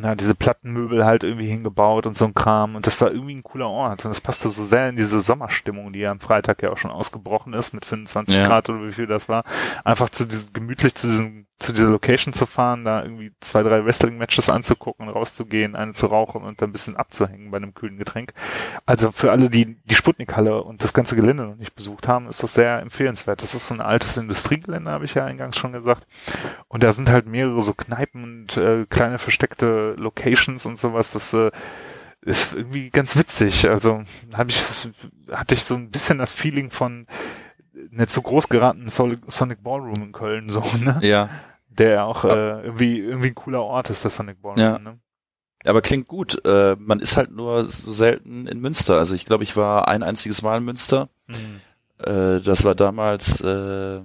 na, 0.00 0.14
diese 0.14 0.34
Plattenmöbel 0.34 1.04
halt 1.04 1.22
irgendwie 1.22 1.48
hingebaut 1.48 2.06
und 2.06 2.16
so 2.16 2.24
ein 2.24 2.34
Kram. 2.34 2.76
Und 2.76 2.86
das 2.86 3.00
war 3.00 3.10
irgendwie 3.10 3.34
ein 3.34 3.42
cooler 3.42 3.68
Ort. 3.68 4.04
Und 4.04 4.10
das 4.10 4.20
passte 4.20 4.48
so 4.48 4.64
sehr 4.64 4.88
in 4.88 4.96
diese 4.96 5.20
Sommerstimmung, 5.20 5.92
die 5.92 6.00
ja 6.00 6.10
am 6.10 6.20
Freitag 6.20 6.62
ja 6.62 6.70
auch 6.70 6.78
schon 6.78 6.90
ausgebrochen 6.90 7.52
ist 7.52 7.72
mit 7.74 7.84
25 7.84 8.34
ja. 8.34 8.46
Grad 8.46 8.68
oder 8.70 8.86
wie 8.86 8.92
viel 8.92 9.06
das 9.06 9.28
war. 9.28 9.44
Einfach 9.84 10.08
zu 10.08 10.26
diesem, 10.26 10.52
gemütlich 10.52 10.94
zu 10.94 11.08
diesem 11.08 11.47
zu 11.58 11.72
dieser 11.72 11.88
Location 11.88 12.32
zu 12.32 12.46
fahren, 12.46 12.84
da 12.84 13.02
irgendwie 13.02 13.32
zwei, 13.40 13.62
drei 13.62 13.84
Wrestling-Matches 13.84 14.48
anzugucken, 14.48 15.08
rauszugehen, 15.08 15.74
eine 15.74 15.92
zu 15.92 16.06
rauchen 16.06 16.42
und 16.42 16.62
dann 16.62 16.70
ein 16.70 16.72
bisschen 16.72 16.96
abzuhängen 16.96 17.50
bei 17.50 17.56
einem 17.56 17.74
kühlen 17.74 17.98
Getränk. 17.98 18.32
Also 18.86 19.10
für 19.10 19.32
alle, 19.32 19.50
die 19.50 19.76
die 19.84 19.94
Sputnik-Halle 19.96 20.62
und 20.62 20.84
das 20.84 20.92
ganze 20.92 21.16
Gelände 21.16 21.44
noch 21.44 21.56
nicht 21.56 21.74
besucht 21.74 22.06
haben, 22.06 22.28
ist 22.28 22.42
das 22.42 22.54
sehr 22.54 22.80
empfehlenswert. 22.80 23.42
Das 23.42 23.54
ist 23.54 23.66
so 23.66 23.74
ein 23.74 23.80
altes 23.80 24.16
Industriegelände, 24.16 24.90
habe 24.90 25.04
ich 25.04 25.14
ja 25.14 25.24
eingangs 25.24 25.56
schon 25.56 25.72
gesagt. 25.72 26.06
Und 26.68 26.84
da 26.84 26.92
sind 26.92 27.08
halt 27.08 27.26
mehrere 27.26 27.60
so 27.60 27.74
Kneipen 27.74 28.22
und 28.22 28.56
äh, 28.56 28.86
kleine 28.88 29.18
versteckte 29.18 29.94
Locations 29.98 30.64
und 30.64 30.78
sowas. 30.78 31.10
Das 31.10 31.34
äh, 31.34 31.50
ist 32.20 32.54
irgendwie 32.54 32.90
ganz 32.90 33.16
witzig. 33.16 33.68
Also 33.68 34.04
habe 34.32 34.50
ich 34.50 34.62
hatte 35.32 35.54
ich 35.54 35.64
so 35.64 35.74
ein 35.74 35.90
bisschen 35.90 36.18
das 36.18 36.32
Feeling 36.32 36.70
von 36.70 37.06
nicht 37.90 38.10
zu 38.10 38.22
groß 38.22 38.48
geratenen 38.48 38.88
Sonic 38.88 39.62
Ballroom 39.62 40.02
in 40.02 40.12
Köln, 40.12 40.50
so, 40.50 40.62
ne? 40.80 40.98
Ja. 41.02 41.30
Der 41.68 42.04
auch 42.04 42.24
äh, 42.24 42.62
irgendwie, 42.62 42.98
irgendwie 42.98 43.28
ein 43.28 43.34
cooler 43.34 43.62
Ort 43.62 43.90
ist, 43.90 44.02
der 44.04 44.10
Sonic 44.10 44.42
Ballroom, 44.42 44.60
ja. 44.60 44.78
ne? 44.78 44.98
Aber 45.64 45.82
klingt 45.82 46.06
gut. 46.08 46.44
Äh, 46.44 46.76
man 46.78 47.00
ist 47.00 47.16
halt 47.16 47.30
nur 47.30 47.64
so 47.64 47.90
selten 47.90 48.46
in 48.46 48.60
Münster. 48.60 48.98
Also 48.98 49.14
ich 49.14 49.26
glaube, 49.26 49.44
ich 49.44 49.56
war 49.56 49.88
ein 49.88 50.02
einziges 50.02 50.42
Mal 50.42 50.58
in 50.58 50.64
Münster. 50.64 51.08
Mhm. 51.26 51.60
Äh, 51.98 52.40
das 52.40 52.64
war 52.64 52.74
damals, 52.74 53.40
äh, 53.40 54.00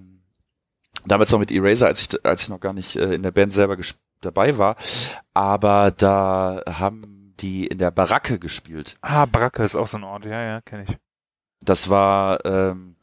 damals 1.05 1.31
noch 1.31 1.39
mit 1.39 1.51
Eraser, 1.51 1.87
als 1.87 2.01
ich, 2.01 2.25
als 2.25 2.43
ich 2.43 2.49
noch 2.49 2.59
gar 2.59 2.73
nicht 2.73 2.95
äh, 2.95 3.13
in 3.13 3.23
der 3.23 3.31
Band 3.31 3.53
selber 3.53 3.77
dabei 4.21 4.57
war. 4.57 4.75
Aber 5.33 5.91
da 5.91 6.61
haben 6.67 7.33
die 7.39 7.67
in 7.67 7.77
der 7.77 7.91
Baracke 7.91 8.39
gespielt. 8.39 8.97
Ah, 9.01 9.25
Baracke 9.25 9.63
ist 9.63 9.75
auch 9.75 9.87
so 9.87 9.97
ein 9.97 10.03
Ort, 10.03 10.25
ja, 10.25 10.41
ja, 10.41 10.61
kenne 10.61 10.83
ich. 10.83 10.97
Das 11.61 11.89
war, 11.89 12.43
ähm, 12.45 12.95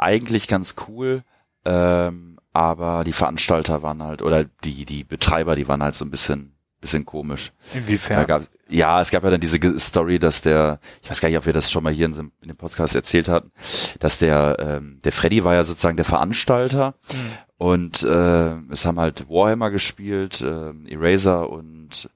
eigentlich 0.00 0.48
ganz 0.48 0.74
cool, 0.88 1.22
ähm, 1.64 2.38
aber 2.52 3.04
die 3.04 3.12
Veranstalter 3.12 3.82
waren 3.82 4.02
halt, 4.02 4.22
oder 4.22 4.44
die, 4.64 4.84
die 4.84 5.04
Betreiber, 5.04 5.56
die 5.56 5.68
waren 5.68 5.82
halt 5.82 5.94
so 5.94 6.04
ein 6.04 6.10
bisschen, 6.10 6.54
bisschen 6.80 7.04
komisch. 7.04 7.52
Inwiefern? 7.74 8.26
Gab, 8.26 8.42
ja, 8.68 9.00
es 9.00 9.10
gab 9.10 9.22
ja 9.24 9.30
dann 9.30 9.40
diese 9.40 9.58
Story, 9.78 10.18
dass 10.18 10.42
der, 10.42 10.80
ich 11.02 11.10
weiß 11.10 11.20
gar 11.20 11.28
nicht, 11.28 11.38
ob 11.38 11.46
wir 11.46 11.52
das 11.52 11.70
schon 11.70 11.84
mal 11.84 11.92
hier 11.92 12.06
in, 12.06 12.32
in 12.40 12.48
dem 12.48 12.56
Podcast 12.56 12.94
erzählt 12.94 13.28
hatten, 13.28 13.52
dass 13.98 14.18
der, 14.18 14.56
ähm, 14.58 15.00
der 15.04 15.12
Freddy 15.12 15.44
war 15.44 15.54
ja 15.54 15.64
sozusagen 15.64 15.96
der 15.96 16.06
Veranstalter 16.06 16.94
mhm. 17.12 17.32
und 17.58 18.02
äh, 18.02 18.56
es 18.70 18.86
haben 18.86 18.98
halt 18.98 19.28
Warhammer 19.28 19.70
gespielt, 19.70 20.40
äh, 20.40 20.72
Eraser 20.88 21.50
und 21.50 22.08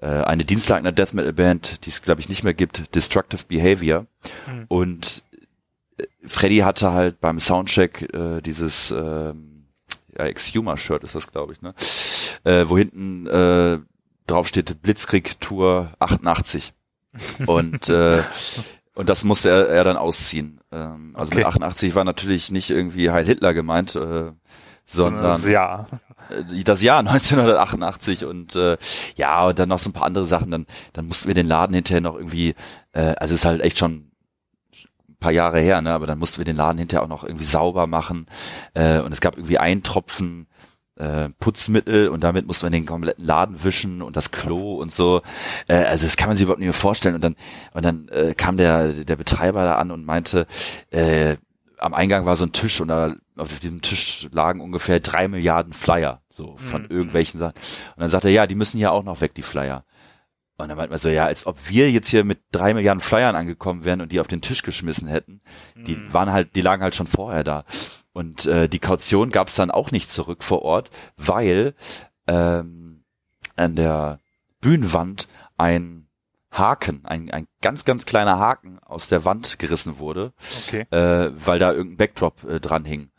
äh, 0.00 0.06
eine 0.06 0.44
Dienstleister 0.44 0.92
Death 0.92 1.14
Metal 1.14 1.32
Band, 1.32 1.84
die 1.84 1.90
es 1.90 2.02
glaube 2.02 2.20
ich 2.20 2.28
nicht 2.28 2.44
mehr 2.44 2.54
gibt, 2.54 2.94
Destructive 2.94 3.44
Behavior. 3.48 4.06
Mhm. 4.46 4.64
Und 4.68 5.24
Freddy 6.28 6.58
hatte 6.58 6.92
halt 6.92 7.20
beim 7.20 7.40
Soundcheck 7.40 8.14
äh, 8.14 8.40
dieses 8.40 8.90
ähm, 8.90 9.66
ja, 10.16 10.24
Exhumer-Shirt 10.24 11.04
ist 11.04 11.14
das, 11.14 11.30
glaube 11.30 11.52
ich, 11.52 11.62
ne? 11.62 11.74
Äh, 12.44 12.68
wo 12.68 12.76
hinten 12.78 13.26
äh, 13.26 13.78
drauf 14.26 14.46
steht 14.48 14.82
Blitzkrieg 14.82 15.40
Tour 15.40 15.92
88. 15.98 16.72
Und 17.46 17.88
äh, 17.88 18.22
und 18.98 19.08
das 19.08 19.22
musste 19.22 19.50
er, 19.50 19.68
er 19.68 19.84
dann 19.84 19.96
ausziehen. 19.96 20.60
Ähm, 20.72 21.12
also 21.14 21.30
okay. 21.30 21.38
mit 21.38 21.46
88 21.46 21.94
war 21.94 22.02
natürlich 22.02 22.50
nicht 22.50 22.70
irgendwie 22.70 23.10
Heil 23.10 23.26
Hitler 23.26 23.54
gemeint, 23.54 23.94
äh, 23.94 24.32
sondern 24.84 25.22
das 25.22 25.46
Jahr. 25.46 25.86
Äh, 26.30 26.64
das 26.64 26.82
Jahr 26.82 26.98
1988 27.06 28.24
und 28.24 28.56
äh, 28.56 28.76
ja, 29.14 29.46
und 29.46 29.58
dann 29.58 29.68
noch 29.68 29.78
so 29.78 29.90
ein 29.90 29.92
paar 29.92 30.06
andere 30.06 30.26
Sachen. 30.26 30.50
Dann, 30.50 30.66
dann 30.94 31.06
mussten 31.06 31.28
wir 31.28 31.34
den 31.34 31.46
Laden 31.46 31.74
hinterher 31.74 32.00
noch 32.00 32.16
irgendwie, 32.16 32.56
äh, 32.90 33.14
also 33.18 33.34
es 33.34 33.40
ist 33.40 33.44
halt 33.44 33.60
echt 33.62 33.78
schon 33.78 34.07
paar 35.20 35.32
Jahre 35.32 35.60
her, 35.60 35.80
ne? 35.82 35.92
aber 35.92 36.06
dann 36.06 36.18
mussten 36.18 36.38
wir 36.38 36.44
den 36.44 36.56
Laden 36.56 36.78
hinterher 36.78 37.02
auch 37.02 37.08
noch 37.08 37.24
irgendwie 37.24 37.44
sauber 37.44 37.86
machen 37.86 38.26
äh, 38.74 39.00
und 39.00 39.12
es 39.12 39.20
gab 39.20 39.36
irgendwie 39.36 39.58
einen 39.58 39.82
Tropfen 39.82 40.46
äh, 40.98 41.28
Putzmittel 41.38 42.08
und 42.08 42.22
damit 42.22 42.46
musste 42.46 42.66
man 42.66 42.72
den 42.72 42.86
kompletten 42.86 43.24
Laden 43.24 43.62
wischen 43.64 44.02
und 44.02 44.16
das 44.16 44.30
Klo 44.30 44.74
und 44.74 44.92
so. 44.92 45.22
Äh, 45.68 45.84
also 45.84 46.06
das 46.06 46.16
kann 46.16 46.28
man 46.28 46.36
sich 46.36 46.42
überhaupt 46.44 46.58
nicht 46.58 46.66
mehr 46.66 46.72
vorstellen. 46.72 47.14
Und 47.14 47.22
dann 47.22 47.36
und 47.72 47.84
dann 47.84 48.08
äh, 48.08 48.34
kam 48.34 48.56
der 48.56 49.04
der 49.04 49.16
Betreiber 49.16 49.62
da 49.62 49.76
an 49.76 49.90
und 49.90 50.04
meinte, 50.04 50.46
äh, 50.90 51.36
am 51.78 51.94
Eingang 51.94 52.26
war 52.26 52.36
so 52.36 52.44
ein 52.44 52.52
Tisch 52.52 52.80
und 52.80 52.88
da 52.88 53.14
auf 53.36 53.56
diesem 53.60 53.82
Tisch 53.82 54.28
lagen 54.32 54.60
ungefähr 54.60 54.98
drei 54.98 55.28
Milliarden 55.28 55.72
Flyer, 55.72 56.20
so 56.28 56.56
von 56.56 56.82
mhm. 56.82 56.90
irgendwelchen 56.90 57.38
Sachen. 57.38 57.54
Und 57.94 58.00
dann 58.00 58.10
sagte 58.10 58.28
er, 58.28 58.34
ja, 58.34 58.46
die 58.48 58.56
müssen 58.56 58.78
ja 58.78 58.90
auch 58.90 59.04
noch 59.04 59.20
weg, 59.20 59.34
die 59.34 59.42
Flyer. 59.42 59.84
Und 60.58 60.68
dann 60.68 60.76
meint 60.76 60.90
man 60.90 60.98
so, 60.98 61.08
ja, 61.08 61.24
als 61.24 61.46
ob 61.46 61.56
wir 61.68 61.90
jetzt 61.90 62.08
hier 62.08 62.24
mit 62.24 62.40
drei 62.50 62.74
Milliarden 62.74 63.00
Flyern 63.00 63.36
angekommen 63.36 63.84
wären 63.84 64.00
und 64.00 64.10
die 64.10 64.18
auf 64.18 64.26
den 64.26 64.42
Tisch 64.42 64.62
geschmissen 64.62 65.06
hätten. 65.06 65.40
Die 65.76 65.94
mhm. 65.94 66.12
waren 66.12 66.32
halt, 66.32 66.56
die 66.56 66.60
lagen 66.60 66.82
halt 66.82 66.96
schon 66.96 67.06
vorher 67.06 67.44
da. 67.44 67.64
Und 68.12 68.46
äh, 68.46 68.68
die 68.68 68.80
Kaution 68.80 69.30
gab 69.30 69.48
es 69.48 69.54
dann 69.54 69.70
auch 69.70 69.92
nicht 69.92 70.10
zurück 70.10 70.42
vor 70.42 70.62
Ort, 70.62 70.90
weil 71.16 71.74
ähm, 72.26 73.04
an 73.54 73.76
der 73.76 74.18
Bühnenwand 74.60 75.28
ein 75.56 76.08
Haken, 76.50 77.04
ein, 77.04 77.30
ein 77.30 77.46
ganz, 77.62 77.84
ganz 77.84 78.04
kleiner 78.04 78.40
Haken 78.40 78.80
aus 78.80 79.06
der 79.06 79.24
Wand 79.24 79.60
gerissen 79.60 79.98
wurde, 79.98 80.32
okay. 80.66 80.86
äh, 80.90 81.30
weil 81.34 81.60
da 81.60 81.72
irgendein 81.72 81.98
Backdrop 81.98 82.42
äh, 82.44 82.58
dran 82.58 82.84
hing. 82.84 83.10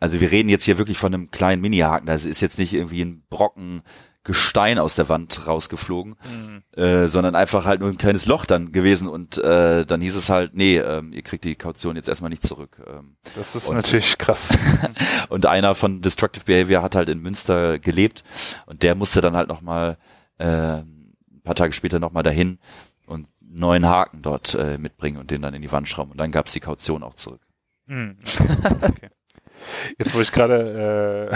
Also 0.00 0.20
wir 0.20 0.30
reden 0.30 0.48
jetzt 0.48 0.64
hier 0.64 0.78
wirklich 0.78 0.96
von 0.96 1.12
einem 1.12 1.30
kleinen 1.30 1.60
Mini-Haken. 1.60 2.06
Das 2.06 2.24
ist 2.24 2.40
jetzt 2.40 2.58
nicht 2.58 2.72
irgendwie 2.72 3.02
ein 3.02 3.24
Brocken 3.28 3.82
Gestein 4.28 4.78
aus 4.78 4.94
der 4.94 5.08
Wand 5.08 5.46
rausgeflogen, 5.46 6.16
mhm. 6.30 6.62
äh, 6.78 7.08
sondern 7.08 7.34
einfach 7.34 7.64
halt 7.64 7.80
nur 7.80 7.88
ein 7.88 7.96
kleines 7.96 8.26
Loch 8.26 8.44
dann 8.44 8.72
gewesen 8.72 9.08
und 9.08 9.38
äh, 9.38 9.86
dann 9.86 10.02
hieß 10.02 10.16
es 10.16 10.28
halt, 10.28 10.54
nee, 10.54 10.76
ähm, 10.76 11.14
ihr 11.14 11.22
kriegt 11.22 11.44
die 11.44 11.56
Kaution 11.56 11.96
jetzt 11.96 12.10
erstmal 12.10 12.28
nicht 12.28 12.46
zurück. 12.46 12.78
Ähm, 12.86 13.16
das 13.36 13.56
ist 13.56 13.70
und, 13.70 13.76
natürlich 13.76 14.18
krass. 14.18 14.54
und 15.30 15.46
einer 15.46 15.74
von 15.74 16.02
Destructive 16.02 16.44
Behavior 16.44 16.82
hat 16.82 16.94
halt 16.94 17.08
in 17.08 17.22
Münster 17.22 17.78
gelebt 17.78 18.22
und 18.66 18.82
der 18.82 18.94
musste 18.94 19.22
dann 19.22 19.34
halt 19.34 19.48
nochmal 19.48 19.96
äh, 20.36 20.44
ein 20.44 21.40
paar 21.42 21.54
Tage 21.54 21.72
später 21.72 21.98
nochmal 21.98 22.22
dahin 22.22 22.58
und 23.06 23.28
neuen 23.40 23.86
Haken 23.86 24.20
dort 24.20 24.54
äh, 24.56 24.76
mitbringen 24.76 25.16
und 25.16 25.30
den 25.30 25.40
dann 25.40 25.54
in 25.54 25.62
die 25.62 25.72
Wand 25.72 25.88
schrauben 25.88 26.10
und 26.12 26.18
dann 26.18 26.32
gab's 26.32 26.52
die 26.52 26.60
Kaution 26.60 27.02
auch 27.02 27.14
zurück. 27.14 27.40
Mhm. 27.86 28.18
Okay. 28.82 29.08
Jetzt, 29.98 30.14
wo 30.14 30.20
ich 30.20 30.32
gerade 30.32 31.32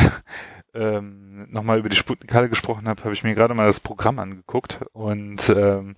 äh, 0.75 0.79
ähm, 0.79 1.22
nochmal 1.53 1.79
über 1.79 1.89
die 1.89 1.97
Sputnikale 1.97 2.49
gesprochen 2.49 2.89
habe, 2.89 3.03
habe 3.05 3.15
ich 3.15 3.23
mir 3.23 3.35
gerade 3.35 3.55
mal 3.55 3.67
das 3.67 3.81
Programm 3.81 4.19
angeguckt 4.19 4.81
und 4.93 5.49
ähm, 5.49 5.95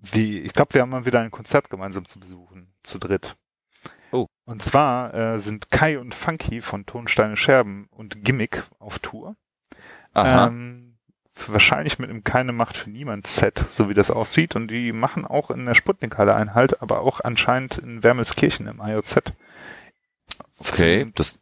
wie, 0.00 0.40
ich 0.40 0.52
glaube, 0.52 0.74
wir 0.74 0.82
haben 0.82 0.90
mal 0.90 1.06
wieder 1.06 1.20
ein 1.20 1.30
Konzert 1.30 1.70
gemeinsam 1.70 2.06
zu 2.06 2.18
besuchen, 2.18 2.72
zu 2.82 2.98
dritt. 2.98 3.36
Oh. 4.10 4.26
Und 4.44 4.62
zwar 4.62 5.14
äh, 5.14 5.38
sind 5.38 5.70
Kai 5.70 5.98
und 5.98 6.14
Funky 6.14 6.60
von 6.60 6.84
Tonsteine 6.86 7.36
Scherben 7.36 7.88
und 7.90 8.24
Gimmick 8.24 8.64
auf 8.78 8.98
Tour. 8.98 9.36
Aha. 10.12 10.48
Ähm, 10.48 10.98
wahrscheinlich 11.46 11.98
mit 11.98 12.10
einem 12.10 12.24
Keine 12.24 12.52
Macht 12.52 12.76
für 12.76 12.90
niemand 12.90 13.26
Set, 13.26 13.64
so 13.70 13.88
wie 13.88 13.94
das 13.94 14.10
aussieht. 14.10 14.54
Und 14.54 14.68
die 14.68 14.92
machen 14.92 15.24
auch 15.24 15.50
in 15.50 15.64
der 15.64 15.74
Sputnikhalle 15.74 16.34
einen 16.34 16.54
Halt, 16.54 16.82
aber 16.82 17.00
auch 17.00 17.20
anscheinend 17.20 17.78
in 17.78 18.02
Wermelskirchen 18.02 18.66
im 18.66 18.80
IOZ. 18.80 19.22
Okay, 20.58 21.10
das 21.14 21.40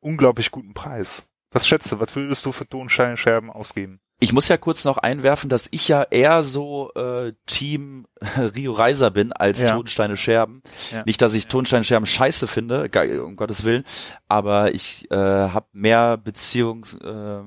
unglaublich 0.00 0.50
guten 0.50 0.72
Preis. 0.72 1.28
Was 1.52 1.66
schätzt 1.66 1.92
du, 1.92 2.00
was 2.00 2.14
würdest 2.16 2.44
du 2.46 2.52
für 2.52 2.66
Tonsteinscherben 2.66 3.50
ausgeben? 3.50 4.00
Ich 4.20 4.32
muss 4.32 4.46
ja 4.46 4.56
kurz 4.56 4.84
noch 4.84 4.98
einwerfen, 4.98 5.50
dass 5.50 5.66
ich 5.72 5.88
ja 5.88 6.04
eher 6.04 6.44
so 6.44 6.92
äh, 6.94 7.32
Team 7.46 8.06
Rio 8.56 8.70
Reiser 8.70 9.10
bin 9.10 9.32
als 9.32 9.62
ja. 9.62 9.72
Tonsteine 9.74 10.16
Scherben. 10.16 10.62
Ja. 10.92 11.02
Nicht, 11.04 11.20
dass 11.20 11.34
ich 11.34 11.48
Tonsteine 11.48 11.82
Scherben 11.82 12.06
scheiße 12.06 12.46
finde, 12.46 12.88
um 13.24 13.34
Gottes 13.34 13.64
Willen, 13.64 13.84
aber 14.28 14.74
ich 14.74 15.10
äh, 15.10 15.16
habe 15.16 15.66
mehr 15.72 16.16
Beziehungs 16.18 16.94
äh, 16.94 17.06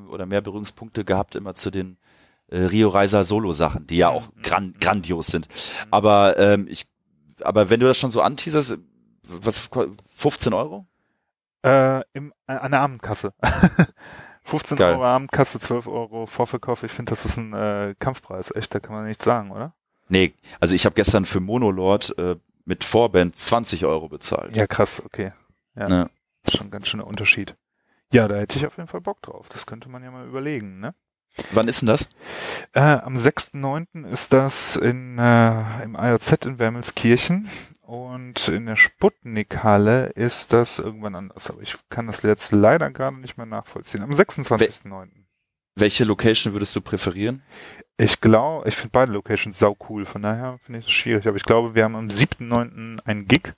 oder 0.09 0.25
mehr 0.25 0.41
Berührungspunkte 0.41 1.05
gehabt 1.05 1.35
immer 1.35 1.55
zu 1.55 1.71
den 1.71 1.97
äh, 2.49 2.59
Rio 2.59 2.89
Reiser 2.89 3.23
Solo-Sachen, 3.23 3.87
die 3.87 3.97
ja 3.97 4.09
auch 4.09 4.27
gran 4.43 4.73
grandios 4.79 5.27
sind. 5.27 5.47
Aber 5.91 6.37
ähm, 6.37 6.67
ich, 6.69 6.87
aber 7.41 7.69
wenn 7.69 7.79
du 7.79 7.87
das 7.87 7.97
schon 7.97 8.11
so 8.11 8.21
anteaserst, 8.21 8.77
was 9.27 9.69
15 10.17 10.53
Euro? 10.53 10.85
Äh, 11.65 12.03
im, 12.13 12.33
äh, 12.47 12.53
an 12.53 12.71
der 12.71 12.81
Abendkasse. 12.81 13.33
15 14.43 14.77
Geil. 14.77 14.93
Euro 14.93 15.05
Abendkasse, 15.05 15.59
12 15.59 15.87
Euro 15.87 16.27
Vorverkauf. 16.27 16.83
Ich 16.83 16.91
finde, 16.91 17.09
das 17.09 17.25
ist 17.25 17.37
ein 17.37 17.53
äh, 17.53 17.95
Kampfpreis. 17.97 18.53
Echt, 18.55 18.73
da 18.75 18.79
kann 18.79 18.93
man 18.93 19.05
nichts 19.05 19.25
sagen, 19.25 19.49
oder? 19.51 19.73
Nee, 20.07 20.35
also 20.59 20.75
ich 20.75 20.85
habe 20.85 20.93
gestern 20.93 21.25
für 21.25 21.39
Monolord 21.39 22.15
äh, 22.19 22.35
mit 22.63 22.83
Vorband 22.83 23.35
20 23.37 23.85
Euro 23.85 24.07
bezahlt. 24.07 24.55
Ja, 24.55 24.67
krass, 24.67 25.01
okay. 25.03 25.33
Ja, 25.75 25.87
ja. 25.89 26.09
Das 26.43 26.53
ist 26.53 26.57
schon 26.57 26.67
ein 26.67 26.71
ganz 26.71 26.87
schöner 26.87 27.07
Unterschied. 27.07 27.55
Ja, 28.13 28.27
da 28.27 28.35
hätte 28.35 28.57
ich 28.59 28.67
auf 28.67 28.77
jeden 28.77 28.87
Fall 28.87 29.01
Bock 29.01 29.21
drauf. 29.23 29.47
Das 29.49 29.65
könnte 29.65 29.89
man 29.89 30.03
ja 30.03 30.11
mal 30.11 30.27
überlegen, 30.27 30.79
ne? 30.79 30.93
Wann 31.51 31.67
ist 31.67 31.81
denn 31.81 31.87
das? 31.87 32.07
Äh, 32.73 32.79
am 32.79 33.15
6.9. 33.15 34.07
ist 34.07 34.31
das 34.31 34.77
in, 34.77 35.17
äh, 35.17 35.83
im 35.83 35.95
IOZ 35.99 36.45
in 36.45 36.59
Wermelskirchen 36.59 37.49
und 37.85 38.47
in 38.47 38.65
der 38.65 38.75
Sputnik-Halle 38.75 40.07
ist 40.07 40.53
das 40.53 40.79
irgendwann 40.79 41.15
anders. 41.15 41.49
Aber 41.49 41.61
ich 41.61 41.75
kann 41.89 42.07
das 42.07 42.23
jetzt 42.23 42.51
leider 42.51 42.89
gerade 42.89 43.17
nicht 43.17 43.37
mehr 43.37 43.45
nachvollziehen. 43.45 44.01
Am 44.01 44.11
26.9. 44.11 45.09
Welche 45.77 46.05
Location 46.05 46.53
würdest 46.53 46.75
du 46.75 46.81
präferieren? 46.81 47.43
Ich 47.97 48.21
glaube, 48.21 48.67
ich 48.67 48.75
finde 48.75 48.91
beide 48.91 49.11
Locations 49.11 49.59
sau 49.59 49.75
cool, 49.89 50.05
von 50.05 50.21
daher 50.21 50.57
finde 50.59 50.79
ich 50.79 50.85
es 50.85 50.91
schwierig. 50.91 51.27
Aber 51.27 51.37
ich 51.37 51.43
glaube, 51.43 51.75
wir 51.75 51.83
haben 51.83 51.95
am 51.95 52.07
7.9. 52.07 52.99
einen 53.05 53.27
Gig 53.27 53.53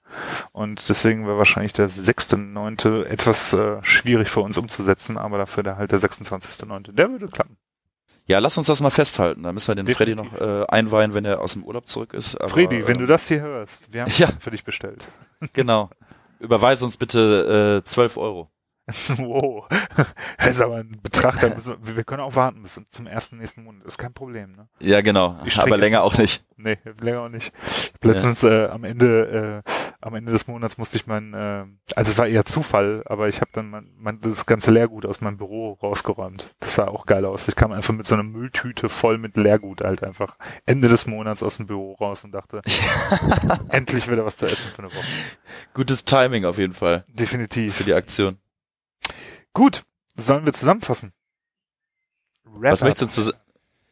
und 0.51 0.89
deswegen 0.89 1.25
wäre 1.25 1.37
wahrscheinlich 1.37 1.73
der 1.73 1.89
6.9. 1.89 3.03
etwas 3.03 3.53
äh, 3.53 3.83
schwierig 3.83 4.29
für 4.29 4.41
uns 4.41 4.57
umzusetzen, 4.57 5.17
aber 5.17 5.37
dafür 5.37 5.63
der 5.63 5.77
halt 5.77 5.91
der 5.91 5.99
26.9. 5.99 6.91
Der 6.91 7.09
würde 7.09 7.27
klappen. 7.27 7.57
Ja, 8.27 8.39
lass 8.39 8.57
uns 8.57 8.67
das 8.67 8.81
mal 8.81 8.89
festhalten. 8.89 9.43
Da 9.43 9.53
müssen 9.53 9.69
wir 9.69 9.75
den 9.75 9.85
Definitiv. 9.85 10.29
Freddy 10.29 10.37
noch 10.37 10.61
äh, 10.61 10.65
einweihen, 10.67 11.13
wenn 11.13 11.23
er 11.23 11.39
aus 11.39 11.53
dem 11.53 11.63
Urlaub 11.63 11.87
zurück 11.87 12.13
ist. 12.13 12.35
Aber, 12.35 12.49
Freddy, 12.49 12.85
wenn 12.85 12.97
äh, 12.97 12.99
du 12.99 13.05
das 13.05 13.27
hier 13.27 13.41
hörst, 13.41 13.91
wir 13.93 14.01
haben 14.01 14.11
ja. 14.17 14.27
für 14.39 14.51
dich 14.51 14.65
bestellt. 14.65 15.07
Genau. 15.53 15.89
Überweise 16.39 16.83
uns 16.85 16.97
bitte 16.97 17.81
äh, 17.81 17.87
12 17.87 18.17
Euro. 18.17 18.49
wow. 19.17 19.67
Das 20.37 20.47
ist 20.47 20.61
aber 20.61 20.77
ein 20.77 20.97
Betracht, 21.03 21.41
wir, 21.41 21.97
wir, 21.97 22.03
können 22.05 22.21
auch 22.21 22.35
warten 22.35 22.61
bis 22.61 22.79
zum 22.89 23.05
ersten 23.05 23.37
nächsten 23.37 23.63
Monat. 23.63 23.85
Ist 23.85 23.97
kein 23.97 24.13
Problem, 24.13 24.53
ne? 24.53 24.67
Ja, 24.79 25.01
genau. 25.01 25.37
Aber 25.57 25.77
länger 25.77 26.03
auch 26.03 26.17
nicht. 26.17 26.45
Nee, 26.55 26.77
länger 27.01 27.21
auch 27.21 27.29
nicht. 27.29 27.51
Letztens 28.01 28.41
ja. 28.43 28.65
äh, 28.65 28.69
am 28.69 28.85
Ende, 28.85 29.63
äh, 29.65 29.71
am 29.99 30.15
Ende 30.15 30.31
des 30.31 30.47
Monats 30.47 30.77
musste 30.77 30.97
ich 30.97 31.05
mein, 31.05 31.33
äh, 31.33 31.65
also 31.95 32.11
es 32.11 32.17
war 32.17 32.27
eher 32.27 32.45
Zufall, 32.45 33.03
aber 33.05 33.27
ich 33.27 33.41
habe 33.41 33.51
dann 33.53 33.69
mein, 33.69 33.91
mein, 33.97 34.21
das 34.21 34.45
ganze 34.45 34.71
Leergut 34.71 35.05
aus 35.05 35.19
meinem 35.19 35.37
Büro 35.37 35.73
rausgeräumt. 35.73 36.55
Das 36.61 36.75
sah 36.75 36.87
auch 36.87 37.05
geil 37.05 37.25
aus. 37.25 37.47
Ich 37.47 37.55
kam 37.55 37.73
einfach 37.73 37.93
mit 37.93 38.07
so 38.07 38.15
einer 38.15 38.23
Mülltüte 38.23 38.87
voll 38.87 39.17
mit 39.17 39.35
Leergut 39.35 39.81
halt 39.81 40.03
einfach 40.03 40.37
Ende 40.65 40.87
des 40.87 41.07
Monats 41.07 41.43
aus 41.43 41.57
dem 41.57 41.67
Büro 41.67 41.93
raus 41.93 42.23
und 42.23 42.31
dachte, 42.31 42.61
endlich 43.69 44.09
wieder 44.09 44.25
was 44.25 44.37
zu 44.37 44.45
essen 44.45 44.71
für 44.71 44.79
eine 44.79 44.89
Woche. 44.89 45.05
Gutes 45.73 46.05
Timing 46.05 46.45
auf 46.45 46.57
jeden 46.57 46.73
Fall. 46.73 47.03
Definitiv. 47.07 47.75
Für 47.75 47.83
die 47.83 47.93
Aktion. 47.93 48.37
Gut, 49.57 49.85
sollen 50.15 50.45
wir 50.45 50.53
zusammenfassen? 50.53 51.13
was 52.43 52.83
möchtest, 52.83 53.17
du, 53.17 53.33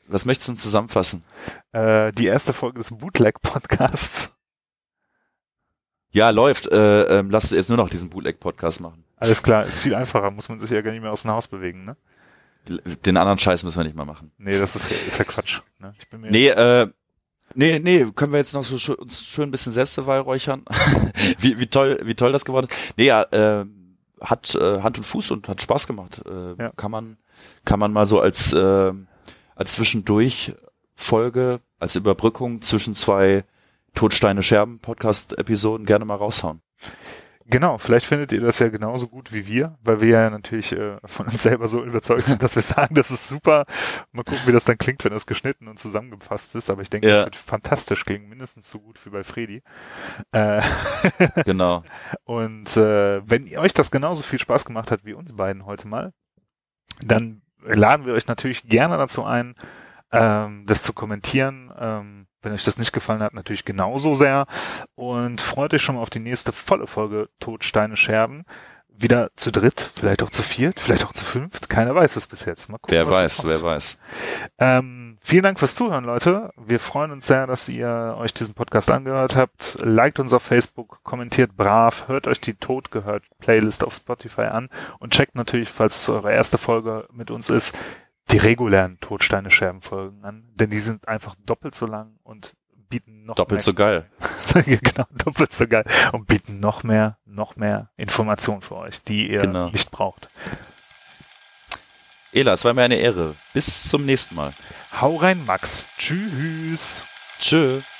was 0.05 0.23
möchtest 0.25 0.47
du 0.47 0.53
zusammenfassen? 0.53 1.25
Äh, 1.71 2.11
die 2.11 2.27
erste 2.27 2.53
Folge 2.53 2.77
des 2.77 2.91
Bootleg-Podcasts. 2.91 4.31
Ja, 6.11 6.29
läuft. 6.29 6.67
Äh, 6.67 7.17
ähm, 7.17 7.31
lass 7.31 7.49
jetzt 7.49 7.69
nur 7.69 7.79
noch 7.79 7.89
diesen 7.89 8.11
Bootleg-Podcast 8.11 8.79
machen. 8.79 9.05
Alles 9.15 9.41
klar, 9.41 9.65
ist 9.65 9.79
viel 9.79 9.95
einfacher, 9.95 10.29
muss 10.29 10.49
man 10.49 10.59
sich 10.59 10.69
ja 10.69 10.81
gar 10.81 10.91
nicht 10.91 11.01
mehr 11.01 11.11
aus 11.11 11.23
dem 11.23 11.31
Haus 11.31 11.47
bewegen, 11.47 11.83
ne? 11.83 11.97
Den 13.03 13.17
anderen 13.17 13.39
Scheiß 13.39 13.63
müssen 13.63 13.77
wir 13.77 13.85
nicht 13.85 13.95
mal 13.95 14.05
machen. 14.05 14.31
Nee, 14.37 14.59
das 14.59 14.75
ist, 14.75 14.91
ist 14.91 15.17
ja 15.17 15.25
Quatsch. 15.25 15.61
Ne? 15.79 15.95
Ich 15.97 16.07
bin 16.09 16.21
mir 16.21 16.29
nee, 16.29 16.49
äh, 16.49 16.91
nee, 17.55 17.79
nee, 17.79 18.05
können 18.13 18.33
wir 18.33 18.37
jetzt 18.37 18.53
noch 18.53 18.65
so 18.65 18.77
schön, 18.77 18.95
uns 18.95 19.25
schön 19.25 19.49
ein 19.49 19.51
bisschen 19.51 19.73
selbst 19.73 19.97
räuchern? 19.97 20.63
wie, 21.39 21.57
wie 21.57 21.67
toll, 21.67 22.01
wie 22.03 22.13
toll 22.13 22.31
das 22.31 22.45
geworden 22.45 22.67
ist. 22.69 22.97
Nee, 22.97 23.05
ja, 23.05 23.23
äh, 23.23 23.65
hat 24.21 24.55
äh, 24.55 24.81
Hand 24.81 24.97
und 24.97 25.03
Fuß 25.03 25.31
und 25.31 25.47
hat 25.47 25.61
Spaß 25.61 25.87
gemacht. 25.87 26.21
Äh, 26.25 26.55
ja. 26.61 26.71
Kann 26.75 26.91
man 26.91 27.17
kann 27.63 27.79
man 27.79 27.93
mal 27.93 28.05
so 28.05 28.19
als 28.19 28.53
äh, 28.53 28.93
als 29.55 29.73
zwischendurch 29.73 30.55
Folge 30.95 31.61
als 31.79 31.95
Überbrückung 31.95 32.61
zwischen 32.61 32.93
zwei 32.93 33.43
Todsteine 33.93 34.43
Scherben 34.43 34.79
Podcast 34.79 35.37
Episoden 35.37 35.85
gerne 35.85 36.05
mal 36.05 36.15
raushauen. 36.15 36.61
Genau, 37.47 37.77
vielleicht 37.77 38.07
findet 38.07 38.31
ihr 38.31 38.41
das 38.41 38.57
ja 38.57 38.69
genauso 38.69 39.07
gut 39.07 39.31
wie 39.31 39.45
wir, 39.45 39.77
weil 39.83 40.01
wir 40.01 40.09
ja 40.09 40.29
natürlich 40.31 40.71
äh, 40.71 40.97
von 41.05 41.27
uns 41.27 41.43
selber 41.43 41.67
so 41.67 41.83
überzeugt 41.83 42.23
sind, 42.23 42.41
dass 42.43 42.55
wir 42.55 42.63
sagen, 42.63 42.95
das 42.95 43.11
ist 43.11 43.27
super. 43.27 43.65
Mal 44.11 44.23
gucken, 44.23 44.41
wie 44.47 44.51
das 44.51 44.65
dann 44.65 44.79
klingt, 44.79 45.05
wenn 45.05 45.11
das 45.11 45.27
geschnitten 45.27 45.67
und 45.67 45.77
zusammengefasst 45.77 46.55
ist. 46.55 46.71
Aber 46.71 46.81
ich 46.81 46.89
denke, 46.89 47.07
ja. 47.07 47.17
das 47.17 47.25
wird 47.25 47.35
fantastisch 47.35 48.03
klingen, 48.03 48.29
mindestens 48.29 48.69
so 48.69 48.79
gut 48.79 49.05
wie 49.05 49.11
bei 49.11 49.23
Fredi. 49.23 49.61
Äh, 50.31 50.63
genau. 51.45 51.83
Und 52.23 52.75
äh, 52.77 53.21
wenn 53.29 53.45
ihr 53.45 53.59
euch 53.59 53.75
das 53.75 53.91
genauso 53.91 54.23
viel 54.23 54.39
Spaß 54.39 54.65
gemacht 54.65 54.89
hat 54.89 55.05
wie 55.05 55.13
uns 55.13 55.35
beiden 55.35 55.67
heute 55.67 55.87
mal, 55.87 56.13
dann 57.03 57.43
laden 57.61 58.07
wir 58.07 58.13
euch 58.13 58.25
natürlich 58.25 58.63
gerne 58.63 58.97
dazu 58.97 59.23
ein, 59.23 59.55
ähm, 60.11 60.65
das 60.65 60.81
zu 60.81 60.93
kommentieren. 60.93 61.71
Ähm, 61.77 62.24
wenn 62.45 62.53
euch 62.53 62.63
das 62.63 62.77
nicht 62.77 62.93
gefallen 62.93 63.23
hat, 63.23 63.33
natürlich 63.33 63.65
genauso 63.65 64.13
sehr. 64.13 64.45
Und 64.93 65.41
freut 65.41 65.73
euch 65.73 65.81
schon 65.81 65.95
mal 65.95 66.01
auf 66.01 66.09
die 66.09 66.19
nächste 66.19 66.51
volle 66.51 66.87
Folge 66.87 67.27
Todsteine 67.39 67.97
Scherben. 67.97 68.45
Wieder 68.97 69.29
zu 69.35 69.51
dritt, 69.51 69.91
vielleicht 69.93 70.23
auch 70.23 70.29
zu 70.29 70.41
viert, 70.41 70.79
vielleicht 70.79 71.03
auch 71.03 71.11
zu 71.11 71.25
fünft. 71.25 71.67
Keiner 71.67 71.93
weiß 71.93 72.15
es 72.15 72.27
bis 72.27 72.45
jetzt. 72.45 72.69
Mal 72.69 72.77
gucken, 72.77 72.95
wer 72.95 73.09
weiß, 73.09 73.43
wer 73.43 73.61
weiß. 73.61 73.97
Ähm, 74.57 75.17
vielen 75.19 75.43
Dank 75.43 75.59
fürs 75.59 75.75
Zuhören, 75.75 76.05
Leute. 76.05 76.53
Wir 76.55 76.79
freuen 76.79 77.11
uns 77.11 77.27
sehr, 77.27 77.45
dass 77.45 77.67
ihr 77.67 78.15
euch 78.17 78.33
diesen 78.33 78.53
Podcast 78.53 78.89
angehört 78.89 79.35
habt. 79.35 79.77
Liked 79.81 80.21
uns 80.21 80.31
auf 80.31 80.43
Facebook, 80.43 81.03
kommentiert 81.03 81.57
brav, 81.57 82.07
hört 82.07 82.25
euch 82.25 82.39
die 82.39 82.53
Todgehört 82.53 83.23
Playlist 83.39 83.83
auf 83.83 83.95
Spotify 83.95 84.43
an 84.43 84.69
und 84.99 85.11
checkt 85.11 85.35
natürlich, 85.35 85.69
falls 85.69 85.97
es 85.97 86.07
eure 86.07 86.31
erste 86.31 86.57
Folge 86.57 87.05
mit 87.11 87.31
uns 87.31 87.49
ist, 87.49 87.77
die 88.35 88.47
regulären 88.47 88.99
Todsteine 88.99 89.49
Scherben 89.49 89.81
Folgen 89.81 90.23
an, 90.23 90.43
denn 90.55 90.69
die 90.69 90.79
sind 90.79 91.07
einfach 91.07 91.35
doppelt 91.45 91.73
so 91.75 91.85
lang 91.85 92.17
und 92.23 92.53
bieten 92.89 93.25
noch 93.25 93.35
doppelt 93.35 93.59
mehr, 93.59 93.63
so 93.63 93.73
geil. 93.73 94.09
genau, 94.65 95.05
doppelt 95.23 95.53
so 95.53 95.67
geil 95.67 95.85
und 96.11 96.27
bieten 96.27 96.59
noch 96.59 96.83
mehr, 96.83 97.17
noch 97.25 97.55
mehr 97.55 97.89
Informationen 97.95 98.61
für 98.61 98.75
euch, 98.75 99.01
die 99.03 99.31
ihr 99.31 99.41
genau. 99.41 99.69
nicht 99.69 99.89
braucht. 99.91 100.27
Ela, 102.33 102.53
es 102.53 102.65
war 102.65 102.73
mir 102.73 102.83
eine 102.83 102.97
Ehre. 102.97 103.35
Bis 103.53 103.87
zum 103.89 104.05
nächsten 104.05 104.35
Mal. 104.35 104.51
Hau 104.99 105.15
rein, 105.15 105.45
Max. 105.45 105.85
Tschüss. 105.97 107.03
Tschüss. 107.39 107.94